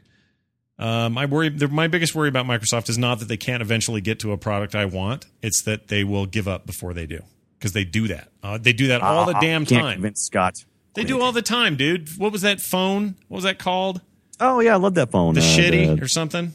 Um, 0.80 1.18
I 1.18 1.26
worry. 1.26 1.50
My 1.50 1.86
biggest 1.88 2.14
worry 2.14 2.28
about 2.28 2.46
Microsoft 2.46 2.88
is 2.88 2.96
not 2.98 3.18
that 3.20 3.28
they 3.28 3.36
can't 3.36 3.60
eventually 3.60 4.00
get 4.00 4.18
to 4.20 4.32
a 4.32 4.38
product 4.38 4.74
I 4.74 4.86
want. 4.86 5.26
It's 5.42 5.62
that 5.64 5.88
they 5.88 6.02
will 6.04 6.24
give 6.26 6.48
up 6.48 6.64
before 6.66 6.94
they 6.94 7.06
do, 7.06 7.20
because 7.58 7.72
they 7.74 7.84
do 7.84 8.08
that. 8.08 8.28
Uh, 8.42 8.56
they 8.58 8.72
do 8.72 8.86
that 8.88 9.02
all 9.02 9.26
the 9.26 9.34
Ah, 9.36 9.40
damn 9.40 9.66
can't 9.66 9.82
time. 9.82 9.92
convince 9.96 10.22
Scott. 10.22 10.54
They 10.94 11.04
do 11.04 11.20
all 11.20 11.32
the 11.32 11.42
time, 11.42 11.76
dude. 11.76 12.08
What 12.18 12.32
was 12.32 12.42
that 12.42 12.60
phone? 12.60 13.14
What 13.28 13.36
was 13.36 13.44
that 13.44 13.58
called? 13.58 14.00
Oh 14.40 14.60
yeah, 14.60 14.72
I 14.74 14.76
love 14.78 14.94
that 14.94 15.10
phone. 15.10 15.34
The 15.34 15.40
Uh, 15.40 15.44
shitty 15.44 15.96
the- 15.96 16.02
or 16.02 16.08
something? 16.08 16.54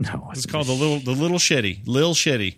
no, 0.00 0.30
It's 0.32 0.46
called 0.46 0.66
the 0.66 0.72
little 0.72 0.98
the 0.98 1.12
little 1.12 1.38
shitty, 1.38 1.86
lil 1.86 2.14
shitty. 2.14 2.56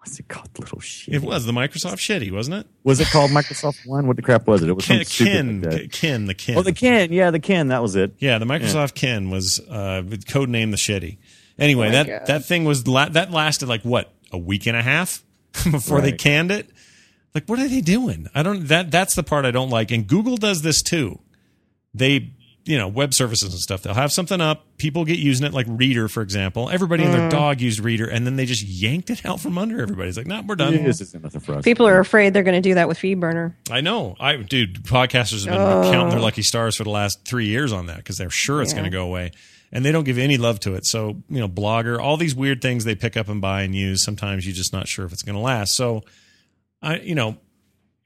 What's 0.00 0.18
it 0.18 0.28
called? 0.28 0.48
Little 0.58 0.80
shit. 0.80 1.14
It 1.14 1.22
was 1.22 1.44
the 1.44 1.52
Microsoft 1.52 1.96
shitty, 1.98 2.32
wasn't 2.32 2.56
it? 2.56 2.66
Was 2.84 3.00
it 3.00 3.08
called 3.08 3.30
Microsoft 3.32 3.86
One? 3.86 4.06
What 4.06 4.16
the 4.16 4.22
crap 4.22 4.46
was 4.46 4.62
it? 4.62 4.68
It 4.70 4.72
was 4.72 4.86
Kin, 4.86 5.04
something 5.04 5.06
stupid 5.06 5.30
Kin, 5.62 5.62
like. 5.82 5.92
Kin, 5.92 6.26
the 6.26 6.34
Kin. 6.34 6.56
Oh, 6.58 6.62
the 6.62 6.72
Kin. 6.72 7.12
Yeah, 7.12 7.30
the 7.30 7.38
Kin. 7.38 7.68
That 7.68 7.82
was 7.82 7.96
it. 7.96 8.14
yeah, 8.18 8.38
the 8.38 8.46
Microsoft 8.46 8.94
Kin 8.94 9.28
was 9.30 9.60
uh, 9.68 10.02
code 10.28 10.48
name 10.48 10.70
the 10.70 10.78
shitty. 10.78 11.18
Anyway, 11.58 11.88
Oh 11.88 11.92
that 11.92 12.06
God. 12.06 12.26
that 12.26 12.44
thing 12.46 12.64
was 12.64 12.88
la- 12.88 13.10
that 13.10 13.30
lasted 13.30 13.68
like 13.68 13.82
what 13.82 14.10
a 14.32 14.38
week 14.38 14.66
and 14.66 14.76
a 14.76 14.82
half 14.82 15.22
before 15.70 16.00
they 16.00 16.12
canned 16.12 16.50
it. 16.50 16.70
Like, 17.34 17.44
what 17.46 17.58
are 17.60 17.68
they 17.68 17.82
doing? 17.82 18.26
I 18.34 18.42
don't. 18.42 18.66
That 18.68 18.90
that's 18.90 19.14
the 19.14 19.22
part 19.22 19.44
I 19.44 19.50
don't 19.50 19.68
like. 19.70 19.90
And 19.90 20.06
Google 20.06 20.36
does 20.38 20.62
this 20.62 20.80
too. 20.82 21.20
They, 21.92 22.32
you 22.70 22.78
know, 22.78 22.86
web 22.86 23.12
services 23.12 23.52
and 23.52 23.60
stuff. 23.60 23.82
They'll 23.82 23.94
have 23.94 24.12
something 24.12 24.40
up. 24.40 24.64
People 24.78 25.04
get 25.04 25.18
using 25.18 25.44
it, 25.44 25.52
like 25.52 25.66
Reader, 25.68 26.06
for 26.08 26.22
example. 26.22 26.70
Everybody 26.70 27.02
and 27.02 27.12
their 27.12 27.28
Mm. 27.28 27.30
dog 27.30 27.60
used 27.60 27.80
Reader, 27.80 28.06
and 28.06 28.24
then 28.24 28.36
they 28.36 28.46
just 28.46 28.62
yanked 28.62 29.10
it 29.10 29.26
out 29.26 29.40
from 29.40 29.58
under 29.58 29.82
everybody. 29.82 30.08
It's 30.08 30.16
like, 30.16 30.28
nah, 30.28 30.42
we're 30.46 30.54
done. 30.54 30.84
This 30.84 31.00
isn't 31.00 31.22
nothing 31.22 31.40
for 31.40 31.56
us. 31.56 31.64
People 31.64 31.86
are 31.88 31.98
afraid 31.98 32.32
they're 32.32 32.44
going 32.44 32.60
to 32.62 32.68
do 32.68 32.74
that 32.74 32.86
with 32.86 32.96
FeedBurner. 32.98 33.54
I 33.70 33.80
know. 33.80 34.14
I 34.20 34.36
dude, 34.36 34.84
podcasters 34.84 35.44
have 35.46 35.54
been 35.54 35.60
Oh. 35.60 35.90
counting 35.90 36.10
their 36.10 36.20
lucky 36.20 36.42
stars 36.42 36.76
for 36.76 36.84
the 36.84 36.90
last 36.90 37.24
three 37.26 37.46
years 37.46 37.72
on 37.72 37.86
that 37.86 37.96
because 37.98 38.16
they're 38.18 38.30
sure 38.30 38.62
it's 38.62 38.70
Yeah. 38.72 38.78
going 38.78 38.90
to 38.90 38.96
go 38.96 39.04
away, 39.04 39.32
and 39.72 39.84
they 39.84 39.90
don't 39.90 40.04
give 40.04 40.18
any 40.18 40.36
love 40.36 40.60
to 40.60 40.74
it. 40.76 40.86
So 40.86 41.22
you 41.28 41.40
know, 41.40 41.48
Blogger, 41.48 41.98
all 42.00 42.16
these 42.16 42.34
weird 42.36 42.62
things 42.62 42.84
they 42.84 42.94
pick 42.94 43.16
up 43.16 43.28
and 43.28 43.40
buy 43.40 43.62
and 43.62 43.74
use. 43.74 44.04
Sometimes 44.04 44.46
you're 44.46 44.54
just 44.54 44.72
not 44.72 44.86
sure 44.86 45.04
if 45.04 45.12
it's 45.12 45.22
going 45.22 45.34
to 45.36 45.42
last. 45.42 45.74
So, 45.74 46.02
I 46.82 46.98
you 47.00 47.14
know, 47.16 47.36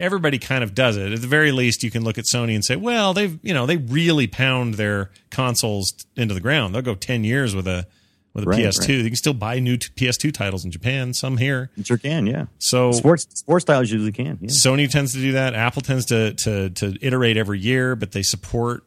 everybody 0.00 0.38
kind 0.38 0.64
of 0.64 0.74
does 0.74 0.96
it. 0.96 1.12
At 1.12 1.20
the 1.20 1.26
very 1.26 1.52
least, 1.52 1.82
you 1.82 1.90
can 1.90 2.04
look 2.04 2.18
at 2.18 2.24
Sony 2.24 2.54
and 2.54 2.64
say, 2.64 2.76
well, 2.76 3.14
they've 3.14 3.38
you 3.42 3.54
know 3.54 3.66
they 3.66 3.76
really 3.76 4.26
pound 4.26 4.74
their 4.74 5.10
consoles 5.30 5.92
into 6.16 6.34
the 6.34 6.40
ground. 6.40 6.74
They'll 6.74 6.82
go 6.82 6.94
ten 6.94 7.24
years 7.24 7.54
with 7.54 7.66
a 7.68 7.86
with 8.34 8.44
a 8.44 8.46
Right, 8.48 8.58
PS2. 8.60 8.80
right. 8.80 8.88
You 8.88 9.04
can 9.04 9.16
still 9.16 9.32
buy 9.34 9.60
new 9.60 9.76
t- 9.76 9.88
PS2 9.94 10.32
titles 10.32 10.64
in 10.64 10.72
Japan, 10.72 11.14
some 11.14 11.36
here. 11.36 11.70
Sure 11.84 11.96
can. 11.96 12.26
Yeah. 12.26 12.46
So 12.58 12.90
Sports 12.90 13.26
sports 13.32 13.62
styles 13.62 13.90
usually 13.92 14.10
can. 14.10 14.38
Yeah. 14.40 14.48
Sony 14.48 14.90
tends 14.90 15.12
to 15.12 15.18
do 15.20 15.32
that. 15.32 15.54
Apple 15.54 15.82
tends 15.82 16.06
to 16.06 16.34
to 16.34 16.70
to 16.70 16.96
iterate 17.00 17.36
every 17.36 17.60
year, 17.60 17.94
but 17.96 18.12
they 18.12 18.22
support 18.22 18.82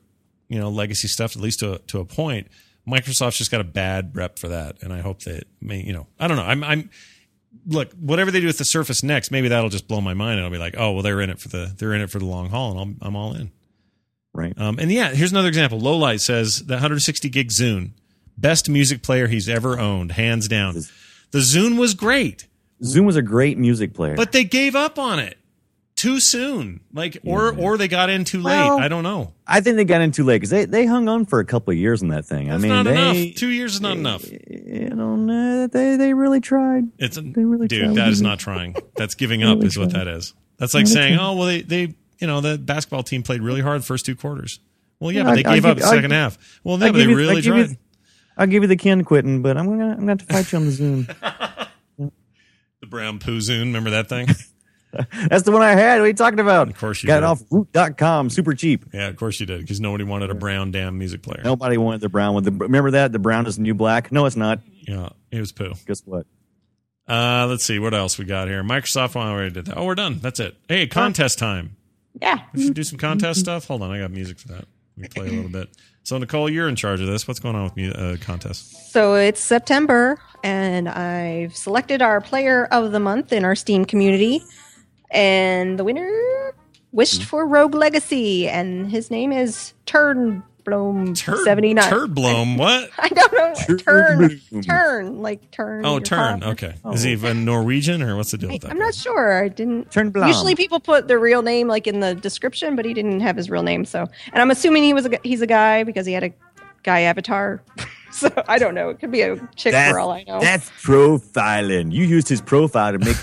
you 0.49 0.59
know 0.59 0.69
legacy 0.69 1.07
stuff 1.07 1.35
at 1.35 1.41
least 1.41 1.59
to 1.59 1.79
to 1.87 1.99
a 1.99 2.05
point. 2.05 2.47
Microsoft's 2.87 3.37
just 3.37 3.51
got 3.51 3.59
a 3.59 3.65
bad 3.65 4.15
rep 4.15 4.39
for 4.39 4.47
that, 4.47 4.81
and 4.81 4.93
I 4.93 5.01
hope 5.01 5.21
that 5.23 5.43
may 5.61 5.81
you 5.81 5.93
know 5.93 6.07
I 6.19 6.27
don't 6.27 6.37
know. 6.37 6.43
I'm 6.43 6.63
I'm 6.63 6.89
look 7.65 7.91
whatever 7.93 8.31
they 8.31 8.39
do 8.39 8.47
with 8.47 8.57
the 8.57 8.65
Surface 8.65 9.03
next, 9.03 9.31
maybe 9.31 9.47
that'll 9.47 9.69
just 9.69 9.87
blow 9.87 10.01
my 10.01 10.13
mind, 10.13 10.37
and 10.37 10.45
I'll 10.45 10.51
be 10.51 10.57
like, 10.57 10.75
oh 10.77 10.91
well, 10.91 11.03
they're 11.03 11.21
in 11.21 11.29
it 11.29 11.39
for 11.39 11.49
the 11.49 11.73
they're 11.77 11.93
in 11.93 12.01
it 12.01 12.09
for 12.09 12.19
the 12.19 12.25
long 12.25 12.49
haul, 12.49 12.71
and 12.71 12.79
I'm 12.79 12.97
I'm 13.01 13.15
all 13.15 13.33
in. 13.33 13.51
Right. 14.33 14.53
Um, 14.57 14.77
and 14.79 14.91
yeah, 14.91 15.09
here's 15.09 15.31
another 15.31 15.47
example. 15.47 15.79
Lowlight 15.79 16.19
says 16.19 16.65
the 16.65 16.75
160 16.75 17.29
gig 17.29 17.49
Zune, 17.49 17.91
best 18.37 18.69
music 18.69 19.01
player 19.01 19.27
he's 19.27 19.49
ever 19.49 19.79
owned, 19.79 20.11
hands 20.11 20.47
down. 20.47 20.75
The 21.31 21.39
Zune 21.39 21.79
was 21.79 21.93
great, 21.93 22.47
Zune 22.83 23.05
was 23.05 23.15
a 23.15 23.21
great 23.21 23.57
music 23.57 23.93
player. 23.93 24.15
but 24.15 24.31
they 24.31 24.43
gave 24.43 24.75
up 24.75 24.99
on 24.99 25.19
it. 25.19 25.36
Too 25.97 26.19
soon. 26.19 26.79
Like, 26.93 27.17
or 27.25 27.53
or 27.57 27.75
they 27.77 27.87
got 27.87 28.09
in 28.11 28.23
too 28.23 28.41
Well, 28.43 28.75
late. 28.77 28.83
I 28.83 28.87
don't 28.87 29.01
know. 29.03 29.33
I 29.47 29.61
think 29.61 29.77
they 29.77 29.83
got 29.83 29.99
in 30.01 30.11
too 30.11 30.23
late 30.23 30.37
because 30.37 30.51
they, 30.51 30.65
they 30.65 30.85
hung 30.85 31.09
on 31.09 31.25
for 31.25 31.39
a 31.39 31.45
couple 31.45 31.71
of 31.71 31.77
years 31.77 32.01
on 32.03 32.09
that 32.09 32.23
thing. 32.25 32.47
That's 32.49 32.59
I 32.63 32.67
mean, 32.67 32.69
not 32.71 32.83
they, 32.83 32.91
enough. 33.23 33.35
Two 33.35 33.49
years 33.49 33.73
is 33.75 33.81
not 33.81 33.97
enough. 33.97 34.23
You 34.31 34.91
know, 34.91 35.65
they 35.67 35.95
they 35.97 36.13
really 36.13 36.39
tried. 36.39 36.83
It's 36.99 37.17
a, 37.17 37.21
They 37.21 37.43
really 37.43 37.67
dude. 37.67 37.83
tried. 37.85 37.95
That 37.95 38.09
is 38.09 38.21
not 38.21 38.37
trying. 38.39 38.75
That's 38.95 39.15
giving 39.15 39.41
up. 39.43 39.55
Really 39.57 39.67
Is 39.67 39.77
what 39.77 39.89
tried. 39.89 40.05
that 40.05 40.07
is. 40.15 40.33
That's 40.57 40.73
like 40.75 40.85
saying, 40.87 41.17
oh 41.19 41.33
well, 41.35 41.47
they 41.47 41.61
they 41.63 41.95
you 42.19 42.27
know 42.27 42.41
the 42.41 42.57
basketball 42.59 43.01
team 43.03 43.23
played 43.23 43.41
really 43.41 43.61
hard 43.61 43.81
the 43.81 43.85
first 43.85 44.05
two 44.05 44.15
quarters. 44.15 44.59
Well, 44.99 45.11
yeah, 45.11 45.23
but 45.23 45.33
they 45.35 45.43
I'll 45.45 45.53
gave 45.55 45.63
give- 45.63 45.71
up 45.71 45.77
the 45.79 45.83
I'll 45.83 45.89
second 45.89 46.09
give- 46.11 46.11
half. 46.11 46.59
Well, 46.63 46.75
I'll 46.75 46.79
no, 46.79 46.91
but 46.91 46.97
they 46.99 47.05
you- 47.05 47.15
really 47.17 47.29
I'll 47.37 47.37
you- 47.37 47.65
tried. 47.65 47.77
I'll 48.37 48.45
give 48.47 48.61
you 48.61 48.67
the 48.67 48.75
Kin 48.77 49.03
quitting, 49.03 49.41
but 49.41 49.57
I'm 49.57 49.65
gonna 49.67 49.93
I'm 49.93 49.99
gonna 50.05 50.11
have 50.11 50.19
to 50.19 50.25
fight 50.25 50.51
you 50.51 50.59
on 50.59 50.65
the 50.65 50.71
Zune. 50.71 51.67
The 52.79 52.85
brown 52.85 53.17
poo 53.17 53.39
Zune 53.39 53.61
Remember 53.61 53.89
that 53.89 54.07
thing? 54.07 54.27
That's 55.29 55.43
the 55.43 55.51
one 55.51 55.61
I 55.61 55.71
had. 55.71 55.99
What 55.99 56.05
are 56.05 56.07
you 56.07 56.13
talking 56.13 56.39
about? 56.39 56.67
Of 56.69 56.77
course 56.77 57.03
you 57.03 57.07
got 57.07 57.17
did. 57.21 57.23
it 57.23 57.25
off 57.25 57.41
woot.com, 57.49 58.29
super 58.29 58.53
cheap. 58.53 58.85
yeah, 58.93 59.07
of 59.07 59.15
course 59.15 59.39
you 59.39 59.45
did, 59.45 59.61
because 59.61 59.79
nobody 59.79 60.03
wanted 60.03 60.29
a 60.29 60.35
brown 60.35 60.71
damn 60.71 60.97
music 60.97 61.21
player. 61.21 61.41
Nobody 61.43 61.77
wanted 61.77 62.01
the 62.01 62.09
brown 62.09 62.33
one. 62.33 62.43
The, 62.43 62.51
remember 62.51 62.91
that 62.91 63.11
the 63.11 63.19
brown 63.19 63.45
is 63.45 63.57
the 63.57 63.61
new 63.61 63.73
black? 63.73 64.11
No, 64.11 64.25
it's 64.25 64.35
not. 64.35 64.59
Yeah, 64.81 65.09
it 65.31 65.39
was 65.39 65.51
poo. 65.51 65.73
Guess 65.85 66.01
what? 66.05 66.25
Uh, 67.07 67.47
let's 67.49 67.63
see 67.63 67.79
what 67.79 67.93
else 67.93 68.17
we 68.17 68.25
got 68.25 68.47
here. 68.47 68.63
Microsoft. 68.63 69.15
Well, 69.15 69.25
I 69.25 69.31
already 69.31 69.51
did 69.51 69.65
that. 69.65 69.77
Oh, 69.77 69.85
we're 69.85 69.95
done. 69.95 70.19
That's 70.19 70.39
it. 70.39 70.55
Hey, 70.67 70.87
contest 70.87 71.39
time. 71.39 71.75
Yeah. 72.21 72.39
We 72.53 72.63
should 72.65 72.73
do 72.73 72.83
some 72.83 72.97
contest 72.97 73.39
stuff. 73.39 73.67
Hold 73.67 73.81
on, 73.83 73.91
I 73.91 73.99
got 73.99 74.11
music 74.11 74.39
for 74.39 74.49
that. 74.49 74.65
We 74.97 75.07
play 75.07 75.27
a 75.27 75.31
little 75.31 75.51
bit. 75.51 75.69
So 76.03 76.17
Nicole, 76.17 76.49
you're 76.49 76.67
in 76.67 76.75
charge 76.75 77.01
of 77.01 77.07
this. 77.07 77.27
What's 77.27 77.39
going 77.39 77.55
on 77.55 77.65
with 77.65 77.77
mu- 77.77 77.91
uh, 77.91 78.17
contests? 78.21 78.91
So 78.91 79.15
it's 79.15 79.39
September, 79.39 80.17
and 80.43 80.89
I've 80.89 81.55
selected 81.55 82.01
our 82.01 82.19
player 82.21 82.65
of 82.71 82.91
the 82.91 82.99
month 82.99 83.31
in 83.31 83.45
our 83.45 83.55
Steam 83.55 83.85
community. 83.85 84.41
And 85.09 85.79
the 85.79 85.83
winner 85.83 86.53
wished 86.91 87.21
hmm. 87.21 87.27
for 87.27 87.47
Rogue 87.47 87.75
Legacy, 87.75 88.49
and 88.49 88.89
his 88.91 89.09
name 89.09 89.31
is 89.31 89.73
Turnbloom 89.85 91.15
Turd, 91.15 91.39
79. 91.43 91.89
Turd 91.89 92.13
bloom. 92.13 92.57
What? 92.57 92.89
I 92.97 93.09
don't 93.09 93.33
know. 93.33 93.77
Turn. 93.77 94.41
Turn. 94.63 95.21
Like 95.21 95.51
turn. 95.51 95.85
Oh, 95.85 95.99
turn. 95.99 96.41
heart. 96.41 96.53
Okay. 96.53 96.75
Oh. 96.83 96.93
Is 96.93 97.03
he 97.03 97.11
even 97.11 97.45
Norwegian 97.45 98.01
or 98.01 98.17
what's 98.17 98.31
the 98.31 98.37
deal 98.37 98.51
with 98.51 98.63
that? 98.63 98.71
I'm 98.71 98.79
not 98.79 98.95
sure. 98.95 99.43
I 99.43 99.47
didn't. 99.47 99.91
Turn 99.91 100.11
Turnblom. 100.11 100.27
Usually 100.27 100.55
people 100.55 100.79
put 100.79 101.07
their 101.07 101.19
real 101.19 101.41
name 101.41 101.67
like 101.67 101.87
in 101.87 101.99
the 101.99 102.15
description, 102.15 102.75
but 102.75 102.83
he 102.83 102.93
didn't 102.93 103.19
have 103.19 103.37
his 103.37 103.49
real 103.49 103.63
name. 103.63 103.85
So, 103.85 104.07
and 104.33 104.41
I'm 104.41 104.51
assuming 104.51 104.83
he 104.83 104.93
was 104.93 105.05
a, 105.05 105.19
he's 105.23 105.41
a 105.41 105.47
guy 105.47 105.83
because 105.83 106.05
he 106.05 106.13
had 106.13 106.23
a 106.23 106.33
guy 106.83 107.01
avatar. 107.01 107.61
so 108.11 108.31
I 108.47 108.57
don't 108.57 108.73
know. 108.73 108.89
It 108.89 108.99
could 108.99 109.11
be 109.11 109.21
a 109.21 109.37
chick 109.55 109.73
for 109.73 109.99
all 109.99 110.11
I 110.11 110.23
know. 110.23 110.39
That's 110.39 110.69
profiling. 110.81 111.91
You 111.91 112.03
used 112.05 112.27
his 112.27 112.41
profile 112.41 112.93
to 112.93 112.99
make 112.99 113.17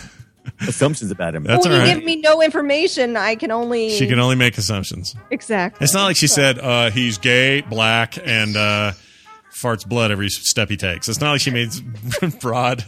assumptions 0.68 1.10
about 1.10 1.34
him. 1.34 1.44
That's 1.44 1.66
well, 1.66 1.74
all 1.74 1.80
you 1.80 1.86
right. 1.86 1.94
give 1.96 2.04
me 2.04 2.16
no 2.16 2.42
information. 2.42 3.16
I 3.16 3.34
can 3.36 3.50
only 3.50 3.90
She 3.90 4.06
can 4.06 4.18
only 4.18 4.36
make 4.36 4.56
assumptions. 4.58 5.14
exactly. 5.30 5.84
It's 5.84 5.94
not 5.94 6.04
like 6.04 6.16
she 6.16 6.26
said 6.26 6.58
uh, 6.58 6.90
he's 6.90 7.18
gay, 7.18 7.60
black, 7.62 8.16
and 8.24 8.56
uh, 8.56 8.92
farts 9.52 9.86
blood 9.86 10.10
every 10.10 10.28
step 10.28 10.68
he 10.68 10.76
takes. 10.76 11.08
It's 11.08 11.20
not 11.20 11.32
like 11.32 11.40
she 11.40 11.50
made 11.50 11.70
broad, 12.40 12.84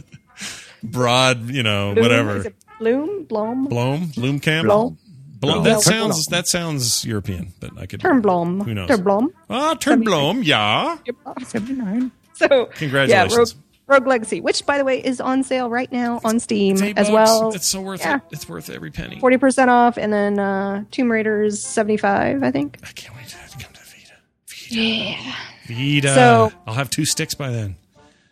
broad, 0.83 1.49
you 1.49 1.63
know, 1.63 1.93
Bloom, 1.93 2.03
whatever. 2.03 2.37
is 2.37 2.45
it 2.47 2.55
Bloom, 2.79 3.23
Blom, 3.25 3.65
Bloom, 3.65 4.07
Bloom 4.15 4.39
camp. 4.39 4.67
Blom. 4.67 4.97
Blom. 5.39 5.53
Blom. 5.61 5.63
That 5.63 5.81
sounds 5.81 6.25
that 6.27 6.47
sounds 6.47 7.05
European, 7.05 7.53
but 7.59 7.77
I 7.77 7.85
could 7.85 7.99
Turnblom. 7.99 8.65
Who 8.65 8.73
knows? 8.73 8.89
Turnblom. 8.89 9.27
Ah, 9.49 9.75
Turnblom, 9.79 10.43
yeah. 10.43 10.97
79. 11.43 12.11
So 12.33 12.65
Congratulations. 12.73 13.53
Yeah, 13.55 13.61
Rogue, 13.87 14.05
Legacy, 14.05 14.41
which 14.41 14.65
by 14.65 14.77
the 14.77 14.83
way 14.85 15.03
is 15.03 15.21
on 15.21 15.43
sale 15.43 15.69
right 15.69 15.91
now 15.91 16.19
on 16.25 16.39
Steam 16.39 16.75
as 16.75 16.93
bucks. 16.93 17.09
well. 17.09 17.51
It's 17.53 17.67
so 17.67 17.81
worth 17.81 18.01
Yeah. 18.01 18.17
it. 18.17 18.21
It's 18.31 18.47
worth 18.49 18.69
every 18.69 18.91
penny. 18.91 19.19
Forty 19.19 19.37
percent 19.37 19.69
off, 19.69 19.97
and 19.97 20.11
then 20.11 20.39
uh, 20.39 20.83
Tomb 20.91 21.09
Raider 21.11 21.43
is 21.43 21.63
seventy 21.63 21.97
five, 21.97 22.43
I 22.43 22.51
think. 22.51 22.79
I 22.83 22.87
can't 22.87 23.15
wait 23.15 23.27
to 23.29 23.35
come 23.57 23.73
to 23.73 23.81
Vita. 23.81 24.13
Vita. 24.47 24.75
Yeah. 24.75 25.35
Vita. 25.67 26.13
So- 26.13 26.51
I'll 26.67 26.73
have 26.73 26.89
two 26.89 27.05
sticks 27.05 27.33
by 27.33 27.49
then. 27.51 27.75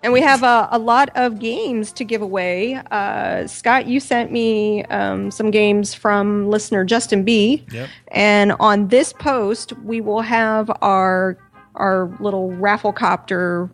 And 0.04 0.14
we 0.14 0.22
have 0.22 0.44
a, 0.44 0.68
a 0.72 0.78
lot 0.78 1.10
of 1.16 1.40
games 1.40 1.92
to 1.94 2.04
give 2.04 2.22
away. 2.22 2.76
Uh, 2.92 3.48
Scott, 3.48 3.88
you 3.88 4.00
sent 4.00 4.32
me 4.32 4.84
um, 4.86 5.32
some 5.32 5.50
games 5.50 5.96
from 5.96 6.48
listener 6.48 6.86
Justin 6.86 7.24
B. 7.24 7.66
Yep. 7.72 7.90
And 8.10 8.52
on 8.60 8.90
this 8.90 9.14
post, 9.14 9.74
we 9.80 10.02
will 10.02 10.22
have 10.22 10.70
our 10.84 11.38
our 11.74 12.16
little 12.20 12.52
Rafflecopter 12.52 13.72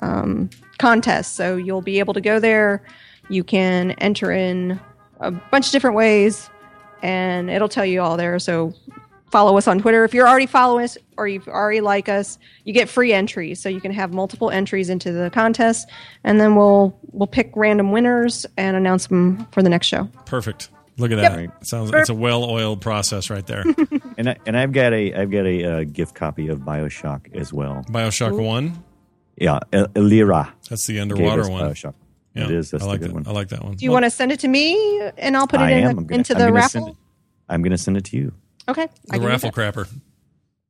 um, 0.00 0.50
contest. 0.78 1.36
So 1.36 1.56
you'll 1.56 1.82
be 1.82 1.98
able 1.98 2.14
to 2.14 2.20
go 2.20 2.38
there. 2.38 2.82
You 3.28 3.44
can 3.44 3.92
enter 3.92 4.32
in 4.32 4.80
a 5.20 5.30
bunch 5.30 5.66
of 5.66 5.72
different 5.72 5.96
ways, 5.96 6.48
and 7.02 7.50
it'll 7.50 7.68
tell 7.68 7.84
you 7.84 8.00
all 8.00 8.16
there. 8.16 8.38
So 8.38 8.72
follow 9.30 9.56
us 9.58 9.68
on 9.68 9.80
Twitter. 9.80 10.04
If 10.04 10.14
you're 10.14 10.28
already 10.28 10.46
following 10.46 10.84
us 10.84 10.96
or 11.16 11.28
you've 11.28 11.48
already 11.48 11.80
like 11.80 12.08
us, 12.08 12.38
you 12.64 12.72
get 12.72 12.88
free 12.88 13.12
entries. 13.12 13.60
So 13.60 13.68
you 13.68 13.80
can 13.80 13.92
have 13.92 14.12
multiple 14.12 14.50
entries 14.50 14.88
into 14.88 15.12
the 15.12 15.30
contest, 15.30 15.88
and 16.24 16.40
then 16.40 16.56
we'll 16.56 16.98
we'll 17.12 17.26
pick 17.26 17.52
random 17.54 17.92
winners 17.92 18.46
and 18.56 18.76
announce 18.76 19.08
them 19.08 19.46
for 19.52 19.62
the 19.62 19.68
next 19.68 19.86
show. 19.86 20.08
Perfect. 20.24 20.70
Look 20.96 21.12
at 21.12 21.16
that. 21.16 21.66
Sounds 21.66 21.92
it's 21.94 22.08
a 22.08 22.14
well-oiled 22.14 22.80
process 22.80 23.30
right 23.30 23.46
there. 23.46 23.64
And 24.18 24.30
I, 24.30 24.36
and 24.46 24.56
I've 24.56 24.72
got 24.72 24.92
a 24.92 25.14
I've 25.14 25.30
got 25.30 25.46
a 25.46 25.64
uh, 25.64 25.84
gift 25.84 26.16
copy 26.16 26.48
of 26.48 26.58
BioShock 26.58 27.36
as 27.36 27.52
well. 27.52 27.84
BioShock 27.88 28.36
1. 28.36 28.84
Yeah, 29.40 29.60
El- 29.72 29.88
Elira. 29.94 30.52
That's 30.68 30.86
the 30.86 30.94
gave 30.94 31.02
underwater 31.02 31.42
us 31.42 31.48
one. 31.48 31.70
BioShock. 31.70 31.94
Yeah, 32.34 32.44
It 32.44 32.50
is. 32.50 32.70
That's 32.70 32.82
I 32.82 32.86
the 32.86 32.90
like 32.92 33.00
good 33.00 33.10
that. 33.10 33.14
one. 33.14 33.26
I 33.26 33.30
like 33.32 33.48
that 33.48 33.64
one. 33.64 33.74
Do 33.74 33.84
you 33.84 33.90
want 33.90 34.04
to 34.04 34.10
send 34.10 34.32
it 34.32 34.40
to 34.40 34.48
me, 34.48 35.00
and 35.16 35.36
I'll 35.36 35.46
put 35.46 35.60
it 35.60 35.64
I 35.64 35.70
in 35.72 35.84
am. 35.84 35.90
I'm 35.98 36.04
gonna, 36.06 36.18
into 36.18 36.34
I'm 36.34 36.38
the 36.38 36.44
gonna 36.46 36.52
raffle? 36.54 36.80
Send 36.82 36.88
it, 36.88 36.96
I'm 37.48 37.62
going 37.62 37.70
to 37.72 37.78
send 37.78 37.96
it 37.96 38.04
to 38.06 38.16
you. 38.16 38.32
Okay, 38.68 38.88
the 39.06 39.12
can 39.18 39.24
raffle 39.24 39.50
crapper? 39.50 39.88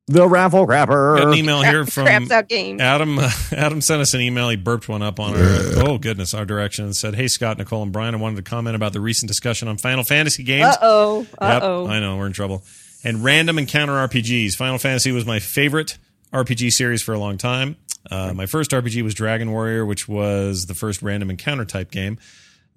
The 0.07 0.27
raffle 0.27 0.65
crapper. 0.65 1.17
Got 1.19 1.27
an 1.27 1.33
email 1.35 1.61
here 1.61 1.85
from 1.85 2.05
craps 2.05 2.31
out 2.31 2.47
games. 2.47 2.81
Adam. 2.81 3.19
Uh, 3.19 3.29
Adam 3.51 3.81
sent 3.81 4.01
us 4.01 4.13
an 4.15 4.21
email. 4.21 4.49
He 4.49 4.55
burped 4.55 4.89
one 4.89 5.03
up 5.03 5.19
on 5.19 5.35
our 5.35 5.85
oh 5.87 5.97
goodness 5.99 6.33
our 6.33 6.45
direction 6.45 6.85
and 6.85 6.95
said, 6.95 7.13
"Hey 7.13 7.27
Scott, 7.27 7.57
Nicole, 7.59 7.83
and 7.83 7.91
Brian, 7.91 8.15
I 8.15 8.17
wanted 8.17 8.37
to 8.37 8.41
comment 8.41 8.75
about 8.75 8.93
the 8.93 9.01
recent 9.01 9.27
discussion 9.27 9.67
on 9.67 9.77
Final 9.77 10.03
Fantasy 10.03 10.41
games. 10.43 10.65
Uh 10.65 10.77
oh. 10.81 11.27
Uh 11.37 11.45
Yep, 11.53 11.63
oh. 11.63 11.87
I 11.87 11.99
know 11.99 12.17
we're 12.17 12.25
in 12.27 12.33
trouble. 12.33 12.63
And 13.03 13.23
random 13.23 13.59
encounter 13.59 13.93
RPGs. 13.93 14.55
Final 14.55 14.77
Fantasy 14.79 15.11
was 15.11 15.25
my 15.27 15.37
favorite 15.39 15.97
RPG 16.33 16.71
series 16.71 17.01
for 17.01 17.13
a 17.13 17.19
long 17.19 17.37
time. 17.37 17.75
Uh, 18.09 18.33
my 18.33 18.45
first 18.45 18.71
RPG 18.71 19.01
was 19.03 19.13
Dragon 19.13 19.51
Warrior, 19.51 19.85
which 19.85 20.07
was 20.07 20.65
the 20.65 20.73
first 20.73 21.01
random 21.01 21.29
encounter 21.29 21.65
type 21.65 21.91
game. 21.91 22.17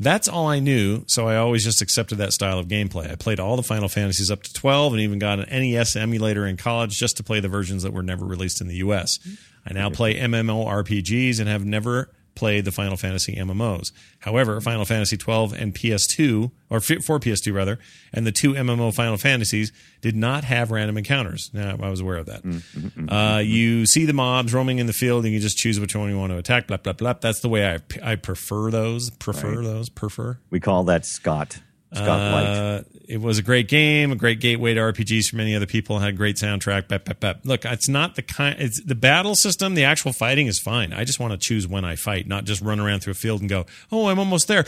That's 0.00 0.26
all 0.26 0.48
I 0.48 0.58
knew, 0.58 1.04
so 1.06 1.28
I 1.28 1.36
always 1.36 1.62
just 1.62 1.80
accepted 1.80 2.18
that 2.18 2.32
style 2.32 2.58
of 2.58 2.66
gameplay. 2.66 3.10
I 3.10 3.14
played 3.14 3.38
all 3.38 3.56
the 3.56 3.62
Final 3.62 3.88
Fantasies 3.88 4.30
up 4.30 4.42
to 4.42 4.52
12 4.52 4.94
and 4.94 5.02
even 5.02 5.18
got 5.18 5.38
an 5.38 5.48
NES 5.48 5.94
emulator 5.94 6.46
in 6.46 6.56
college 6.56 6.98
just 6.98 7.18
to 7.18 7.22
play 7.22 7.38
the 7.40 7.48
versions 7.48 7.84
that 7.84 7.92
were 7.92 8.02
never 8.02 8.24
released 8.24 8.60
in 8.60 8.66
the 8.66 8.76
US. 8.76 9.20
I 9.64 9.72
now 9.74 9.90
play 9.90 10.16
MMORPGs 10.16 11.38
and 11.38 11.48
have 11.48 11.64
never 11.64 12.10
played 12.34 12.64
the 12.64 12.72
Final 12.72 12.96
Fantasy 12.96 13.36
MMOs. 13.36 13.92
However, 14.20 14.60
Final 14.60 14.84
Fantasy 14.84 15.16
12 15.16 15.52
and 15.52 15.74
PS2, 15.74 16.50
or 16.70 16.80
for 16.80 17.18
PS2 17.18 17.54
rather, 17.54 17.78
and 18.12 18.26
the 18.26 18.32
two 18.32 18.52
MMO 18.52 18.94
Final 18.94 19.16
Fantasies 19.16 19.72
did 20.00 20.16
not 20.16 20.44
have 20.44 20.70
random 20.70 20.98
encounters. 20.98 21.50
Now, 21.52 21.76
I 21.80 21.90
was 21.90 22.00
aware 22.00 22.16
of 22.16 22.26
that. 22.26 22.42
Mm, 22.42 22.62
mm, 22.74 22.90
mm, 23.06 23.36
uh, 23.36 23.40
you 23.40 23.86
see 23.86 24.04
the 24.04 24.12
mobs 24.12 24.54
roaming 24.54 24.78
in 24.78 24.86
the 24.86 24.92
field, 24.92 25.24
and 25.24 25.34
you 25.34 25.40
just 25.40 25.56
choose 25.56 25.78
which 25.78 25.94
one 25.94 26.08
you 26.08 26.18
want 26.18 26.32
to 26.32 26.38
attack. 26.38 26.66
Blah 26.66 26.78
blah 26.78 26.92
blah. 26.92 27.14
That's 27.14 27.40
the 27.40 27.48
way 27.48 27.66
I 27.66 27.78
I 28.02 28.16
prefer 28.16 28.70
those. 28.70 29.10
Prefer 29.10 29.62
those. 29.62 29.88
Prefer. 29.88 30.38
We 30.50 30.60
call 30.60 30.84
that 30.84 31.06
Scott. 31.06 31.60
Scott 31.94 32.32
Light. 32.32 32.46
Uh, 32.46 32.82
it 33.08 33.20
was 33.20 33.38
a 33.38 33.42
great 33.42 33.68
game, 33.68 34.10
a 34.12 34.16
great 34.16 34.40
gateway 34.40 34.72
to 34.74 34.80
RPGs 34.80 35.28
for 35.30 35.36
many 35.36 35.54
other 35.54 35.66
people. 35.66 35.98
Had 35.98 36.10
a 36.10 36.12
great 36.16 36.36
soundtrack. 36.36 36.88
Bep, 36.88 37.04
bep, 37.04 37.20
bep. 37.20 37.40
Look, 37.44 37.64
it's 37.66 37.88
not 37.88 38.14
the 38.14 38.22
kind. 38.22 38.56
It's 38.58 38.80
the 38.82 38.94
battle 38.94 39.34
system. 39.34 39.74
The 39.74 39.84
actual 39.84 40.12
fighting 40.12 40.46
is 40.46 40.58
fine. 40.58 40.92
I 40.94 41.04
just 41.04 41.20
want 41.20 41.32
to 41.32 41.38
choose 41.38 41.68
when 41.68 41.84
I 41.84 41.96
fight, 41.96 42.26
not 42.26 42.44
just 42.44 42.62
run 42.62 42.80
around 42.80 43.00
through 43.00 43.10
a 43.10 43.14
field 43.14 43.40
and 43.40 43.50
go, 43.50 43.66
"Oh, 43.90 44.06
I'm 44.08 44.18
almost 44.18 44.48
there." 44.48 44.64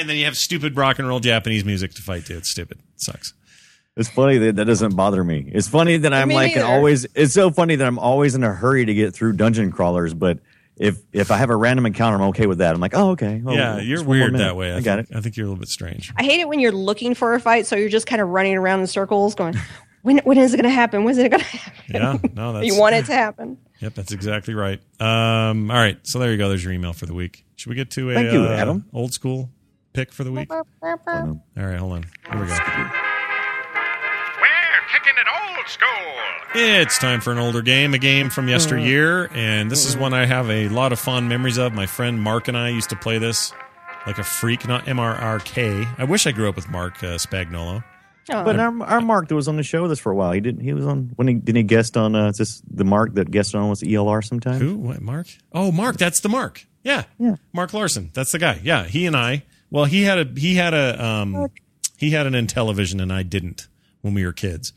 and 0.00 0.08
then 0.08 0.16
you 0.16 0.24
have 0.26 0.36
stupid 0.36 0.76
rock 0.76 0.98
and 0.98 1.08
roll 1.08 1.20
Japanese 1.20 1.64
music 1.64 1.92
to 1.94 2.02
fight 2.02 2.26
to. 2.26 2.36
It's 2.36 2.48
stupid. 2.50 2.78
It 2.78 3.00
sucks. 3.02 3.34
It's 3.96 4.08
funny 4.08 4.38
that 4.38 4.56
that 4.56 4.64
doesn't 4.64 4.96
bother 4.96 5.22
me. 5.22 5.50
It's 5.52 5.68
funny 5.68 5.98
that 5.98 6.14
I'm 6.14 6.28
Me 6.28 6.34
like 6.34 6.54
neither. 6.54 6.66
always. 6.66 7.06
It's 7.14 7.34
so 7.34 7.50
funny 7.50 7.76
that 7.76 7.86
I'm 7.86 7.98
always 7.98 8.34
in 8.34 8.42
a 8.42 8.52
hurry 8.52 8.86
to 8.86 8.94
get 8.94 9.14
through 9.14 9.34
dungeon 9.34 9.70
crawlers. 9.70 10.14
But 10.14 10.38
if 10.82 11.00
if 11.12 11.30
I 11.30 11.36
have 11.36 11.50
a 11.50 11.56
random 11.56 11.86
encounter, 11.86 12.16
I'm 12.16 12.28
okay 12.30 12.46
with 12.46 12.58
that. 12.58 12.74
I'm 12.74 12.80
like, 12.80 12.94
oh 12.94 13.10
okay. 13.10 13.40
Oh, 13.46 13.52
yeah, 13.52 13.78
you're 13.78 14.02
weird 14.02 14.34
that 14.34 14.56
way. 14.56 14.72
I, 14.72 14.78
I 14.78 14.80
got 14.80 14.96
think, 14.96 15.10
it. 15.10 15.16
I 15.16 15.20
think 15.20 15.36
you're 15.36 15.46
a 15.46 15.48
little 15.48 15.60
bit 15.60 15.68
strange. 15.68 16.12
I 16.16 16.24
hate 16.24 16.40
it 16.40 16.48
when 16.48 16.58
you're 16.58 16.72
looking 16.72 17.14
for 17.14 17.34
a 17.34 17.40
fight, 17.40 17.66
so 17.66 17.76
you're 17.76 17.88
just 17.88 18.06
kind 18.06 18.20
of 18.20 18.28
running 18.28 18.56
around 18.56 18.80
in 18.80 18.86
circles, 18.88 19.36
going, 19.36 19.54
"When 20.02 20.18
when 20.18 20.38
is 20.38 20.52
it 20.52 20.56
going 20.56 20.64
to 20.64 20.74
happen? 20.74 21.04
When 21.04 21.12
is 21.12 21.18
it 21.18 21.30
going 21.30 21.40
to 21.40 21.46
happen?" 21.46 21.84
Yeah, 21.88 22.18
no, 22.34 22.52
that's 22.54 22.66
you 22.66 22.78
want 22.78 22.96
it 22.96 23.06
to 23.06 23.12
happen. 23.12 23.58
Yep, 23.80 23.94
that's 23.94 24.12
exactly 24.12 24.54
right. 24.54 24.80
Um, 25.00 25.70
all 25.70 25.76
right, 25.76 25.98
so 26.02 26.18
there 26.18 26.32
you 26.32 26.38
go. 26.38 26.48
There's 26.48 26.64
your 26.64 26.72
email 26.72 26.92
for 26.92 27.06
the 27.06 27.14
week. 27.14 27.44
Should 27.56 27.70
we 27.70 27.76
get 27.76 27.90
to 27.92 28.10
a 28.10 28.14
Thank 28.14 28.32
you, 28.32 28.42
uh, 28.42 28.48
Adam. 28.48 28.84
old 28.92 29.12
school 29.12 29.50
pick 29.92 30.12
for 30.12 30.24
the 30.24 30.32
week? 30.32 30.52
All 30.52 30.66
right, 30.82 31.78
hold 31.78 31.92
on. 31.92 32.04
Here 32.30 32.40
we 32.40 32.46
go. 32.46 32.98
We're 35.62 35.68
kicking 35.68 35.86
it 35.86 35.96
old 35.96 36.48
school. 36.48 36.60
It's 36.82 36.98
time 36.98 37.20
for 37.20 37.32
an 37.32 37.38
older 37.38 37.62
game, 37.62 37.94
a 37.94 37.98
game 37.98 38.30
from 38.30 38.48
yesteryear, 38.48 39.30
and 39.32 39.70
this 39.70 39.86
is 39.86 39.96
one 39.96 40.12
I 40.12 40.26
have 40.26 40.50
a 40.50 40.68
lot 40.68 40.92
of 40.92 40.98
fond 40.98 41.28
memories 41.28 41.56
of. 41.58 41.72
My 41.72 41.86
friend 41.86 42.20
Mark 42.20 42.48
and 42.48 42.56
I 42.56 42.68
used 42.70 42.90
to 42.90 42.96
play 42.96 43.18
this 43.18 43.52
like 44.06 44.18
a 44.18 44.24
freak, 44.24 44.66
not 44.66 44.88
M 44.88 44.98
R 44.98 45.14
R 45.14 45.38
K. 45.38 45.86
I 45.98 46.04
wish 46.04 46.26
I 46.26 46.32
grew 46.32 46.48
up 46.48 46.56
with 46.56 46.68
Mark 46.68 47.02
uh, 47.02 47.16
Spagnolo. 47.16 47.84
Oh, 48.30 48.44
But 48.44 48.58
our, 48.60 48.82
our 48.82 49.00
Mark 49.00 49.28
that 49.28 49.34
was 49.34 49.48
on 49.48 49.56
the 49.56 49.62
show 49.62 49.82
with 49.82 49.92
us 49.92 49.98
for 49.98 50.12
a 50.12 50.14
while, 50.14 50.32
he 50.32 50.40
didn't. 50.40 50.62
He 50.62 50.72
was 50.72 50.86
on 50.86 51.12
when 51.16 51.28
he 51.28 51.34
didn't 51.34 51.56
he 51.56 51.62
guest 51.62 51.96
on. 51.96 52.14
Uh, 52.14 52.28
is 52.28 52.38
this 52.38 52.62
the 52.68 52.84
Mark 52.84 53.14
that 53.14 53.30
guested 53.30 53.56
on 53.56 53.68
was 53.68 53.82
ELR 53.82 54.24
sometime? 54.24 54.60
Who? 54.60 54.76
What? 54.76 55.00
Mark? 55.00 55.26
Oh, 55.52 55.70
Mark. 55.72 55.96
That's 55.96 56.20
the 56.20 56.28
Mark. 56.28 56.66
Yeah. 56.84 57.04
Yeah. 57.18 57.36
Mark 57.52 57.72
Larson. 57.72 58.10
That's 58.14 58.32
the 58.32 58.38
guy. 58.38 58.60
Yeah. 58.62 58.84
He 58.84 59.06
and 59.06 59.16
I. 59.16 59.44
Well, 59.70 59.84
he 59.86 60.02
had 60.02 60.18
a 60.18 60.40
he 60.40 60.56
had 60.56 60.74
a 60.74 61.02
um 61.04 61.48
he 61.96 62.10
had 62.10 62.26
an 62.26 62.34
Intellivision 62.34 63.00
and 63.00 63.12
I 63.12 63.22
didn't 63.22 63.68
when 64.02 64.14
we 64.14 64.24
were 64.24 64.32
kids, 64.32 64.72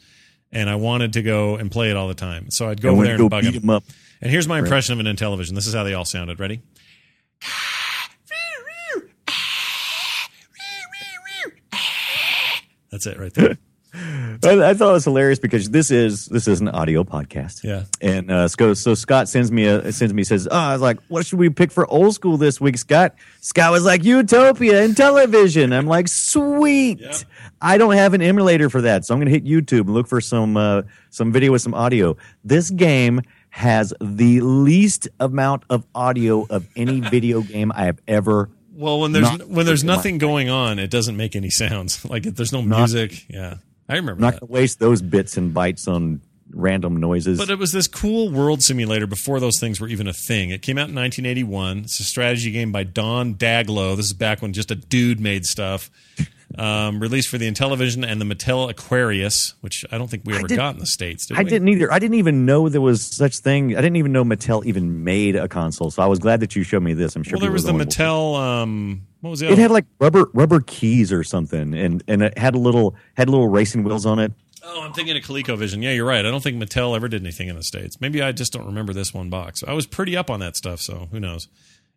and 0.52 0.70
I 0.70 0.76
wanted 0.76 1.14
to 1.14 1.22
go 1.22 1.56
and 1.56 1.72
play 1.72 1.90
it 1.90 1.96
all 1.98 2.08
the 2.08 2.14
time. 2.14 2.50
So 2.50 2.70
I'd 2.70 2.82
go 2.82 2.92
over 2.92 3.04
there 3.04 3.14
and 3.14 3.22
go 3.22 3.30
bug 3.30 3.44
him. 3.44 3.54
him 3.54 3.70
up. 3.70 3.84
And 4.22 4.32
here's 4.32 4.48
my 4.48 4.60
impression 4.60 4.94
of 4.94 5.06
an 5.06 5.14
Intellivision. 5.14 5.56
This 5.56 5.68
is 5.68 5.74
how 5.74 5.84
they 5.84 5.94
all 5.94 6.06
sounded. 6.06 6.40
Ready? 6.40 6.62
That's 12.92 13.06
it 13.08 13.20
right 13.20 13.34
there. 13.34 13.58
I, 14.44 14.70
I 14.70 14.74
thought 14.74 14.90
it 14.90 14.94
was 14.94 15.04
hilarious 15.06 15.40
because 15.40 15.70
this 15.70 15.92
is 15.92 16.26
this 16.28 16.48
is 16.48 16.62
an 16.62 16.68
audio 16.70 17.04
podcast. 17.04 17.64
Yeah. 17.64 17.84
And 18.02 18.30
uh, 18.30 18.48
so, 18.48 18.74
so 18.74 18.94
Scott 18.94 19.30
sends 19.30 19.52
me 19.52 19.66
a 19.66 19.92
sends 19.92 20.14
me 20.14 20.24
says, 20.24 20.48
"Oh, 20.50 20.56
I 20.56 20.74
was 20.74 20.82
like, 20.82 21.00
what 21.08 21.26
should 21.26 21.40
we 21.40 21.50
pick 21.50 21.72
for 21.72 21.88
old 21.88 22.14
school 22.14 22.38
this 22.38 22.60
week, 22.60 22.78
Scott?" 22.78 23.16
Scott 23.42 23.72
was 23.72 23.86
like, 23.86 24.04
"Utopia 24.04 24.88
Intellivision." 24.88 25.74
I'm 25.74 25.88
like, 25.88 26.08
"Sweet." 26.08 27.00
Yep. 27.00 27.16
I 27.62 27.78
don't 27.78 27.94
have 27.94 28.14
an 28.14 28.22
emulator 28.22 28.70
for 28.70 28.82
that, 28.82 29.06
so 29.06 29.14
I'm 29.14 29.20
going 29.20 29.32
to 29.32 29.40
hit 29.40 29.46
YouTube 29.46 29.82
and 29.82 29.94
look 29.94 30.08
for 30.08 30.22
some 30.22 30.58
uh, 30.58 30.84
some 31.10 31.32
video 31.32 31.52
with 31.52 31.62
some 31.62 31.74
audio. 31.74 32.18
This 32.44 32.70
game 32.70 33.22
has 33.50 33.94
the 34.02 34.42
least 34.42 35.08
amount 35.20 35.64
of 35.70 35.86
audio 35.96 36.46
of 36.50 36.68
any 36.76 37.00
video 37.10 37.42
game 37.42 37.72
I 37.74 37.86
have 37.86 38.02
ever. 38.08 38.50
Well, 38.74 39.00
when 39.00 39.14
there's 39.14 39.32
Not- 39.38 39.48
when 39.48 39.66
there's 39.66 39.86
nothing 39.86 40.18
going 40.18 40.50
on, 40.50 40.80
it 40.80 40.92
doesn't 40.92 41.16
make 41.16 41.36
any 41.36 41.50
sounds. 41.50 42.04
Like 42.10 42.26
if 42.26 42.36
there's 42.36 42.52
no 42.52 42.62
music. 42.62 43.26
Yeah, 43.30 43.56
I 43.88 43.96
remember 43.96 44.14
I'm 44.14 44.22
not 44.22 44.40
going 44.40 44.48
to 44.48 44.54
waste 44.54 44.80
those 44.80 45.02
bits 45.02 45.38
and 45.38 45.54
bytes 45.54 45.88
on 45.88 46.22
random 46.52 46.98
noises. 46.98 47.38
But 47.38 47.50
it 47.50 47.60
was 47.60 47.72
this 47.72 47.88
cool 47.88 48.32
world 48.32 48.64
simulator 48.64 49.08
before 49.08 49.40
those 49.40 49.60
things 49.60 49.80
were 49.80 49.88
even 49.88 50.08
a 50.08 50.14
thing. 50.14 50.50
It 50.50 50.62
came 50.62 50.78
out 50.78 50.90
in 50.90 50.96
1981. 50.96 51.80
It's 51.80 52.00
a 52.00 52.04
strategy 52.04 52.52
game 52.52 52.72
by 52.72 52.84
Don 52.84 53.36
Daglow. 53.36 53.96
This 53.96 54.08
is 54.08 54.14
back 54.14 54.42
when 54.42 54.54
just 54.54 54.72
a 54.72 54.76
dude 54.76 55.20
made 55.20 55.46
stuff. 55.46 55.92
Um, 56.58 57.00
released 57.00 57.28
for 57.30 57.38
the 57.38 57.52
Intellivision 57.52 58.06
and 58.06 58.22
the 58.22 58.26
Mattel 58.26 58.70
Aquarius, 58.70 59.56
which 59.62 59.84
I 59.92 59.98
don't 59.98 60.08
think 60.10 60.24
we 60.26 60.36
ever 60.36 60.48
got 60.48 60.76
in 60.76 60.80
the 60.80 60.86
states. 60.86 61.26
Did 61.26 61.38
I 61.38 61.44
we? 61.44 61.50
didn't 61.50 61.68
either. 61.68 61.92
I 61.92 62.00
didn't 62.00 62.16
even 62.16 62.46
know 62.46 62.70
there 62.70 62.80
was 62.82 63.04
such 63.04 63.40
thing. 63.40 63.76
I 63.76 63.82
didn't 63.82 63.98
even 63.98 64.12
know 64.12 64.24
Mattel 64.24 64.64
even 64.66 65.04
made 65.04 65.36
a 65.36 65.48
console. 65.48 65.92
So 65.92 66.04
I 66.04 66.06
was 66.06 66.20
glad 66.20 66.40
that 66.42 66.56
you 66.56 66.64
showed 66.64 66.84
me 66.84 66.94
this. 66.94 67.16
I'm 67.16 67.24
sure. 67.24 67.38
Well, 67.38 67.42
there 67.42 67.52
was 67.52 67.64
the 67.64 67.74
Mattel. 67.74 68.38
Um, 68.40 69.08
what 69.22 69.32
was 69.32 69.42
it? 69.42 69.52
It 69.52 69.58
had 69.58 69.72
like 69.72 69.86
rubber 70.00 70.30
rubber 70.34 70.62
keys 70.62 71.12
or 71.12 71.24
something, 71.24 71.74
and 71.74 72.04
and 72.08 72.22
it 72.22 72.38
had 72.38 72.56
a 72.56 72.60
little 72.60 72.96
had 73.16 73.28
little 73.30 73.48
racing 73.48 73.84
wheels 73.84 74.06
on 74.06 74.20
it. 74.20 74.32
Oh, 74.68 74.82
I'm 74.82 74.94
thinking 74.94 75.16
of 75.16 75.22
ColecoVision. 75.24 75.84
Yeah, 75.84 75.92
you're 75.92 76.08
right. 76.08 76.26
I 76.26 76.32
don't 76.32 76.42
think 76.42 76.62
Mattel 76.62 76.96
ever 76.96 77.08
did 77.08 77.22
anything 77.22 77.50
in 77.50 77.56
the 77.56 77.64
States. 77.64 78.02
Maybe 78.02 78.22
I 78.22 78.32
just 78.32 78.52
don't 78.52 78.66
remember 78.66 78.94
this 78.94 79.14
one 79.14 79.30
box. 79.30 79.64
I 79.68 79.74
was 79.74 79.86
pretty 79.86 80.18
up 80.18 80.32
on 80.32 80.40
that 80.40 80.56
stuff, 80.56 80.80
so 80.80 81.08
who 81.12 81.20
knows. 81.20 81.48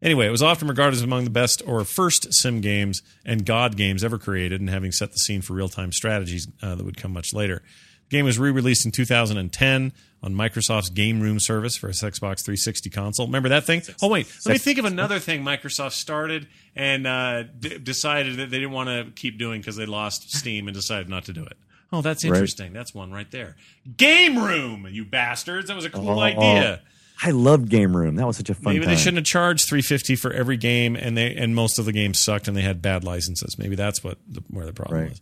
Anyway, 0.00 0.26
it 0.26 0.30
was 0.30 0.42
often 0.42 0.68
regarded 0.68 0.96
as 0.96 1.02
among 1.02 1.24
the 1.24 1.30
best 1.30 1.60
or 1.66 1.82
first 1.84 2.32
sim 2.32 2.60
games 2.60 3.02
and 3.24 3.44
God 3.44 3.76
games 3.76 4.04
ever 4.04 4.18
created, 4.18 4.60
and 4.60 4.70
having 4.70 4.92
set 4.92 5.10
the 5.12 5.18
scene 5.18 5.42
for 5.42 5.54
real 5.54 5.68
time 5.68 5.90
strategies 5.92 6.46
uh, 6.62 6.74
that 6.76 6.84
would 6.84 6.96
come 6.96 7.12
much 7.12 7.34
later. 7.34 7.62
The 8.10 8.16
game 8.16 8.24
was 8.24 8.38
re 8.38 8.50
released 8.50 8.86
in 8.86 8.92
2010 8.92 9.92
on 10.22 10.34
Microsoft's 10.34 10.88
Game 10.90 11.20
Room 11.20 11.38
service 11.40 11.76
for 11.76 11.88
its 11.88 12.00
Xbox 12.02 12.44
360 12.44 12.90
console. 12.90 13.26
Remember 13.26 13.48
that 13.50 13.64
thing? 13.64 13.82
Oh, 14.02 14.08
wait. 14.08 14.26
Let 14.46 14.52
me 14.52 14.58
think 14.58 14.78
of 14.78 14.84
another 14.84 15.18
thing 15.18 15.42
Microsoft 15.44 15.92
started 15.92 16.48
and 16.74 17.06
uh, 17.06 17.42
d- 17.58 17.78
decided 17.78 18.36
that 18.36 18.50
they 18.50 18.58
didn't 18.58 18.72
want 18.72 18.88
to 18.88 19.12
keep 19.14 19.38
doing 19.38 19.60
because 19.60 19.76
they 19.76 19.86
lost 19.86 20.32
Steam 20.34 20.66
and 20.68 20.74
decided 20.74 21.08
not 21.08 21.24
to 21.26 21.32
do 21.32 21.44
it. 21.44 21.56
Oh, 21.92 22.02
that's 22.02 22.24
interesting. 22.24 22.72
That's 22.72 22.94
one 22.94 23.12
right 23.12 23.30
there. 23.30 23.56
Game 23.96 24.38
Room, 24.38 24.86
you 24.90 25.04
bastards. 25.04 25.68
That 25.68 25.76
was 25.76 25.84
a 25.84 25.90
cool 25.90 26.10
Oh. 26.18 26.20
idea. 26.20 26.82
I 27.22 27.30
loved 27.32 27.68
Game 27.68 27.96
Room. 27.96 28.14
That 28.16 28.26
was 28.26 28.36
such 28.36 28.48
a 28.50 28.54
fun. 28.54 28.72
Maybe 28.74 28.84
time. 28.86 28.94
they 28.94 29.00
shouldn't 29.00 29.16
have 29.18 29.24
charged 29.24 29.68
350 29.68 30.16
for 30.16 30.32
every 30.32 30.56
game 30.56 30.94
and 30.96 31.16
they 31.16 31.34
and 31.34 31.54
most 31.54 31.78
of 31.78 31.84
the 31.84 31.92
games 31.92 32.18
sucked 32.20 32.46
and 32.48 32.56
they 32.56 32.62
had 32.62 32.80
bad 32.80 33.02
licenses. 33.04 33.56
Maybe 33.58 33.74
that's 33.76 34.04
what 34.04 34.18
the, 34.28 34.42
where 34.48 34.66
the 34.66 34.72
problem 34.72 35.00
Right. 35.00 35.10
was. 35.10 35.20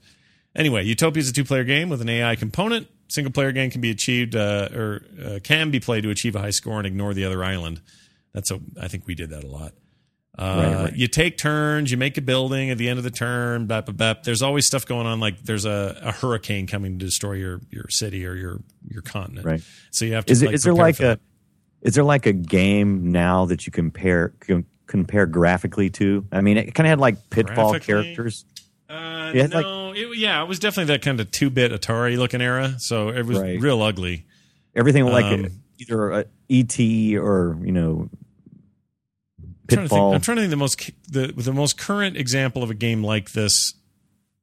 Anyway, 0.54 0.84
Utopia 0.84 1.20
is 1.20 1.28
a 1.28 1.32
two-player 1.32 1.64
game 1.64 1.88
with 1.88 2.00
an 2.00 2.08
AI 2.08 2.34
component. 2.36 2.88
Single-player 3.08 3.52
game 3.52 3.70
can 3.70 3.80
be 3.80 3.90
achieved 3.90 4.34
uh, 4.34 4.68
or 4.74 5.02
uh, 5.24 5.38
can 5.44 5.70
be 5.70 5.80
played 5.80 6.02
to 6.02 6.10
achieve 6.10 6.34
a 6.34 6.40
high 6.40 6.50
score 6.50 6.78
and 6.78 6.86
ignore 6.86 7.14
the 7.14 7.24
other 7.24 7.44
island. 7.44 7.80
That's 8.32 8.50
a. 8.50 8.58
I 8.80 8.88
think 8.88 9.06
we 9.06 9.14
did 9.14 9.30
that 9.30 9.44
a 9.44 9.46
lot. 9.46 9.72
Uh, 10.38 10.42
Right, 10.42 10.74
right. 10.84 10.96
You 10.96 11.08
take 11.08 11.38
turns. 11.38 11.90
You 11.90 11.96
make 11.96 12.18
a 12.18 12.20
building 12.20 12.70
at 12.70 12.76
the 12.78 12.88
end 12.90 12.98
of 12.98 13.04
the 13.04 13.10
turn. 13.10 13.66
Bap, 13.66 13.86
bap, 13.86 13.96
bap. 13.96 14.22
There's 14.22 14.42
always 14.42 14.66
stuff 14.66 14.84
going 14.86 15.06
on. 15.06 15.18
Like 15.20 15.42
there's 15.42 15.64
a, 15.64 15.98
a 16.02 16.12
hurricane 16.12 16.66
coming 16.66 16.98
to 16.98 17.04
destroy 17.06 17.32
your 17.34 17.60
your 17.70 17.88
city 17.88 18.26
or 18.26 18.34
your 18.34 18.60
your 18.86 19.02
continent. 19.02 19.46
Right. 19.46 19.62
So 19.92 20.04
you 20.04 20.14
have 20.14 20.26
to. 20.26 20.32
Is 20.32 20.42
like, 20.42 20.54
Is 20.54 20.62
there 20.64 20.74
like 20.74 21.00
a? 21.00 21.18
Is 21.86 21.94
there 21.94 22.04
like 22.04 22.26
a 22.26 22.32
game 22.32 23.12
now 23.12 23.44
that 23.46 23.64
you 23.64 23.70
compare 23.72 24.34
com, 24.40 24.66
compare 24.86 25.24
graphically 25.26 25.88
to? 25.90 26.26
I 26.32 26.40
mean, 26.40 26.56
it 26.56 26.74
kind 26.74 26.86
of 26.86 26.90
had 26.90 27.00
like 27.00 27.30
pitfall 27.30 27.78
characters. 27.78 28.44
Uh, 28.88 29.30
Yeah, 29.34 29.44
it's 29.44 29.54
no, 29.54 29.92
it, 29.92 30.18
yeah, 30.18 30.42
it 30.42 30.48
was 30.48 30.58
definitely 30.58 30.92
that 30.92 31.02
kind 31.02 31.20
of 31.20 31.30
two 31.30 31.48
bit 31.48 31.70
Atari 31.72 32.18
looking 32.18 32.40
era. 32.40 32.74
So 32.78 33.10
it 33.10 33.24
was 33.24 33.38
Right. 33.38 33.60
real 33.60 33.80
ugly. 33.82 34.26
Everything 34.74 35.06
like 35.06 35.26
Um, 35.26 35.46
either 35.78 36.10
a 36.10 36.24
ET 36.50 36.78
or 37.16 37.56
you 37.62 37.72
know 37.72 38.08
I'm 39.40 39.54
trying, 39.68 39.68
to 39.68 39.76
think, 39.76 39.82
pitfall. 39.90 40.14
I'm 40.14 40.20
trying 40.20 40.36
to 40.38 40.42
think 40.42 40.50
the 40.50 40.56
most 40.56 40.90
the 41.08 41.32
the 41.36 41.52
most 41.52 41.78
current 41.78 42.16
example 42.16 42.62
of 42.62 42.70
a 42.70 42.74
game 42.74 43.02
like 43.04 43.30
this, 43.32 43.74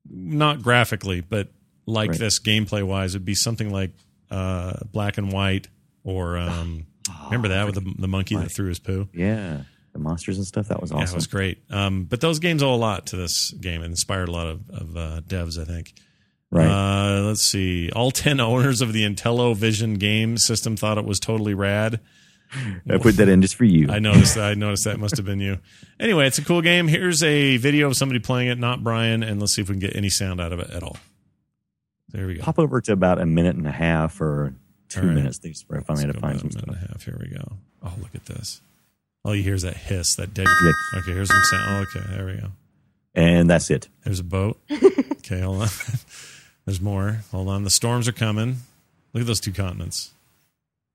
not 0.10 0.62
graphically, 0.62 1.22
but 1.22 1.50
like 1.86 2.12
Right. 2.12 2.20
this 2.20 2.40
gameplay 2.40 2.84
wise, 2.84 3.14
would 3.14 3.26
be 3.26 3.36
something 3.36 3.70
like 3.70 3.92
uh, 4.32 4.74
Black 4.92 5.18
and 5.18 5.32
White 5.32 5.68
or 6.04 6.38
um, 6.38 6.86
remember 7.26 7.50
that 7.50 7.66
with 7.66 7.76
the, 7.76 7.94
the 8.00 8.08
monkey 8.08 8.36
that 8.36 8.52
threw 8.52 8.68
his 8.70 8.80
poo. 8.80 9.08
yeah, 9.14 9.62
the 9.94 10.00
monsters 10.00 10.38
and 10.38 10.46
stuff. 10.48 10.68
That 10.70 10.82
was 10.82 10.92
awesome. 10.92 11.06
Yeah, 11.06 11.12
it 11.12 11.16
was 11.16 11.28
great. 11.28 11.58
Um, 11.70 12.06
but 12.06 12.22
those 12.22 12.40
games 12.40 12.64
owe 12.64 12.74
a 12.74 12.76
lot 12.76 13.08
to 13.08 13.16
this 13.16 13.52
game 13.52 13.82
It 13.82 13.86
inspired 13.86 14.30
a 14.30 14.32
lot 14.32 14.48
of, 14.48 14.70
of 14.70 14.98
uh, 14.98 15.22
devs, 15.28 15.60
I 15.60 15.66
think. 15.66 15.94
right. 16.50 16.68
Uh, 16.68 17.22
let's 17.22 17.44
see. 17.44 17.92
All 17.92 18.10
10 18.12 18.40
owners 18.40 18.82
of 18.82 18.94
the 18.94 19.04
Intellivision 19.04 20.00
game 20.00 20.38
system 20.38 20.76
thought 20.76 20.98
it 20.98 21.06
was 21.06 21.20
totally 21.20 21.54
rad. 21.54 22.00
I 22.90 22.98
put 23.00 23.18
that 23.18 23.30
in 23.30 23.42
just 23.42 23.56
for 23.56 23.66
you. 23.66 23.90
I 23.92 23.98
noticed 24.00 24.36
that. 24.36 24.44
I 24.52 24.54
noticed 24.54 24.84
that 24.86 25.00
must 25.00 25.18
have 25.18 25.26
been 25.26 25.40
you. 25.40 25.58
Anyway, 26.00 26.28
it's 26.28 26.38
a 26.38 26.46
cool 26.46 26.62
game. 26.62 26.88
Here's 26.88 27.24
a 27.24 27.58
video 27.58 27.88
of 27.88 27.96
somebody 27.98 28.20
playing 28.20 28.50
it, 28.50 28.60
not 28.60 28.84
Brian, 28.84 29.24
and 29.24 29.40
let's 29.40 29.56
see 29.56 29.62
if 29.64 29.70
we 29.70 29.74
can 29.74 29.80
get 29.80 29.96
any 29.96 30.10
sound 30.10 30.40
out 30.40 30.54
of 30.54 30.60
it 30.60 30.70
at 30.70 30.84
all. 30.84 30.98
There 32.10 32.28
we 32.28 32.36
go. 32.36 32.44
Pop 32.44 32.60
over 32.60 32.80
to 32.82 32.92
about 32.94 33.20
a 33.20 33.26
minute 33.26 33.56
and 33.56 33.66
a 33.66 33.72
half 33.72 34.22
or 34.22 34.54
two 34.94 35.02
All 35.02 35.08
right. 35.08 35.16
minutes. 35.16 35.40
They 35.40 35.54
where 35.68 35.80
I 35.80 35.84
finally 35.84 36.06
had 36.06 36.16
Let's 36.16 36.18
to 36.18 36.22
go 36.22 36.28
find 36.28 36.40
about 36.42 36.52
some 36.54 36.62
a 36.62 36.66
minute 36.68 36.80
stuff. 36.80 36.90
and 36.90 36.90
a 36.90 36.94
half. 36.94 37.04
Here 37.06 37.18
we 37.20 37.28
go. 37.38 37.54
Oh, 37.84 37.94
look 38.02 38.16
at 38.16 38.26
this. 38.26 38.62
All 39.26 39.34
you 39.36 39.44
hear 39.44 39.54
is 39.56 39.62
that 39.64 39.78
hiss, 39.78 40.16
that 40.16 40.34
dead. 40.34 40.48
Yeah. 40.64 41.00
Okay, 41.00 41.12
here's 41.14 41.30
some 41.30 41.42
sound. 41.44 41.64
Oh, 41.68 41.82
okay, 42.00 42.16
there 42.16 42.26
we 42.26 42.34
go. 42.42 42.48
And 43.16 43.50
that's 43.50 43.70
it. 43.70 43.88
There's 44.04 44.20
a 44.20 44.24
boat. 44.24 44.60
okay, 44.72 45.40
hold 45.42 45.62
on. 45.64 45.68
There's 46.66 46.82
more. 46.82 47.20
Hold 47.32 47.50
on. 47.50 47.64
The 47.64 47.70
storms 47.70 48.08
are 48.08 48.12
coming. 48.14 48.58
Look 49.14 49.22
at 49.22 49.28
those 49.28 49.40
two 49.42 49.52
continents. 49.52 50.12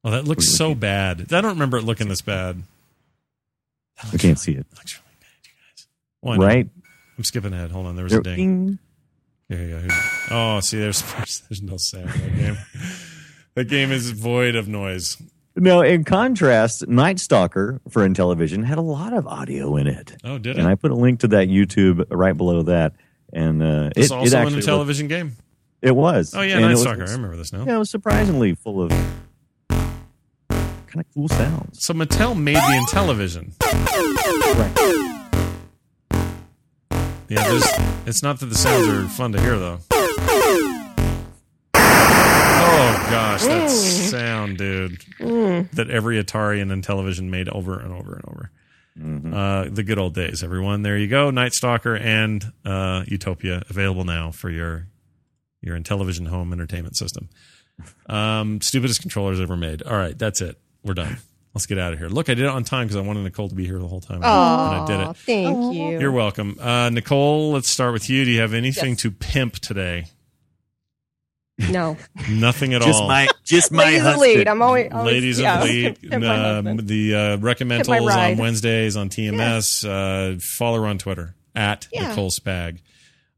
Oh, 0.02 0.10
that 0.10 0.24
looks 0.26 0.48
so 0.56 0.74
bad. 0.74 1.20
I 1.32 1.40
don't 1.40 1.52
remember 1.52 1.76
it 1.76 1.82
looking 1.84 2.08
this 2.08 2.22
bad. 2.22 2.62
I 4.12 4.16
can't 4.16 4.38
see 4.38 4.52
it. 4.52 4.68
That 4.70 4.78
looks 4.78 4.98
really 4.98 5.16
bad, 5.20 5.44
you 5.44 5.50
guys. 5.70 5.86
Well, 6.22 6.42
I. 6.42 6.46
Right? 6.54 6.68
I'm 7.18 7.24
skipping 7.24 7.52
ahead. 7.52 7.70
Hold 7.70 7.86
on. 7.86 7.96
There 7.96 8.04
was 8.04 8.12
a 8.12 8.20
There- 8.20 8.34
ding. 8.36 8.66
ding. 8.66 8.78
Here 9.48 9.62
you 9.62 9.68
go. 9.70 9.78
Here's- 9.80 10.28
oh, 10.30 10.60
see, 10.60 10.78
there's 10.78 11.02
there's 11.48 11.62
no 11.62 11.76
sound 11.78 12.10
in 12.14 12.20
that 12.20 12.36
game. 12.36 12.58
That 13.58 13.66
game 13.68 13.90
is 13.90 14.10
void 14.12 14.54
of 14.54 14.68
noise. 14.68 15.16
No, 15.56 15.80
in 15.82 16.04
contrast, 16.04 16.86
Night 16.86 17.18
Stalker 17.18 17.80
for 17.88 18.08
Intellivision 18.08 18.64
had 18.64 18.78
a 18.78 18.82
lot 18.82 19.12
of 19.12 19.26
audio 19.26 19.74
in 19.76 19.88
it. 19.88 20.16
Oh, 20.22 20.38
did 20.38 20.56
it? 20.56 20.60
And 20.60 20.68
I 20.68 20.76
put 20.76 20.92
a 20.92 20.94
link 20.94 21.18
to 21.20 21.28
that 21.28 21.48
YouTube 21.48 22.06
right 22.08 22.36
below 22.36 22.62
that. 22.62 22.92
And 23.32 23.60
uh, 23.60 23.90
it's 23.96 24.12
it, 24.12 24.14
also 24.14 24.26
it 24.26 24.32
in 24.32 24.38
actually 24.46 24.58
a 24.60 24.62
television 24.62 25.08
game. 25.08 25.32
it 25.82 25.90
was. 25.96 26.34
Oh 26.36 26.42
yeah, 26.42 26.52
And 26.54 26.62
Night 26.62 26.70
was- 26.70 26.82
Stalker. 26.82 27.02
I 27.08 27.10
remember 27.10 27.36
this 27.36 27.52
now. 27.52 27.64
Yeah, 27.66 27.74
it 27.74 27.78
was 27.78 27.90
surprisingly 27.90 28.54
full 28.54 28.80
of 28.80 28.90
kind 29.70 31.00
of 31.00 31.04
cool 31.12 31.26
sounds. 31.28 31.84
So 31.84 31.92
Mattel 31.94 32.40
made 32.40 32.54
the 32.54 32.86
Intellivision. 32.88 33.54
Yeah. 37.28 37.42
It's 38.06 38.22
not 38.22 38.38
that 38.40 38.46
the 38.46 38.54
sounds 38.54 38.86
are 38.86 39.08
fun 39.08 39.32
to 39.32 39.40
hear 39.40 39.58
though. 39.58 39.80
Oh 42.80 43.06
gosh, 43.10 43.42
that 43.44 43.68
sound, 43.70 44.56
dude! 44.58 45.00
That 45.72 45.88
every 45.90 46.22
Atari 46.22 46.62
and 46.62 46.70
Intellivision 46.70 47.28
made 47.28 47.48
over 47.48 47.78
and 47.78 47.92
over 47.92 48.14
and 48.14 48.24
over. 48.28 48.50
Uh, 49.36 49.68
the 49.70 49.82
good 49.82 49.98
old 49.98 50.14
days, 50.14 50.42
everyone. 50.42 50.82
There 50.82 50.96
you 50.96 51.06
go. 51.08 51.30
Night 51.30 51.54
Stalker 51.54 51.96
and 51.96 52.44
uh, 52.64 53.04
Utopia 53.06 53.62
available 53.68 54.04
now 54.04 54.30
for 54.30 54.48
your 54.50 54.86
your 55.60 55.76
Intellivision 55.78 56.28
home 56.28 56.52
entertainment 56.52 56.96
system. 56.96 57.28
Um, 58.06 58.60
stupidest 58.60 59.00
controllers 59.00 59.40
ever 59.40 59.56
made. 59.56 59.82
All 59.82 59.96
right, 59.96 60.16
that's 60.18 60.40
it. 60.40 60.56
We're 60.84 60.94
done. 60.94 61.18
Let's 61.54 61.66
get 61.66 61.78
out 61.78 61.92
of 61.92 61.98
here. 61.98 62.08
Look, 62.08 62.28
I 62.28 62.34
did 62.34 62.44
it 62.44 62.48
on 62.50 62.62
time 62.62 62.86
because 62.86 62.96
I 62.96 63.00
wanted 63.00 63.24
Nicole 63.24 63.48
to 63.48 63.54
be 63.54 63.64
here 63.66 63.78
the 63.78 63.88
whole 63.88 64.00
time, 64.00 64.20
Oh, 64.22 64.70
and 64.72 64.82
I 64.82 64.86
did 64.86 65.10
it. 65.10 65.16
thank 65.16 65.74
you. 65.74 65.98
You're 65.98 66.12
welcome, 66.12 66.56
uh, 66.60 66.90
Nicole. 66.90 67.52
Let's 67.52 67.70
start 67.70 67.92
with 67.92 68.08
you. 68.08 68.24
Do 68.24 68.30
you 68.30 68.40
have 68.40 68.54
anything 68.54 68.94
to 68.96 69.10
pimp 69.10 69.54
today? 69.54 70.06
No, 71.58 71.96
Nothing 72.30 72.74
at 72.74 72.82
Just 72.82 73.00
all. 73.02 73.08
my, 73.08 73.28
just 73.44 73.72
my 73.72 73.84
ladies 73.84 73.98
in 73.98 74.04
the 74.04 74.10
husband. 74.10 74.34
lead. 74.36 74.48
I'm 74.48 74.62
always, 74.62 74.92
always 74.92 75.12
Ladies 75.14 75.40
yeah, 75.40 75.60
of 75.60 75.66
the 75.66 75.72
lead, 75.84 76.00
Pimp 76.10 76.24
my 76.24 76.28
uh, 76.28 76.52
husband. 76.54 76.80
the 76.88 77.14
uh, 77.14 77.18
recommendals 77.38 78.14
on. 78.32 78.36
Wednesdays 78.38 78.96
on 78.96 79.08
TMS. 79.08 79.84
Uh, 79.84 80.38
follow 80.40 80.80
her 80.80 80.86
on 80.86 80.98
Twitter 80.98 81.34
at 81.54 81.88
Yeah. 81.92 82.08
Nicole 82.08 82.30
Spag. 82.30 82.78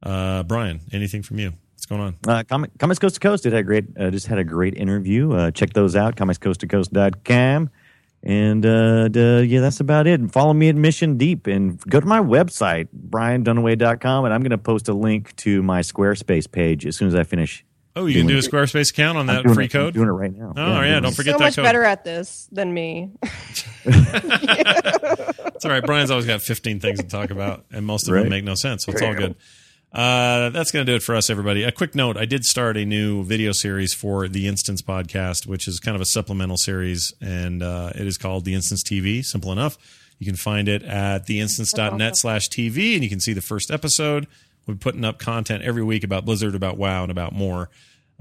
Uh, 0.02 0.42
Brian, 0.44 0.80
anything 0.92 1.22
from 1.22 1.38
you? 1.38 1.52
What's 1.74 1.86
going 1.86 2.00
on? 2.02 2.16
Uh, 2.28 2.42
Comic, 2.48 2.70
Comics 2.78 2.98
Coast 2.98 3.14
to 3.14 3.20
Coast 3.20 3.42
did 3.44 3.54
a 3.54 3.62
great, 3.62 3.84
uh, 3.98 4.10
just 4.10 4.26
had 4.26 4.38
a 4.38 4.44
great 4.44 4.74
interview. 4.74 5.32
Uh, 5.32 5.50
check 5.50 5.72
those 5.72 5.96
out, 5.96 6.16
comicscoasttocoast.com. 6.16 7.70
And 8.22 8.66
uh, 8.66 9.08
d- 9.08 9.42
yeah, 9.44 9.60
that's 9.60 9.80
about 9.80 10.06
it. 10.06 10.20
And 10.20 10.30
follow 10.30 10.52
me 10.52 10.68
at 10.68 10.76
Mission 10.76 11.16
Deep 11.16 11.46
and 11.46 11.80
go 11.88 12.00
to 12.00 12.06
my 12.06 12.20
website, 12.20 12.88
briandunaway.com. 13.08 14.24
And 14.26 14.34
I'm 14.34 14.42
going 14.42 14.50
to 14.50 14.58
post 14.58 14.88
a 14.88 14.92
link 14.94 15.34
to 15.36 15.62
my 15.62 15.80
Squarespace 15.80 16.50
page 16.50 16.84
as 16.84 16.96
soon 16.96 17.08
as 17.08 17.14
I 17.14 17.24
finish. 17.24 17.64
Oh, 18.00 18.06
you 18.06 18.18
can 18.18 18.26
do 18.26 18.38
a 18.38 18.40
Squarespace 18.40 18.90
account 18.90 19.18
on 19.18 19.26
that 19.26 19.44
free 19.44 19.64
it, 19.64 19.74
I'm 19.74 19.80
code. 19.82 19.94
doing 19.94 20.08
it 20.08 20.12
right 20.12 20.36
now. 20.36 20.52
Oh, 20.56 20.62
I'm 20.62 20.84
yeah, 20.86 21.00
don't 21.00 21.12
it. 21.12 21.16
forget 21.16 21.34
so 21.34 21.38
that 21.38 21.44
much 21.44 21.56
code. 21.56 21.64
better 21.64 21.84
at 21.84 22.04
this 22.04 22.48
than 22.52 22.72
me. 22.72 23.10
It's 25.60 25.66
all 25.66 25.70
right. 25.72 25.84
Brian's 25.84 26.10
always 26.10 26.24
got 26.24 26.40
15 26.40 26.80
things 26.80 27.00
to 27.00 27.06
talk 27.06 27.28
about, 27.28 27.66
and 27.70 27.84
most 27.84 28.08
of 28.08 28.14
them 28.14 28.30
make 28.30 28.44
no 28.44 28.54
sense. 28.54 28.86
So 28.86 28.92
it's 28.92 29.02
all 29.02 29.14
good. 29.14 29.36
Uh, 29.92 30.48
that's 30.48 30.70
going 30.70 30.86
to 30.86 30.90
do 30.90 30.96
it 30.96 31.02
for 31.02 31.14
us, 31.14 31.28
everybody. 31.28 31.64
A 31.64 31.70
quick 31.70 31.94
note 31.94 32.16
I 32.16 32.24
did 32.24 32.46
start 32.46 32.78
a 32.78 32.86
new 32.86 33.24
video 33.24 33.52
series 33.52 33.92
for 33.92 34.26
the 34.26 34.48
Instance 34.48 34.80
podcast, 34.80 35.46
which 35.46 35.68
is 35.68 35.78
kind 35.78 35.94
of 35.94 36.00
a 36.00 36.06
supplemental 36.06 36.56
series, 36.56 37.12
and 37.20 37.62
uh, 37.62 37.92
it 37.94 38.06
is 38.06 38.16
called 38.16 38.46
The 38.46 38.54
Instance 38.54 38.82
TV. 38.82 39.22
Simple 39.22 39.52
enough. 39.52 39.76
You 40.18 40.24
can 40.24 40.36
find 40.36 40.66
it 40.66 40.82
at 40.82 41.26
theinstance.net 41.26 42.16
slash 42.16 42.48
TV, 42.48 42.94
and 42.94 43.04
you 43.04 43.10
can 43.10 43.20
see 43.20 43.34
the 43.34 43.42
first 43.42 43.70
episode. 43.70 44.28
We're 44.66 44.76
putting 44.76 45.04
up 45.04 45.18
content 45.18 45.62
every 45.62 45.82
week 45.82 46.04
about 46.04 46.24
Blizzard, 46.24 46.54
about 46.54 46.78
WoW, 46.78 47.02
and 47.02 47.12
about 47.12 47.34
more 47.34 47.68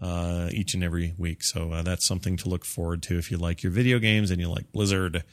uh, 0.02 0.50
each 0.52 0.74
and 0.74 0.84
every 0.84 1.14
week. 1.18 1.43
So 1.43 1.72
uh, 1.72 1.82
that's 1.82 2.06
something 2.06 2.38
to 2.38 2.50
look 2.50 2.66
forward 2.66 3.04
to 3.04 3.18
if 3.18 3.32
you 3.32 3.38
like 3.38 3.64
your 3.64 3.72
video 3.72 4.00
games 4.00 4.32
and 4.32 4.39
you 4.39 4.50
like 4.50 4.72
Blizzard. 4.72 5.24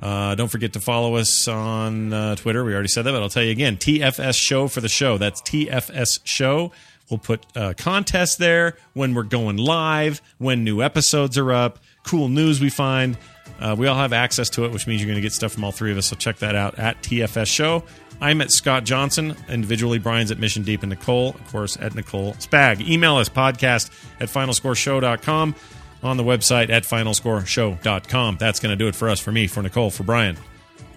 Uh, 0.00 0.34
don't 0.34 0.48
forget 0.48 0.72
to 0.72 0.80
follow 0.80 1.16
us 1.16 1.46
on 1.46 2.12
uh, 2.12 2.34
Twitter. 2.34 2.64
We 2.64 2.72
already 2.72 2.88
said 2.88 3.02
that, 3.02 3.12
but 3.12 3.22
I'll 3.22 3.28
tell 3.28 3.42
you 3.42 3.52
again 3.52 3.76
TFS 3.76 4.34
Show 4.34 4.68
for 4.68 4.80
the 4.80 4.88
show. 4.88 5.18
That's 5.18 5.40
TFS 5.42 6.20
Show. 6.24 6.72
We'll 7.10 7.18
put 7.18 7.44
uh, 7.54 7.74
contests 7.76 8.36
there 8.36 8.76
when 8.94 9.14
we're 9.14 9.22
going 9.24 9.58
live, 9.58 10.22
when 10.38 10.64
new 10.64 10.82
episodes 10.82 11.36
are 11.36 11.52
up, 11.52 11.78
cool 12.04 12.28
news 12.28 12.60
we 12.60 12.70
find. 12.70 13.18
Uh, 13.60 13.76
we 13.78 13.86
all 13.86 13.96
have 13.96 14.12
access 14.12 14.48
to 14.50 14.64
it, 14.64 14.72
which 14.72 14.86
means 14.86 15.00
you're 15.00 15.08
going 15.08 15.16
to 15.16 15.22
get 15.22 15.32
stuff 15.32 15.52
from 15.52 15.62
all 15.62 15.72
three 15.72 15.92
of 15.92 15.98
us. 15.98 16.06
So 16.06 16.16
check 16.16 16.38
that 16.38 16.54
out 16.54 16.78
at 16.78 17.02
TFS 17.02 17.46
Show. 17.48 17.84
I'm 18.22 18.40
at 18.40 18.52
Scott 18.52 18.84
Johnson. 18.84 19.36
Individually, 19.48 19.98
Brian's 19.98 20.30
at 20.30 20.38
Mission 20.38 20.62
Deep 20.62 20.84
and 20.84 20.90
Nicole, 20.90 21.30
of 21.30 21.46
course, 21.50 21.76
at 21.76 21.96
Nicole 21.96 22.34
Spag. 22.34 22.80
Email 22.88 23.16
us 23.16 23.28
podcast 23.28 23.90
at 24.20 24.28
finalscoreshow.com 24.28 25.56
on 26.04 26.16
the 26.16 26.22
website 26.22 26.70
at 26.70 26.84
finalscoreshow.com. 26.84 28.36
That's 28.38 28.60
going 28.60 28.70
to 28.70 28.76
do 28.76 28.86
it 28.86 28.94
for 28.94 29.08
us, 29.08 29.18
for 29.18 29.32
me, 29.32 29.48
for 29.48 29.60
Nicole, 29.60 29.90
for 29.90 30.04
Brian. 30.04 30.36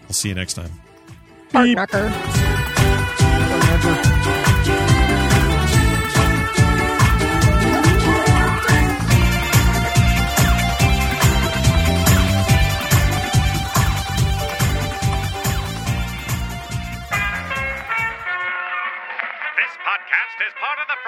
We'll 0.04 0.14
see 0.14 0.30
you 0.30 0.36
next 0.36 0.54
time. 0.54 0.72
Knocker. 1.52 2.12